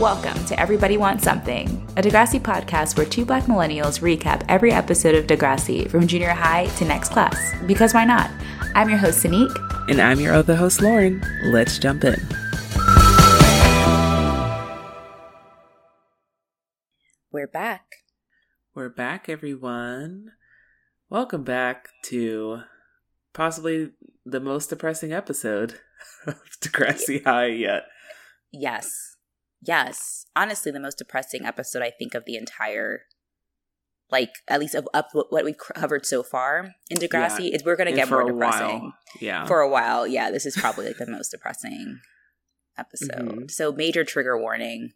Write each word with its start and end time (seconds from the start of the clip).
Welcome 0.00 0.44
to 0.46 0.58
Everybody 0.58 0.96
Wants 0.96 1.22
Something, 1.22 1.68
a 1.96 2.02
Degrassi 2.02 2.40
podcast 2.40 2.96
where 2.96 3.06
two 3.06 3.24
black 3.24 3.44
millennials 3.44 4.00
recap 4.00 4.44
every 4.48 4.72
episode 4.72 5.14
of 5.14 5.28
Degrassi 5.28 5.88
from 5.88 6.08
junior 6.08 6.30
high 6.30 6.66
to 6.78 6.84
next 6.84 7.12
class. 7.12 7.38
Because 7.64 7.94
why 7.94 8.04
not? 8.04 8.28
I'm 8.74 8.88
your 8.88 8.98
host, 8.98 9.24
Sanique. 9.24 9.54
And 9.88 10.00
I'm 10.00 10.18
your 10.18 10.34
other 10.34 10.56
host, 10.56 10.82
Lauren. 10.82 11.22
Let's 11.44 11.78
jump 11.78 12.02
in. 12.02 12.20
We're 17.30 17.46
back. 17.46 17.84
We're 18.74 18.88
back, 18.88 19.28
everyone. 19.28 20.32
Welcome 21.08 21.44
back 21.44 21.90
to 22.06 22.62
possibly 23.32 23.92
the 24.26 24.40
most 24.40 24.70
depressing 24.70 25.12
episode 25.12 25.78
of 26.26 26.40
Degrassi 26.60 27.22
High 27.22 27.46
yet. 27.46 27.84
Yes 28.50 29.13
yes, 29.66 30.26
honestly, 30.36 30.72
the 30.72 30.80
most 30.80 30.98
depressing 30.98 31.44
episode 31.44 31.82
I 31.82 31.90
think 31.90 32.14
of 32.14 32.24
the 32.24 32.36
entire, 32.36 33.02
like 34.10 34.30
at 34.48 34.60
least 34.60 34.74
of 34.74 34.88
up 34.94 35.08
what 35.12 35.44
we've 35.44 35.58
covered 35.58 36.06
so 36.06 36.22
far 36.22 36.74
in 36.90 36.98
Degrassi 36.98 37.50
yeah. 37.50 37.56
is 37.56 37.64
we're 37.64 37.76
going 37.76 37.90
to 37.90 37.96
get 37.96 38.10
more 38.10 38.24
depressing. 38.24 38.80
While. 38.80 38.94
Yeah, 39.20 39.46
for 39.46 39.60
a 39.60 39.68
while. 39.68 40.06
Yeah, 40.06 40.30
this 40.30 40.46
is 40.46 40.56
probably 40.56 40.86
like 40.86 40.98
the 40.98 41.10
most 41.10 41.30
depressing 41.30 42.00
episode. 42.78 43.10
Mm-hmm. 43.10 43.48
So 43.48 43.72
major 43.72 44.04
trigger 44.04 44.38
warning. 44.38 44.92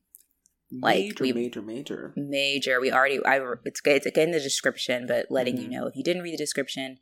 Like 0.70 0.98
major, 0.98 1.24
we 1.24 1.32
major, 1.32 1.62
major, 1.62 2.12
major. 2.14 2.80
We 2.80 2.92
already. 2.92 3.24
I. 3.24 3.40
It's 3.64 3.80
it's 3.84 4.06
again 4.06 4.32
the 4.32 4.40
description, 4.40 5.06
but 5.06 5.26
letting 5.30 5.54
mm-hmm. 5.54 5.72
you 5.72 5.78
know 5.78 5.86
if 5.86 5.96
you 5.96 6.04
didn't 6.04 6.22
read 6.22 6.34
the 6.34 6.38
description, 6.38 6.98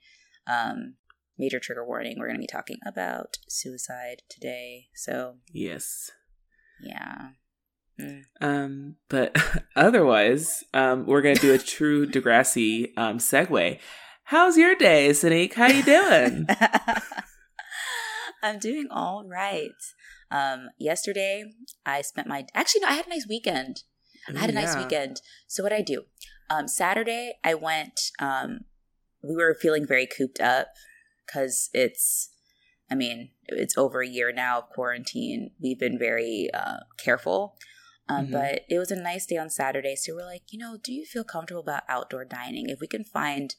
um, 0.47 0.95
major 1.37 1.59
trigger 1.59 1.85
warning. 1.85 2.17
We're 2.17 2.29
going 2.29 2.37
to 2.37 2.41
be 2.41 2.47
talking 2.47 2.79
about 2.87 3.39
suicide 3.49 4.23
today. 4.29 4.87
So 4.95 5.39
yes, 5.53 6.13
yeah. 6.81 7.31
Mm. 8.01 8.23
Um, 8.41 8.97
but 9.09 9.37
otherwise, 9.77 10.65
um, 10.75 11.07
we're 11.07 11.23
gonna 11.23 11.37
do 11.37 11.55
a 11.55 11.59
true 11.59 12.07
Degrassi 12.07 12.93
um 12.97 13.19
segue. 13.19 13.79
How's 14.25 14.57
your 14.59 14.75
day, 14.75 15.11
Sanique? 15.11 15.55
How 15.55 15.69
you 15.69 15.83
doing? 15.83 16.47
I'm 18.43 18.59
doing 18.59 18.89
all 18.91 19.25
right. 19.27 19.71
Um, 20.31 20.71
yesterday 20.79 21.45
I 21.85 22.03
spent 22.03 22.27
my 22.27 22.47
actually 22.55 22.81
no, 22.83 22.89
I 22.89 22.95
had 22.95 23.07
a 23.07 23.11
nice 23.11 23.27
weekend. 23.29 23.83
I 24.35 24.39
had 24.41 24.51
a 24.51 24.53
nice 24.53 24.77
weekend. 24.77 25.21
So 25.47 25.63
what 25.63 25.73
I 25.73 25.83
do? 25.83 26.03
Um, 26.51 26.67
Saturday 26.67 27.35
I 27.45 27.55
went. 27.55 28.11
Um, 28.19 28.63
we 29.23 29.37
were 29.37 29.55
feeling 29.55 29.87
very 29.87 30.07
cooped 30.07 30.41
up 30.41 30.69
because 31.25 31.71
it's. 31.73 32.31
I 32.89 32.95
mean, 32.95 33.31
it's 33.47 33.77
over 33.77 34.01
a 34.01 34.07
year 34.07 34.33
now 34.33 34.59
of 34.59 34.69
quarantine. 34.69 35.51
We've 35.61 35.79
been 35.79 35.99
very 35.99 36.51
uh, 36.55 36.79
careful. 36.99 37.57
Um, 38.09 38.25
mm-hmm. 38.25 38.33
But 38.33 38.63
it 38.69 38.79
was 38.79 38.91
a 38.91 38.97
nice 38.97 39.27
day 39.27 39.37
on 39.37 39.51
Saturday. 39.51 39.97
So 39.97 40.15
we're 40.15 40.25
like, 40.25 40.45
you 40.51 40.59
know, 40.59 40.79
do 40.83 40.93
you 40.93 41.05
feel 41.05 41.25
comfortable 41.25 41.63
about 41.63 41.83
outdoor 41.89 42.25
dining? 42.25 42.69
If 42.69 42.81
we 42.81 42.87
can 42.87 43.05
find, 43.05 43.55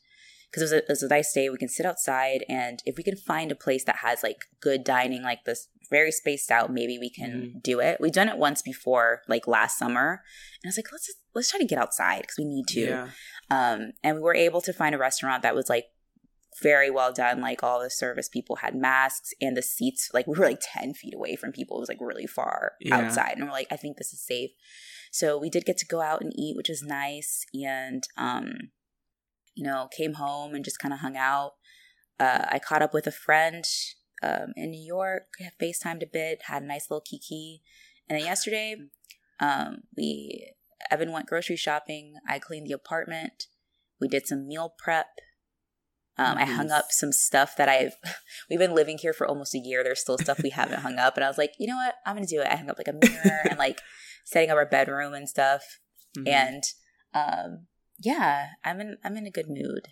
because 0.49 0.71
it, 0.71 0.85
it, 0.87 0.89
was 0.89 1.03
a 1.03 1.09
nice 1.09 1.33
day, 1.33 1.49
we 1.49 1.57
can 1.57 1.69
sit 1.69 1.85
outside. 1.85 2.45
And 2.47 2.81
if 2.85 2.97
we 2.97 3.03
can 3.03 3.17
find 3.17 3.51
a 3.51 3.55
place 3.55 3.83
that 3.83 3.97
has 3.97 4.23
like 4.23 4.45
good 4.61 4.83
dining, 4.83 5.21
like 5.21 5.43
this 5.45 5.67
very 5.89 6.11
spaced 6.11 6.51
out, 6.51 6.71
maybe 6.71 6.97
we 6.97 7.09
can 7.09 7.31
mm-hmm. 7.31 7.59
do 7.61 7.79
it. 7.79 7.97
We've 7.99 8.11
done 8.11 8.29
it 8.29 8.37
once 8.37 8.61
before, 8.61 9.21
like 9.27 9.47
last 9.47 9.77
summer. 9.77 10.23
And 10.63 10.67
I 10.67 10.69
was 10.69 10.77
like, 10.77 10.91
let's 10.91 11.13
let's 11.33 11.51
try 11.51 11.59
to 11.59 11.65
get 11.65 11.79
outside 11.79 12.21
because 12.21 12.37
we 12.37 12.45
need 12.45 12.67
to. 12.69 12.81
Yeah. 12.81 13.09
Um, 13.49 13.91
and 14.03 14.15
we 14.15 14.21
were 14.21 14.35
able 14.35 14.61
to 14.61 14.73
find 14.73 14.95
a 14.95 14.97
restaurant 14.97 15.43
that 15.43 15.55
was 15.55 15.69
like 15.69 15.85
very 16.61 16.89
well 16.89 17.13
done. 17.13 17.41
Like 17.41 17.63
all 17.63 17.81
the 17.81 17.89
service 17.89 18.29
people 18.29 18.57
had 18.57 18.75
masks 18.75 19.33
and 19.41 19.55
the 19.55 19.61
seats, 19.61 20.09
like 20.13 20.27
we 20.27 20.37
were 20.37 20.45
like 20.45 20.61
10 20.61 20.93
feet 20.93 21.13
away 21.15 21.35
from 21.35 21.51
people. 21.51 21.77
It 21.77 21.81
was 21.81 21.89
like 21.89 22.01
really 22.01 22.27
far 22.27 22.73
yeah. 22.81 22.97
outside. 22.97 23.33
And 23.37 23.45
we're 23.45 23.51
like, 23.51 23.67
I 23.71 23.77
think 23.77 23.97
this 23.97 24.13
is 24.13 24.25
safe. 24.25 24.51
So 25.11 25.37
we 25.37 25.49
did 25.49 25.65
get 25.65 25.77
to 25.77 25.85
go 25.85 26.01
out 26.01 26.21
and 26.21 26.33
eat, 26.35 26.55
which 26.55 26.69
was 26.69 26.83
nice. 26.83 27.45
And, 27.53 28.03
um, 28.17 28.53
you 29.55 29.63
know, 29.63 29.87
came 29.95 30.13
home 30.13 30.53
and 30.53 30.65
just 30.65 30.79
kind 30.79 30.93
of 30.93 30.99
hung 30.99 31.17
out. 31.17 31.53
Uh, 32.19 32.45
I 32.49 32.59
caught 32.59 32.81
up 32.81 32.93
with 32.93 33.07
a 33.07 33.11
friend 33.11 33.63
um, 34.23 34.53
in 34.55 34.71
New 34.71 34.83
York, 34.83 35.27
FaceTimed 35.61 36.03
a 36.03 36.07
bit, 36.11 36.43
had 36.47 36.63
a 36.63 36.65
nice 36.65 36.89
little 36.89 37.01
kiki. 37.01 37.61
And 38.09 38.17
then 38.17 38.25
yesterday, 38.25 38.75
um, 39.39 39.83
we 39.95 40.53
Evan 40.89 41.11
went 41.11 41.27
grocery 41.27 41.55
shopping. 41.55 42.15
I 42.27 42.39
cleaned 42.39 42.67
the 42.67 42.73
apartment. 42.73 43.47
We 43.99 44.07
did 44.07 44.27
some 44.27 44.47
meal 44.47 44.73
prep 44.77 45.07
um, 46.17 46.37
I 46.37 46.45
hung 46.45 46.71
up 46.71 46.91
some 46.91 47.11
stuff 47.11 47.55
that 47.57 47.69
I've, 47.69 47.93
we've 48.49 48.59
been 48.59 48.73
living 48.73 48.97
here 48.97 49.13
for 49.13 49.27
almost 49.27 49.53
a 49.53 49.59
year. 49.59 49.83
There's 49.83 50.01
still 50.01 50.17
stuff 50.17 50.41
we 50.41 50.49
haven't 50.49 50.81
hung 50.81 50.97
up. 50.97 51.15
And 51.15 51.23
I 51.23 51.27
was 51.27 51.37
like, 51.37 51.53
you 51.59 51.67
know 51.67 51.75
what? 51.75 51.95
I'm 52.05 52.15
going 52.15 52.27
to 52.27 52.35
do 52.35 52.41
it. 52.41 52.47
I 52.47 52.55
hung 52.55 52.69
up 52.69 52.77
like 52.77 52.87
a 52.87 52.93
mirror 52.93 53.41
and 53.49 53.59
like 53.59 53.81
setting 54.25 54.49
up 54.49 54.57
our 54.57 54.65
bedroom 54.65 55.13
and 55.13 55.29
stuff. 55.29 55.79
Mm-hmm. 56.17 56.27
And 56.27 56.63
um, 57.13 57.67
yeah, 57.99 58.47
I'm 58.63 58.81
in, 58.81 58.97
I'm 59.03 59.15
in 59.15 59.27
a 59.27 59.31
good 59.31 59.47
mood. 59.47 59.89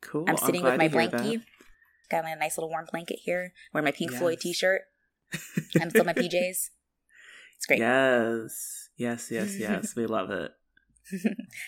Cool. 0.00 0.24
I'm 0.26 0.36
sitting 0.36 0.64
I'm 0.64 0.78
with 0.78 0.78
my 0.78 0.88
blankie. 0.88 1.42
Got 2.10 2.24
my 2.24 2.34
nice 2.34 2.56
little 2.56 2.70
warm 2.70 2.86
blanket 2.90 3.20
here. 3.22 3.52
Wearing 3.72 3.84
my 3.84 3.92
Pink 3.92 4.12
yes. 4.12 4.20
Floyd 4.20 4.40
t 4.40 4.52
shirt. 4.52 4.82
I'm 5.80 5.90
still 5.90 6.04
my 6.04 6.14
PJs. 6.14 6.70
It's 7.56 7.66
great. 7.66 7.80
Yes. 7.80 8.88
Yes, 8.96 9.30
yes, 9.30 9.56
yes. 9.58 9.94
we 9.94 10.06
love 10.06 10.30
it. 10.30 10.52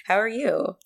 How 0.07 0.17
are 0.17 0.29
you? 0.29 0.77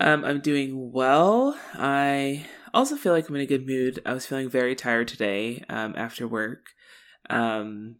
Um, 0.00 0.24
I'm 0.24 0.40
doing 0.40 0.92
well. 0.92 1.58
I 1.74 2.46
also 2.72 2.96
feel 2.96 3.12
like 3.12 3.28
I'm 3.28 3.36
in 3.36 3.42
a 3.42 3.46
good 3.46 3.66
mood. 3.66 4.00
I 4.04 4.12
was 4.12 4.26
feeling 4.26 4.50
very 4.50 4.74
tired 4.74 5.08
today 5.08 5.64
um, 5.68 5.94
after 5.96 6.26
work. 6.26 6.66
Um, 7.30 7.96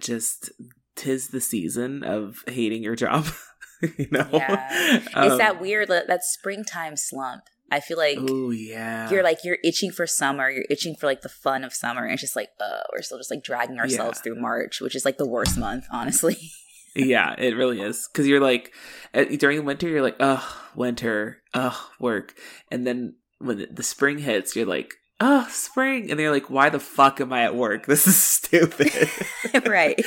just 0.00 0.50
tis 0.96 1.28
the 1.28 1.40
season 1.40 2.02
of 2.02 2.42
hating 2.46 2.82
your 2.82 2.96
job. 2.96 3.26
you 3.98 4.08
know, 4.10 4.28
yeah. 4.32 4.68
it's 5.16 5.38
that 5.38 5.56
um, 5.56 5.60
weird 5.60 5.88
that 5.88 6.24
springtime 6.24 6.96
slump. 6.96 7.42
I 7.72 7.78
feel 7.78 7.98
like 7.98 8.18
oh 8.18 8.50
yeah, 8.50 9.08
you're 9.10 9.22
like 9.22 9.38
you're 9.44 9.58
itching 9.62 9.92
for 9.92 10.06
summer. 10.06 10.50
You're 10.50 10.64
itching 10.68 10.96
for 10.96 11.06
like 11.06 11.20
the 11.20 11.28
fun 11.28 11.62
of 11.62 11.72
summer. 11.72 12.02
And 12.02 12.12
it's 12.12 12.20
just 12.20 12.34
like, 12.34 12.48
uh, 12.60 12.80
we're 12.92 13.02
still 13.02 13.18
just 13.18 13.30
like 13.30 13.44
dragging 13.44 13.78
ourselves 13.78 14.18
yeah. 14.18 14.22
through 14.22 14.40
March, 14.40 14.80
which 14.80 14.96
is 14.96 15.04
like 15.04 15.18
the 15.18 15.26
worst 15.26 15.56
month, 15.56 15.86
honestly. 15.92 16.36
yeah, 16.94 17.34
it 17.38 17.56
really 17.56 17.80
is. 17.80 18.08
Because 18.10 18.26
you're 18.26 18.40
like, 18.40 18.72
during 19.12 19.58
the 19.58 19.64
winter, 19.64 19.88
you're 19.88 20.02
like, 20.02 20.16
oh, 20.20 20.46
winter, 20.74 21.42
oh, 21.54 21.90
work. 21.98 22.34
And 22.70 22.86
then 22.86 23.14
when 23.38 23.66
the 23.70 23.82
spring 23.82 24.18
hits, 24.18 24.54
you're 24.56 24.66
like, 24.66 24.94
oh, 25.20 25.46
spring. 25.50 26.10
And 26.10 26.18
they're 26.18 26.32
like, 26.32 26.50
why 26.50 26.68
the 26.70 26.80
fuck 26.80 27.20
am 27.20 27.32
I 27.32 27.44
at 27.44 27.54
work? 27.54 27.86
This 27.86 28.06
is 28.06 28.20
stupid. 28.20 28.92
right. 29.66 30.00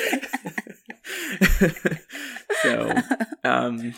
so, 2.62 2.92
um, 3.44 3.94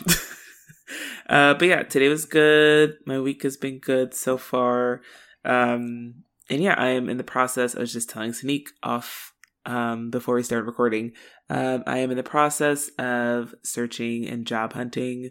uh, 1.28 1.54
but 1.54 1.62
yeah, 1.62 1.82
today 1.82 2.08
was 2.08 2.24
good. 2.24 2.96
My 3.06 3.18
week 3.20 3.42
has 3.42 3.56
been 3.56 3.78
good 3.78 4.14
so 4.14 4.36
far. 4.36 5.00
Um, 5.44 6.24
and 6.48 6.62
yeah, 6.62 6.74
I 6.76 6.88
am 6.88 7.08
in 7.08 7.16
the 7.16 7.24
process. 7.24 7.74
I 7.74 7.80
was 7.80 7.92
just 7.92 8.08
telling 8.08 8.32
Sanique 8.32 8.68
off 8.82 9.32
um, 9.66 10.10
before 10.10 10.36
we 10.36 10.42
started 10.42 10.64
recording. 10.64 11.12
Um, 11.50 11.82
I 11.86 11.98
am 11.98 12.10
in 12.10 12.16
the 12.16 12.22
process 12.22 12.88
of 12.98 13.54
searching 13.62 14.26
and 14.26 14.46
job 14.46 14.72
hunting. 14.72 15.30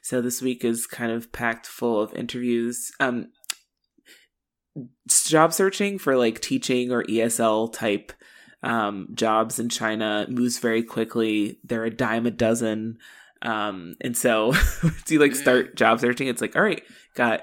So 0.00 0.22
this 0.22 0.40
week 0.40 0.64
is 0.64 0.86
kind 0.86 1.12
of 1.12 1.32
packed 1.32 1.66
full 1.66 2.00
of 2.00 2.14
interviews. 2.14 2.90
Um, 3.00 3.26
job 5.08 5.52
searching 5.52 5.98
for 5.98 6.16
like 6.16 6.40
teaching 6.40 6.90
or 6.90 7.04
ESL 7.04 7.72
type 7.72 8.12
um, 8.62 9.08
jobs 9.12 9.58
in 9.58 9.68
China 9.68 10.26
moves 10.28 10.58
very 10.58 10.82
quickly. 10.82 11.58
They're 11.64 11.84
a 11.84 11.94
dime 11.94 12.26
a 12.26 12.30
dozen. 12.30 12.98
Um, 13.42 13.96
and 14.00 14.16
so 14.16 14.46
once 14.82 15.10
you 15.10 15.18
like 15.18 15.34
start 15.34 15.76
job 15.76 16.00
searching, 16.00 16.28
it's 16.28 16.40
like, 16.40 16.54
all 16.54 16.62
right, 16.62 16.82
got 17.14 17.42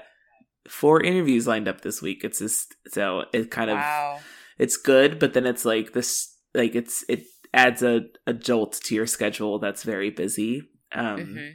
four 0.68 1.02
interviews 1.02 1.46
lined 1.46 1.68
up 1.68 1.82
this 1.82 2.00
week. 2.00 2.24
It's 2.24 2.38
just 2.38 2.74
so 2.88 3.24
it 3.32 3.50
kind 3.50 3.70
of 3.70 3.76
wow. 3.76 4.18
It's 4.60 4.76
good, 4.76 5.18
but 5.18 5.32
then 5.32 5.46
it's 5.46 5.64
like 5.64 5.94
this 5.94 6.36
like 6.54 6.74
it's 6.74 7.02
it 7.08 7.24
adds 7.54 7.82
a, 7.82 8.02
a 8.26 8.34
jolt 8.34 8.74
to 8.84 8.94
your 8.94 9.06
schedule 9.06 9.58
that's 9.58 9.82
very 9.82 10.10
busy. 10.10 10.62
Um, 10.92 11.16
mm-hmm. 11.16 11.48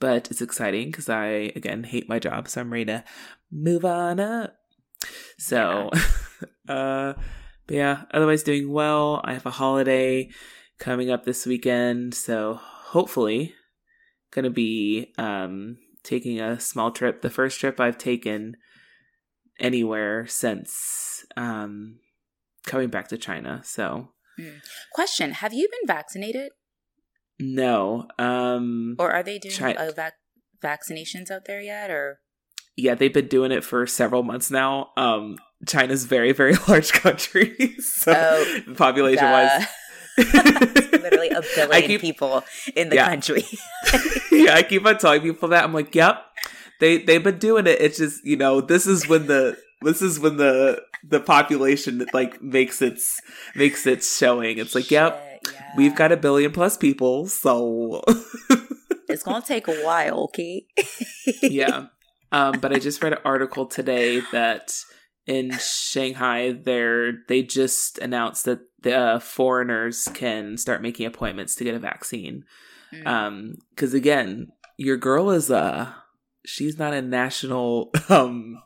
But 0.00 0.30
it's 0.32 0.42
exciting 0.42 0.88
because 0.88 1.08
I, 1.08 1.52
again, 1.54 1.84
hate 1.84 2.08
my 2.08 2.18
job. 2.18 2.48
So 2.48 2.60
I'm 2.60 2.72
ready 2.72 2.86
to 2.86 3.04
move 3.52 3.84
on 3.84 4.18
up. 4.18 4.56
So, 5.38 5.90
yeah. 6.68 6.74
uh, 6.74 7.12
but 7.66 7.76
yeah, 7.76 8.02
otherwise 8.12 8.42
doing 8.42 8.72
well. 8.72 9.20
I 9.22 9.34
have 9.34 9.46
a 9.46 9.50
holiday 9.50 10.30
coming 10.78 11.10
up 11.10 11.24
this 11.24 11.46
weekend. 11.46 12.14
So 12.14 12.54
hopefully, 12.60 13.54
going 14.32 14.44
to 14.44 14.50
be 14.50 15.12
um, 15.18 15.76
taking 16.02 16.40
a 16.40 16.58
small 16.58 16.90
trip. 16.90 17.22
The 17.22 17.30
first 17.30 17.60
trip 17.60 17.78
I've 17.78 17.98
taken 17.98 18.56
anywhere 19.60 20.26
since 20.26 21.09
um, 21.36 22.00
coming 22.66 22.88
back 22.88 23.08
to 23.08 23.18
China. 23.18 23.60
So, 23.64 24.08
mm. 24.38 24.60
question: 24.92 25.32
Have 25.32 25.52
you 25.52 25.68
been 25.68 25.86
vaccinated? 25.86 26.52
No. 27.40 28.06
Um, 28.18 28.96
or 28.98 29.10
are 29.10 29.22
they 29.22 29.38
doing 29.38 29.54
Chi- 29.54 29.72
uh, 29.72 29.92
vac- 29.92 30.14
vaccinations 30.62 31.30
out 31.30 31.46
there 31.46 31.60
yet? 31.60 31.90
Or 31.90 32.20
yeah, 32.76 32.94
they've 32.94 33.12
been 33.12 33.28
doing 33.28 33.52
it 33.52 33.64
for 33.64 33.86
several 33.86 34.22
months 34.22 34.50
now. 34.50 34.90
Um, 34.96 35.36
China's 35.66 36.04
very 36.04 36.32
very 36.32 36.54
large 36.68 36.92
country, 36.92 37.76
so 37.78 38.12
oh, 38.14 38.74
population 38.76 39.24
wise. 39.24 39.66
literally 40.18 41.30
a 41.30 41.42
billion 41.54 41.86
keep, 41.86 42.00
people 42.00 42.44
in 42.76 42.88
the 42.90 42.96
yeah. 42.96 43.08
country. 43.08 43.44
yeah, 44.32 44.54
I 44.54 44.62
keep 44.62 44.84
on 44.84 44.98
telling 44.98 45.22
people 45.22 45.48
that. 45.48 45.64
I'm 45.64 45.72
like, 45.72 45.94
yep, 45.94 46.22
they 46.78 46.98
they've 46.98 47.22
been 47.22 47.38
doing 47.38 47.66
it. 47.66 47.80
It's 47.80 47.98
just 47.98 48.24
you 48.24 48.36
know 48.36 48.60
this 48.60 48.86
is 48.86 49.08
when 49.08 49.26
the 49.26 49.56
this 49.82 50.02
is 50.02 50.20
when 50.20 50.36
the 50.36 50.82
the 51.04 51.20
population 51.20 52.06
like 52.12 52.42
makes 52.42 52.82
its 52.82 53.20
makes 53.54 53.86
its 53.86 54.16
showing. 54.16 54.58
It's 54.58 54.74
like, 54.74 54.84
Shit, 54.84 54.92
yep, 54.92 55.40
yeah. 55.52 55.72
we've 55.76 55.94
got 55.94 56.12
a 56.12 56.16
billion 56.16 56.52
plus 56.52 56.76
people, 56.76 57.26
so 57.26 58.02
it's 59.08 59.22
gonna 59.22 59.44
take 59.44 59.68
a 59.68 59.76
while, 59.82 60.24
okay? 60.24 60.66
yeah. 61.42 61.86
Um, 62.32 62.60
but 62.60 62.72
I 62.72 62.78
just 62.78 63.02
read 63.02 63.12
an 63.12 63.18
article 63.24 63.66
today 63.66 64.20
that 64.32 64.72
in 65.26 65.52
Shanghai, 65.58 66.52
there 66.52 67.12
they 67.28 67.42
just 67.42 67.98
announced 67.98 68.44
that 68.44 68.60
the 68.82 68.96
uh, 68.96 69.18
foreigners 69.18 70.08
can 70.14 70.56
start 70.56 70.82
making 70.82 71.06
appointments 71.06 71.54
to 71.56 71.64
get 71.64 71.74
a 71.74 71.78
vaccine. 71.78 72.44
Mm. 72.92 73.06
Um, 73.06 73.54
because 73.70 73.94
again, 73.94 74.48
your 74.76 74.96
girl 74.96 75.30
is 75.30 75.50
uh 75.50 75.92
she's 76.46 76.78
not 76.78 76.94
a 76.94 77.02
national 77.02 77.90
um 78.08 78.62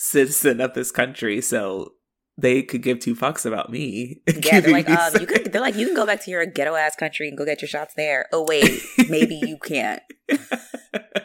citizen 0.00 0.62
of 0.62 0.72
this 0.72 0.90
country, 0.90 1.42
so 1.42 1.92
they 2.38 2.62
could 2.62 2.82
give 2.82 3.00
two 3.00 3.14
fucks 3.14 3.44
about 3.44 3.70
me. 3.70 4.22
Yeah, 4.42 4.60
they're 4.60 4.72
like, 4.72 4.88
um, 4.88 5.12
you 5.20 5.26
could, 5.26 5.52
they're 5.52 5.60
like, 5.60 5.76
you 5.76 5.86
can 5.86 5.94
go 5.94 6.06
back 6.06 6.24
to 6.24 6.30
your 6.30 6.44
ghetto 6.46 6.74
ass 6.74 6.96
country 6.96 7.28
and 7.28 7.36
go 7.36 7.44
get 7.44 7.60
your 7.60 7.68
shots 7.68 7.92
there. 7.94 8.26
Oh 8.32 8.44
wait, 8.48 8.80
maybe 9.10 9.36
you 9.36 9.58
can't. 9.62 10.02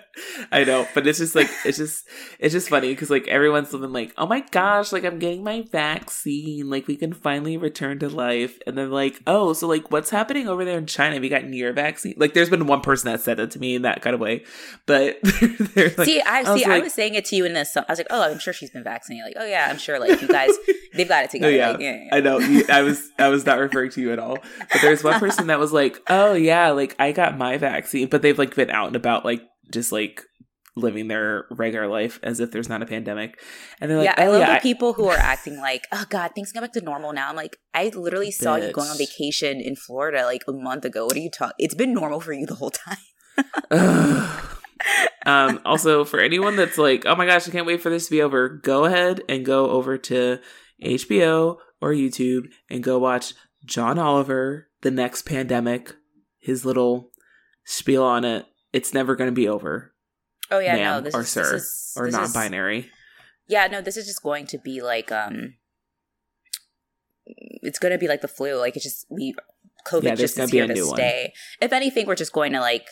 I 0.51 0.63
know, 0.63 0.87
but 0.93 1.05
it's 1.07 1.19
just 1.19 1.35
like 1.35 1.49
it's 1.65 1.77
just 1.77 2.07
it's 2.39 2.53
just 2.53 2.69
funny 2.69 2.89
because 2.89 3.09
like 3.09 3.27
everyone's 3.27 3.73
living 3.73 3.93
like, 3.93 4.13
oh 4.17 4.27
my 4.27 4.41
gosh, 4.51 4.91
like 4.91 5.03
I'm 5.03 5.19
getting 5.19 5.43
my 5.43 5.63
vaccine, 5.71 6.69
like 6.69 6.87
we 6.87 6.95
can 6.95 7.13
finally 7.13 7.57
return 7.57 7.99
to 7.99 8.09
life, 8.09 8.59
and 8.65 8.77
then 8.77 8.91
like, 8.91 9.21
oh, 9.27 9.53
so 9.53 9.67
like 9.67 9.91
what's 9.91 10.09
happening 10.09 10.47
over 10.47 10.65
there 10.65 10.77
in 10.77 10.85
China? 10.85 11.15
Have 11.15 11.23
you 11.23 11.29
gotten 11.29 11.53
your 11.53 11.73
vaccine? 11.73 12.15
Like, 12.17 12.33
there's 12.33 12.49
been 12.49 12.67
one 12.67 12.81
person 12.81 13.11
that 13.11 13.21
said 13.21 13.39
it 13.39 13.51
to 13.51 13.59
me 13.59 13.75
in 13.75 13.83
that 13.83 14.01
kind 14.01 14.13
of 14.13 14.19
way, 14.19 14.43
but 14.85 15.17
like, 15.23 16.05
see, 16.05 16.21
I, 16.21 16.39
I 16.39 16.43
see, 16.43 16.63
like, 16.63 16.67
I 16.67 16.79
was 16.79 16.93
saying 16.93 17.15
it 17.15 17.25
to 17.25 17.35
you 17.35 17.45
in 17.45 17.53
this. 17.53 17.75
I 17.75 17.83
was 17.87 17.99
like, 17.99 18.07
oh, 18.09 18.21
I'm 18.21 18.39
sure 18.39 18.53
she's 18.53 18.71
been 18.71 18.83
vaccinated. 18.83 19.25
Like, 19.25 19.35
oh 19.37 19.45
yeah, 19.45 19.67
I'm 19.69 19.77
sure. 19.77 19.99
Like 19.99 20.21
you 20.21 20.27
guys, 20.27 20.51
they've 20.93 21.07
got 21.07 21.25
it 21.25 21.31
together. 21.31 21.51
No, 21.51 21.57
yeah. 21.57 21.71
Like, 21.71 21.79
yeah, 21.81 22.03
yeah. 22.03 22.15
I 22.15 22.19
know. 22.21 22.63
I 22.69 22.81
was 22.81 23.09
I 23.17 23.29
was 23.29 23.45
not 23.45 23.59
referring 23.59 23.91
to 23.91 24.01
you 24.01 24.11
at 24.11 24.19
all, 24.19 24.37
but 24.59 24.81
there's 24.81 25.03
one 25.03 25.19
person 25.19 25.47
that 25.47 25.59
was 25.59 25.73
like, 25.73 25.99
oh 26.09 26.33
yeah, 26.33 26.71
like 26.71 26.95
I 26.99 27.11
got 27.11 27.37
my 27.37 27.57
vaccine, 27.57 28.07
but 28.07 28.21
they've 28.21 28.37
like 28.37 28.55
been 28.55 28.69
out 28.69 28.87
and 28.87 28.95
about 28.95 29.25
like 29.25 29.41
just 29.71 29.91
like 29.91 30.23
living 30.75 31.07
their 31.07 31.45
regular 31.51 31.87
life 31.87 32.19
as 32.21 32.39
if 32.39 32.51
there's 32.51 32.67
not 32.67 32.81
a 32.81 32.85
pandemic. 32.85 33.41
And 33.79 33.89
they're 33.89 33.97
like, 33.97 34.05
yeah, 34.05 34.15
I 34.17 34.27
oh, 34.27 34.31
love 34.31 34.41
yeah, 34.41 34.55
the 34.55 34.61
people 34.61 34.93
who 34.93 35.07
are 35.07 35.17
acting 35.19 35.57
like, 35.57 35.87
oh 35.91 36.05
God, 36.09 36.31
things 36.35 36.51
go 36.51 36.61
back 36.61 36.73
to 36.73 36.81
normal 36.81 37.13
now. 37.13 37.29
I'm 37.29 37.35
like, 37.35 37.57
I 37.73 37.91
literally 37.95 38.31
saw 38.31 38.55
you 38.55 38.71
going 38.71 38.89
on 38.89 38.97
vacation 38.97 39.61
in 39.61 39.75
Florida 39.75 40.25
like 40.25 40.43
a 40.47 40.51
month 40.51 40.85
ago. 40.85 41.05
What 41.05 41.15
are 41.15 41.19
you 41.19 41.31
talking? 41.31 41.55
It's 41.59 41.75
been 41.75 41.93
normal 41.93 42.19
for 42.19 42.33
you 42.33 42.45
the 42.45 42.55
whole 42.55 42.71
time. 42.71 42.97
um, 45.25 45.61
also, 45.65 46.03
for 46.03 46.19
anyone 46.19 46.55
that's 46.55 46.77
like, 46.77 47.05
oh 47.05 47.15
my 47.15 47.25
gosh, 47.25 47.47
I 47.47 47.51
can't 47.51 47.65
wait 47.65 47.81
for 47.81 47.89
this 47.89 48.05
to 48.05 48.11
be 48.11 48.21
over, 48.21 48.49
go 48.49 48.85
ahead 48.85 49.21
and 49.29 49.45
go 49.45 49.69
over 49.69 49.97
to 49.97 50.39
HBO 50.83 51.57
or 51.81 51.91
YouTube 51.91 52.47
and 52.69 52.83
go 52.83 52.99
watch 52.99 53.33
John 53.65 53.97
Oliver, 53.97 54.67
The 54.81 54.91
Next 54.91 55.23
Pandemic, 55.23 55.95
his 56.39 56.65
little 56.65 57.11
spiel 57.63 58.03
on 58.03 58.25
it. 58.25 58.45
It's 58.75 58.93
never 58.93 59.15
going 59.15 59.29
to 59.29 59.35
be 59.35 59.47
over. 59.47 59.93
Oh 60.51 60.59
yeah, 60.59 60.75
no, 60.75 60.99
this 60.99 61.15
or 61.15 61.21
is, 61.21 61.29
sir 61.29 61.53
this 61.53 61.63
is, 61.63 61.93
or 61.95 62.09
non-binary. 62.09 62.79
Is, 62.79 62.85
yeah, 63.47 63.67
no, 63.67 63.79
this 63.79 63.95
is 63.95 64.05
just 64.05 64.21
going 64.21 64.47
to 64.47 64.57
be 64.57 64.81
like 64.81 65.13
um, 65.13 65.53
it's 67.25 67.79
going 67.79 67.93
to 67.93 67.97
be 67.97 68.09
like 68.09 68.19
the 68.19 68.27
flu. 68.27 68.57
Like 68.57 68.75
it's 68.75 68.83
just 68.83 69.05
we 69.09 69.33
COVID 69.87 70.03
yeah, 70.03 70.15
just 70.15 70.37
is 70.37 70.49
here 70.49 70.67
to 70.67 70.75
stay. 70.75 71.31
One. 71.31 71.31
If 71.61 71.71
anything, 71.71 72.05
we're 72.05 72.15
just 72.15 72.33
going 72.33 72.51
to 72.51 72.59
like 72.59 72.87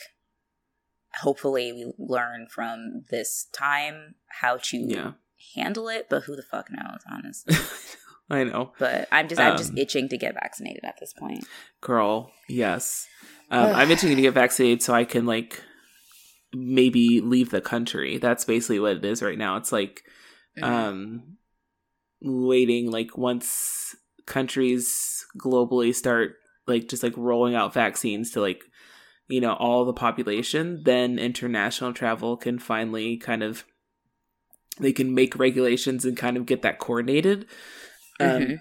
hopefully 1.22 1.74
we 1.74 1.92
learn 2.00 2.48
from 2.50 3.04
this 3.12 3.48
time 3.52 4.16
how 4.40 4.60
to 4.64 4.78
yeah. 4.78 5.12
handle 5.54 5.90
it. 5.90 6.08
But 6.10 6.24
who 6.24 6.38
the 6.38 6.44
fuck 6.44 6.70
knows, 6.72 7.02
honestly. 7.12 7.58
I 8.30 8.46
know. 8.46 8.72
But 8.80 9.10
I'm 9.12 9.28
just 9.28 9.42
I'm 9.42 9.58
just 9.58 9.72
um, 9.72 9.78
itching 9.78 10.08
to 10.08 10.18
get 10.18 10.34
vaccinated 10.36 10.86
at 10.86 10.96
this 11.02 11.12
point. 11.12 11.46
Girl, 11.82 12.32
yes. 12.48 13.06
Um, 13.52 13.66
I'm 13.76 13.92
itching 13.92 14.16
to 14.16 14.22
get 14.22 14.34
vaccinated 14.34 14.82
so 14.82 14.94
I 14.94 15.04
can 15.04 15.26
like 15.26 15.62
maybe 16.54 17.22
leave 17.22 17.50
the 17.50 17.62
country. 17.62 18.18
That's 18.18 18.46
basically 18.46 18.80
what 18.80 18.98
it 18.98 19.06
is 19.06 19.22
right 19.22 19.38
now. 19.38 19.58
It's 19.58 19.72
like 19.72 20.04
um 20.62 21.38
waiting 22.22 22.92
like 22.92 23.18
once 23.18 23.96
countries 24.26 25.26
globally 25.38 25.94
start 25.94 26.36
like 26.68 26.88
just 26.88 27.04
like 27.04 27.18
rolling 27.18 27.56
out 27.56 27.74
vaccines 27.74 28.32
to 28.32 28.42
like 28.42 28.64
you 29.28 29.42
know 29.42 29.54
all 29.54 29.86
the 29.86 29.94
population, 29.94 30.84
then 30.84 31.18
international 31.18 31.94
travel 31.94 32.38
can 32.38 32.60
finally 32.60 33.18
kind 33.18 33.44
of 33.44 33.66
they 34.80 34.92
can 34.92 35.14
make 35.14 35.38
regulations 35.38 36.06
and 36.06 36.18
kind 36.18 36.38
of 36.38 36.46
get 36.46 36.62
that 36.62 36.80
coordinated. 36.80 37.46
Um, 38.20 38.28
mm-hmm. 38.30 38.52
Um 38.52 38.60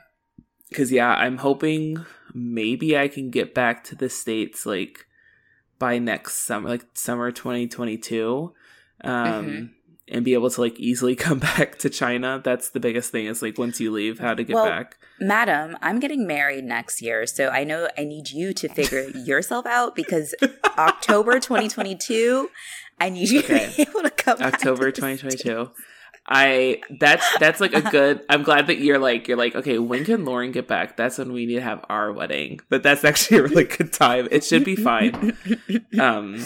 cuz 0.74 0.90
yeah, 0.90 1.14
I'm 1.14 1.38
hoping 1.38 2.04
maybe 2.34 2.96
I 2.96 3.08
can 3.08 3.30
get 3.30 3.54
back 3.54 3.84
to 3.84 3.94
the 3.94 4.08
states 4.08 4.64
like 4.64 5.06
by 5.82 5.98
next 5.98 6.44
summer, 6.44 6.68
like 6.68 6.84
summer 6.94 7.32
2022, 7.32 8.52
um, 9.02 9.12
mm-hmm. 9.12 9.64
and 10.06 10.24
be 10.24 10.32
able 10.32 10.48
to 10.48 10.60
like 10.60 10.78
easily 10.78 11.16
come 11.26 11.40
back 11.40 11.76
to 11.80 11.90
China. 11.90 12.40
That's 12.42 12.68
the 12.68 12.78
biggest 12.78 13.10
thing 13.10 13.26
is 13.26 13.42
like 13.42 13.58
once 13.58 13.80
you 13.80 13.90
leave, 13.90 14.20
how 14.20 14.32
to 14.32 14.44
get 14.44 14.54
well, 14.54 14.64
back. 14.64 14.96
Madam, 15.18 15.76
I'm 15.82 15.98
getting 15.98 16.24
married 16.24 16.62
next 16.62 17.02
year, 17.02 17.26
so 17.26 17.48
I 17.48 17.64
know 17.64 17.88
I 17.98 18.04
need 18.04 18.30
you 18.30 18.52
to 18.52 18.68
figure 18.68 19.08
yourself 19.26 19.66
out 19.66 19.96
because 19.96 20.36
October 20.78 21.40
2022, 21.40 22.48
I 23.00 23.10
need 23.10 23.30
you 23.30 23.40
okay. 23.40 23.70
to 23.70 23.76
be 23.76 23.82
able 23.82 24.02
to 24.02 24.10
come. 24.10 24.40
October 24.40 24.92
2022. 24.92 25.68
I 26.26 26.80
that's 27.00 27.26
that's 27.38 27.60
like 27.60 27.74
a 27.74 27.80
good. 27.90 28.22
I'm 28.28 28.42
glad 28.42 28.68
that 28.68 28.78
you're 28.78 28.98
like 28.98 29.28
you're 29.28 29.36
like 29.36 29.54
okay. 29.56 29.78
When 29.78 30.04
can 30.04 30.24
Lauren 30.24 30.52
get 30.52 30.68
back? 30.68 30.96
That's 30.96 31.18
when 31.18 31.32
we 31.32 31.46
need 31.46 31.56
to 31.56 31.62
have 31.62 31.84
our 31.88 32.12
wedding. 32.12 32.60
But 32.68 32.82
that's 32.82 33.04
actually 33.04 33.38
a 33.38 33.42
really 33.42 33.64
good 33.64 33.92
time. 33.92 34.28
It 34.30 34.44
should 34.44 34.64
be 34.64 34.76
fine. 34.76 35.36
Um, 35.98 36.44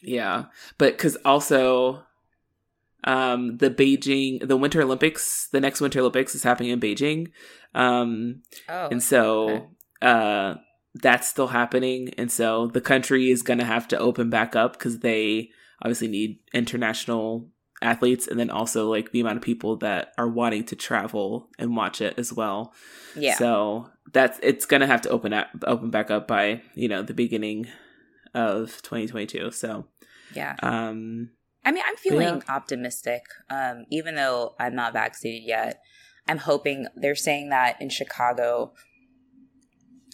yeah, 0.00 0.46
but 0.76 0.96
because 0.96 1.16
also, 1.24 2.02
um, 3.04 3.58
the 3.58 3.70
Beijing, 3.70 4.46
the 4.46 4.56
Winter 4.56 4.82
Olympics, 4.82 5.48
the 5.52 5.60
next 5.60 5.80
Winter 5.80 6.00
Olympics 6.00 6.34
is 6.34 6.42
happening 6.42 6.70
in 6.70 6.80
Beijing. 6.80 7.28
Um, 7.74 8.42
oh, 8.68 8.88
and 8.90 9.02
so, 9.02 9.48
okay. 9.48 9.66
uh, 10.02 10.54
that's 10.94 11.28
still 11.28 11.48
happening, 11.48 12.10
and 12.18 12.30
so 12.30 12.66
the 12.66 12.80
country 12.80 13.30
is 13.30 13.42
to 13.42 13.64
have 13.64 13.86
to 13.88 13.98
open 13.98 14.30
back 14.30 14.56
up 14.56 14.72
because 14.72 15.00
they 15.00 15.50
obviously 15.82 16.08
need 16.08 16.40
international 16.52 17.48
athletes 17.80 18.26
and 18.26 18.38
then 18.38 18.50
also 18.50 18.90
like 18.90 19.12
the 19.12 19.20
amount 19.20 19.36
of 19.36 19.42
people 19.42 19.76
that 19.76 20.12
are 20.18 20.28
wanting 20.28 20.64
to 20.64 20.76
travel 20.76 21.48
and 21.58 21.76
watch 21.76 22.00
it 22.00 22.18
as 22.18 22.32
well. 22.32 22.72
Yeah. 23.14 23.36
So 23.36 23.90
that's 24.12 24.38
it's 24.42 24.66
gonna 24.66 24.86
have 24.86 25.02
to 25.02 25.10
open 25.10 25.32
up 25.32 25.48
open 25.64 25.90
back 25.90 26.10
up 26.10 26.26
by, 26.26 26.62
you 26.74 26.88
know, 26.88 27.02
the 27.02 27.14
beginning 27.14 27.66
of 28.34 28.82
2022. 28.82 29.50
So 29.52 29.86
Yeah. 30.34 30.56
Um 30.62 31.30
I 31.64 31.72
mean 31.72 31.82
I'm 31.86 31.96
feeling 31.96 32.42
yeah. 32.46 32.54
optimistic. 32.54 33.22
Um, 33.50 33.84
even 33.90 34.14
though 34.14 34.54
I'm 34.58 34.74
not 34.74 34.92
vaccinated 34.92 35.46
yet. 35.46 35.82
I'm 36.30 36.38
hoping 36.38 36.86
they're 36.94 37.14
saying 37.14 37.48
that 37.50 37.80
in 37.80 37.88
Chicago 37.88 38.74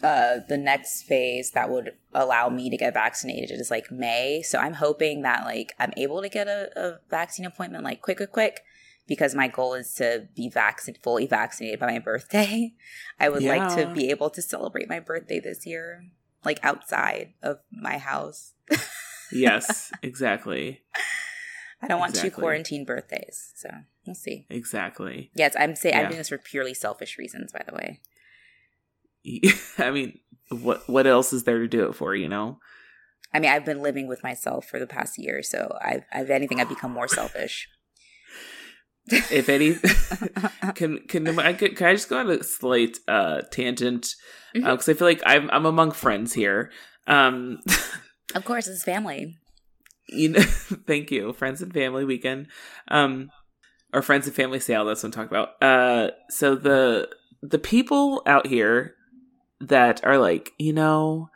uh, 0.02 0.38
the 0.48 0.56
next 0.56 1.02
phase 1.02 1.52
that 1.52 1.70
would 1.70 1.92
allow 2.12 2.48
me 2.48 2.70
to 2.70 2.76
get 2.76 2.94
vaccinated 2.94 3.60
is 3.60 3.70
like 3.70 3.90
May. 3.90 4.42
So 4.42 4.58
I'm 4.58 4.74
hoping 4.74 5.22
that 5.22 5.44
like 5.44 5.74
I'm 5.78 5.92
able 5.96 6.22
to 6.22 6.28
get 6.28 6.48
a, 6.48 6.70
a 6.76 6.98
vaccine 7.08 7.46
appointment 7.46 7.84
like 7.84 8.02
quick, 8.02 8.18
quick, 8.18 8.32
quick, 8.32 8.60
because 9.06 9.34
my 9.34 9.48
goal 9.48 9.74
is 9.74 9.94
to 9.94 10.28
be 10.34 10.48
vaccinated, 10.48 11.02
fully 11.02 11.26
vaccinated 11.26 11.80
by 11.80 11.92
my 11.92 11.98
birthday. 11.98 12.74
I 13.20 13.28
would 13.28 13.42
yeah. 13.42 13.56
like 13.56 13.76
to 13.76 13.92
be 13.92 14.10
able 14.10 14.30
to 14.30 14.42
celebrate 14.42 14.88
my 14.88 15.00
birthday 15.00 15.40
this 15.40 15.66
year, 15.66 16.04
like 16.44 16.58
outside 16.62 17.34
of 17.42 17.58
my 17.70 17.98
house. 17.98 18.52
yes, 19.32 19.92
exactly. 20.02 20.82
I 21.82 21.86
don't 21.86 22.00
want 22.00 22.12
exactly. 22.12 22.30
two 22.30 22.36
quarantine 22.36 22.84
birthdays, 22.86 23.52
so 23.54 23.68
we'll 24.06 24.14
see. 24.14 24.46
Exactly. 24.48 25.30
Yes, 25.34 25.54
I'm 25.58 25.76
saying 25.76 25.94
yeah. 25.94 26.02
I'm 26.02 26.08
doing 26.08 26.18
this 26.18 26.30
for 26.30 26.38
purely 26.38 26.72
selfish 26.72 27.18
reasons, 27.18 27.52
by 27.52 27.62
the 27.66 27.74
way. 27.74 28.00
I 29.78 29.90
mean, 29.90 30.18
what 30.50 30.88
what 30.88 31.06
else 31.06 31.32
is 31.32 31.44
there 31.44 31.58
to 31.58 31.68
do 31.68 31.86
it 31.86 31.94
for? 31.94 32.14
You 32.14 32.28
know. 32.28 32.58
I 33.32 33.40
mean, 33.40 33.50
I've 33.50 33.64
been 33.64 33.82
living 33.82 34.06
with 34.06 34.22
myself 34.22 34.64
for 34.64 34.78
the 34.78 34.86
past 34.86 35.18
year, 35.18 35.42
so 35.42 35.76
I've, 35.82 36.04
if 36.14 36.30
anything, 36.30 36.60
I've 36.60 36.68
become 36.68 36.92
more 36.92 37.08
selfish. 37.08 37.68
if 39.06 39.48
any, 39.48 39.74
can 40.74 41.00
can 41.08 41.38
I 41.38 41.52
can 41.52 41.86
I 41.86 41.92
just 41.92 42.08
go 42.08 42.18
on 42.18 42.30
a 42.30 42.42
slight 42.42 42.98
uh, 43.08 43.42
tangent 43.50 44.14
because 44.54 44.64
mm-hmm. 44.64 44.90
uh, 44.90 44.94
I 44.94 44.96
feel 44.96 45.08
like 45.08 45.22
I'm 45.26 45.50
I'm 45.50 45.66
among 45.66 45.90
friends 45.90 46.32
here. 46.32 46.70
Um, 47.06 47.58
of 48.34 48.44
course, 48.44 48.66
it's 48.66 48.84
family. 48.84 49.36
You 50.08 50.30
know, 50.30 50.40
thank 50.40 51.10
you, 51.10 51.32
friends 51.32 51.60
and 51.60 51.72
family 51.72 52.04
weekend, 52.04 52.46
um, 52.88 53.30
or 53.92 54.00
friends 54.00 54.26
and 54.26 54.34
family 54.34 54.60
sale. 54.60 54.84
That's 54.84 55.02
what 55.02 55.08
I'm 55.08 55.12
talking 55.12 55.36
about. 55.36 55.62
Uh, 55.62 56.10
so 56.30 56.54
the 56.54 57.08
the 57.42 57.58
people 57.58 58.22
out 58.26 58.46
here 58.46 58.94
that 59.60 60.04
are 60.04 60.18
like, 60.18 60.52
you 60.58 60.72
know, 60.72 61.30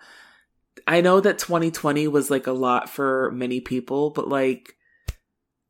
I 0.87 1.01
know 1.01 1.21
that 1.21 1.39
2020 1.39 2.09
was 2.09 2.31
like 2.31 2.47
a 2.47 2.53
lot 2.53 2.89
for 2.89 3.31
many 3.33 3.61
people, 3.61 4.11
but 4.11 4.29
like, 4.29 4.75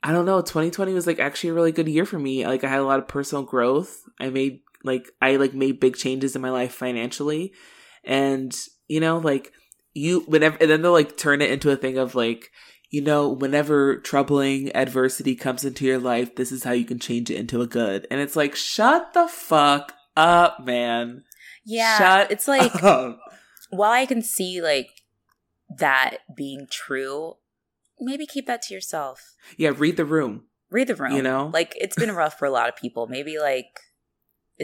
I 0.03 0.13
don't 0.13 0.27
know, 0.27 0.41
2020 0.41 0.93
was 0.95 1.07
like 1.07 1.19
actually 1.19 1.51
a 1.51 1.55
really 1.55 1.73
good 1.73 1.89
year 1.89 2.05
for 2.05 2.19
me. 2.19 2.47
Like, 2.47 2.63
I 2.63 2.69
had 2.69 2.81
a 2.81 2.85
lot 2.85 3.01
of 3.01 3.09
personal 3.09 3.43
growth. 3.43 4.01
I 4.21 4.31
made 4.31 4.61
like, 4.85 5.11
I 5.21 5.37
like 5.37 5.55
made 5.55 5.81
big 5.81 5.97
changes 5.97 6.37
in 6.37 6.43
my 6.43 6.51
life 6.51 6.73
financially. 6.73 7.53
And, 8.05 8.57
you 8.87 9.01
know, 9.01 9.19
like, 9.19 9.53
you, 9.95 10.21
whenever, 10.21 10.57
and 10.61 10.71
then 10.71 10.83
they'll 10.83 10.93
like 10.93 11.17
turn 11.17 11.43
it 11.43 11.51
into 11.51 11.71
a 11.71 11.77
thing 11.77 11.99
of 11.99 12.15
like, 12.15 12.51
you 12.91 13.03
know, 13.03 13.29
whenever 13.29 13.99
troubling 13.99 14.75
adversity 14.75 15.35
comes 15.35 15.65
into 15.65 15.85
your 15.85 15.99
life, 15.99 16.37
this 16.37 16.53
is 16.53 16.65
how 16.65 16.73
you 16.73 16.85
can 16.85 16.99
change 16.99 17.31
it 17.31 17.37
into 17.37 17.61
a 17.61 17.67
good. 17.67 18.07
And 18.11 18.21
it's 18.21 18.37
like, 18.37 18.55
shut 18.55 19.13
the 19.13 19.29
fuck 19.29 19.95
up, 20.17 20.65
man. 20.65 21.25
Yeah. 21.69 21.99
Shut 21.99 22.31
it's 22.33 22.49
like, 22.49 22.75
up. 22.83 22.83
Um, 22.85 23.19
while 23.71 23.93
I 23.93 24.07
can 24.07 24.23
see 24.23 24.63
like 24.63 24.89
that 25.79 26.19
being 26.35 26.67
true, 26.71 27.35
maybe 28.01 28.27
keep 28.27 28.47
that 28.47 28.63
to 28.63 28.75
yourself. 28.75 29.35
Yeah, 29.59 29.73
read 29.77 29.97
the 29.99 30.07
room. 30.07 30.45
Read 30.71 30.89
the 30.89 30.95
room. 30.97 31.13
You 31.13 31.23
know? 31.23 31.51
Like 31.53 31.75
it's 31.79 31.95
been 31.97 32.13
rough 32.13 32.39
for 32.39 32.47
a 32.47 32.51
lot 32.51 32.69
of 32.71 32.77
people. 32.77 33.07
Maybe 33.07 33.39
like 33.39 33.81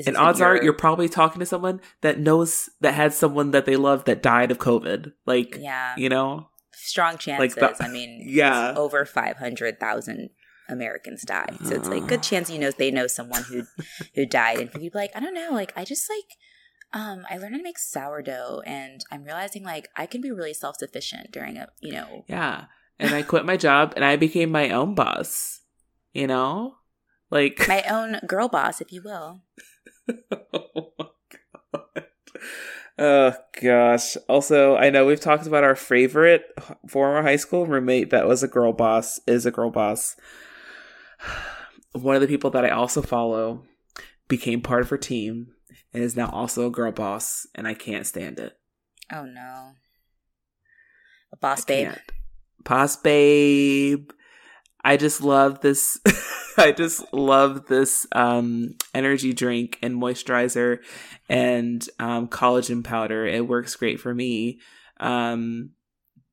And 0.07 0.17
odds 0.17 0.41
are 0.41 0.57
you're 0.63 0.73
probably 0.73 1.09
talking 1.11 1.41
to 1.41 1.47
someone 1.47 1.81
that 2.01 2.19
knows 2.19 2.71
that 2.81 2.95
had 2.95 3.13
someone 3.13 3.51
that 3.51 3.67
they 3.67 3.77
love 3.77 4.05
that 4.07 4.23
died 4.23 4.51
of 4.51 4.59
COVID. 4.59 5.13
Like, 5.27 5.59
Yeah. 5.61 5.95
you 5.97 6.09
know? 6.09 6.49
strong 6.77 7.17
chances. 7.19 7.55
the- 7.55 7.77
I 7.85 7.89
mean 7.89 8.25
Yeah. 8.29 8.75
over 8.77 9.05
five 9.05 9.37
hundred 9.39 9.79
thousand 9.79 10.31
Americans 10.69 11.23
died. 11.23 11.57
So 11.65 11.75
it's 11.75 11.89
like 11.89 12.07
good 12.07 12.23
chance 12.31 12.49
you 12.51 12.59
know 12.59 12.71
they 12.71 12.91
know 12.91 13.07
someone 13.07 13.43
who 13.45 13.65
who 14.15 14.25
died 14.27 14.59
and 14.61 14.71
you'd 14.83 14.93
be 14.93 14.99
like, 14.99 15.11
I 15.15 15.21
don't 15.21 15.35
know, 15.35 15.51
like 15.53 15.73
I 15.77 15.85
just 15.85 16.09
like 16.11 16.25
um 16.95 17.27
I 17.29 17.37
learned 17.37 17.55
how 17.55 17.59
to 17.59 17.65
make 17.65 17.79
sourdough 17.79 18.63
and 18.65 19.05
I'm 19.11 19.25
realizing 19.25 19.65
like 19.65 19.89
I 19.97 20.07
can 20.07 20.21
be 20.21 20.31
really 20.31 20.55
self 20.55 20.77
sufficient 20.77 21.33
during 21.33 21.59
a 21.59 21.69
you 21.81 21.93
know 21.93 22.25
Yeah. 22.29 22.67
And 22.99 23.13
I 23.13 23.23
quit 23.23 23.45
my 23.45 23.57
job 23.57 23.93
and 23.97 24.05
I 24.05 24.17
became 24.17 24.51
my 24.51 24.71
own 24.71 24.95
boss. 24.95 25.61
You 26.13 26.29
know? 26.29 26.77
Like 27.31 27.67
my 27.67 27.83
own 27.91 28.21
girl 28.27 28.49
boss, 28.49 28.81
if 28.81 28.93
you 28.93 29.03
will. 29.03 29.43
oh 30.55 30.93
my 30.99 31.07
god. 31.33 32.07
Oh 32.97 33.35
gosh. 33.61 34.17
Also, 34.29 34.77
I 34.77 34.91
know 34.91 35.05
we've 35.05 35.21
talked 35.21 35.49
about 35.49 35.65
our 35.65 35.75
favorite 35.75 36.45
former 36.89 37.23
high 37.23 37.37
school 37.37 37.67
roommate 37.67 38.11
that 38.11 38.29
was 38.29 38.45
a 38.45 38.49
girl 38.49 38.73
boss, 38.73 39.19
is 39.27 39.45
a 39.45 39.51
girl 39.51 39.71
boss. 39.71 40.15
One 41.93 42.15
of 42.15 42.23
the 42.23 42.29
people 42.29 42.51
that 42.51 42.65
I 42.65 42.71
also 42.71 43.03
follow 43.03 43.65
became 44.29 44.61
part 44.61 44.83
of 44.83 44.91
her 44.91 44.99
team 44.99 45.55
and 45.95 46.03
is 46.03 46.17
now 46.17 46.29
also 46.31 46.67
a 46.67 46.71
girl 46.71 46.93
boss, 46.93 47.47
and 47.55 47.67
I 47.67 47.75
can't 47.75 48.07
stand 48.07 48.39
it. 48.39 48.59
Oh 49.13 49.25
no. 49.25 49.71
A 51.33 51.37
boss 51.37 51.65
babe. 51.65 51.93
Boss 52.63 52.97
babe. 52.97 54.11
I 54.85 54.97
just 54.97 55.23
love 55.23 55.61
this. 55.61 55.99
I 56.59 56.73
just 56.73 57.13
love 57.13 57.67
this 57.67 58.07
um, 58.13 58.75
energy 58.93 59.33
drink 59.33 59.79
and 59.83 60.01
moisturizer 60.01 60.79
and 61.29 61.87
um, 61.99 62.29
collagen 62.29 62.85
powder. 62.85 63.27
It 63.27 63.49
works 63.49 63.75
great 63.77 64.01
for 64.01 64.15
me. 64.15 64.61
Um, 65.01 65.71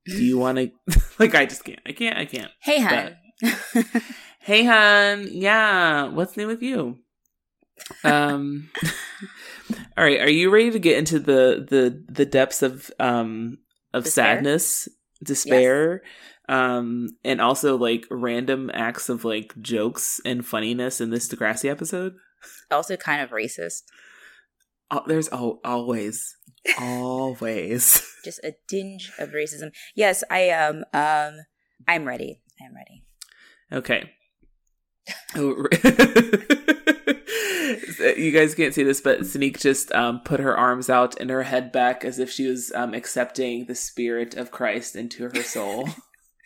do 0.06 0.24
you 0.24 0.38
want 0.38 0.58
to? 0.58 0.72
like, 1.20 1.36
I 1.36 1.46
just 1.46 1.64
can't. 1.64 1.80
I 1.86 1.94
can't. 1.94 2.18
I 2.18 2.26
can't. 2.26 2.52
Hey 2.60 2.80
hun. 2.82 3.16
Hey, 4.44 4.66
hon. 4.66 5.28
Yeah. 5.30 6.08
What's 6.10 6.36
new 6.36 6.48
with 6.48 6.64
you? 6.64 6.98
Um. 8.04 8.70
All 9.98 10.04
right. 10.04 10.22
Are 10.22 10.30
you 10.30 10.50
ready 10.50 10.72
to 10.72 10.80
get 10.80 10.98
into 10.98 11.20
the 11.20 11.66
the 11.70 12.04
the 12.10 12.26
depths 12.26 12.62
of 12.62 12.92
um 13.00 13.60
of 13.94 14.04
Despair? 14.06 14.36
sadness, 14.36 14.88
despair, 15.24 16.02
um, 16.50 17.10
and 17.24 17.42
also 17.42 17.78
like 17.78 18.06
random 18.10 18.72
acts 18.74 19.10
of 19.10 19.26
like 19.26 19.54
jokes 19.62 20.22
and 20.26 20.46
funniness 20.46 21.02
in 21.02 21.10
this 21.10 21.28
Degrassi 21.28 21.70
episode? 21.70 22.14
also 22.72 22.98
kind 22.98 23.22
of 23.22 23.30
racist. 23.30 23.84
Oh, 24.90 25.04
there's 25.06 25.30
oh, 25.32 25.60
always, 25.64 26.36
always. 26.80 28.06
Just 28.26 28.40
a 28.44 28.54
tinge 28.68 29.12
of 29.20 29.30
racism. 29.30 29.72
Yes, 29.96 30.24
I 30.30 30.40
am 30.42 30.84
um 30.94 31.40
I'm 31.88 32.06
ready. 32.06 32.42
I 32.62 32.66
am 32.66 32.76
ready. 32.76 33.04
Okay. 33.72 34.12
Oh, 35.36 35.66
you 38.00 38.32
guys 38.32 38.56
can't 38.56 38.74
see 38.74 38.84
this, 38.84 39.02
but 39.02 39.22
Sanique 39.22 39.60
just 39.60 39.92
um, 39.94 40.22
put 40.22 40.40
her 40.40 40.56
arms 40.58 40.90
out 40.90 41.20
and 41.20 41.30
her 41.30 41.44
head 41.44 41.72
back 41.72 42.04
as 42.06 42.20
if 42.20 42.30
she 42.32 42.48
was 42.48 42.72
um, 42.74 42.94
accepting 42.94 43.66
the 43.66 43.76
spirit 43.76 44.36
of 44.36 44.52
Christ 44.52 44.96
into 44.96 45.24
her 45.24 45.44
soul. 45.44 45.90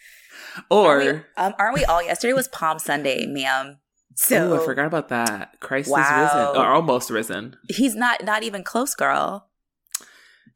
or, 0.70 0.92
Aren't 1.02 1.06
we, 1.16 1.22
um, 1.38 1.54
aren't 1.60 1.74
we 1.75 1.86
all? 1.86 2.04
Yesterday 2.04 2.34
was 2.34 2.48
Palm 2.48 2.80
Sunday, 2.80 3.25
ma'am. 3.25 3.80
So 4.16 4.54
oh, 4.54 4.62
I 4.62 4.66
forgot 4.66 4.86
about 4.86 5.10
that. 5.10 5.60
Christ 5.60 5.90
is 5.90 5.96
risen, 5.96 6.56
or 6.56 6.68
almost 6.68 7.10
risen. 7.10 7.58
he's 7.68 7.96
not 7.96 8.24
not 8.24 8.44
even 8.44 8.64
close, 8.64 8.96
girl. 8.96 9.50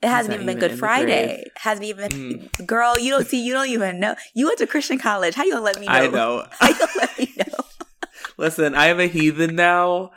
It 0.02 0.08
hasn't 0.08 0.30
not 0.30 0.36
even 0.36 0.46
been 0.46 0.58
even 0.58 0.70
Good 0.70 0.80
Friday. 0.80 1.44
Hasn't 1.58 1.86
even 1.86 2.10
Mm. 2.10 2.66
girl. 2.66 2.98
You 2.98 3.12
don't 3.12 3.28
see. 3.28 3.44
You 3.46 3.52
don't 3.52 3.68
even 3.68 4.00
know. 4.00 4.16
You 4.34 4.46
went 4.46 4.60
to 4.60 4.68
Christian 4.68 4.98
college. 4.98 5.36
How 5.36 5.44
you 5.44 5.52
gonna 5.52 5.66
let 5.66 5.78
me 5.78 5.88
know? 5.88 5.94
I 5.94 6.08
know. 6.08 6.46
How 6.52 6.70
you 6.70 6.76
gonna 6.76 6.92
let 6.96 7.20
me 7.20 7.34
know? 7.38 7.66
Listen, 8.38 8.76
I 8.76 8.88
am 8.88 9.02
a 9.02 9.08
heathen 9.08 9.56
now. 9.56 10.12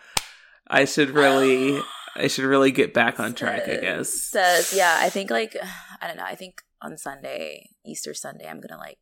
I 0.72 0.84
should 0.86 1.10
really, 1.10 1.78
I 2.16 2.26
should 2.28 2.44
really 2.44 2.70
get 2.72 2.92
back 2.94 3.20
on 3.20 3.34
track. 3.34 3.68
I 3.68 3.76
guess. 3.76 4.10
Says 4.12 4.72
yeah. 4.74 4.96
I 5.00 5.08
think 5.10 5.30
like 5.30 5.56
I 6.00 6.08
don't 6.08 6.16
know. 6.16 6.24
I 6.24 6.34
think 6.34 6.62
on 6.80 6.96
Sunday, 6.98 7.70
Easter 7.86 8.14
Sunday, 8.14 8.48
I'm 8.48 8.60
gonna 8.60 8.80
like. 8.80 8.98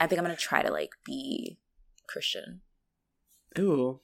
I 0.00 0.06
think 0.06 0.18
I'm 0.18 0.24
gonna 0.24 0.36
try 0.36 0.62
to 0.62 0.70
like 0.70 0.90
be 1.04 1.58
Christian. 2.08 2.60
Ooh. 3.58 4.00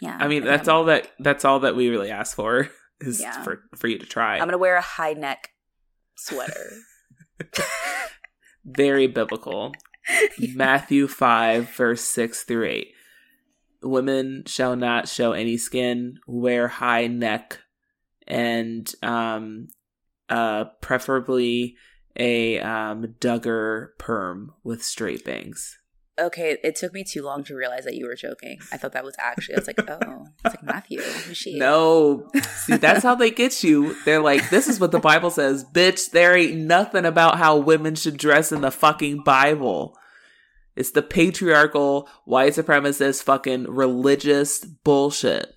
Yeah. 0.00 0.18
I 0.20 0.26
mean, 0.28 0.42
think 0.42 0.46
that's 0.46 0.68
I'm- 0.68 0.76
all 0.76 0.84
that 0.86 1.08
that's 1.18 1.44
all 1.44 1.60
that 1.60 1.76
we 1.76 1.88
really 1.88 2.10
ask 2.10 2.34
for 2.36 2.68
is 3.00 3.20
Yeah. 3.20 3.42
for 3.42 3.62
for 3.76 3.86
you 3.88 3.98
to 3.98 4.06
try. 4.06 4.34
I'm 4.34 4.46
gonna 4.46 4.58
wear 4.58 4.76
a 4.76 4.80
high 4.82 5.12
neck 5.14 5.50
sweater. 6.16 6.70
Very 8.64 9.06
biblical. 9.06 9.72
Matthew 10.54 11.06
five 11.08 11.70
verse 11.70 12.02
six 12.02 12.42
through 12.44 12.66
eight. 12.66 12.88
Women 13.84 14.44
shall 14.46 14.76
not 14.76 15.08
show 15.08 15.32
any 15.32 15.56
skin, 15.56 16.18
wear 16.26 16.68
high 16.68 17.06
neck, 17.06 17.60
and 18.26 18.90
um, 19.02 19.68
uh, 20.28 20.64
preferably 20.80 21.76
a 22.16 22.60
um 22.60 23.14
Duggar 23.20 23.88
perm 23.98 24.52
with 24.62 24.82
straight 24.82 25.24
bangs. 25.24 25.78
Okay, 26.16 26.58
it 26.62 26.76
took 26.76 26.94
me 26.94 27.02
too 27.02 27.22
long 27.22 27.42
to 27.44 27.56
realize 27.56 27.84
that 27.86 27.94
you 27.94 28.06
were 28.06 28.14
joking. 28.14 28.58
I 28.70 28.76
thought 28.76 28.92
that 28.92 29.02
was 29.04 29.16
actually. 29.18 29.56
I 29.56 29.58
was 29.58 29.66
like, 29.66 29.90
oh, 29.90 30.26
it's 30.44 30.54
like 30.54 30.62
Matthew. 30.62 31.00
Who's 31.00 31.36
she? 31.36 31.58
No, 31.58 32.28
see, 32.54 32.76
that's 32.76 33.02
how 33.02 33.16
they 33.16 33.32
get 33.32 33.64
you. 33.64 33.96
They're 34.04 34.22
like, 34.22 34.48
this 34.48 34.68
is 34.68 34.78
what 34.78 34.92
the 34.92 35.00
Bible 35.00 35.30
says, 35.30 35.64
bitch. 35.64 36.12
There 36.12 36.36
ain't 36.36 36.56
nothing 36.56 37.04
about 37.04 37.38
how 37.38 37.56
women 37.56 37.96
should 37.96 38.16
dress 38.16 38.52
in 38.52 38.60
the 38.60 38.70
fucking 38.70 39.24
Bible. 39.24 39.98
It's 40.76 40.90
the 40.90 41.02
patriarchal, 41.02 42.08
white 42.24 42.54
supremacist, 42.54 43.22
fucking 43.22 43.64
religious 43.64 44.64
bullshit. 44.64 45.54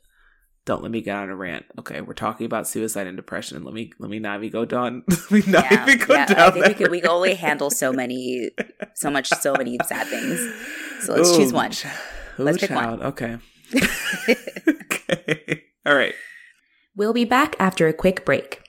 Don't 0.65 0.81
let 0.83 0.91
me 0.91 1.01
get 1.01 1.15
on 1.15 1.29
a 1.29 1.35
rant. 1.35 1.65
Okay, 1.79 2.01
we're 2.01 2.13
talking 2.13 2.45
about 2.45 2.67
suicide 2.67 3.07
and 3.07 3.15
depression. 3.15 3.63
Let 3.63 3.73
me 3.73 3.91
let 3.99 4.09
me 4.09 4.19
not 4.19 4.39
even 4.39 4.49
go 4.51 4.65
down. 4.65 5.03
let 5.09 5.31
me 5.31 5.43
not 5.47 5.71
Yeah, 5.71 5.83
even 5.89 6.05
go 6.05 6.13
yeah. 6.13 6.25
down 6.25 6.39
I 6.39 6.51
think 6.51 6.55
we 6.55 6.61
that 6.73 6.77
could. 6.77 6.91
We 6.91 6.99
can 7.01 7.09
road. 7.09 7.15
only 7.15 7.35
handle 7.35 7.69
so 7.69 7.93
many, 7.93 8.51
so 8.93 9.09
much, 9.09 9.29
so 9.29 9.53
many 9.53 9.77
sad 9.85 10.07
things. 10.07 10.39
So 11.05 11.15
let's 11.15 11.35
choose 11.37 11.53
one. 11.53 11.71
ch- 11.71 11.85
Let's 12.37 12.57
ooh, 12.61 12.67
pick 12.67 12.75
one. 12.75 13.01
Okay. 13.01 13.37
okay. 14.69 15.63
All 15.85 15.95
right. 15.95 16.13
We'll 16.95 17.13
be 17.13 17.25
back 17.25 17.55
after 17.59 17.87
a 17.87 17.93
quick 17.93 18.25
break. 18.25 18.61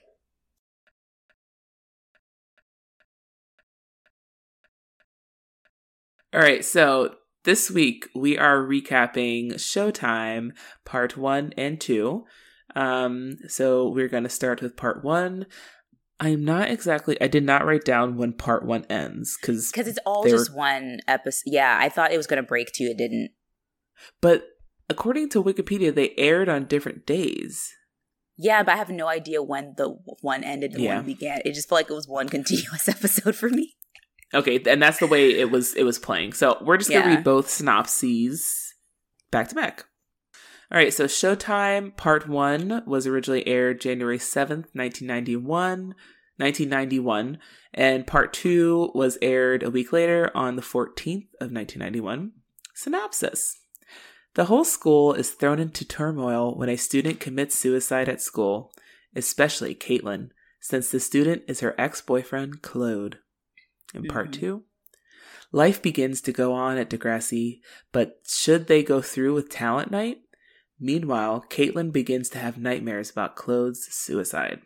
All 6.34 6.40
right, 6.40 6.64
so 6.64 7.14
this 7.44 7.70
week 7.70 8.08
we 8.14 8.36
are 8.36 8.58
recapping 8.58 9.54
Showtime 9.54 10.50
part 10.84 11.16
one 11.16 11.52
and 11.56 11.80
two. 11.80 12.24
Um, 12.76 13.36
so 13.48 13.88
we're 13.88 14.08
going 14.08 14.24
to 14.24 14.28
start 14.28 14.60
with 14.60 14.76
part 14.76 15.02
one. 15.02 15.46
I'm 16.20 16.44
not 16.44 16.70
exactly, 16.70 17.16
I 17.20 17.28
did 17.28 17.44
not 17.44 17.64
write 17.64 17.84
down 17.84 18.16
when 18.16 18.32
part 18.32 18.66
one 18.66 18.84
ends 18.90 19.38
because, 19.40 19.70
Because 19.70 19.86
it's 19.88 20.00
all 20.04 20.24
just 20.28 20.50
were- 20.50 20.56
one 20.56 20.98
episode. 21.06 21.44
Yeah, 21.46 21.78
I 21.80 21.88
thought 21.88 22.12
it 22.12 22.16
was 22.16 22.26
going 22.26 22.42
to 22.42 22.46
break 22.46 22.72
two. 22.72 22.84
It 22.84 22.98
didn't. 22.98 23.30
but 24.20 24.44
according 24.90 25.28
to 25.30 25.42
Wikipedia, 25.42 25.94
they 25.94 26.10
aired 26.18 26.48
on 26.48 26.66
different 26.66 27.06
days. 27.06 27.72
Yeah, 28.36 28.62
but 28.62 28.74
I 28.74 28.76
have 28.76 28.90
no 28.90 29.06
idea 29.08 29.42
when 29.42 29.74
the 29.76 29.96
one 30.20 30.44
ended 30.44 30.72
and 30.74 30.82
Yeah. 30.82 30.96
one 30.96 31.06
began. 31.06 31.40
It 31.44 31.54
just 31.54 31.68
felt 31.68 31.78
like 31.80 31.90
it 31.90 31.94
was 31.94 32.06
one 32.08 32.28
continuous 32.28 32.88
episode 32.88 33.34
for 33.34 33.48
me. 33.48 33.76
Okay, 34.34 34.60
and 34.66 34.82
that's 34.82 34.98
the 34.98 35.06
way 35.06 35.30
it 35.30 35.50
was, 35.50 35.74
it 35.74 35.84
was 35.84 35.98
playing. 35.98 36.34
So 36.34 36.58
we're 36.60 36.76
just 36.76 36.90
going 36.90 37.02
to 37.02 37.08
read 37.08 37.24
both 37.24 37.48
synopses 37.48 38.74
back 39.30 39.48
to 39.48 39.54
back. 39.54 39.86
All 40.70 40.76
right, 40.76 40.92
so 40.92 41.06
Showtime 41.06 41.96
Part 41.96 42.28
1 42.28 42.82
was 42.86 43.06
originally 43.06 43.46
aired 43.48 43.80
January 43.80 44.18
7th, 44.18 44.68
1991, 44.74 45.94
1991, 46.36 47.38
and 47.72 48.06
Part 48.06 48.34
2 48.34 48.92
was 48.94 49.16
aired 49.22 49.62
a 49.62 49.70
week 49.70 49.94
later 49.94 50.30
on 50.34 50.56
the 50.56 50.62
14th 50.62 51.28
of 51.40 51.50
1991. 51.50 52.32
Synopsis. 52.74 53.60
The 54.34 54.44
whole 54.44 54.64
school 54.64 55.14
is 55.14 55.30
thrown 55.30 55.58
into 55.58 55.86
turmoil 55.86 56.54
when 56.54 56.68
a 56.68 56.76
student 56.76 57.18
commits 57.18 57.56
suicide 57.56 58.08
at 58.10 58.20
school, 58.20 58.70
especially 59.16 59.74
Caitlin, 59.74 60.30
since 60.60 60.90
the 60.90 61.00
student 61.00 61.44
is 61.48 61.60
her 61.60 61.74
ex-boyfriend 61.78 62.60
Claude. 62.60 63.20
In 63.94 64.04
part 64.04 64.28
Mhm. 64.30 64.32
2, 64.34 64.64
life 65.52 65.80
begins 65.80 66.20
to 66.22 66.32
go 66.32 66.52
on 66.52 66.76
at 66.78 66.90
Degrassi, 66.90 67.60
but 67.92 68.20
should 68.26 68.66
they 68.66 68.82
go 68.82 69.00
through 69.00 69.34
with 69.34 69.48
talent 69.48 69.90
night? 69.90 70.18
Meanwhile, 70.78 71.44
Caitlin 71.50 71.90
begins 71.92 72.28
to 72.30 72.38
have 72.38 72.58
nightmares 72.58 73.10
about 73.10 73.34
Claude's 73.34 73.86
suicide. 73.92 74.60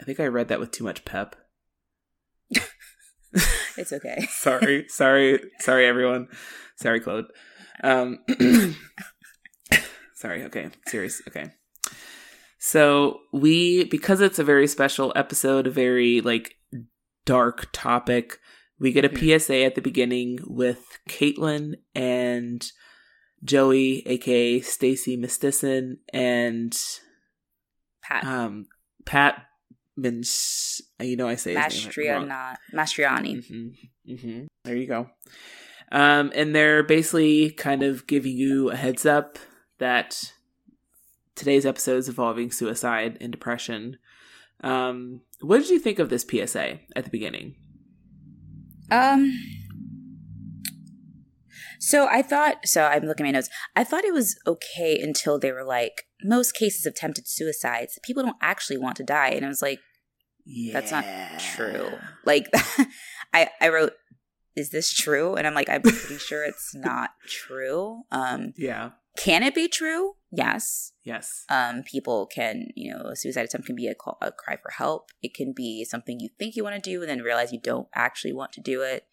I 0.00 0.04
think 0.04 0.20
I 0.20 0.26
read 0.26 0.48
that 0.48 0.60
with 0.60 0.70
too 0.70 0.84
much 0.84 1.04
pep. 1.04 1.36
It's 3.78 3.92
okay. 3.92 4.26
sorry, 4.30 4.86
sorry, 4.88 5.40
sorry, 5.60 5.86
everyone. 5.86 6.28
Sorry, 6.76 7.00
Claude. 7.00 7.24
Um, 7.82 8.18
sorry. 10.14 10.44
Okay, 10.44 10.70
serious. 10.88 11.22
Okay. 11.26 11.50
So 12.64 13.22
we, 13.32 13.86
because 13.86 14.20
it's 14.20 14.38
a 14.38 14.44
very 14.44 14.68
special 14.68 15.12
episode, 15.16 15.66
a 15.66 15.70
very 15.70 16.20
like 16.20 16.54
dark 17.26 17.68
topic, 17.72 18.38
we 18.78 18.92
get 18.92 19.04
a 19.04 19.08
PSA 19.40 19.64
at 19.64 19.74
the 19.74 19.80
beginning 19.80 20.38
with 20.46 21.00
Caitlin 21.08 21.74
and 21.92 22.64
Joey, 23.42 24.06
aka 24.06 24.60
Stacie 24.60 25.18
Mistysyn, 25.18 25.94
and 26.12 26.72
Pat 28.00 28.24
um 28.24 28.66
Pat 29.04 29.42
Minch. 29.96 30.80
You 31.00 31.16
know, 31.16 31.26
I 31.26 31.34
say 31.34 31.56
wrong. 31.56 31.64
Mastriani. 31.64 32.56
Mastriani. 32.72 33.44
hmm 33.44 34.14
hmm 34.14 34.44
There 34.62 34.76
you 34.76 34.86
go. 34.86 35.10
Um, 35.90 36.30
and 36.32 36.54
they're 36.54 36.84
basically 36.84 37.50
kind 37.50 37.82
of 37.82 38.06
giving 38.06 38.36
you 38.36 38.70
a 38.70 38.76
heads 38.76 39.04
up 39.04 39.40
that 39.80 40.32
today's 41.42 41.66
episode 41.66 41.96
is 41.96 42.08
involving 42.08 42.52
suicide 42.52 43.18
and 43.20 43.32
depression. 43.32 43.98
Um, 44.62 45.22
what 45.40 45.58
did 45.58 45.70
you 45.70 45.80
think 45.80 45.98
of 45.98 46.08
this 46.08 46.22
PSA 46.28 46.78
at 46.94 47.02
the 47.02 47.10
beginning? 47.10 47.56
Um. 48.92 49.36
So 51.80 52.06
I 52.06 52.22
thought. 52.22 52.58
So 52.68 52.84
I'm 52.84 53.02
looking 53.06 53.26
at 53.26 53.30
my 53.30 53.32
notes. 53.32 53.50
I 53.74 53.82
thought 53.82 54.04
it 54.04 54.14
was 54.14 54.38
okay 54.46 55.00
until 55.00 55.40
they 55.40 55.50
were 55.50 55.64
like, 55.64 56.04
most 56.22 56.52
cases 56.54 56.86
of 56.86 56.92
attempted 56.92 57.26
suicides, 57.26 57.98
people 58.04 58.22
don't 58.22 58.36
actually 58.40 58.78
want 58.78 58.94
to 58.98 59.02
die, 59.02 59.30
and 59.30 59.44
I 59.44 59.48
was 59.48 59.62
like, 59.62 59.80
Yeah, 60.46 60.74
that's 60.74 60.92
not 60.92 61.04
true. 61.40 61.88
Like, 62.24 62.46
I 63.34 63.48
I 63.60 63.68
wrote, 63.68 63.94
is 64.54 64.70
this 64.70 64.92
true? 64.92 65.34
And 65.34 65.44
I'm 65.44 65.54
like, 65.54 65.68
I'm 65.68 65.82
pretty 65.82 66.18
sure 66.18 66.44
it's 66.44 66.72
not 66.72 67.10
true. 67.26 68.02
Um, 68.12 68.52
Yeah. 68.56 68.90
can 69.16 69.42
it 69.42 69.56
be 69.56 69.66
true? 69.66 70.12
Yes. 70.34 70.92
Yes. 71.04 71.44
um, 71.50 71.82
people 71.82 72.26
can, 72.26 72.68
you 72.74 72.90
know, 72.90 73.10
a 73.10 73.16
suicide 73.16 73.44
attempt 73.44 73.66
can 73.66 73.76
be 73.76 73.86
a, 73.86 73.94
call, 73.94 74.16
a 74.22 74.32
cry 74.32 74.56
for 74.56 74.70
help. 74.70 75.10
It 75.22 75.34
can 75.34 75.52
be 75.52 75.84
something 75.84 76.18
you 76.18 76.30
think 76.38 76.56
you 76.56 76.64
want 76.64 76.82
to 76.82 76.90
do 76.90 77.02
and 77.02 77.10
then 77.10 77.20
realize 77.20 77.52
you 77.52 77.60
don't 77.60 77.88
actually 77.94 78.32
want 78.32 78.52
to 78.52 78.60
do 78.60 78.80
it. 78.80 79.04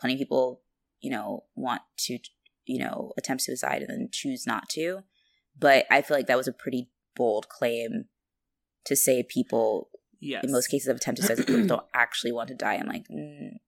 Plenty 0.00 0.14
of 0.14 0.18
people, 0.18 0.62
you 1.00 1.10
know, 1.10 1.44
want 1.54 1.82
to, 1.98 2.18
you 2.64 2.78
know, 2.78 3.12
attempt 3.18 3.42
suicide 3.42 3.82
and 3.82 3.90
then 3.90 4.08
choose 4.10 4.46
not 4.46 4.70
to. 4.70 5.00
But 5.58 5.84
I 5.90 6.00
feel 6.00 6.16
like 6.16 6.26
that 6.28 6.38
was 6.38 6.48
a 6.48 6.52
pretty 6.52 6.88
bold 7.14 7.48
claim 7.50 8.06
to 8.86 8.96
say 8.96 9.22
people, 9.22 9.90
Yes. 10.20 10.44
in 10.44 10.52
most 10.52 10.68
cases 10.68 10.88
of 10.88 10.96
attempted 10.96 11.26
suicide, 11.26 11.46
people 11.46 11.66
don't 11.66 11.86
actually 11.94 12.32
want 12.32 12.48
to 12.48 12.54
die. 12.54 12.74
I'm 12.74 12.86
like, 12.86 13.04
mm. 13.08 13.58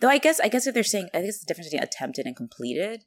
though 0.00 0.08
I 0.08 0.18
guess, 0.18 0.38
I 0.38 0.48
guess 0.48 0.66
if 0.66 0.74
they're 0.74 0.84
saying, 0.84 1.08
I 1.12 1.22
guess 1.22 1.30
it's 1.30 1.40
the 1.40 1.46
difference 1.46 1.70
between 1.70 1.82
attempted 1.82 2.26
and 2.26 2.36
completed. 2.36 3.04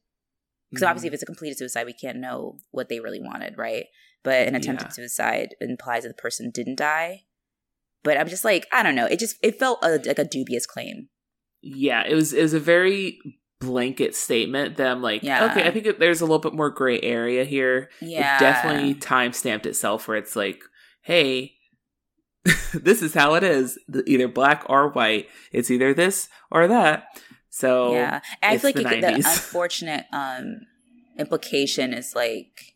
Because 0.72 0.84
obviously, 0.84 1.10
mm-hmm. 1.10 1.14
if 1.14 1.14
it's 1.16 1.24
a 1.24 1.28
completed 1.28 1.58
suicide, 1.58 1.86
we 1.86 1.94
can't 1.94 2.18
know 2.18 2.58
what 2.72 2.90
they 2.90 3.00
really 3.00 3.20
wanted, 3.22 3.58
right? 3.58 3.86
But 4.24 4.48
an 4.48 4.56
attempted 4.56 4.88
Yeah. 4.88 4.94
suicide 4.94 5.50
implies 5.62 6.04
that 6.04 6.10
the 6.10 6.22
person 6.22 6.50
didn't 6.50 6.78
die. 6.78 7.24
But 8.04 8.18
I'm 8.18 8.28
just 8.28 8.44
like, 8.46 8.66
I 8.72 8.82
don't 8.82 8.96
know. 8.96 9.06
It 9.06 9.20
just 9.20 9.36
it 9.44 9.60
felt 9.60 9.80
a, 9.84 10.00
like 10.06 10.18
a 10.20 10.24
dubious 10.24 10.66
claim. 10.66 11.10
yeah, 11.62 12.04
it 12.08 12.16
was 12.16 12.34
it 12.34 12.42
was 12.42 12.54
a 12.56 12.60
very 12.60 13.20
blanket 13.60 14.16
statement 14.16 14.78
that 14.78 14.88
I'm 14.88 15.02
like, 15.04 15.22
Yeah. 15.22 15.46
okay, 15.52 15.68
I 15.68 15.72
think 15.72 16.00
there's 16.00 16.22
a 16.22 16.26
little 16.26 16.40
bit 16.40 16.54
more 16.56 16.72
gray 16.72 17.00
area 17.02 17.44
here. 17.44 17.90
Yeah, 18.02 18.38
it 18.38 18.40
definitely 18.40 18.96
time 18.96 19.34
stamped 19.34 19.68
itself 19.68 20.08
where 20.08 20.18
it's 20.18 20.36
like, 20.36 20.64
hey, 21.02 21.54
this 22.74 23.02
is 23.04 23.14
how 23.14 23.36
it 23.36 23.44
is. 23.44 23.78
The- 23.88 24.04
Either 24.08 24.28
black 24.28 24.64
or 24.68 24.90
white. 24.90 25.28
It's 25.52 25.70
either 25.70 25.94
this 25.94 26.28
or 26.50 26.68
that. 26.68 27.04
So 27.52 27.94
yeah. 27.94 28.22
I 28.42 28.58
feel 28.58 28.70
like 28.70 28.76
the 28.76 28.84
could- 28.84 29.02
the 29.04 29.14
unfortunate 29.30 30.06
um 30.12 30.62
implication 31.20 31.94
is 31.94 32.16
like 32.16 32.76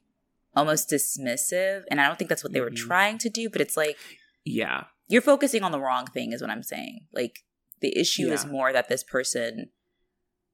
almost 0.55 0.89
dismissive, 0.89 1.83
and 1.89 1.99
I 1.99 2.05
don't 2.07 2.17
think 2.19 2.29
that's 2.29 2.43
what 2.43 2.53
they 2.53 2.61
were 2.61 2.69
Mhm. 2.69 2.75
trying 2.77 3.17
to 3.19 3.29
do. 3.29 3.49
But 3.49 3.61
it's 3.61 3.75
like 3.77 3.97
yeah, 4.45 4.83
you're 5.07 5.21
focusing 5.21 5.63
on 5.63 5.71
the 5.71 5.79
wrong 5.79 6.05
thing, 6.05 6.31
is 6.33 6.41
what 6.41 6.51
I'm 6.51 6.61
saying. 6.63 7.07
Like 7.13 7.39
the 7.81 7.97
issue 7.97 8.31
is 8.31 8.45
more 8.45 8.71
that 8.73 8.89
this 8.89 9.03
person 9.03 9.71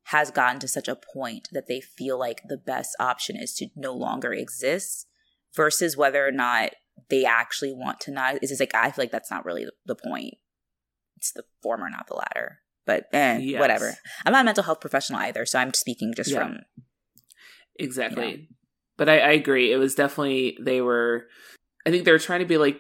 has 0.05 0.31
gotten 0.31 0.59
to 0.59 0.67
such 0.67 0.87
a 0.87 0.95
point 0.95 1.47
that 1.51 1.67
they 1.67 1.79
feel 1.81 2.17
like 2.17 2.41
the 2.47 2.57
best 2.57 2.95
option 2.99 3.35
is 3.35 3.53
to 3.55 3.67
no 3.75 3.93
longer 3.93 4.33
exist 4.33 5.07
versus 5.55 5.95
whether 5.97 6.25
or 6.27 6.31
not 6.31 6.71
they 7.09 7.23
actually 7.25 7.71
want 7.73 7.99
to 7.99 8.11
not 8.11 8.35
it's 8.35 8.49
just 8.49 8.59
like 8.59 8.73
i 8.73 8.89
feel 8.89 9.03
like 9.03 9.11
that's 9.11 9.29
not 9.29 9.45
really 9.45 9.65
the 9.85 9.95
point 9.95 10.35
it's 11.17 11.31
the 11.31 11.43
former 11.61 11.87
not 11.89 12.07
the 12.07 12.15
latter 12.15 12.59
but 12.85 13.05
eh, 13.13 13.37
Yes. 13.37 13.59
whatever 13.59 13.93
i'm 14.25 14.33
not 14.33 14.41
a 14.41 14.45
mental 14.45 14.63
health 14.63 14.79
professional 14.81 15.19
either 15.19 15.45
so 15.45 15.59
i'm 15.59 15.73
speaking 15.73 16.13
just 16.15 16.31
Yeah. 16.31 16.39
from 16.39 16.57
exactly. 17.79 18.49
But 18.97 19.09
I, 19.09 19.19
I 19.19 19.31
agree. 19.31 19.71
It 19.71 19.77
was 19.77 19.95
definitely 19.95 20.57
they 20.61 20.81
were. 20.81 21.25
I 21.85 21.89
think 21.89 22.05
they 22.05 22.11
were 22.11 22.19
trying 22.19 22.41
to 22.41 22.45
be 22.45 22.57
like 22.57 22.79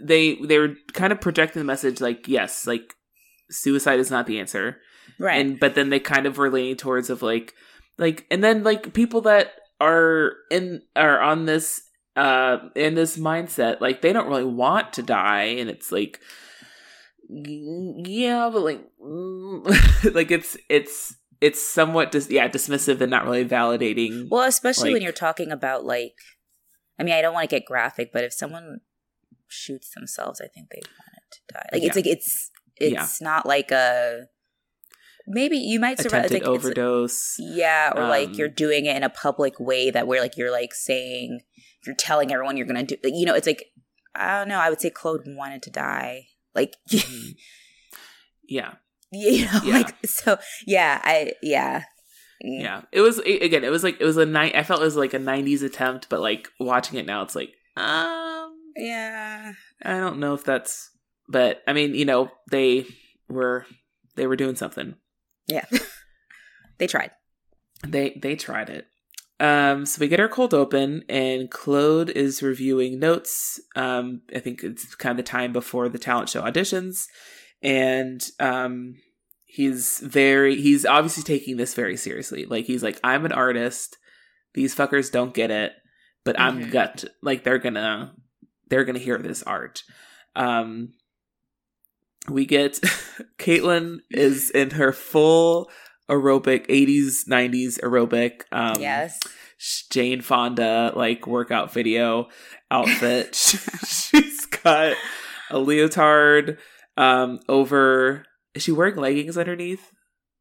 they 0.00 0.36
they 0.36 0.58
were 0.58 0.74
kind 0.94 1.12
of 1.12 1.20
projecting 1.20 1.60
the 1.60 1.64
message 1.66 2.00
like 2.00 2.26
yes, 2.28 2.66
like 2.66 2.94
suicide 3.50 4.00
is 4.00 4.10
not 4.10 4.26
the 4.26 4.40
answer. 4.40 4.78
right 5.18 5.38
and 5.44 5.60
but 5.60 5.74
then 5.74 5.90
they 5.90 6.00
kind 6.00 6.24
of 6.26 6.38
were 6.38 6.50
leaning 6.50 6.76
towards 6.76 7.10
of 7.10 7.20
like 7.22 7.52
like 7.98 8.24
and 8.30 8.42
then 8.42 8.62
like 8.64 8.94
people 8.94 9.20
that 9.22 9.52
are 9.80 10.32
in 10.50 10.80
are 10.96 11.20
on 11.20 11.44
this 11.44 11.82
uh 12.16 12.58
in 12.74 12.94
this 12.94 13.18
mindset 13.18 13.80
like 13.82 14.00
they 14.00 14.12
don't 14.14 14.28
really 14.28 14.44
want 14.44 14.92
to 14.94 15.02
die 15.02 15.42
and 15.60 15.68
it's 15.68 15.92
like 15.92 16.20
yeah 17.28 18.50
but 18.52 18.62
like 18.62 18.84
mm, 19.02 20.14
like 20.14 20.30
it's 20.30 20.56
it's 20.68 21.16
it's 21.40 21.60
somewhat 21.60 22.12
dis- 22.12 22.30
yeah 22.30 22.48
dismissive 22.48 23.00
and 23.00 23.10
not 23.10 23.24
really 23.24 23.44
validating 23.44 24.28
well 24.30 24.46
especially 24.46 24.92
when 24.92 25.02
you're 25.02 25.12
talking 25.12 25.50
about 25.50 25.84
like 25.84 26.14
i 26.98 27.02
mean 27.02 27.14
i 27.14 27.22
don't 27.22 27.34
want 27.34 27.48
to 27.48 27.54
get 27.54 27.64
graphic 27.64 28.10
but 28.12 28.24
if 28.24 28.32
someone 28.32 28.80
shoots 29.48 29.90
themselves 29.94 30.40
i 30.40 30.46
think 30.48 30.68
they 30.70 30.80
wanted 30.80 31.22
to 31.30 31.40
die 31.52 31.68
like 31.72 31.82
it's 31.82 31.96
like 31.96 32.06
it's 32.06 32.50
it's 32.76 33.20
not 33.20 33.46
like 33.46 33.70
a 33.70 34.26
maybe 35.26 35.56
you 35.56 35.80
might 35.80 35.98
survive 35.98 36.30
like, 36.30 36.42
overdose 36.42 37.36
Yeah, 37.38 37.92
or 37.94 38.08
like 38.08 38.28
Um, 38.28 38.34
you're 38.34 38.48
doing 38.48 38.86
it 38.86 38.96
in 38.96 39.02
a 39.02 39.10
public 39.10 39.58
way 39.58 39.90
that 39.90 40.06
where 40.06 40.20
like 40.20 40.36
you're 40.36 40.50
like 40.50 40.74
saying 40.74 41.40
you're 41.86 41.96
telling 41.96 42.32
everyone 42.32 42.56
you're 42.56 42.66
gonna 42.66 42.82
do. 42.82 42.96
like, 43.02 43.14
You 43.14 43.26
know, 43.26 43.34
it's 43.34 43.46
like 43.46 43.66
I 44.14 44.38
don't 44.38 44.48
know. 44.48 44.58
I 44.58 44.70
would 44.70 44.80
say 44.80 44.90
Claude 44.90 45.22
wanted 45.26 45.62
to 45.62 45.70
die. 45.70 46.28
Like 46.54 46.76
Mhm. 46.90 47.34
yeah 48.48 48.74
you 49.12 49.44
know, 49.46 49.60
Yeah. 49.64 49.72
like 49.74 49.94
so. 50.06 50.38
Yeah, 50.66 51.00
I 51.04 51.32
yeah 51.42 51.84
Mm. 52.44 52.60
yeah 52.60 52.82
it 52.92 53.00
was 53.00 53.20
again 53.20 53.62
it 53.64 53.70
was 53.70 53.84
like 53.84 54.00
it 54.00 54.04
was 54.04 54.16
a 54.16 54.26
night 54.26 54.56
i 54.56 54.64
felt 54.64 54.80
it 54.82 54.84
was 54.84 54.96
like 54.96 55.14
a 55.14 55.18
90s 55.20 55.62
attempt 55.62 56.08
but 56.10 56.20
like 56.20 56.48
watching 56.58 56.98
it 56.98 57.06
now 57.06 57.22
it's 57.22 57.36
like 57.36 57.50
um 57.76 58.52
yeah. 58.76 59.52
I 59.82 59.98
don't 59.98 60.18
know 60.18 60.34
if 60.34 60.42
that's, 60.44 60.90
but 61.28 61.62
I 61.68 61.72
mean, 61.72 61.94
you 61.94 62.04
know, 62.04 62.30
they 62.50 62.86
were 63.28 63.66
they 64.16 64.26
were 64.26 64.34
doing 64.36 64.56
something. 64.56 64.96
Yeah, 65.46 65.64
they 66.78 66.88
tried. 66.88 67.12
They 67.86 68.18
they 68.20 68.34
tried 68.36 68.68
it. 68.70 68.86
Um, 69.40 69.84
so 69.84 69.98
we 70.00 70.08
get 70.08 70.20
our 70.20 70.28
cold 70.28 70.54
open, 70.54 71.02
and 71.08 71.50
Claude 71.50 72.10
is 72.10 72.42
reviewing 72.42 72.98
notes. 73.00 73.60
Um, 73.74 74.22
I 74.34 74.38
think 74.38 74.62
it's 74.62 74.94
kind 74.94 75.18
of 75.18 75.24
the 75.24 75.28
time 75.28 75.52
before 75.52 75.88
the 75.88 75.98
talent 75.98 76.28
show 76.28 76.42
auditions, 76.42 77.06
and 77.60 78.24
um, 78.38 78.94
he's 79.44 79.98
very 80.00 80.60
he's 80.60 80.86
obviously 80.86 81.24
taking 81.24 81.56
this 81.56 81.74
very 81.74 81.96
seriously. 81.96 82.44
Like 82.46 82.66
he's 82.66 82.82
like, 82.82 83.00
I'm 83.02 83.24
an 83.26 83.32
artist. 83.32 83.96
These 84.54 84.74
fuckers 84.74 85.10
don't 85.10 85.34
get 85.34 85.50
it, 85.50 85.72
but 86.24 86.38
I'm 86.38 86.60
Mhm. 86.66 86.70
gut 86.70 87.04
like 87.22 87.42
they're 87.42 87.58
gonna 87.58 88.14
they're 88.68 88.84
gonna 88.84 89.00
hear 89.00 89.18
this 89.18 89.42
art. 89.42 89.82
Um, 90.36 90.92
we 92.28 92.46
get 92.46 92.74
Caitlin 93.38 93.98
is 94.10 94.50
in 94.50 94.70
her 94.70 94.92
full 94.92 95.70
aerobic 96.10 96.66
80s 96.68 97.28
90s 97.28 97.80
aerobic 97.80 98.42
um 98.52 98.80
yes. 98.80 99.18
Jane 99.90 100.20
Fonda 100.20 100.92
like 100.94 101.26
workout 101.26 101.72
video 101.72 102.28
outfit. 102.70 103.34
She's 103.86 104.46
got 104.46 104.96
a 105.50 105.58
leotard 105.58 106.58
um 106.96 107.40
over 107.48 108.24
is 108.54 108.62
she 108.62 108.72
wearing 108.72 108.96
leggings 108.96 109.36
underneath? 109.36 109.90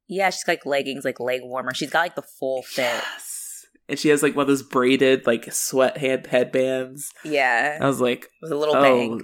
Yeah, 0.08 0.30
she's 0.30 0.44
got, 0.44 0.54
like 0.54 0.66
leggings, 0.66 1.06
like 1.06 1.20
leg 1.20 1.42
warmer. 1.44 1.74
She's 1.74 1.90
got 1.90 2.02
like 2.02 2.16
the 2.16 2.22
full 2.22 2.62
fit. 2.62 2.84
Yes. 2.84 3.66
And 3.90 3.98
she 3.98 4.10
has 4.10 4.22
like 4.22 4.36
one 4.36 4.44
of 4.44 4.48
those 4.48 4.64
braided 4.64 5.26
like 5.26 5.52
sweat 5.52 5.98
hand 5.98 6.28
headbands. 6.28 7.12
Yeah. 7.24 7.80
I 7.82 7.88
was 7.88 8.00
like, 8.00 8.30
With 8.42 8.52
a 8.52 8.56
little 8.56 8.76
oh. 8.76 8.82
bang. 8.82 9.22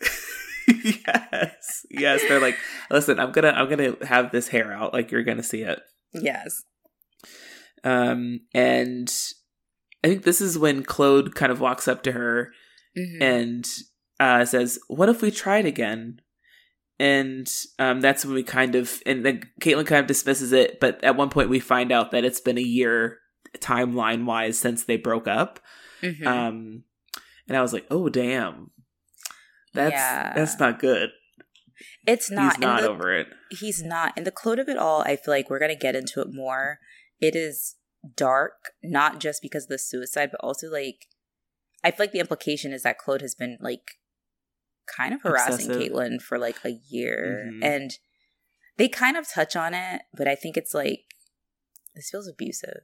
yes. 1.06 1.86
Yes. 1.90 2.22
They're 2.28 2.40
like, 2.40 2.56
listen, 2.90 3.18
I'm 3.20 3.32
gonna 3.32 3.50
I'm 3.50 3.68
gonna 3.68 3.96
have 4.06 4.30
this 4.32 4.48
hair 4.48 4.72
out, 4.72 4.92
like 4.92 5.10
you're 5.10 5.22
gonna 5.24 5.42
see 5.42 5.62
it. 5.62 5.80
Yes. 6.14 6.62
Um 7.84 8.40
and 8.54 9.12
I 10.04 10.08
think 10.08 10.22
this 10.24 10.40
is 10.40 10.58
when 10.58 10.82
Claude 10.82 11.34
kind 11.34 11.52
of 11.52 11.60
walks 11.60 11.86
up 11.88 12.02
to 12.04 12.12
her 12.12 12.52
Mhm. 12.98 13.22
and 13.22 13.68
uh, 14.20 14.44
says, 14.44 14.78
"What 14.88 15.08
if 15.08 15.22
we 15.22 15.30
tried 15.30 15.64
again?" 15.64 16.20
And 16.98 17.50
um, 17.78 18.00
that's 18.00 18.24
when 18.24 18.34
we 18.34 18.42
kind 18.42 18.74
of 18.74 19.00
and 19.06 19.24
then 19.24 19.42
Caitlin 19.60 19.86
kind 19.86 20.00
of 20.00 20.06
dismisses 20.06 20.52
it, 20.52 20.78
but 20.80 21.02
at 21.02 21.16
one 21.16 21.30
point 21.30 21.48
we 21.48 21.58
find 21.60 21.90
out 21.92 22.10
that 22.10 22.24
it's 22.24 22.40
been 22.40 22.58
a 22.58 22.62
year 22.62 23.18
timeline 23.58 24.24
wise 24.26 24.58
since 24.58 24.84
they 24.84 24.96
broke 24.96 25.26
up. 25.28 25.58
Mhm. 26.02 26.26
Um, 26.26 26.82
and 27.48 27.56
I 27.56 27.62
was 27.62 27.72
like, 27.72 27.86
"Oh 27.90 28.08
damn, 28.08 28.71
that's 29.74 29.92
Yeah. 29.92 30.32
that's 30.34 30.58
not 30.58 30.78
good." 30.78 31.10
it's 32.06 32.30
not. 32.30 32.54
He's 32.54 32.60
not 32.60 32.82
the, 32.82 32.88
over 32.90 33.12
it. 33.14 33.28
He's 33.50 33.82
not. 33.82 34.12
And 34.16 34.26
the 34.26 34.30
clone 34.30 34.58
of 34.58 34.68
it 34.68 34.76
all, 34.76 35.02
I 35.02 35.16
feel 35.16 35.32
like 35.34 35.50
we're 35.50 35.58
gonna 35.58 35.74
get 35.74 35.96
into 35.96 36.20
it 36.20 36.28
more. 36.32 36.78
It 37.20 37.34
is 37.34 37.76
dark, 38.16 38.72
not 38.82 39.20
just 39.20 39.42
because 39.42 39.64
of 39.64 39.68
the 39.70 39.78
suicide, 39.78 40.30
but 40.30 40.40
also 40.40 40.68
like 40.68 41.06
I 41.84 41.90
feel 41.90 42.04
like 42.04 42.12
the 42.12 42.20
implication 42.20 42.72
is 42.72 42.82
that 42.82 42.98
Claude 42.98 43.22
has 43.22 43.34
been 43.34 43.58
like 43.60 43.98
kind 44.86 45.14
of 45.14 45.22
harassing 45.22 45.70
Obsessive. 45.70 45.92
Caitlin 45.92 46.20
for 46.20 46.38
like 46.38 46.58
a 46.64 46.70
year. 46.88 47.50
Mhm. 47.52 47.64
And 47.64 47.98
they 48.76 48.88
kind 48.88 49.16
of 49.16 49.28
touch 49.28 49.56
on 49.56 49.74
it, 49.74 50.02
but 50.14 50.28
I 50.28 50.34
think 50.34 50.56
it's 50.56 50.74
like 50.74 51.04
this 51.94 52.10
feels 52.10 52.28
abusive. 52.28 52.82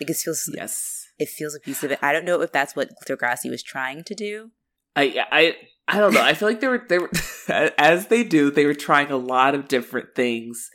Like 0.00 0.10
it 0.10 0.16
feels 0.16 0.50
Yes, 0.54 1.08
it 1.18 1.28
feels 1.28 1.54
abusive. 1.54 1.96
I 2.00 2.12
don't 2.12 2.24
know 2.24 2.40
if 2.40 2.52
that's 2.52 2.74
what 2.74 2.90
Degrassi 3.06 3.50
was 3.50 3.62
trying 3.62 4.02
to 4.04 4.14
do. 4.14 4.50
I 4.96 5.26
I 5.30 5.56
I 5.92 5.98
don't 5.98 6.14
know. 6.14 6.22
I 6.22 6.34
feel 6.34 6.48
like 6.48 6.60
they 6.60 6.68
were 6.68 6.84
they 6.88 6.98
were 6.98 7.10
as 7.48 8.06
they 8.06 8.22
do. 8.22 8.50
They 8.50 8.66
were 8.66 8.74
trying 8.74 9.10
a 9.10 9.16
lot 9.16 9.54
of 9.54 9.68
different 9.68 10.14
things 10.14 10.70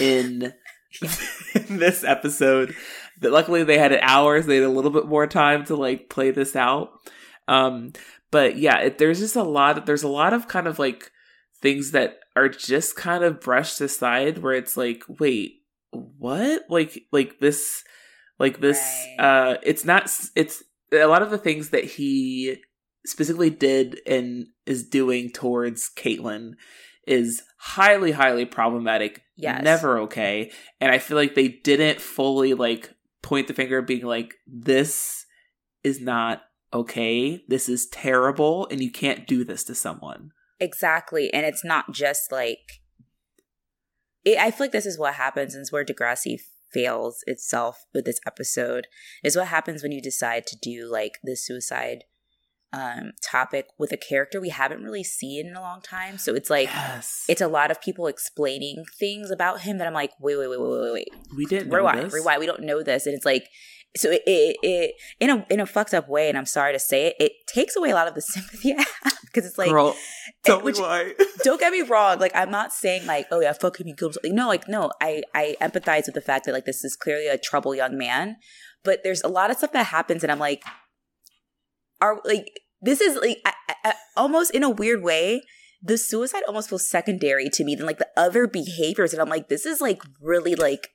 in 0.00 0.52
in 1.54 1.78
this 1.78 2.02
episode. 2.02 2.74
But 3.20 3.32
luckily, 3.32 3.64
they 3.64 3.78
had 3.78 3.96
hours. 4.02 4.46
They 4.46 4.56
had 4.56 4.64
a 4.64 4.68
little 4.68 4.90
bit 4.90 5.06
more 5.06 5.26
time 5.26 5.64
to 5.66 5.76
like 5.76 6.10
play 6.10 6.32
this 6.32 6.56
out. 6.56 6.90
Um, 7.48 7.92
but 8.30 8.58
yeah, 8.58 8.78
it, 8.80 8.98
there's 8.98 9.20
just 9.20 9.36
a 9.36 9.42
lot. 9.42 9.86
There's 9.86 10.02
a 10.02 10.08
lot 10.08 10.32
of 10.32 10.48
kind 10.48 10.66
of 10.66 10.78
like 10.78 11.12
things 11.62 11.92
that 11.92 12.18
are 12.34 12.48
just 12.48 12.96
kind 12.96 13.22
of 13.22 13.40
brushed 13.40 13.80
aside. 13.80 14.38
Where 14.38 14.54
it's 14.54 14.76
like, 14.76 15.04
wait, 15.08 15.62
what? 15.92 16.64
Like 16.68 17.04
like 17.12 17.38
this, 17.38 17.84
like 18.40 18.60
this. 18.60 18.78
Right. 19.18 19.52
Uh, 19.52 19.56
it's 19.62 19.84
not. 19.84 20.10
It's 20.34 20.64
a 20.92 21.06
lot 21.06 21.22
of 21.22 21.30
the 21.30 21.38
things 21.38 21.70
that 21.70 21.84
he 21.84 22.58
specifically 23.06 23.50
did 23.50 24.00
and 24.06 24.48
is 24.66 24.88
doing 24.88 25.30
towards 25.30 25.90
Caitlin 25.94 26.54
is 27.06 27.42
highly, 27.58 28.12
highly 28.12 28.44
problematic. 28.44 29.22
Yes. 29.36 29.62
Never 29.62 29.98
okay. 30.00 30.50
And 30.80 30.90
I 30.90 30.98
feel 30.98 31.16
like 31.16 31.34
they 31.34 31.48
didn't 31.48 32.00
fully 32.00 32.54
like 32.54 32.92
point 33.22 33.48
the 33.48 33.54
finger 33.54 33.80
being 33.82 34.04
like, 34.04 34.34
this 34.46 35.24
is 35.84 36.00
not 36.00 36.42
okay. 36.72 37.42
This 37.48 37.68
is 37.68 37.86
terrible 37.86 38.66
and 38.70 38.82
you 38.82 38.90
can't 38.90 39.26
do 39.26 39.44
this 39.44 39.62
to 39.64 39.74
someone. 39.74 40.32
Exactly. 40.58 41.32
And 41.32 41.46
it's 41.46 41.64
not 41.64 41.92
just 41.92 42.32
like 42.32 42.80
it, 44.24 44.38
I 44.38 44.50
feel 44.50 44.64
like 44.64 44.72
this 44.72 44.86
is 44.86 44.98
what 44.98 45.14
happens 45.14 45.54
and 45.54 45.62
it's 45.62 45.72
where 45.72 45.84
Degrassi 45.84 46.38
fails 46.72 47.22
itself 47.26 47.86
with 47.94 48.04
this 48.04 48.20
episode 48.26 48.88
is 49.22 49.36
what 49.36 49.46
happens 49.46 49.82
when 49.82 49.92
you 49.92 50.02
decide 50.02 50.46
to 50.46 50.56
do 50.60 50.90
like 50.90 51.18
the 51.22 51.36
suicide 51.36 52.04
um 52.76 53.12
topic 53.22 53.68
with 53.78 53.92
a 53.92 53.96
character 53.96 54.40
we 54.40 54.50
haven't 54.50 54.82
really 54.82 55.04
seen 55.04 55.46
in 55.46 55.56
a 55.56 55.60
long 55.60 55.80
time. 55.80 56.18
So 56.18 56.34
it's 56.34 56.50
like 56.50 56.68
yes. 56.68 57.24
it's 57.28 57.40
a 57.40 57.48
lot 57.48 57.70
of 57.70 57.80
people 57.80 58.06
explaining 58.06 58.84
things 58.98 59.30
about 59.30 59.62
him 59.62 59.78
that 59.78 59.86
I'm 59.86 59.94
like, 59.94 60.12
wait, 60.20 60.36
wait, 60.36 60.48
wait, 60.48 60.60
wait, 60.60 60.70
wait, 60.70 60.92
wait. 60.92 61.08
we 61.36 61.46
didn't 61.46 61.68
know 61.68 61.78
Rewind, 61.78 62.12
rewind. 62.12 62.40
We 62.40 62.46
don't 62.46 62.62
know 62.62 62.82
this. 62.82 63.06
And 63.06 63.14
it's 63.14 63.24
like 63.24 63.48
so 63.96 64.10
it, 64.10 64.22
it, 64.26 64.56
it 64.62 64.94
in 65.20 65.30
a 65.30 65.46
in 65.48 65.60
a 65.60 65.66
fucked 65.66 65.94
up 65.94 66.08
way, 66.08 66.28
and 66.28 66.36
I'm 66.36 66.46
sorry 66.46 66.72
to 66.72 66.78
say 66.78 67.06
it, 67.06 67.16
it 67.18 67.32
takes 67.46 67.76
away 67.76 67.90
a 67.90 67.94
lot 67.94 68.08
of 68.08 68.14
the 68.14 68.20
sympathy 68.34 68.74
because 69.24 69.46
it's 69.48 69.58
like 69.58 69.70
Girl, 69.70 69.96
tell 70.44 70.58
me 70.58 70.64
which- 70.64 70.78
why. 70.78 71.14
don't 71.42 71.60
get 71.60 71.72
me 71.72 71.82
wrong 71.82 72.18
like 72.18 72.32
i'm 72.34 72.50
not 72.50 72.72
saying 72.72 73.06
like 73.06 73.26
oh 73.30 73.40
yeah 73.40 73.52
fuck 73.52 73.78
him 73.78 73.86
he 73.86 73.94
killed 73.94 74.16
Like, 74.24 74.32
no 74.32 74.48
like 74.48 74.68
no 74.68 74.90
i 75.00 75.22
i 75.34 75.54
empathize 75.60 76.06
with 76.06 76.14
the 76.14 76.20
fact 76.20 76.46
that 76.46 76.52
like 76.52 76.64
this 76.64 76.82
is 76.82 76.96
clearly 76.96 77.28
a 77.28 77.38
troubled 77.38 77.76
young 77.76 77.96
man 77.96 78.36
but 78.82 79.00
there's 79.04 79.22
a 79.22 79.28
lot 79.28 79.50
of 79.50 79.58
stuff 79.58 79.72
that 79.72 79.86
happens 79.86 80.22
and 80.22 80.32
i'm 80.32 80.38
like 80.38 80.64
are 82.00 82.20
like 82.24 82.60
this 82.80 83.00
is 83.00 83.16
like 83.16 83.38
I, 83.44 83.52
I, 83.84 83.94
almost 84.16 84.52
in 84.52 84.62
a 84.62 84.70
weird 84.70 85.02
way 85.02 85.42
the 85.82 85.98
suicide 85.98 86.42
almost 86.48 86.68
feels 86.68 86.88
secondary 86.88 87.48
to 87.50 87.64
me 87.64 87.74
than 87.74 87.86
like 87.86 87.98
the 87.98 88.08
other 88.16 88.46
behaviors 88.46 89.12
and 89.12 89.20
i'm 89.20 89.28
like 89.28 89.48
this 89.48 89.66
is 89.66 89.80
like 89.80 90.02
really 90.20 90.54
like 90.54 90.90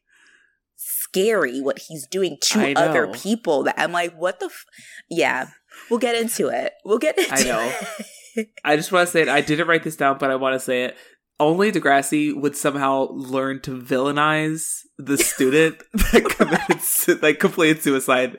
scary 0.76 1.62
what 1.62 1.80
he's 1.88 2.08
doing 2.08 2.38
to 2.42 2.74
other 2.74 3.08
people 3.08 3.64
that 3.64 3.76
i'm 3.78 3.92
like 3.92 4.14
what 4.18 4.40
the 4.40 4.48
f-? 4.48 4.66
yeah 5.10 5.50
we'll 5.90 6.00
get 6.00 6.16
into 6.16 6.48
it 6.48 6.74
we'll 6.84 6.98
get 6.98 7.18
into 7.18 7.34
I 7.34 7.44
know. 7.44 7.72
it. 7.80 7.88
I 8.64 8.76
just 8.76 8.92
want 8.92 9.08
to 9.08 9.12
say 9.12 9.22
it. 9.24 9.30
I 9.30 9.42
didn't 9.42 9.68
write 9.68 9.84
this 9.84 9.96
down, 9.96 10.18
but 10.18 10.32
I 10.32 10.36
want 10.36 10.54
to 10.54 10.60
say 10.60 10.86
it. 10.86 10.98
Only 11.40 11.72
Degrassi 11.72 12.36
would 12.36 12.56
somehow 12.56 13.10
learn 13.12 13.62
to 13.62 13.80
villainize 13.80 14.82
the 14.98 15.18
student 15.18 15.82
that 15.94 16.30
committed 16.30 17.24
like 17.24 17.40
completed 17.40 17.82
suicide. 17.82 18.38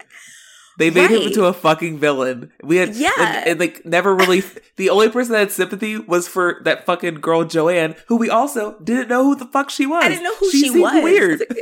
They 0.79 0.91
made 0.91 1.11
him 1.11 1.23
into 1.23 1.45
a 1.45 1.53
fucking 1.53 1.99
villain. 1.99 2.51
We 2.63 2.77
had 2.77 2.95
Yeah. 2.95 3.11
and, 3.19 3.49
and, 3.49 3.61
like 3.61 3.85
never 3.85 4.15
really. 4.15 4.43
The 4.77 4.89
only 4.91 5.11
person 5.11 5.33
that 5.33 5.39
had 5.41 5.53
sympathy 5.53 5.99
was 5.99 6.27
for 6.27 6.61
that 6.65 6.87
fucking 6.87 7.17
girl 7.17 7.45
Joanne, 7.45 7.95
who 8.09 8.17
we 8.17 8.31
also 8.31 8.79
didn't 8.83 9.09
know 9.09 9.23
who 9.25 9.37
the 9.37 9.45
fuck 9.45 9.69
she 9.71 9.87
was. 9.87 10.05
I 10.05 10.09
didn't 10.09 10.25
know 10.25 10.35
who 10.37 10.51
she, 10.51 10.69
seemed 10.69 10.81
was. 10.81 11.03
Weird. 11.03 11.43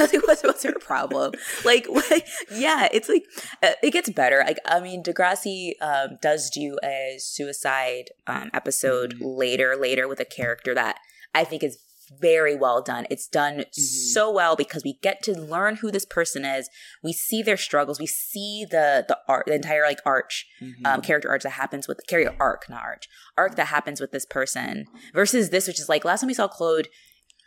Was 0.00 0.12
like, 0.12 0.26
what's, 0.26 0.42
what's 0.42 0.62
her 0.62 0.72
problem? 0.80 1.32
like, 1.64 1.84
what, 1.86 2.10
yeah, 2.50 2.88
it's 2.90 3.08
like 3.08 3.24
uh, 3.62 3.72
it 3.82 3.90
gets 3.92 4.08
better. 4.10 4.42
Like, 4.44 4.58
I 4.64 4.80
mean, 4.80 5.02
Degrassi 5.04 5.72
um, 5.82 6.16
does 6.22 6.48
do 6.48 6.78
a 6.82 7.16
suicide 7.18 8.04
um, 8.26 8.50
episode 8.54 9.16
Mhm. 9.20 9.36
later, 9.38 9.76
later 9.78 10.08
with 10.08 10.20
a 10.20 10.24
character 10.24 10.74
that 10.74 10.96
I 11.34 11.44
think 11.44 11.62
is 11.62 11.78
very 12.20 12.54
well 12.56 12.82
done. 12.82 13.06
It's 13.10 13.26
done 13.28 13.54
Mm-hmm. 13.58 13.70
so 13.80 14.30
well 14.30 14.56
because 14.56 14.82
we 14.84 14.98
get 15.02 15.22
to 15.24 15.32
learn 15.32 15.76
who 15.76 15.90
this 15.90 16.04
person 16.04 16.44
is. 16.44 16.68
We 17.02 17.12
see 17.12 17.42
their 17.42 17.56
struggles. 17.56 17.98
We 18.00 18.06
see 18.06 18.64
the 18.70 19.04
the 19.06 19.18
art, 19.28 19.46
the 19.46 19.54
entire 19.54 19.82
like 19.84 19.98
arch 20.06 20.46
Mhm. 20.62 20.84
um, 20.86 21.00
character 21.02 21.28
arc 21.30 21.42
that 21.42 21.50
happens 21.50 21.86
with 21.88 22.00
character 22.06 22.34
arc, 22.40 22.68
not 22.68 22.82
arch 22.82 23.08
arc 23.36 23.56
that 23.56 23.66
happens 23.66 24.00
with 24.00 24.12
this 24.12 24.26
person 24.26 24.86
versus 25.12 25.50
this, 25.50 25.66
which 25.66 25.80
is 25.80 25.88
like 25.88 26.04
last 26.04 26.20
time 26.20 26.28
we 26.28 26.34
saw 26.34 26.48
Claude, 26.48 26.88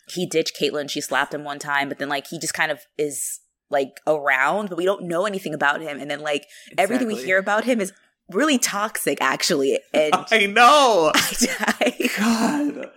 he 0.09 0.25
ditched 0.25 0.57
Caitlin, 0.59 0.89
she 0.89 1.01
slapped 1.01 1.33
him 1.33 1.43
one 1.43 1.59
time, 1.59 1.89
but 1.89 1.97
then 1.99 2.09
like 2.09 2.27
he 2.27 2.39
just 2.39 2.53
kind 2.53 2.71
of 2.71 2.79
is 2.97 3.39
like 3.69 3.99
around, 4.07 4.69
but 4.69 4.77
we 4.77 4.85
don't 4.85 5.03
know 5.07 5.25
anything 5.25 5.53
about 5.53 5.81
him, 5.81 5.99
and 5.99 6.09
then 6.09 6.21
like 6.21 6.45
everything 6.77 7.07
we 7.07 7.15
hear 7.15 7.37
about 7.37 7.65
him 7.65 7.81
is 7.81 7.91
really 8.29 8.57
toxic, 8.57 9.17
actually, 9.21 9.79
and 9.93 10.13
I 10.31 10.45
know. 10.45 11.11
I, 11.15 12.09
God. 12.17 12.91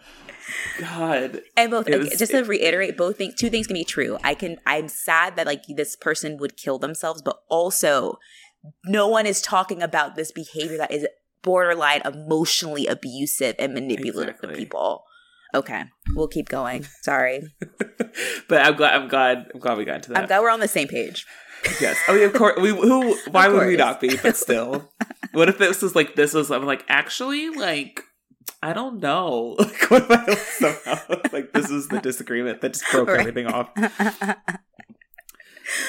God. 0.78 1.40
and 1.56 1.70
both 1.70 1.88
was- 1.88 2.16
just 2.18 2.32
to 2.32 2.42
reiterate, 2.42 2.96
both 2.96 3.18
things, 3.18 3.34
two 3.34 3.50
things 3.50 3.66
can 3.66 3.74
be 3.74 3.84
true. 3.84 4.18
I 4.24 4.34
can, 4.34 4.58
I'm 4.66 4.88
sad 4.88 5.36
that 5.36 5.46
like 5.46 5.64
this 5.68 5.96
person 5.96 6.36
would 6.38 6.56
kill 6.56 6.78
themselves, 6.78 7.22
but 7.22 7.40
also 7.48 8.18
no 8.84 9.08
one 9.08 9.26
is 9.26 9.40
talking 9.40 9.82
about 9.82 10.16
this 10.16 10.32
behavior 10.32 10.76
that 10.78 10.90
is 10.92 11.06
borderline 11.42 12.02
emotionally 12.04 12.86
abusive 12.86 13.56
and 13.58 13.72
manipulative 13.74 14.38
to 14.40 14.48
people. 14.48 15.04
Okay, 15.54 15.84
we'll 16.14 16.28
keep 16.28 16.48
going. 16.48 16.86
Sorry, 17.02 17.42
but 18.48 18.64
I'm 18.64 18.76
glad. 18.76 18.94
I'm 18.94 19.08
glad. 19.08 19.46
I'm 19.52 19.60
glad 19.60 19.78
we 19.78 19.84
got 19.84 19.96
into 19.96 20.10
that. 20.10 20.18
I'm 20.20 20.26
glad 20.26 20.42
we're 20.42 20.50
on 20.50 20.60
the 20.60 20.68
same 20.68 20.86
page. 20.86 21.26
yes. 21.80 21.98
I 22.06 22.14
mean, 22.14 22.22
of 22.24 22.34
course. 22.34 22.60
We 22.60 22.68
who? 22.68 23.16
Why 23.30 23.48
would 23.48 23.66
we 23.66 23.76
not 23.76 24.00
be? 24.00 24.16
But 24.16 24.36
still, 24.36 24.92
what 25.32 25.48
if 25.48 25.58
this 25.58 25.82
was 25.82 25.96
like 25.96 26.14
this 26.14 26.34
was? 26.34 26.50
I'm 26.52 26.64
like 26.66 26.84
actually 26.88 27.50
like. 27.50 28.02
I 28.62 28.72
don't 28.72 29.00
know. 29.00 29.56
Like, 29.90 29.90
what 29.90 30.10
if 30.10 30.10
I 30.28 30.34
somehow 30.34 31.20
like 31.32 31.52
this 31.52 31.70
is 31.70 31.88
the 31.88 32.00
disagreement 32.02 32.60
that 32.60 32.74
just 32.74 32.84
broke 32.92 33.08
Right. 33.08 33.20
everything 33.20 33.46
off? 33.46 33.70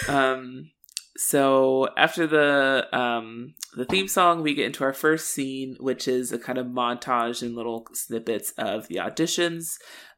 Um. 0.08 0.72
So 1.18 1.88
after 1.98 2.26
the 2.28 2.88
um 2.98 3.54
the 3.76 3.86
theme 3.86 4.08
song, 4.08 4.42
we 4.42 4.54
get 4.56 4.66
into 4.66 4.84
our 4.84 4.94
first 4.94 5.30
scene, 5.30 5.76
which 5.80 6.08
is 6.08 6.32
a 6.32 6.40
kind 6.40 6.58
of 6.58 6.68
montage 6.68 7.42
and 7.42 7.56
little 7.56 7.86
snippets 7.94 8.54
of 8.58 8.88
the 8.88 8.96
auditions. 8.96 9.78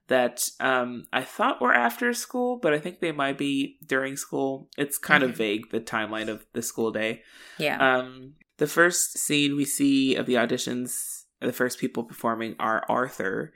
that 0.09 0.43
um, 0.59 1.05
I 1.13 1.23
thought 1.23 1.61
were 1.61 1.73
after 1.73 2.13
school, 2.13 2.57
but 2.61 2.73
I 2.73 2.77
think 2.79 2.99
they 2.99 3.13
might 3.13 3.37
be 3.37 3.77
during 3.87 4.17
school. 4.17 4.67
It's 4.77 4.97
kind 4.97 5.23
Mhm. 5.23 5.29
of 5.29 5.37
vague 5.37 5.71
the 5.71 5.79
timeline 5.79 6.27
of 6.27 6.45
the 6.51 6.61
school 6.61 6.91
day. 6.91 7.23
Yeah. 7.57 7.77
Um, 7.79 8.33
the 8.57 8.67
first 8.67 9.17
scene 9.17 9.55
we 9.55 9.63
see 9.63 10.15
of 10.15 10.25
the 10.25 10.33
auditions, 10.33 11.12
the 11.45 11.53
first 11.53 11.79
people 11.79 12.03
performing 12.03 12.55
are 12.59 12.83
Arthur 12.89 13.53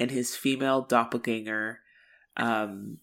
and 0.00 0.10
his 0.10 0.36
female 0.36 0.82
doppelganger, 0.82 1.80
um, 2.36 2.98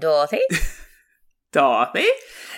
Dorothy. 0.00 0.40
Dorothy. 1.52 2.06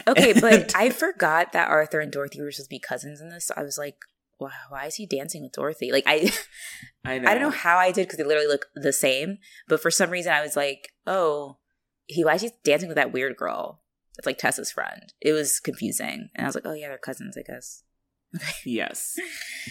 Okay, 0.06 0.32
And- 0.32 0.40
but 0.40 0.74
I 0.76 0.90
forgot 0.90 1.52
that 1.52 1.68
Arthur 1.68 2.00
and 2.00 2.10
Dorothy 2.12 2.40
were 2.40 2.50
supposed 2.50 2.68
to 2.70 2.74
be 2.74 2.80
cousins 2.80 3.20
in 3.20 3.28
this. 3.30 3.46
So 3.46 3.54
I 3.56 3.62
was 3.62 3.78
like, 3.78 3.96
wow, 4.40 4.50
why 4.70 4.86
is 4.86 4.96
he 4.96 5.06
dancing 5.06 5.42
with 5.42 5.52
Dorothy? 5.52 5.92
Like 5.92 6.04
I 6.06 6.32
I 7.04 7.18
know. 7.18 7.30
I 7.30 7.34
don't 7.34 7.42
know 7.42 7.50
how 7.50 7.76
I 7.78 7.92
did 7.92 8.06
because 8.06 8.18
they 8.18 8.24
literally 8.24 8.48
look 8.48 8.66
the 8.74 8.92
same. 8.92 9.38
But 9.68 9.80
for 9.80 9.90
some 9.90 10.10
reason 10.10 10.32
I 10.32 10.42
was 10.42 10.56
like, 10.56 10.88
oh, 11.06 11.58
he 12.06 12.24
why 12.24 12.34
is 12.34 12.42
he 12.42 12.50
dancing 12.64 12.88
with 12.88 12.96
that 12.96 13.12
weird 13.12 13.36
girl? 13.36 13.82
It's 14.18 14.26
like 14.26 14.38
Tessa's 14.38 14.72
friend. 14.72 15.12
It 15.20 15.32
was 15.32 15.60
confusing. 15.60 16.28
And 16.34 16.44
I 16.44 16.48
was 16.48 16.54
like, 16.54 16.66
oh 16.66 16.74
yeah, 16.74 16.88
they're 16.88 16.98
cousins, 16.98 17.36
I 17.38 17.42
guess. 17.42 17.84
Yes. 18.64 19.16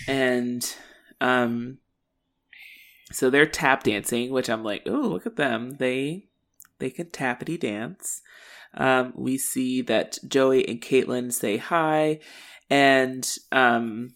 And 0.07 0.75
um 1.21 1.77
so 3.11 3.29
they're 3.31 3.47
tap 3.47 3.83
dancing, 3.83 4.29
which 4.31 4.49
I'm 4.49 4.63
like, 4.63 4.83
oh, 4.85 4.91
look 5.01 5.25
at 5.25 5.35
them. 5.35 5.77
They 5.79 6.27
they 6.77 6.89
can 6.91 7.07
tappity 7.07 7.59
dance. 7.59 8.21
Um, 8.75 9.13
we 9.15 9.37
see 9.39 9.81
that 9.83 10.19
Joey 10.27 10.67
and 10.67 10.79
Caitlin 10.79 11.33
say 11.33 11.57
hi, 11.57 12.19
and 12.69 13.27
um, 13.51 14.13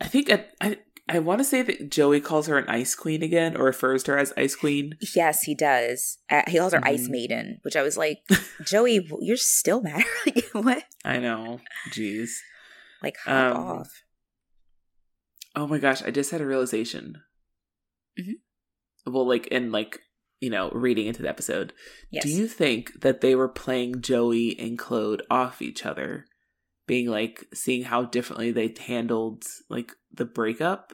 I 0.00 0.06
think 0.06 0.30
I 0.30 0.44
I, 0.60 0.78
I 1.08 1.18
want 1.18 1.40
to 1.40 1.44
say 1.44 1.62
that 1.62 1.90
Joey 1.90 2.20
calls 2.20 2.46
her 2.46 2.58
an 2.58 2.68
ice 2.68 2.94
queen 2.94 3.22
again, 3.24 3.56
or 3.56 3.64
refers 3.64 4.04
to 4.04 4.12
her 4.12 4.18
as 4.18 4.32
ice 4.36 4.54
queen. 4.54 4.96
Yes, 5.14 5.42
he 5.42 5.54
does. 5.56 6.18
Uh, 6.30 6.42
he 6.46 6.58
calls 6.58 6.74
her 6.74 6.80
Ice 6.86 7.08
Mhm. 7.08 7.10
Maiden, 7.10 7.58
which 7.62 7.74
I 7.76 7.82
was 7.82 7.96
like, 7.96 8.18
Joey, 8.64 9.06
you're 9.20 9.36
still 9.36 9.82
mad? 9.82 10.04
like, 10.26 10.44
what? 10.52 10.84
I 11.04 11.18
know, 11.18 11.60
jeez. 11.92 12.30
Like, 13.02 13.16
hop 13.24 13.56
Um, 13.56 13.62
off. 13.62 14.02
Oh 15.56 15.66
my 15.66 15.78
gosh, 15.78 16.02
I 16.02 16.10
just 16.10 16.30
had 16.30 16.40
a 16.42 16.46
realization. 16.46 17.22
Mhm. 18.20 18.34
Well, 19.06 19.26
like 19.26 19.46
in 19.48 19.72
like 19.72 20.00
you 20.40 20.50
know 20.50 20.70
reading 20.70 21.06
into 21.06 21.22
the 21.22 21.28
episode, 21.28 21.72
Yes. 22.10 22.24
do 22.24 22.28
you 22.30 22.46
think 22.46 23.00
that 23.00 23.22
they 23.22 23.34
were 23.34 23.48
playing 23.48 24.02
Joey 24.02 24.58
and 24.58 24.78
Claude 24.78 25.22
off 25.30 25.62
each 25.62 25.86
other, 25.86 26.26
being 26.86 27.06
like 27.08 27.46
seeing 27.54 27.84
how 27.84 28.04
differently 28.04 28.52
they 28.52 28.74
handled 28.78 29.44
like 29.70 29.92
the 30.12 30.26
breakup, 30.26 30.92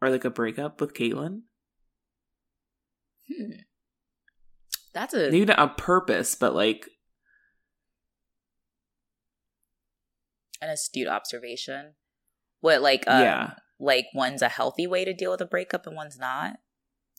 or 0.00 0.08
like 0.10 0.24
a 0.24 0.30
breakup 0.30 0.80
with 0.80 0.94
Caitlin? 0.94 1.42
Hmm. 3.28 3.50
That's 4.92 5.14
a 5.14 5.30
Maybe 5.30 5.44
not 5.46 5.58
on 5.58 5.74
purpose, 5.76 6.34
but 6.34 6.54
like 6.54 6.88
an 10.60 10.68
astute 10.70 11.08
observation. 11.08 11.94
What 12.60 12.82
like 12.82 13.04
um, 13.06 13.22
yeah, 13.22 13.50
like 13.80 14.06
one's 14.14 14.42
a 14.42 14.48
healthy 14.48 14.86
way 14.86 15.04
to 15.04 15.12
deal 15.14 15.30
with 15.30 15.40
a 15.40 15.46
breakup 15.46 15.86
and 15.86 15.96
one's 15.96 16.18
not, 16.18 16.56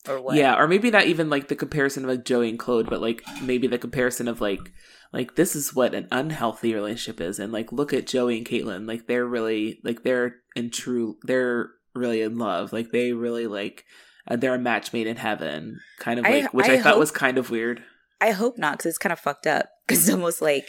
or 0.08 0.22
what? 0.22 0.36
yeah, 0.36 0.56
or 0.56 0.68
maybe 0.68 0.92
not 0.92 1.06
even 1.06 1.30
like 1.30 1.48
the 1.48 1.56
comparison 1.56 2.04
of 2.06 2.10
like 2.10 2.24
Joey 2.26 2.50
and 2.50 2.60
Claude, 2.60 2.90
but 2.90 3.02
like 3.02 3.22
maybe 3.42 3.68
the 3.68 3.78
comparison 3.78 4.28
of 4.28 4.40
like 4.42 4.72
like 5.12 5.36
this 5.36 5.56
is 5.56 5.76
what 5.76 5.94
an 5.94 6.08
unhealthy 6.12 6.74
relationship 6.74 7.20
is, 7.20 7.40
and 7.40 7.52
like 7.52 7.72
look 7.72 7.92
at 7.94 8.08
Joey 8.08 8.38
and 8.38 8.48
Caitlin, 8.48 8.88
like 8.88 9.08
they're 9.08 9.26
really 9.26 9.80
like 9.84 10.04
they're 10.04 10.36
in 10.56 10.70
true, 10.70 11.18
they're 11.24 11.70
really 11.96 12.22
in 12.22 12.38
love, 12.38 12.72
like 12.72 12.92
they 12.92 13.12
really 13.12 13.48
like 13.48 13.84
uh, 14.28 14.36
they're 14.36 14.56
a 14.56 14.60
match 14.60 14.94
made 14.94 15.08
in 15.08 15.18
heaven, 15.18 15.80
kind 16.00 16.20
of 16.20 16.26
I- 16.26 16.42
like 16.42 16.54
which 16.54 16.68
I 16.70 16.74
I, 16.76 16.78
thought 16.82 16.92
hope- 16.94 17.00
was 17.00 17.12
kind 17.12 17.38
of 17.38 17.50
weird. 17.50 17.84
I 18.22 18.32
hope 18.32 18.58
not 18.60 18.74
because 18.78 18.86
it's 18.92 18.98
kind 19.00 19.12
of 19.12 19.20
fucked 19.20 19.48
up. 19.48 19.68
Because 19.88 20.04
it's 20.08 20.14
almost 20.14 20.44
like, 20.44 20.68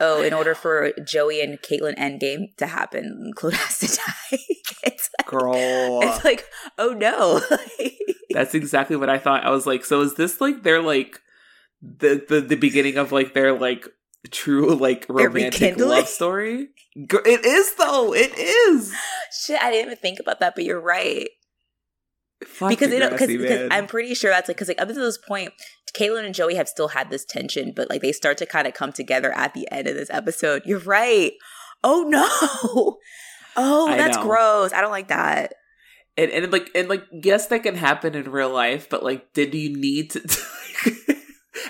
oh, 0.00 0.22
in 0.22 0.32
order 0.32 0.54
for 0.54 0.92
Joey 1.04 1.40
and 1.42 1.60
Caitlin 1.60 1.96
Endgame 1.96 2.54
to 2.56 2.66
happen, 2.66 3.32
Claude 3.36 3.54
has 3.54 3.78
to 3.78 3.86
die. 4.32 4.38
it's 4.84 5.10
like, 5.18 5.26
Girl, 5.26 6.00
it's 6.02 6.24
like, 6.24 6.44
oh 6.78 6.92
no. 6.92 7.40
that's 8.30 8.54
exactly 8.54 8.96
what 8.96 9.10
I 9.10 9.18
thought. 9.18 9.44
I 9.44 9.50
was 9.50 9.66
like, 9.66 9.84
so 9.84 10.00
is 10.00 10.14
this 10.14 10.40
like 10.40 10.62
they're 10.62 10.82
like 10.82 11.20
the 11.82 12.24
the 12.28 12.40
the 12.40 12.56
beginning 12.56 12.96
of 12.96 13.12
like 13.12 13.34
their 13.34 13.58
like 13.58 13.86
true 14.30 14.74
like 14.74 15.06
romantic 15.08 15.78
love 15.78 16.08
story? 16.08 16.68
It 16.96 17.44
is 17.44 17.74
though. 17.76 18.14
It 18.14 18.36
is. 18.36 18.92
Shit, 19.44 19.60
I 19.62 19.70
didn't 19.70 19.86
even 19.86 19.98
think 19.98 20.20
about 20.20 20.40
that, 20.40 20.54
but 20.54 20.64
you're 20.64 20.80
right. 20.80 21.28
Fuck 22.46 22.70
because 22.70 22.90
they 22.90 22.98
don't 22.98 23.10
because. 23.18 23.68
I'm 23.70 23.86
pretty 23.86 24.14
sure 24.14 24.30
that's 24.30 24.48
like 24.48 24.56
because 24.56 24.68
like 24.68 24.80
up 24.80 24.88
until 24.88 25.04
this 25.04 25.18
point, 25.18 25.52
Caitlin 25.94 26.24
and 26.24 26.34
Joey 26.34 26.54
have 26.54 26.68
still 26.68 26.88
had 26.88 27.10
this 27.10 27.24
tension, 27.24 27.72
but 27.74 27.90
like 27.90 28.00
they 28.00 28.12
start 28.12 28.38
to 28.38 28.46
kind 28.46 28.66
of 28.66 28.74
come 28.74 28.92
together 28.92 29.32
at 29.32 29.54
the 29.54 29.70
end 29.70 29.86
of 29.88 29.94
this 29.94 30.10
episode. 30.10 30.62
You're 30.64 30.78
right. 30.80 31.32
Oh 31.84 32.04
no. 32.08 32.98
Oh, 33.56 33.88
that's 33.88 34.16
gross. 34.16 34.72
I 34.72 34.80
don't 34.80 34.92
like 34.92 35.08
that. 35.08 35.54
and 36.16 36.30
and 36.30 36.52
like 36.52 36.70
and 36.74 36.88
like 36.88 37.04
yes, 37.12 37.48
that 37.48 37.64
can 37.64 37.74
happen 37.74 38.14
in 38.14 38.30
real 38.30 38.48
life, 38.50 38.88
but 38.88 39.02
like, 39.02 39.32
did 39.32 39.52
you 39.54 39.76
need 39.76 40.10
to? 40.12 40.20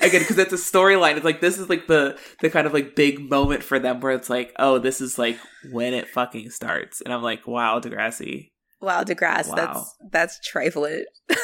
Again, 0.03 0.21
because 0.21 0.39
it's 0.39 0.53
a 0.53 0.57
storyline. 0.57 1.17
It's 1.17 1.25
like 1.25 1.41
this 1.41 1.59
is 1.59 1.69
like 1.71 1.87
the 1.87 2.19
the 2.41 2.51
kind 2.51 2.67
of 2.67 2.75
like 2.75 2.95
big 2.95 3.29
moment 3.31 3.63
for 3.65 3.79
them 3.79 4.01
where 4.01 4.13
it's 4.13 4.29
like, 4.31 4.53
oh, 4.59 4.79
this 4.79 5.01
is 5.01 5.19
like 5.19 5.39
when 5.73 5.95
it 5.95 6.07
fucking 6.07 6.51
starts, 6.51 7.01
and 7.01 7.15
I'm 7.15 7.23
like, 7.23 7.47
wow, 7.47 7.81
Degrassi. 7.81 8.51
Wow, 8.81 9.03
Degrassi, 9.05 9.49
Wow. 9.49 9.55
that's 9.57 9.97
that's 10.11 10.41
trifling. 10.47 11.05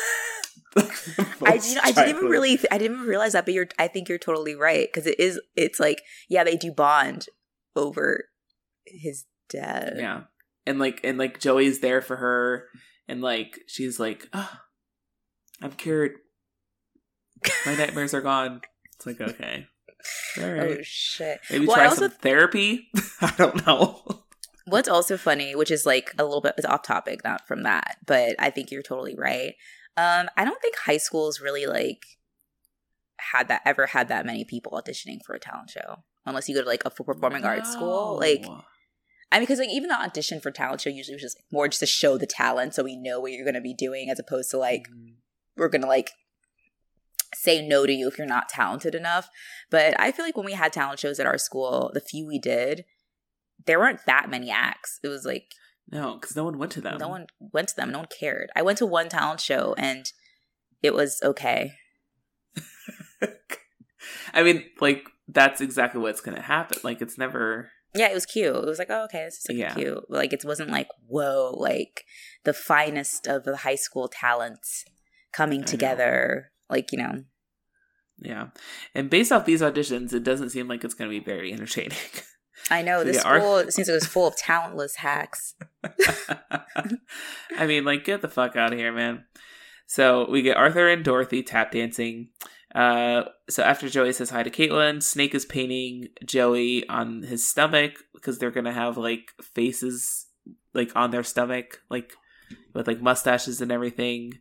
I, 0.77 1.61
you 1.65 1.75
know, 1.75 1.81
I 1.85 1.93
didn't 1.93 2.17
even 2.17 2.25
really, 2.27 2.59
I 2.71 2.77
didn't 2.77 2.97
even 2.97 3.07
realize 3.07 3.33
that, 3.33 3.47
but 3.47 3.55
you're, 3.55 3.69
I 3.79 3.89
think 3.89 4.11
you're 4.11 4.19
totally 4.19 4.55
right 4.55 4.87
because 4.87 5.07
it 5.07 5.19
is, 5.19 5.41
it's 5.55 5.81
like, 5.81 6.03
yeah, 6.29 6.45
they 6.45 6.57
do 6.57 6.71
bond 6.71 7.27
over 7.75 8.25
his 8.87 9.25
death. 9.49 9.95
Yeah. 9.97 10.25
And 10.67 10.79
like 10.79 11.01
and 11.05 11.17
like 11.17 11.41
Joey's 11.41 11.81
there 11.81 12.03
for 12.03 12.17
her 12.17 12.67
and 13.09 13.23
like 13.23 13.61
she's 13.69 13.99
like, 14.01 14.29
oh, 14.35 14.51
I'm 15.63 15.73
cured. 15.73 16.13
My 17.65 17.75
nightmares 17.77 18.13
are 18.13 18.21
gone. 18.21 18.61
It's 18.97 19.07
like, 19.07 19.21
okay. 19.21 19.67
All 20.39 20.45
Oh 20.61 20.77
shit! 20.83 21.41
Maybe 21.51 21.67
Well, 21.67 21.77
try 21.77 21.87
also- 21.87 22.09
some 22.09 22.19
therapy. 22.19 22.89
I 23.21 23.33
don't 23.39 23.67
know. 23.67 24.03
What's 24.67 24.89
also 24.89 25.17
funny, 25.17 25.55
which 25.55 25.71
is 25.71 25.87
like 25.87 26.13
a 26.19 26.25
little 26.25 26.41
bit 26.41 26.55
off 26.67 26.83
topic, 26.83 27.23
not 27.25 27.47
from 27.47 27.63
that, 27.63 27.99
but 28.05 28.35
I 28.39 28.51
think 28.51 28.71
you're 28.71 28.83
totally 28.83 29.15
right. 29.17 29.55
Um, 29.97 30.29
I 30.37 30.45
don't 30.45 30.61
think 30.61 30.77
high 30.77 30.97
schools 30.99 31.41
really 31.41 31.67
like 31.67 32.05
had 33.19 33.49
that 33.49 33.63
ever 33.65 33.87
had 33.87 34.09
that 34.09 34.27
many 34.27 34.45
people 34.45 34.73
auditioning 34.73 35.19
for 35.25 35.35
a 35.35 35.41
talent 35.41 35.71
show, 35.71 36.03
unless 36.27 36.49
you 36.49 36.55
go 36.55 36.63
to 36.63 36.67
like 36.69 36.85
a 36.85 36.91
full 36.91 37.07
performing 37.07 37.45
arts 37.45 37.73
school. 37.73 38.19
Like, 38.21 38.45
I 39.33 39.37
mean, 39.37 39.43
because 39.43 39.59
like 39.59 39.71
even 39.71 39.89
the 39.89 40.01
audition 40.01 40.41
for 40.41 40.51
talent 40.51 40.81
show 40.81 40.91
usually 40.91 41.15
was 41.15 41.23
just 41.23 41.41
more 41.51 41.69
just 41.69 41.81
to 41.81 41.87
show 41.87 42.19
the 42.19 42.27
talent, 42.27 42.75
so 42.75 42.83
we 42.83 42.97
know 42.97 43.21
what 43.21 43.33
you're 43.33 43.45
going 43.45 43.55
to 43.55 43.61
be 43.61 43.75
doing, 43.75 44.11
as 44.11 44.19
opposed 44.19 44.51
to 44.51 44.59
like 44.59 44.89
Mm. 44.89 45.15
we're 45.57 45.69
going 45.69 45.83
to 45.83 45.89
like 45.89 46.11
say 47.35 47.67
no 47.67 47.87
to 47.87 47.93
you 47.93 48.09
if 48.09 48.19
you're 48.19 48.27
not 48.27 48.49
talented 48.49 48.95
enough. 48.95 49.29
But 49.71 49.99
I 49.99 50.13
feel 50.13 50.25
like 50.25 50.37
when 50.37 50.47
we 50.47 50.53
had 50.53 50.73
talent 50.73 50.99
shows 51.01 51.19
at 51.21 51.27
our 51.27 51.39
school, 51.39 51.91
the 51.95 52.01
few 52.01 52.27
we 52.27 52.39
did, 52.39 52.85
there 53.65 53.79
weren't 53.79 54.05
that 54.07 54.29
many 54.31 54.51
acts. 54.51 55.01
It 55.03 55.09
was 55.09 55.25
like 55.25 55.53
No, 55.91 56.15
because 56.21 56.37
no 56.37 56.45
one 56.45 56.59
went 56.59 56.73
to 56.73 56.81
them. 56.81 56.99
no 56.99 57.09
one 57.09 57.27
went 57.41 57.69
to 57.69 57.77
them. 57.77 57.91
No 57.91 57.99
one 57.99 58.09
cared. 58.21 58.51
I 58.55 58.63
went 58.63 58.79
to 58.79 58.87
one 58.87 59.09
talent 59.09 59.41
show 59.41 59.75
and 59.79 60.11
it 60.83 60.95
was 60.95 61.21
okay. 61.25 61.73
I 64.35 64.43
mean, 64.43 64.65
like 64.81 65.09
that's 65.29 65.61
exactly 65.61 66.01
what's 66.01 66.21
gonna 66.21 66.43
happen. 66.43 66.79
Like 66.85 67.01
it's 67.01 67.19
never 67.19 67.71
Yeah, 67.95 68.09
it 68.11 68.15
was 68.15 68.27
cute. 68.27 68.55
It 68.55 68.65
was 68.67 68.79
like, 68.79 68.91
oh, 68.91 69.05
okay, 69.05 69.25
this 69.25 69.39
is 69.39 69.47
like 69.49 69.59
Yeah. 69.59 69.75
cute. 69.75 70.05
Like 70.11 70.33
it 70.33 70.45
wasn't 70.45 70.71
like, 70.71 70.89
whoa, 71.07 71.55
like 71.57 72.05
the 72.45 72.53
finest 72.53 73.27
of 73.27 73.45
the 73.45 73.57
high 73.59 73.75
school 73.75 74.09
talents 74.09 74.85
coming 75.33 75.61
I 75.61 75.63
know. 75.63 75.67
together. 75.67 76.53
Like, 76.69 76.93
you 76.93 76.99
know, 76.99 77.25
yeah. 78.19 78.49
And 78.95 79.11
based 79.11 79.31
off 79.33 79.45
these 79.45 79.63
auditions, 79.63 80.13
it 80.13 80.25
doesn't 80.25 80.51
seem 80.51 80.69
like 80.69 80.85
it's 80.85 80.95
gonna 80.95 81.11
be 81.11 81.21
very 81.21 81.53
entertaining. 81.53 81.99
I 82.71 82.83
know 82.83 83.05
this 83.05 83.17
yeah, 83.17 83.39
school 83.39 83.59
it 83.59 83.73
seems 83.73 83.89
like 83.89 83.93
it 83.93 83.97
was 83.97 84.07
full 84.07 84.27
of 84.27 84.37
talentless 84.37 84.97
hacks. 84.97 85.55
I 87.57 87.67
mean, 87.67 87.85
like, 87.85 88.05
get 88.05 88.23
the 88.23 88.29
fuck 88.29 88.57
out 88.57 88.73
of 88.73 88.79
here, 88.79 88.93
man. 88.93 89.25
So 89.87 90.29
we 90.31 90.43
get 90.43 90.57
Arthur 90.57 90.89
and 90.89 91.05
Dorothy 91.05 91.43
tap 91.43 91.73
dancing. 91.73 92.29
Uh, 92.75 93.23
so 93.49 93.63
after 93.63 93.89
Joey 93.89 94.13
says 94.13 94.31
hi 94.31 94.43
to 94.43 94.51
Caitlin, 94.51 95.03
Snake 95.03 95.35
is 95.35 95.47
painting 95.47 96.09
Joey 96.25 96.87
on 96.89 97.23
his 97.23 97.47
stomach 97.47 97.95
because 98.15 98.39
they're 98.39 98.51
gonna 98.51 98.73
have 98.73 98.99
like 98.99 99.33
faces 99.41 100.27
like 100.75 100.95
on 100.95 101.11
their 101.11 101.23
stomach, 101.23 101.81
like 101.89 102.13
with 102.75 102.87
like 102.87 103.01
mustaches 103.01 103.61
and 103.61 103.73
everything. 103.73 104.33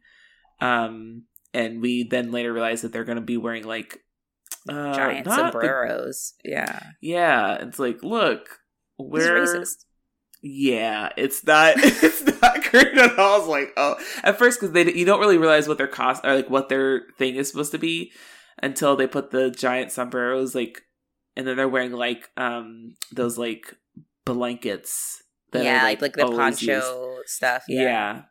Um, 0.59 1.23
and 1.53 1.81
we 1.81 2.03
then 2.03 2.31
later 2.31 2.51
realize 2.51 2.81
that 2.81 2.91
they're 2.91 3.05
gonna 3.05 3.21
be 3.21 3.37
wearing 3.37 3.63
like 3.63 3.99
uh, 4.69 4.93
Giant 4.93 5.25
not 5.25 5.35
the- 5.35 5.51
sombreros. 5.51 6.33
yeah. 6.43 6.79
yeah, 7.01 7.55
it's 7.61 7.79
like, 7.79 8.03
look, 8.03 8.59
we're 8.97 9.45
racist. 9.45 9.85
yeah, 10.41 11.09
it's 11.17 11.45
not 11.45 11.75
it's 11.77 12.23
not 12.41 12.63
great 12.71 12.97
at 12.97 13.17
all. 13.19 13.39
It's 13.39 13.47
like 13.47 13.73
oh, 13.77 13.95
at 14.23 14.37
first 14.37 14.59
because 14.59 14.73
they 14.73 14.91
you 14.93 15.05
don't 15.05 15.19
really 15.19 15.37
realize 15.37 15.67
what 15.67 15.77
their 15.77 15.87
cost 15.87 16.23
or 16.25 16.35
like 16.35 16.49
what 16.49 16.69
their 16.69 17.03
thing 17.17 17.35
is 17.35 17.49
supposed 17.49 17.71
to 17.71 17.77
be 17.77 18.11
until 18.61 18.95
they 18.95 19.07
put 19.07 19.31
the 19.31 19.51
giant 19.51 19.91
sombreros 19.91 20.55
like, 20.55 20.81
and 21.35 21.45
then 21.45 21.57
they're 21.57 21.69
wearing 21.69 21.91
like 21.91 22.29
um 22.37 22.95
those 23.11 23.37
like 23.37 23.75
blankets. 24.25 25.21
That 25.51 25.63
yeah, 25.63 25.83
like, 25.83 26.01
like 26.01 26.13
the 26.15 26.25
poncho 26.25 27.15
used. 27.17 27.29
stuff. 27.29 27.63
Yeah. 27.69 27.81
yeah. 27.81 28.21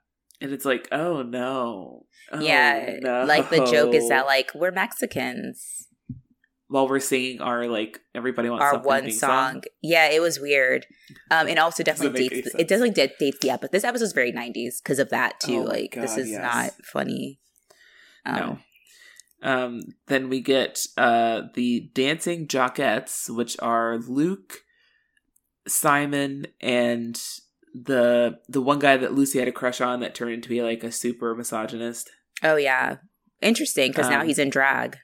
and 0.40 0.52
it's 0.52 0.64
like 0.64 0.88
oh 0.92 1.22
no. 1.22 2.06
Oh, 2.32 2.40
yeah, 2.40 2.96
no. 3.00 3.24
like 3.24 3.50
the 3.50 3.64
joke 3.66 3.94
is 3.94 4.08
that 4.08 4.26
like 4.26 4.50
we're 4.54 4.72
Mexicans 4.72 5.88
while 6.74 6.88
we're 6.88 6.98
singing 6.98 7.40
our 7.40 7.68
like 7.68 8.00
everybody 8.16 8.50
wants 8.50 8.64
our 8.64 8.80
one 8.80 9.08
song. 9.12 9.52
song. 9.52 9.62
Yeah, 9.80 10.10
it 10.10 10.20
was 10.20 10.40
weird. 10.40 10.86
Um, 11.30 11.46
and 11.46 11.56
also 11.56 11.84
definitely 11.84 12.28
dates. 12.28 12.52
It 12.58 12.66
definitely 12.66 12.90
did 12.90 13.12
dates 13.16 13.38
the 13.40 13.50
episode. 13.50 13.70
This 13.70 13.84
episode 13.84 14.06
is 14.06 14.12
very 14.12 14.32
'90s 14.32 14.82
because 14.82 14.98
of 14.98 15.10
that 15.10 15.38
too. 15.38 15.60
Oh 15.60 15.62
like 15.62 15.92
God, 15.92 16.02
this 16.02 16.16
is 16.16 16.30
yes. 16.30 16.42
not 16.42 16.72
funny. 16.84 17.38
Um, 18.26 18.36
no. 18.36 18.58
Um, 19.40 19.82
then 20.08 20.28
we 20.28 20.40
get 20.40 20.84
uh 20.96 21.42
the 21.54 21.90
dancing 21.94 22.48
jockettes, 22.48 23.30
which 23.30 23.56
are 23.60 23.98
Luke, 23.98 24.62
Simon, 25.68 26.48
and 26.60 27.22
the 27.72 28.40
the 28.48 28.60
one 28.60 28.80
guy 28.80 28.96
that 28.96 29.14
Lucy 29.14 29.38
had 29.38 29.46
a 29.46 29.52
crush 29.52 29.80
on 29.80 30.00
that 30.00 30.16
turned 30.16 30.32
into 30.32 30.48
be 30.48 30.60
like 30.60 30.82
a 30.82 30.90
super 30.90 31.36
misogynist. 31.36 32.10
Oh 32.42 32.56
yeah, 32.56 32.96
interesting 33.40 33.92
because 33.92 34.06
um, 34.06 34.12
now 34.12 34.24
he's 34.24 34.40
in 34.40 34.50
drag 34.50 34.98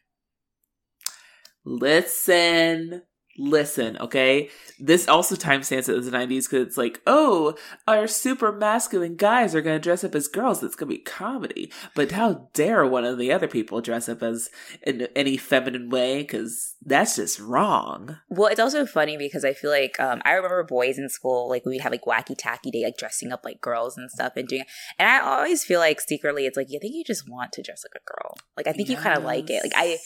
listen 1.65 3.03
listen, 3.41 3.97
okay? 3.99 4.51
This 4.79 5.09
also 5.09 5.35
timestamps 5.35 5.89
it 5.89 5.97
as 5.97 6.11
the 6.11 6.17
90s 6.17 6.29
because 6.45 6.67
it's 6.67 6.77
like, 6.77 7.01
oh, 7.07 7.55
our 7.89 8.07
super 8.07 8.53
masculine 8.53 9.17
guys 9.17 9.55
are 9.55 9.63
going 9.63 9.77
to 9.77 9.83
dress 9.83 10.05
up 10.05 10.15
as 10.15 10.29
girls. 10.29 10.63
It's 10.63 10.77
going 10.77 10.91
to 10.91 10.97
be 10.97 11.03
comedy. 11.03 11.73
But 11.95 12.13
how 12.13 12.49
dare 12.53 12.87
one 12.87 13.05
of 13.05 13.19
the 13.19 13.33
other 13.33 13.49
people 13.49 13.81
dress 13.81 14.09
up 14.09 14.23
as 14.23 14.51
in 14.83 15.09
any 15.17 15.37
feminine 15.37 15.89
way? 15.89 16.19
Because 16.19 16.77
that's 16.85 17.17
just 17.17 17.41
wrong. 17.41 18.19
Well, 18.29 18.49
it's 18.49 18.61
also 18.61 18.85
funny 18.85 19.17
because 19.17 19.45
I 19.45 19.55
feel 19.55 19.71
like 19.71 19.99
um, 19.99 20.21
I 20.25 20.33
remember 20.33 20.63
boys 20.65 20.99
in 20.99 21.09
school, 21.09 21.49
like 21.49 21.65
we'd 21.65 21.81
have 21.81 21.93
like 21.93 22.05
wacky 22.05 22.35
tacky 22.37 22.71
day, 22.71 22.85
like 22.85 22.99
dressing 22.99 23.33
up 23.33 23.45
like 23.45 23.61
girls 23.61 23.97
and 23.97 24.11
stuff 24.11 24.35
and 24.37 24.47
doing 24.47 24.63
it. 24.63 24.69
And 24.99 25.09
I 25.09 25.21
always 25.21 25.65
feel 25.65 25.81
like 25.81 26.01
secretly 26.01 26.47
it's 26.47 26.57
like, 26.57 26.71
you 26.71 26.79
think 26.79 26.95
you 26.95 27.05
just 27.05 27.29
want 27.29 27.53
to 27.53 27.63
dress 27.63 27.85
like 27.85 28.03
a 28.03 28.05
girl. 28.07 28.37
Like, 28.57 28.67
I 28.67 28.73
think 28.73 28.89
yes. 28.89 28.99
you 28.99 29.03
kind 29.03 29.17
of 29.17 29.25
like 29.25 29.49
it. 29.49 29.63
Like, 29.63 29.73
I, 29.75 29.99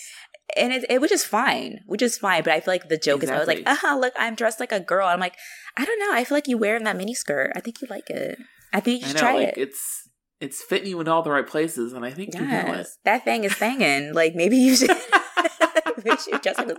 and 0.57 0.73
it, 0.73 0.85
it 0.89 1.01
which 1.01 1.13
is 1.13 1.25
fine, 1.25 1.81
which 1.87 2.03
is 2.03 2.19
fine. 2.19 2.43
But 2.43 2.53
I 2.53 2.61
feel 2.61 2.75
like 2.75 2.89
the 2.89 2.99
joke 2.99 3.23
exactly. 3.23 3.27
is 3.27 3.31
I 3.31 3.39
was 3.39 3.49
like, 3.49 3.63
ah, 3.67 3.73
uh-huh, 3.73 3.99
look, 3.99 4.15
I'm 4.19 4.35
dressed 4.35 4.61
like 4.61 4.73
a 4.73 4.81
girl. 4.81 5.07
I'm 5.07 5.21
like, 5.21 5.37
I 5.77 5.85
don't 5.85 5.99
know. 5.99 6.13
I 6.13 6.25
feel 6.25 6.37
like 6.37 6.49
you 6.49 6.59
wearing 6.59 6.85
that 6.85 6.97
mini 6.97 7.15
skirt. 7.15 7.53
I 7.57 7.61
think 7.61 7.81
you 7.81 7.89
like 7.89 8.11
it. 8.11 8.39
I 8.73 8.81
think 8.81 9.03
you 9.03 9.09
should 9.09 9.17
know, 9.17 9.21
try 9.21 9.35
like, 9.35 9.49
it. 9.49 9.59
It's 9.59 10.09
it's 10.41 10.63
fitting 10.63 10.89
you 10.89 11.01
in 11.01 11.09
all 11.09 11.23
the 11.23 11.31
right 11.31 11.47
places, 11.47 11.93
and 11.93 12.05
I 12.05 12.11
think 12.11 12.35
yes, 12.35 12.43
you 12.43 12.49
know 12.49 12.81
it. 12.81 12.87
That 13.05 13.25
thing 13.25 13.45
is 13.45 13.57
banging. 13.59 14.13
like 14.15 14.35
maybe 14.35 14.57
you 14.57 14.77
should. 14.77 14.91
maybe 16.05 16.19
you 16.31 16.39
dress 16.39 16.59
like 16.59 16.77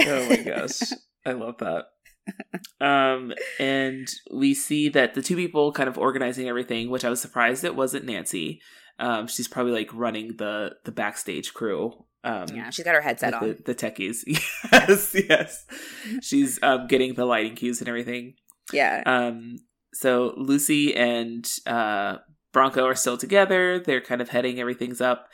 oh 0.00 0.28
my 0.28 0.36
gosh, 0.36 0.80
I 1.24 1.32
love 1.32 1.58
that. 1.58 1.84
um, 2.80 3.32
and 3.58 4.08
we 4.32 4.54
see 4.54 4.88
that 4.88 5.14
the 5.14 5.22
two 5.22 5.36
people 5.36 5.72
kind 5.72 5.88
of 5.88 5.98
organizing 5.98 6.48
everything, 6.48 6.90
which 6.90 7.04
I 7.04 7.10
was 7.10 7.20
surprised 7.20 7.64
it 7.64 7.76
wasn't 7.76 8.06
Nancy. 8.06 8.60
Um, 8.98 9.26
she's 9.26 9.48
probably 9.48 9.72
like 9.72 9.90
running 9.92 10.36
the 10.36 10.76
the 10.84 10.92
backstage 10.92 11.54
crew. 11.54 11.92
Um, 12.22 12.46
yeah, 12.54 12.70
she's 12.70 12.84
got 12.84 12.94
her 12.94 13.00
headset 13.00 13.34
on. 13.34 13.46
The, 13.46 13.58
the 13.64 13.74
techies, 13.74 14.22
yes, 14.72 15.14
yes. 15.14 15.66
She's 16.22 16.62
um, 16.62 16.86
getting 16.86 17.14
the 17.14 17.26
lighting 17.26 17.54
cues 17.54 17.80
and 17.80 17.88
everything. 17.88 18.34
Yeah. 18.72 19.02
Um. 19.04 19.56
So 19.92 20.34
Lucy 20.36 20.94
and 20.96 21.48
uh, 21.66 22.18
Bronco 22.52 22.86
are 22.86 22.94
still 22.94 23.18
together. 23.18 23.78
They're 23.78 24.00
kind 24.00 24.20
of 24.20 24.30
heading 24.30 24.58
everything's 24.58 25.00
up, 25.00 25.28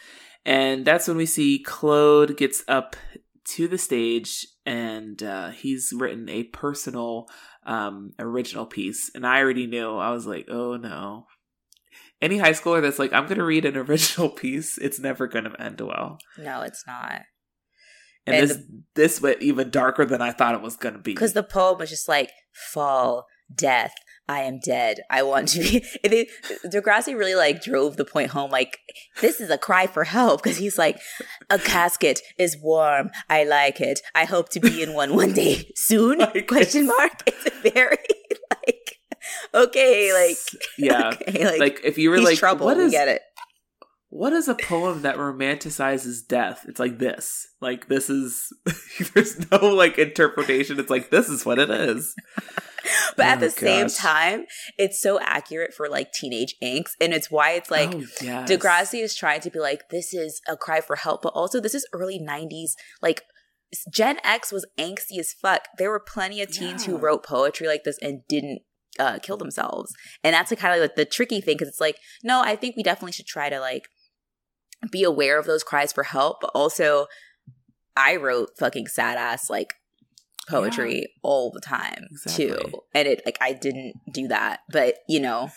and 0.45 0.85
that's 0.85 1.07
when 1.07 1.17
we 1.17 1.27
see 1.27 1.63
Claude 1.65 2.37
gets 2.37 2.65
up 2.67 2.97
to 3.45 3.67
the 3.67 3.79
stage 3.79 4.47
and 4.67 5.23
uh, 5.23 5.51
he's 5.51 5.93
written 5.93 6.29
a 6.29 6.45
personal 6.45 7.27
um, 7.67 8.13
original 8.19 8.67
piece. 8.67 9.11
And 9.15 9.27
I 9.27 9.41
already 9.41 9.67
knew. 9.67 9.97
I 9.97 10.11
was 10.11 10.27
like, 10.27 10.47
oh 10.49 10.77
no, 10.77 11.27
any 12.23 12.39
high 12.39 12.53
schooler 12.53 12.83
that's 12.83 12.99
like, 12.99 13.13
I'm 13.13 13.25
going 13.25 13.39
to 13.39 13.45
read 13.45 13.65
an 13.65 13.77
original 13.77 14.29
piece, 14.43 14.79
it's 14.79 14.99
never 14.99 15.27
going 15.27 15.45
to 15.45 15.61
end 15.61 15.81
well. 15.81 16.19
No, 16.39 16.63
it's 16.63 16.85
not. 16.87 17.23
And, 18.27 18.37
and 18.37 18.49
this 18.49 18.57
the, 18.57 18.83
this 18.95 19.21
went 19.21 19.43
even 19.43 19.71
darker 19.71 20.05
than 20.05 20.21
I 20.21 20.33
thought 20.33 20.55
it 20.55 20.61
was 20.61 20.77
going 20.77 20.95
to 20.95 21.01
be. 21.01 21.15
Because 21.15 21.33
the 21.33 21.43
poem 21.43 21.79
was 21.79 21.91
just 21.91 22.09
like 22.09 22.31
fall, 22.73 23.27
death, 23.55 23.95
I 24.31 24.43
am 24.43 24.61
dead. 24.61 25.01
I 25.11 25.25
want 25.25 25.49
to 25.49 25.59
be. 25.59 25.85
They, 26.09 26.29
Degrassi 26.67 27.19
really 27.19 27.35
like 27.35 27.63
drove 27.63 27.97
the 27.97 28.05
point 28.05 28.31
home. 28.31 28.51
Like 28.51 28.79
this 29.21 29.41
is 29.41 29.51
a 29.51 29.59
cry 29.59 29.89
for 29.89 30.05
help 30.05 30.43
because 30.43 30.59
he's 30.59 30.79
like, 30.79 31.01
a 31.51 31.59
casket 31.59 32.21
is 32.39 32.57
warm. 32.63 33.11
I 33.29 33.43
like 33.43 33.81
it. 33.81 34.01
I 34.15 34.27
hope 34.27 34.49
to 34.51 34.61
be 34.61 34.83
in 34.83 34.95
one 34.95 35.17
one 35.17 35.33
day 35.33 35.71
soon. 35.75 36.19
Like 36.31 36.47
question 36.47 36.87
mark. 36.87 37.23
It's 37.27 37.75
very 37.75 37.97
okay, 39.65 40.13
like 40.13 40.37
yeah, 40.79 41.09
okay, 41.09 41.45
like, 41.45 41.61
like, 41.61 41.81
if 41.85 41.99
you 41.99 42.11
were 42.11 42.21
like, 42.21 42.39
trouble, 42.39 42.67
what 42.67 42.77
is, 42.77 42.91
get 42.93 43.09
it? 43.09 43.23
What 44.11 44.33
is 44.33 44.49
a 44.49 44.57
poem 44.57 45.03
that 45.03 45.17
romanticizes 45.17 46.27
death? 46.27 46.65
It's 46.69 46.81
like 46.81 46.99
this. 46.99 47.47
Like 47.61 47.87
this 47.87 48.11
is 48.11 48.53
there's 49.15 49.51
no 49.51 49.59
like 49.69 49.99
interpretation. 49.99 50.81
It's 50.81 50.91
like 50.91 51.11
this 51.11 51.29
is 51.29 51.47
what 51.47 51.61
it 51.61 51.71
is. 51.71 52.15
but 53.17 53.27
oh 53.27 53.29
at 53.29 53.41
the 53.41 53.47
gosh. 53.47 53.55
same 53.59 53.89
time, 53.89 54.47
it's 54.77 55.01
so 55.01 55.21
accurate 55.21 55.73
for 55.73 55.89
like 55.89 56.13
teenage 56.13 56.57
angst, 56.61 56.95
and 57.01 57.15
it's 57.15 57.31
why 57.31 57.53
it's 57.53 57.71
like 57.71 57.95
oh, 57.95 58.03
yes. 58.21 58.51
Degrassi 58.51 59.01
is 59.01 59.15
trying 59.15 59.43
to 59.43 59.51
be 59.51 59.61
like 59.61 59.91
this 59.91 60.13
is 60.13 60.41
a 60.49 60.57
cry 60.57 60.81
for 60.81 60.97
help, 60.97 61.23
but 61.23 61.33
also 61.33 61.61
this 61.61 61.75
is 61.75 61.87
early 61.93 62.19
'90s 62.19 62.73
like 63.01 63.23
Gen 63.93 64.19
X 64.25 64.51
was 64.51 64.67
angsty 64.79 65.19
as 65.19 65.33
fuck. 65.33 65.69
There 65.79 65.91
were 65.91 66.01
plenty 66.01 66.43
of 66.43 66.51
teens 66.51 66.87
yeah. 66.87 66.93
who 66.93 66.99
wrote 66.99 67.25
poetry 67.25 67.69
like 67.69 67.85
this 67.85 67.99
and 68.03 68.23
didn't 68.29 68.63
uh, 69.01 69.19
kill 69.19 69.37
themselves. 69.37 69.93
And 70.23 70.35
that's 70.35 70.53
kind 70.55 70.75
of 70.75 70.81
like 70.81 70.95
the 70.95 71.05
tricky 71.05 71.41
thing 71.41 71.57
because 71.57 71.69
it's 71.69 71.81
like, 71.81 71.97
no, 72.23 72.43
I 72.43 72.55
think 72.55 72.77
we 72.77 72.83
definitely 72.83 73.13
should 73.13 73.27
try 73.27 73.49
to 73.49 73.59
like 73.59 73.89
be 74.93 75.03
aware 75.03 75.39
of 75.39 75.47
those 75.47 75.65
cries 75.65 75.93
for 75.93 76.05
help, 76.05 76.39
but 76.41 76.51
also 76.55 77.07
I 77.97 78.17
wrote 78.17 78.51
fucking 78.59 78.87
sad 78.87 79.19
ass 79.19 79.51
like 79.51 79.75
poetry 80.49 81.01
yeah. 81.01 81.07
all 81.23 81.51
the 81.51 81.61
time 81.61 82.07
exactly. 82.11 82.49
too. 82.49 82.59
And 82.95 83.09
it 83.09 83.23
like 83.25 83.39
I 83.41 83.53
didn't 83.53 83.95
do 84.13 84.29
that, 84.29 84.61
but 84.71 84.97
you 85.09 85.21
know, 85.21 85.51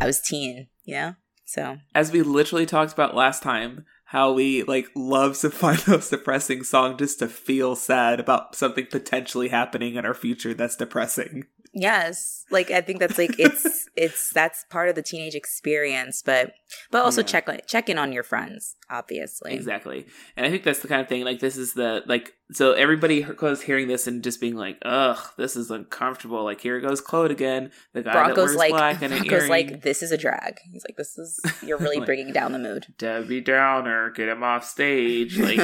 I 0.00 0.06
was 0.06 0.20
teen, 0.20 0.68
you 0.84 0.94
know? 0.94 1.14
So 1.44 1.78
as 1.94 2.10
we 2.10 2.22
literally 2.22 2.66
talked 2.66 2.92
about 2.92 3.14
last 3.14 3.42
time, 3.42 3.84
how 4.06 4.32
we 4.32 4.62
like 4.64 4.88
love 4.94 5.38
to 5.38 5.50
find 5.50 5.78
those 5.80 6.10
depressing 6.10 6.62
songs 6.62 6.98
just 6.98 7.18
to 7.20 7.28
feel 7.28 7.76
sad 7.76 8.20
about 8.20 8.54
something 8.54 8.86
potentially 8.86 9.48
happening 9.48 9.94
in 9.94 10.04
our 10.06 10.14
future 10.14 10.54
that's 10.54 10.76
depressing. 10.76 11.44
Yes. 11.78 12.46
Like 12.50 12.70
I 12.70 12.80
think 12.80 13.00
that's 13.00 13.18
like 13.18 13.38
it's 13.38 13.90
it's 13.96 14.30
that's 14.30 14.64
part 14.70 14.88
of 14.88 14.94
the 14.94 15.02
teenage 15.02 15.34
experience, 15.34 16.22
but 16.22 16.54
but 16.90 17.04
also 17.04 17.20
yeah. 17.20 17.26
check 17.26 17.66
check 17.66 17.90
in 17.90 17.98
on 17.98 18.12
your 18.12 18.22
friends, 18.22 18.76
obviously. 18.88 19.52
Exactly. 19.52 20.06
And 20.38 20.46
I 20.46 20.50
think 20.50 20.64
that's 20.64 20.78
the 20.78 20.88
kind 20.88 21.02
of 21.02 21.08
thing 21.08 21.22
like 21.22 21.40
this 21.40 21.58
is 21.58 21.74
the 21.74 22.02
like 22.06 22.32
so 22.50 22.72
everybody 22.72 23.22
goes 23.22 23.60
hearing 23.60 23.88
this 23.88 24.06
and 24.06 24.24
just 24.24 24.40
being 24.40 24.56
like, 24.56 24.78
"Ugh, 24.86 25.18
this 25.36 25.54
is 25.54 25.70
uncomfortable." 25.70 26.44
Like 26.44 26.62
here 26.62 26.80
goes 26.80 27.02
Claude 27.02 27.30
again, 27.30 27.70
the 27.92 28.02
guy 28.02 28.12
Bronco's 28.14 28.36
that 28.36 28.36
wears 28.36 28.56
like, 28.56 28.70
black 28.70 29.02
and 29.02 29.12
Bronco's 29.12 29.42
an 29.44 29.48
like, 29.50 29.82
"This 29.82 30.02
is 30.02 30.12
a 30.12 30.16
drag." 30.16 30.60
He's 30.72 30.84
like, 30.88 30.96
"This 30.96 31.18
is 31.18 31.38
you're 31.62 31.76
really 31.76 31.96
like, 31.98 32.06
bringing 32.06 32.32
down 32.32 32.52
the 32.52 32.58
mood." 32.58 32.86
Debbie 32.96 33.42
Downer, 33.42 34.10
get 34.12 34.28
him 34.28 34.42
off 34.42 34.64
stage 34.64 35.38
like 35.38 35.60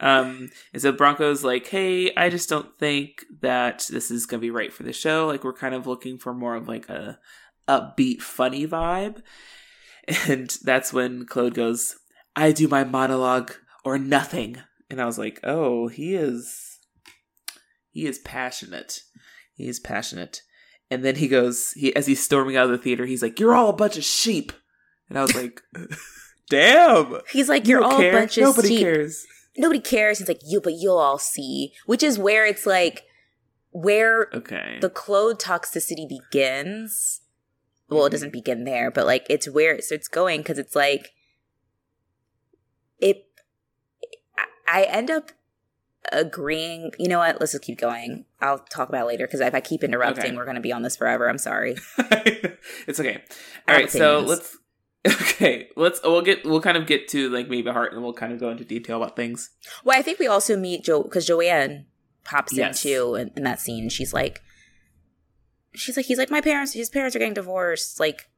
um, 0.00 0.50
and 0.72 0.82
so 0.82 0.92
Bronco's 0.92 1.44
like, 1.44 1.66
hey, 1.66 2.14
I 2.14 2.28
just 2.28 2.48
don't 2.48 2.76
think 2.78 3.24
that 3.40 3.86
this 3.90 4.10
is 4.10 4.26
gonna 4.26 4.40
be 4.40 4.50
right 4.50 4.72
for 4.72 4.82
the 4.82 4.92
show. 4.92 5.26
Like, 5.26 5.44
we're 5.44 5.52
kind 5.52 5.74
of 5.74 5.86
looking 5.86 6.18
for 6.18 6.34
more 6.34 6.54
of 6.54 6.68
like 6.68 6.88
a 6.88 7.18
upbeat, 7.68 8.20
funny 8.20 8.66
vibe. 8.66 9.22
And 10.28 10.50
that's 10.62 10.92
when 10.92 11.24
Claude 11.24 11.54
goes, 11.54 11.96
I 12.36 12.52
do 12.52 12.68
my 12.68 12.84
monologue 12.84 13.52
or 13.84 13.96
nothing. 13.96 14.58
And 14.90 15.00
I 15.00 15.06
was 15.06 15.18
like, 15.18 15.40
oh, 15.42 15.88
he 15.88 16.14
is, 16.14 16.78
he 17.90 18.06
is 18.06 18.18
passionate. 18.18 19.00
He 19.54 19.66
is 19.66 19.80
passionate. 19.80 20.42
And 20.90 21.04
then 21.04 21.16
he 21.16 21.28
goes, 21.28 21.72
he 21.72 21.94
as 21.96 22.06
he's 22.06 22.22
storming 22.22 22.56
out 22.56 22.66
of 22.66 22.70
the 22.70 22.78
theater, 22.78 23.06
he's 23.06 23.22
like, 23.22 23.40
"You're 23.40 23.54
all 23.54 23.70
a 23.70 23.72
bunch 23.72 23.96
of 23.96 24.04
sheep," 24.04 24.52
and 25.08 25.18
I 25.18 25.22
was 25.22 25.34
like, 25.34 25.62
"Damn!" 26.50 27.20
He's 27.32 27.48
like, 27.48 27.66
"You're 27.66 27.82
all 27.82 27.98
care? 27.98 28.10
a 28.10 28.20
bunch 28.20 28.36
of 28.36 28.42
Nobody 28.42 28.68
sheep." 28.68 28.80
cares 28.80 29.26
nobody 29.56 29.80
cares. 29.80 30.18
He's 30.18 30.28
like, 30.28 30.40
you, 30.44 30.60
but 30.60 30.74
you'll 30.74 30.98
all 30.98 31.18
see, 31.18 31.72
which 31.86 32.02
is 32.02 32.18
where 32.18 32.46
it's 32.46 32.66
like, 32.66 33.04
where 33.70 34.28
okay. 34.32 34.78
the 34.80 34.90
Claude 34.90 35.40
toxicity 35.40 36.08
begins. 36.08 37.20
Well, 37.88 38.06
it 38.06 38.10
doesn't 38.10 38.28
mm-hmm. 38.28 38.38
begin 38.38 38.64
there, 38.64 38.90
but 38.90 39.06
like 39.06 39.26
it's 39.28 39.48
where 39.48 39.74
it 39.74 39.84
starts 39.84 40.08
going 40.08 40.40
because 40.40 40.58
it's 40.58 40.74
like, 40.74 41.12
it, 42.98 43.26
I 44.66 44.84
end 44.84 45.10
up 45.10 45.32
agreeing. 46.12 46.92
You 46.98 47.08
know 47.08 47.18
what? 47.18 47.40
Let's 47.40 47.52
just 47.52 47.64
keep 47.64 47.78
going. 47.78 48.24
I'll 48.40 48.58
talk 48.58 48.88
about 48.88 49.02
it 49.02 49.08
later 49.08 49.26
because 49.26 49.40
if 49.40 49.54
I 49.54 49.60
keep 49.60 49.84
interrupting, 49.84 50.24
Okay. 50.24 50.36
we're 50.36 50.44
going 50.44 50.56
to 50.56 50.60
be 50.60 50.72
on 50.72 50.82
this 50.82 50.96
forever. 50.96 51.28
I'm 51.28 51.38
sorry. 51.38 51.76
it's 51.98 53.00
okay. 53.00 53.22
All 53.68 53.74
right, 53.74 53.82
right, 53.82 53.90
so 53.90 54.20
let's. 54.20 54.56
Okay, 55.34 55.68
let's. 55.76 56.00
We'll 56.02 56.22
get. 56.22 56.44
We'll 56.44 56.60
kind 56.62 56.76
of 56.76 56.86
get 56.86 57.08
to 57.08 57.28
like 57.28 57.48
maybe 57.48 57.70
heart, 57.70 57.92
and 57.92 58.02
we'll 58.02 58.14
kind 58.14 58.32
of 58.32 58.40
go 58.40 58.50
into 58.50 58.64
detail 58.64 58.96
about 59.02 59.16
things. 59.16 59.50
Well, 59.84 59.98
I 59.98 60.02
think 60.02 60.18
we 60.18 60.26
also 60.26 60.56
meet 60.56 60.84
Joe 60.84 61.02
because 61.02 61.26
Joanne 61.26 61.86
pops 62.24 62.52
Yes. 62.54 62.82
in 62.84 62.90
too 62.90 63.14
in, 63.16 63.30
in 63.36 63.42
that 63.42 63.60
scene. 63.60 63.88
She's 63.90 64.14
like, 64.14 64.40
she's 65.74 65.96
like, 65.96 66.06
he's 66.06 66.18
like, 66.18 66.30
my 66.30 66.40
parents, 66.40 66.72
his 66.72 66.88
parents 66.88 67.14
are 67.14 67.18
getting 67.18 67.34
divorced. 67.34 68.00
Like, 68.00 68.28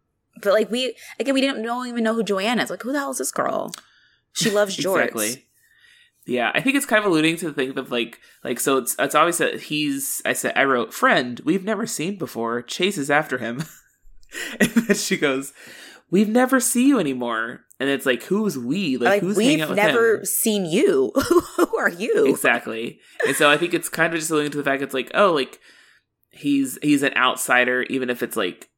but 0.43 0.53
like 0.53 0.71
we 0.71 0.97
again, 1.21 1.35
we 1.35 1.41
didn't 1.41 1.63
know 1.63 1.85
even 1.85 2.03
know 2.03 2.15
who 2.15 2.25
Joanne 2.25 2.59
is. 2.59 2.71
Like, 2.71 2.83
who 2.83 2.93
the 2.93 2.99
hell 2.99 3.11
is 3.11 3.19
this 3.19 3.31
girl? 3.31 3.73
She 4.33 4.51
loves 4.51 4.77
Jorts. 4.79 5.03
Exactly. 5.05 5.47
Yeah, 6.27 6.51
I 6.55 6.61
think 6.61 6.75
it's 6.75 6.87
kind 6.87 7.05
of 7.05 7.09
alluding 7.11 7.37
to 7.37 7.47
the 7.47 7.55
thing 7.55 7.79
of 7.79 7.93
like, 7.93 8.19
like 8.43 8.59
so 8.59 8.79
it's 8.79 8.97
it's 8.99 9.15
obvious 9.15 9.39
that 9.39 9.61
he's. 9.61 10.21
I 10.25 10.33
said 10.33 10.55
I 10.57 10.65
wrote 10.65 10.93
friend 10.93 11.41
we've 11.45 11.63
never 11.65 11.87
seen 11.87 12.19
before 12.19 12.63
chases 12.63 13.09
after 13.11 13.39
him, 13.39 13.63
and 14.61 14.69
then 14.71 14.97
she 14.97 15.17
goes, 15.17 15.53
"We've 16.11 16.29
never 16.29 16.61
see 16.61 16.87
you 16.89 16.99
anymore," 16.99 17.65
and 17.81 17.89
it's 17.91 18.07
like, 18.07 18.23
who's 18.25 18.57
we? 18.59 18.97
Like, 18.97 19.09
Like, 19.09 19.23
who's 19.23 19.37
hanging 19.37 19.59
we've 19.61 19.69
with 19.71 19.77
never 19.77 20.19
him? 20.19 20.25
seen 20.25 20.65
you. 20.67 21.13
who 21.57 21.77
are 21.79 21.91
you? 21.91 22.27
exactly. 22.27 23.01
And 23.27 23.37
so 23.37 23.51
I 23.51 23.57
think 23.57 23.75
it's 23.75 23.89
kind 23.89 24.13
of 24.15 24.19
just 24.21 24.31
alluding 24.31 24.53
to 24.53 24.59
the 24.59 24.65
fact 24.65 24.83
it's 24.83 24.95
like, 24.95 25.11
oh, 25.15 25.33
like 25.33 25.59
he's 26.31 26.79
he's 26.83 27.03
an 27.03 27.15
outsider, 27.17 27.83
even 27.85 28.11
if 28.11 28.23
it's 28.23 28.37
like 28.37 28.69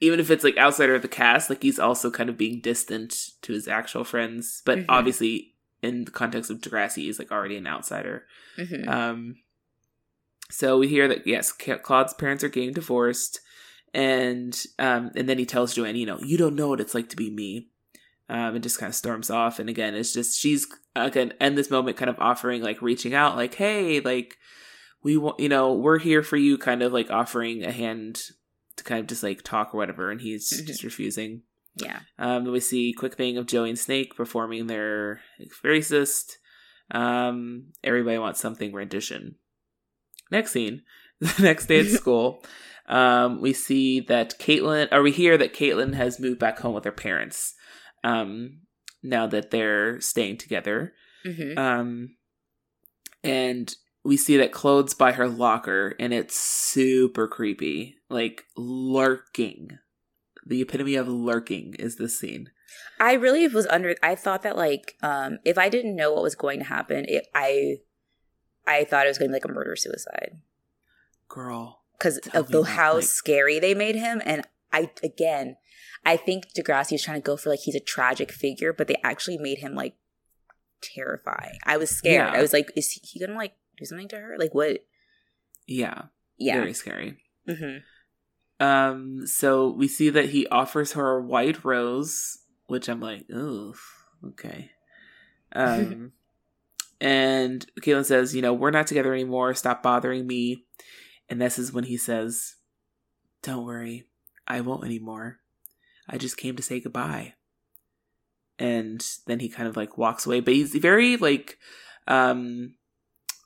even 0.00 0.20
if 0.20 0.30
it's 0.30 0.44
like 0.44 0.56
outsider 0.56 0.94
of 0.94 1.02
the 1.02 1.08
cast, 1.08 1.50
like 1.50 1.62
he's 1.62 1.78
also 1.78 2.10
kind 2.10 2.30
of 2.30 2.38
being 2.38 2.60
distant 2.60 3.30
to 3.42 3.52
his 3.52 3.66
actual 3.66 4.04
friends. 4.04 4.62
But 4.64 4.78
Mhm. 4.80 4.84
obviously 4.88 5.54
in 5.82 6.04
the 6.04 6.10
context 6.12 6.50
of 6.50 6.58
Degrassi, 6.60 7.02
he's 7.02 7.18
like 7.18 7.32
already 7.32 7.56
an 7.56 7.66
outsider. 7.66 8.26
Mhm. 8.56 8.86
Um 8.88 9.36
so 10.50 10.78
we 10.78 10.88
hear 10.88 11.08
that 11.08 11.26
yes, 11.26 11.52
Claude's 11.52 12.14
parents 12.14 12.42
are 12.44 12.48
getting 12.48 12.72
divorced, 12.72 13.40
and 13.94 14.60
um, 14.78 15.10
and 15.16 15.28
then 15.28 15.38
he 15.38 15.46
tells 15.46 15.74
Joanne, 15.74 15.96
you 15.96 16.06
know, 16.06 16.18
you 16.22 16.36
don't 16.38 16.54
know 16.56 16.68
what 16.68 16.80
it's 16.80 16.94
like 16.94 17.08
to 17.10 17.16
be 17.16 17.30
me, 17.30 17.68
um, 18.28 18.54
and 18.54 18.62
just 18.62 18.78
kind 18.78 18.90
of 18.90 18.94
storms 18.96 19.30
off. 19.30 19.58
And 19.58 19.68
again, 19.68 19.94
it's 19.94 20.12
just 20.12 20.38
she's 20.38 20.66
again 20.96 21.32
in 21.40 21.54
this 21.54 21.70
moment, 21.70 21.96
kind 21.96 22.10
of 22.10 22.18
offering 22.18 22.62
like 22.62 22.82
reaching 22.82 23.14
out, 23.14 23.36
like, 23.36 23.54
hey, 23.54 24.00
like 24.00 24.36
we 25.02 25.16
want, 25.16 25.38
you 25.40 25.48
know, 25.48 25.72
we're 25.74 25.98
here 25.98 26.22
for 26.22 26.36
you, 26.36 26.58
kind 26.58 26.82
of 26.82 26.92
like 26.92 27.10
offering 27.10 27.64
a 27.64 27.72
hand 27.72 28.20
to 28.76 28.84
kind 28.84 29.00
of 29.00 29.06
just 29.06 29.22
like 29.22 29.42
talk 29.42 29.74
or 29.74 29.78
whatever, 29.78 30.10
and 30.10 30.20
he's 30.20 30.52
Mhm. 30.52 30.66
just 30.66 30.82
refusing. 30.84 31.42
yeah. 31.76 32.00
Um, 32.18 32.44
we 32.50 32.58
see 32.60 32.92
quick 32.92 33.14
thing 33.14 33.36
of 33.38 33.46
Joey 33.46 33.68
and 33.70 33.78
Snake 33.78 34.16
performing 34.16 34.66
their 34.66 35.20
racist. 35.64 36.32
Um, 36.90 37.66
everybody 37.84 38.18
wants 38.18 38.40
something 38.40 38.72
rendition. 38.72 39.36
Next 40.30 40.52
scene, 40.52 40.82
the 41.20 41.42
next 41.42 41.66
day 41.66 41.80
at 41.80 41.86
school, 42.00 42.42
um, 42.88 43.40
we 43.40 43.52
see 43.52 44.00
that 44.00 44.38
Caitlin, 44.38 44.88
or 44.92 45.02
we 45.02 45.12
hear 45.12 45.38
that 45.38 45.54
Caitlin 45.54 45.94
has 45.94 46.20
moved 46.20 46.38
back 46.38 46.58
home 46.58 46.74
with 46.74 46.84
her 46.84 46.92
parents. 46.92 47.54
Um, 48.02 48.60
now 49.02 49.26
that 49.26 49.50
they're 49.50 50.00
staying 50.00 50.38
together, 50.38 50.92
hmm 51.24 51.58
um, 51.58 52.16
and 53.22 53.74
we 54.04 54.16
see 54.16 54.36
that 54.38 54.52
Claude's 54.52 54.94
by 54.94 55.12
her 55.12 55.28
locker, 55.28 55.94
and 55.98 56.14
it's 56.14 56.36
super 56.36 57.28
creepy, 57.28 57.96
like 58.08 58.44
lurking. 58.56 59.78
The 60.46 60.62
epitome 60.62 60.94
of 60.94 61.08
lurking 61.08 61.74
is 61.78 61.96
this 61.96 62.18
scene. 62.18 62.50
I 63.00 63.14
really 63.14 63.46
was 63.48 63.66
under. 63.66 63.94
I 64.02 64.14
thought 64.14 64.42
that 64.42 64.56
like, 64.56 64.96
um, 65.02 65.38
if 65.44 65.58
I 65.58 65.68
didn't 65.68 65.96
know 65.96 66.12
what 66.12 66.22
was 66.22 66.34
going 66.34 66.60
to 66.60 66.64
happen, 66.64 67.04
it, 67.08 67.26
I, 67.34 67.78
I 68.66 68.84
thought 68.84 69.06
it 69.06 69.10
was 69.10 69.18
going 69.18 69.30
to 69.30 69.32
be 69.32 69.36
like 69.36 69.44
a 69.44 69.52
murder 69.52 69.76
suicide 69.76 70.38
Girl, 71.28 71.82
because 71.98 72.18
of 72.34 72.48
the 72.48 72.62
how 72.62 72.94
like- 72.96 73.04
scary 73.04 73.58
they 73.58 73.74
made 73.74 73.96
him. 73.96 74.22
And 74.24 74.46
I 74.72 74.90
again, 75.02 75.56
I 76.04 76.16
think 76.16 76.44
Degrassi 76.56 76.92
was 76.92 77.02
trying 77.02 77.20
to 77.20 77.24
go 77.26 77.36
for 77.36 77.50
like 77.50 77.60
he's 77.60 77.74
a 77.74 77.80
tragic 77.80 78.30
figure, 78.32 78.72
but 78.72 78.86
they 78.88 78.96
actually 79.02 79.38
made 79.38 79.58
him 79.58 79.74
like 79.74 79.94
terrifying. 80.80 81.58
I 81.64 81.76
was 81.76 81.90
scared. 81.90 82.32
Yeah. 82.32 82.38
I 82.38 82.40
was 82.42 82.52
like, 82.52 82.70
is 82.76 82.92
he 83.02 83.18
gonna 83.20 83.36
like 83.38 83.54
do 83.76 83.84
something 83.84 84.08
to 84.08 84.16
her? 84.16 84.36
Like 84.38 84.54
what? 84.54 84.84
yeah, 85.66 86.02
Yeah. 86.38 86.54
very 86.60 86.72
scary. 86.72 87.18
hmm 87.46 87.78
Um, 88.60 89.26
so 89.26 89.70
we 89.70 89.86
see 89.88 90.08
that 90.10 90.30
he 90.30 90.46
offers 90.48 90.92
her 90.92 91.18
a 91.18 91.22
white 91.22 91.64
rose, 91.64 92.38
which 92.66 92.88
I'm 92.88 93.00
like, 93.00 93.26
oh, 93.32 93.74
okay. 94.28 94.70
Um, 95.52 96.12
and 97.00 97.66
Caitlin 97.80 98.04
says, 98.04 98.34
you 98.34 98.42
know, 98.42 98.52
we're 98.54 98.70
not 98.70 98.86
together 98.86 99.12
anymore. 99.12 99.54
Stop 99.54 99.82
bothering 99.82 100.26
me. 100.26 100.64
And 101.30 101.40
this 101.40 101.58
is 101.58 101.72
when 101.72 101.84
he 101.84 101.96
says, 101.96 102.56
don't 103.42 103.66
worry, 103.66 104.04
I 104.46 104.60
won't 104.60 104.84
anymore. 104.84 105.38
I 106.08 106.16
just 106.16 106.36
came 106.36 106.56
to 106.56 106.62
say 106.62 106.80
goodbye. 106.80 107.34
And 108.58 109.04
then 109.26 109.40
he 109.40 109.48
kind 109.48 109.68
of 109.68 109.76
like 109.76 109.98
walks 109.98 110.26
away, 110.26 110.40
but 110.40 110.54
he's 110.54 110.74
very 110.74 111.16
like, 111.16 111.58
um, 112.08 112.74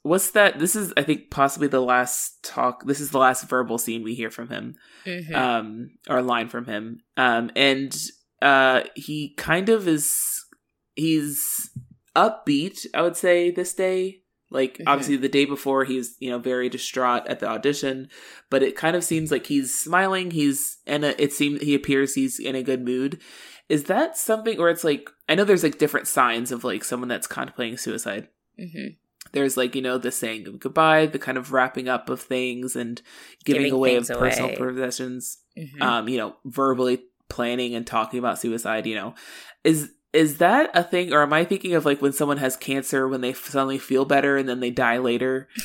what's 0.02 0.30
that? 0.30 0.58
This 0.58 0.74
is, 0.74 0.92
I 0.96 1.02
think, 1.02 1.30
possibly 1.30 1.68
the 1.68 1.80
last 1.80 2.42
talk. 2.42 2.86
This 2.86 3.00
is 3.00 3.10
the 3.10 3.18
last 3.18 3.48
verbal 3.48 3.78
scene 3.78 4.02
we 4.02 4.14
hear 4.14 4.30
from 4.30 4.48
him 4.48 4.76
hmm 5.04 5.34
um 5.34 5.90
or 6.08 6.22
line 6.22 6.48
from 6.48 6.64
him 6.64 7.00
um 7.16 7.50
and 7.56 7.96
uh 8.40 8.82
he 8.94 9.34
kind 9.36 9.68
of 9.68 9.88
is 9.88 10.44
he's 10.94 11.70
upbeat 12.14 12.86
i 12.94 13.02
would 13.02 13.16
say 13.16 13.50
this 13.50 13.74
day 13.74 14.21
like 14.52 14.78
Mhm. 14.78 14.84
obviously 14.86 15.16
the 15.16 15.28
day 15.28 15.44
before 15.44 15.84
he's 15.84 16.16
you 16.20 16.30
know 16.30 16.38
very 16.38 16.68
distraught 16.68 17.26
at 17.26 17.40
the 17.40 17.46
audition 17.48 18.08
but 18.50 18.62
it 18.62 18.76
kind 18.76 18.94
of 18.96 19.02
seems 19.04 19.30
like 19.30 19.46
he's 19.46 19.74
smiling 19.74 20.30
he's 20.30 20.78
and 20.86 21.04
it 21.04 21.32
seems 21.32 21.60
he 21.62 21.74
appears 21.74 22.14
he's 22.14 22.38
in 22.38 22.54
a 22.54 22.62
good 22.62 22.84
mood. 22.84 23.20
Is 23.68 23.84
that 23.84 24.16
something 24.18 24.58
or 24.58 24.68
it's 24.68 24.84
like 24.84 25.08
i 25.28 25.34
know 25.34 25.44
there's 25.44 25.62
like 25.62 25.78
different 25.78 26.06
signs 26.06 26.52
of 26.52 26.62
like 26.64 26.84
someone 26.84 27.08
that's 27.08 27.26
contemplating 27.26 27.76
suicide. 27.78 28.28
Hmm 28.58 28.88
there's 29.30 29.56
like 29.56 29.74
you 29.74 29.80
know 29.80 29.96
the 29.98 30.10
saying 30.10 30.46
of 30.48 30.58
goodbye 30.60 31.06
the 31.06 31.18
kind 31.18 31.38
of 31.38 31.52
wrapping 31.52 31.88
up 31.88 32.10
of 32.10 32.20
things 32.20 32.74
and 32.76 33.00
giving, 33.44 33.62
Giving 33.62 33.72
away 33.72 33.94
of 33.96 34.08
personal 34.08 34.50
away. 34.50 34.56
possessions 34.56 35.38
hmm 35.56 35.80
um, 35.82 36.08
you 36.08 36.18
know, 36.18 36.34
verbally 36.44 37.02
planning 37.28 37.74
and 37.74 37.86
talking 37.86 38.18
about 38.18 38.38
suicide, 38.38 38.84
you 38.86 38.94
know, 38.94 39.14
is 39.64 39.90
is 40.12 40.38
that 40.38 40.70
a 40.74 40.84
thing, 40.84 41.12
or 41.12 41.22
am 41.22 41.32
I 41.32 41.44
thinking 41.44 41.74
of 41.74 41.84
like 41.84 42.02
when 42.02 42.12
someone 42.12 42.38
has 42.38 42.56
cancer 42.56 43.08
when 43.08 43.20
they 43.20 43.32
suddenly 43.32 43.78
feel 43.78 44.04
better 44.04 44.36
and 44.36 44.48
then 44.48 44.60
they 44.60 44.70
die 44.70 44.98
later? 44.98 45.48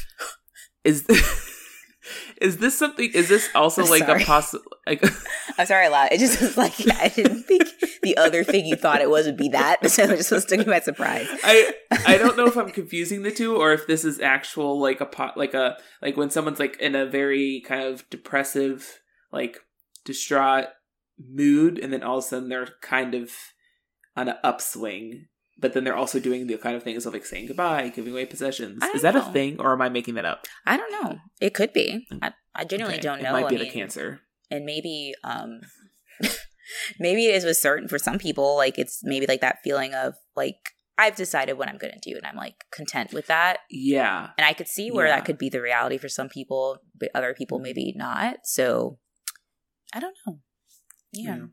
Is 0.84 1.06
is 2.42 2.58
this 2.58 2.78
something? 2.78 3.12
Is 3.14 3.28
this 3.28 3.50
also 3.54 3.84
I'm 3.84 3.90
like 3.90 4.06
sorry. 4.06 4.24
a 4.24 4.26
possible? 4.26 4.72
Like, 4.86 5.04
I'm 5.58 5.66
sorry, 5.66 5.88
a 5.88 5.90
lot. 5.90 6.12
It 6.12 6.20
just 6.20 6.40
was 6.40 6.56
like 6.56 6.74
I 7.00 7.10
didn't 7.10 7.44
think 7.44 7.68
the 8.02 8.16
other 8.16 8.44
thing 8.44 8.66
you 8.66 8.76
thought 8.76 9.02
it 9.02 9.10
was 9.10 9.26
would 9.26 9.36
be 9.36 9.50
that, 9.50 9.90
so 9.90 10.04
it 10.04 10.18
just 10.18 10.32
was 10.32 10.50
me 10.50 10.64
by 10.64 10.80
surprise. 10.80 11.28
I 11.44 11.74
I 12.06 12.18
don't 12.18 12.38
know 12.38 12.46
if 12.46 12.56
I'm 12.56 12.70
confusing 12.70 13.24
the 13.24 13.32
two 13.32 13.58
or 13.58 13.74
if 13.74 13.88
this 13.88 14.06
is 14.06 14.20
actual 14.22 14.80
like 14.80 15.02
a 15.02 15.06
pot 15.06 15.36
like 15.36 15.54
a 15.54 15.78
like 16.02 16.16
when 16.16 16.30
someone's 16.30 16.60
like 16.60 16.80
in 16.80 16.96
a 16.96 17.06
very 17.06 17.64
kind 17.68 17.84
of 17.84 18.10
depressive 18.10 19.02
like 19.32 19.60
distraught 20.06 20.68
mood 21.20 21.80
and 21.80 21.92
then 21.92 22.04
all 22.04 22.20
of 22.20 22.24
a 22.24 22.28
sudden 22.28 22.50
they're 22.50 22.70
kind 22.82 23.14
of 23.14 23.32
on 24.18 24.28
an 24.30 24.36
upswing 24.44 25.26
but 25.60 25.74
then 25.74 25.84
they're 25.84 25.96
also 25.96 26.20
doing 26.20 26.46
the 26.48 26.58
kind 26.58 26.76
of 26.76 26.84
things 26.84 27.06
of 27.06 27.14
like 27.14 27.26
saying 27.26 27.48
goodbye 27.48 27.90
giving 27.90 28.12
away 28.14 28.26
possessions 28.26 28.84
is 28.96 29.02
that 29.02 29.14
don't 29.14 29.30
a 29.30 29.32
thing 29.32 29.60
or 29.60 29.74
am 29.74 29.82
I 29.82 29.90
making 29.90 30.16
that 30.16 30.26
up 30.26 30.46
I 30.66 30.78
don't 30.78 30.92
know. 30.92 31.18
It 31.42 31.54
could 31.54 31.74
be. 31.74 32.06
I, 32.22 32.34
I 32.54 32.64
genuinely 32.66 32.98
Mm. 32.98 33.00
Okay, 33.00 33.08
don't 33.08 33.22
know. 33.24 33.30
it 33.30 33.34
might 33.42 33.46
I 33.46 33.50
be 33.50 33.58
the 33.58 33.64
mean, 33.64 33.74
cancer 33.74 34.22
and 34.52 34.66
maybe 34.66 35.14
um 35.24 35.62
maybe 37.00 37.26
it 37.28 37.36
is 37.36 37.46
with 37.46 37.58
certain 37.58 37.88
for 37.88 37.98
some 38.00 38.18
people 38.18 38.56
like 38.56 38.78
it's 38.78 39.00
maybe 39.04 39.26
like 39.28 39.42
that 39.42 39.58
feeling 39.64 39.94
of 39.94 40.16
like 40.36 40.56
i've 40.98 41.16
decided 41.16 41.54
what 41.58 41.70
i'm 41.70 41.78
gonna 41.78 42.00
do 42.02 42.16
and 42.18 42.26
i'm 42.26 42.36
like 42.36 42.66
content 42.72 43.14
with 43.14 43.28
that 43.28 43.60
yeah 43.70 44.30
and 44.38 44.46
i 44.46 44.54
could 44.54 44.68
see 44.68 44.92
where 44.92 45.08
Yeah. 45.08 45.16
that 45.16 45.26
could 45.26 45.38
be 45.38 45.50
the 45.50 45.62
reality 45.62 45.98
for 45.98 46.10
some 46.10 46.28
people 46.30 46.80
but 47.00 47.10
other 47.16 47.34
people 47.34 47.60
maybe 47.60 47.94
not 47.96 48.38
so 48.44 48.98
i 49.94 50.00
don't 50.00 50.16
know 50.26 50.40
yeah, 51.14 51.36
Yeah. 51.36 51.46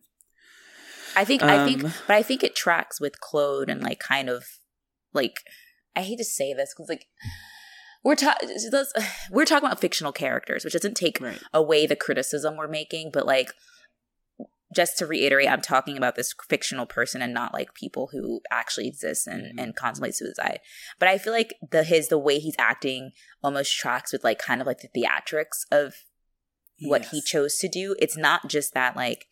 I 1.17 1.25
think 1.25 1.43
i 1.43 1.65
think 1.67 1.85
Um, 1.85 1.93
but 2.07 2.17
i 2.17 2.23
think 2.23 2.43
it 2.43 2.55
tracks 2.57 3.01
with 3.01 3.21
claude 3.21 3.69
and 3.71 3.83
like 3.83 3.99
kind 4.01 4.29
of 4.29 4.45
like 5.13 5.37
i 5.97 6.03
hate 6.03 6.19
to 6.19 6.25
say 6.25 6.53
this 6.53 6.75
because 6.75 6.89
like 6.89 7.07
we're 8.05 8.17
talking 8.17 8.49
we're 9.31 9.45
talking 9.45 9.67
about 9.67 9.81
fictional 9.81 10.13
characters 10.13 10.65
which 10.65 10.73
doesn't 10.75 10.97
take 10.97 11.21
right 11.21 11.41
away 11.53 11.87
the 11.87 11.97
criticism 11.97 12.57
we're 12.57 12.69
making, 12.69 13.11
but 13.13 13.27
like 13.27 13.53
just 14.75 14.99
to 14.99 15.07
reiterate, 15.07 15.49
I'm 15.49 15.61
talking 15.61 15.97
about 15.97 16.17
this 16.17 16.35
fictional 16.49 16.85
person 16.85 17.23
and 17.23 17.33
not 17.33 17.55
like 17.55 17.75
people 17.75 18.09
who 18.11 18.41
actually 18.51 18.89
exist 18.89 19.29
and, 19.29 19.57
Mhm. 19.57 19.63
and 19.63 19.77
contemplate 19.77 20.17
suicide. 20.17 20.59
But 20.99 21.09
I 21.09 21.17
feel 21.17 21.33
like 21.33 21.55
the 21.71 21.85
his 21.85 22.09
the 22.09 22.19
way 22.19 22.41
he's 22.41 22.57
acting 22.59 23.13
almost 23.41 23.73
tracks 23.77 24.13
with 24.13 24.25
like 24.25 24.41
kind 24.41 24.61
of 24.61 24.67
like 24.67 24.81
the 24.81 24.89
theatrics 24.89 25.65
of 25.71 25.95
what 26.81 27.07
he 27.07 27.21
chose 27.23 27.57
to 27.59 27.69
do. 27.69 27.95
It's 28.01 28.17
not 28.17 28.49
just 28.49 28.75
that 28.75 28.97
like 28.97 29.27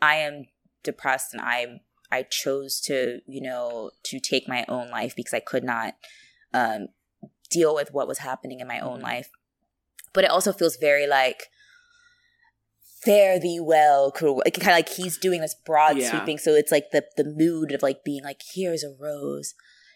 I 0.00 0.16
am 0.16 0.46
depressed 0.82 1.32
and 1.32 1.42
I 1.42 1.80
I 2.10 2.24
chose 2.24 2.80
to, 2.82 3.20
you 3.26 3.40
know, 3.40 3.90
to 4.04 4.20
take 4.20 4.46
my 4.46 4.64
own 4.68 4.90
life 4.90 5.16
because 5.16 5.32
I 5.34 5.40
could 5.40 5.64
not 5.64 5.94
um 6.52 6.88
deal 7.50 7.74
with 7.74 7.92
what 7.92 8.08
was 8.08 8.18
happening 8.18 8.60
in 8.60 8.66
my 8.68 8.80
own 8.80 9.00
life. 9.00 9.30
But 10.12 10.24
it 10.24 10.30
also 10.30 10.52
feels 10.52 10.76
very 10.76 11.06
like 11.06 11.48
fare 13.02 13.38
thee 13.38 13.60
well. 13.60 14.12
Like 14.20 14.54
kind 14.54 14.68
of 14.68 14.76
like 14.76 14.90
he's 14.90 15.18
doing 15.18 15.40
this 15.40 15.54
broad 15.54 15.98
Yeah. 15.98 16.10
sweeping. 16.10 16.38
So 16.38 16.52
it's 16.54 16.72
like 16.72 16.90
the 16.90 17.04
the 17.16 17.24
mood 17.24 17.72
of 17.72 17.82
like 17.82 18.04
being 18.04 18.22
like, 18.22 18.42
here's 18.54 18.84
a 18.84 18.94
rose. 18.98 19.54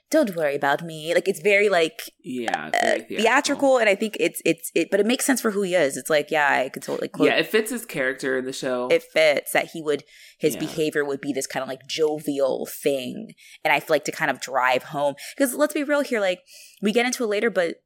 Don't 0.08 0.36
worry 0.36 0.54
about 0.54 0.82
me. 0.82 1.12
Like 1.14 1.26
it's 1.26 1.40
very 1.40 1.68
like 1.68 1.98
Yeah, 2.22 2.68
uh, 2.68 2.70
very 2.80 3.00
theatrical. 3.04 3.78
and 3.78 3.88
I 3.88 3.96
think 3.96 4.16
it's 4.20 4.40
it's 4.44 4.70
it, 4.74 4.88
but 4.90 5.00
it 5.00 5.06
makes 5.06 5.24
sense 5.24 5.40
for 5.40 5.50
who 5.50 5.62
he 5.62 5.74
is. 5.74 5.96
It's 5.96 6.08
like 6.08 6.30
yeah, 6.30 6.48
I 6.48 6.68
could 6.68 6.84
totally 6.84 7.08
quote. 7.08 7.26
Yeah, 7.28 7.34
it 7.34 7.46
fits 7.46 7.70
his 7.72 7.84
character 7.84 8.38
in 8.38 8.44
the 8.44 8.52
show. 8.52 8.88
it 8.88 9.02
fits 9.02 9.52
that 9.52 9.70
he 9.72 9.82
would 9.82 10.04
his 10.38 10.54
Yeah. 10.54 10.60
behavior 10.60 11.04
would 11.04 11.20
be 11.20 11.32
this 11.32 11.46
kind 11.48 11.62
of 11.62 11.68
like 11.68 11.86
jovial 11.88 12.66
thing 12.66 13.32
and 13.64 13.72
i 13.72 13.80
feel 13.80 13.94
like 13.94 14.04
to 14.04 14.12
kind 14.12 14.30
of 14.30 14.38
drive 14.40 14.82
home 14.84 15.14
because 15.34 15.54
let's 15.54 15.72
be 15.74 15.82
real 15.82 16.02
here 16.02 16.20
like 16.20 16.40
we 16.82 16.92
get 16.92 17.06
into 17.06 17.24
it 17.24 17.28
later 17.28 17.48
but 17.50 17.76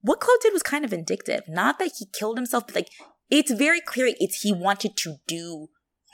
what 0.00 0.20
Claude 0.20 0.38
did 0.40 0.52
was 0.52 0.62
kind 0.62 0.84
of 0.84 0.90
vindictive 0.92 1.42
not 1.48 1.78
that 1.80 1.90
he 1.98 2.06
killed 2.18 2.38
himself 2.38 2.64
but 2.66 2.76
like 2.76 2.88
it's 3.28 3.50
very 3.50 3.80
clear 3.80 4.12
it's 4.20 4.42
he 4.42 4.52
wanted 4.52 4.96
to 4.98 5.16
do 5.26 5.66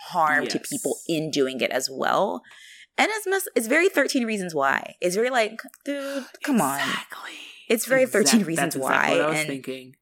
harm 0.08 0.46
to 0.46 0.58
people 0.58 0.96
in 1.08 1.30
doing 1.30 1.60
it 1.60 1.70
as 1.70 1.88
well 1.92 2.42
and 2.99 3.09
it's 3.12 3.26
mess- 3.26 3.49
it's 3.57 3.66
very 3.66 3.88
13 3.88 4.24
reasons 4.24 4.55
why 4.55 4.95
it's 5.01 5.14
very 5.16 5.30
like 5.30 5.61
dude 5.84 6.24
come 6.42 6.61
on 6.61 6.78
Exactly. 6.80 7.30
It's 7.68 7.86
very 7.86 8.05
13 8.07 8.42
reasons 8.45 8.74
that's 8.74 8.76
exactly 8.76 9.16
why, 9.16 9.16
What 9.18 9.26
I 9.26 9.30
was 9.30 9.38
and- 9.38 9.49
thinking. 9.49 9.97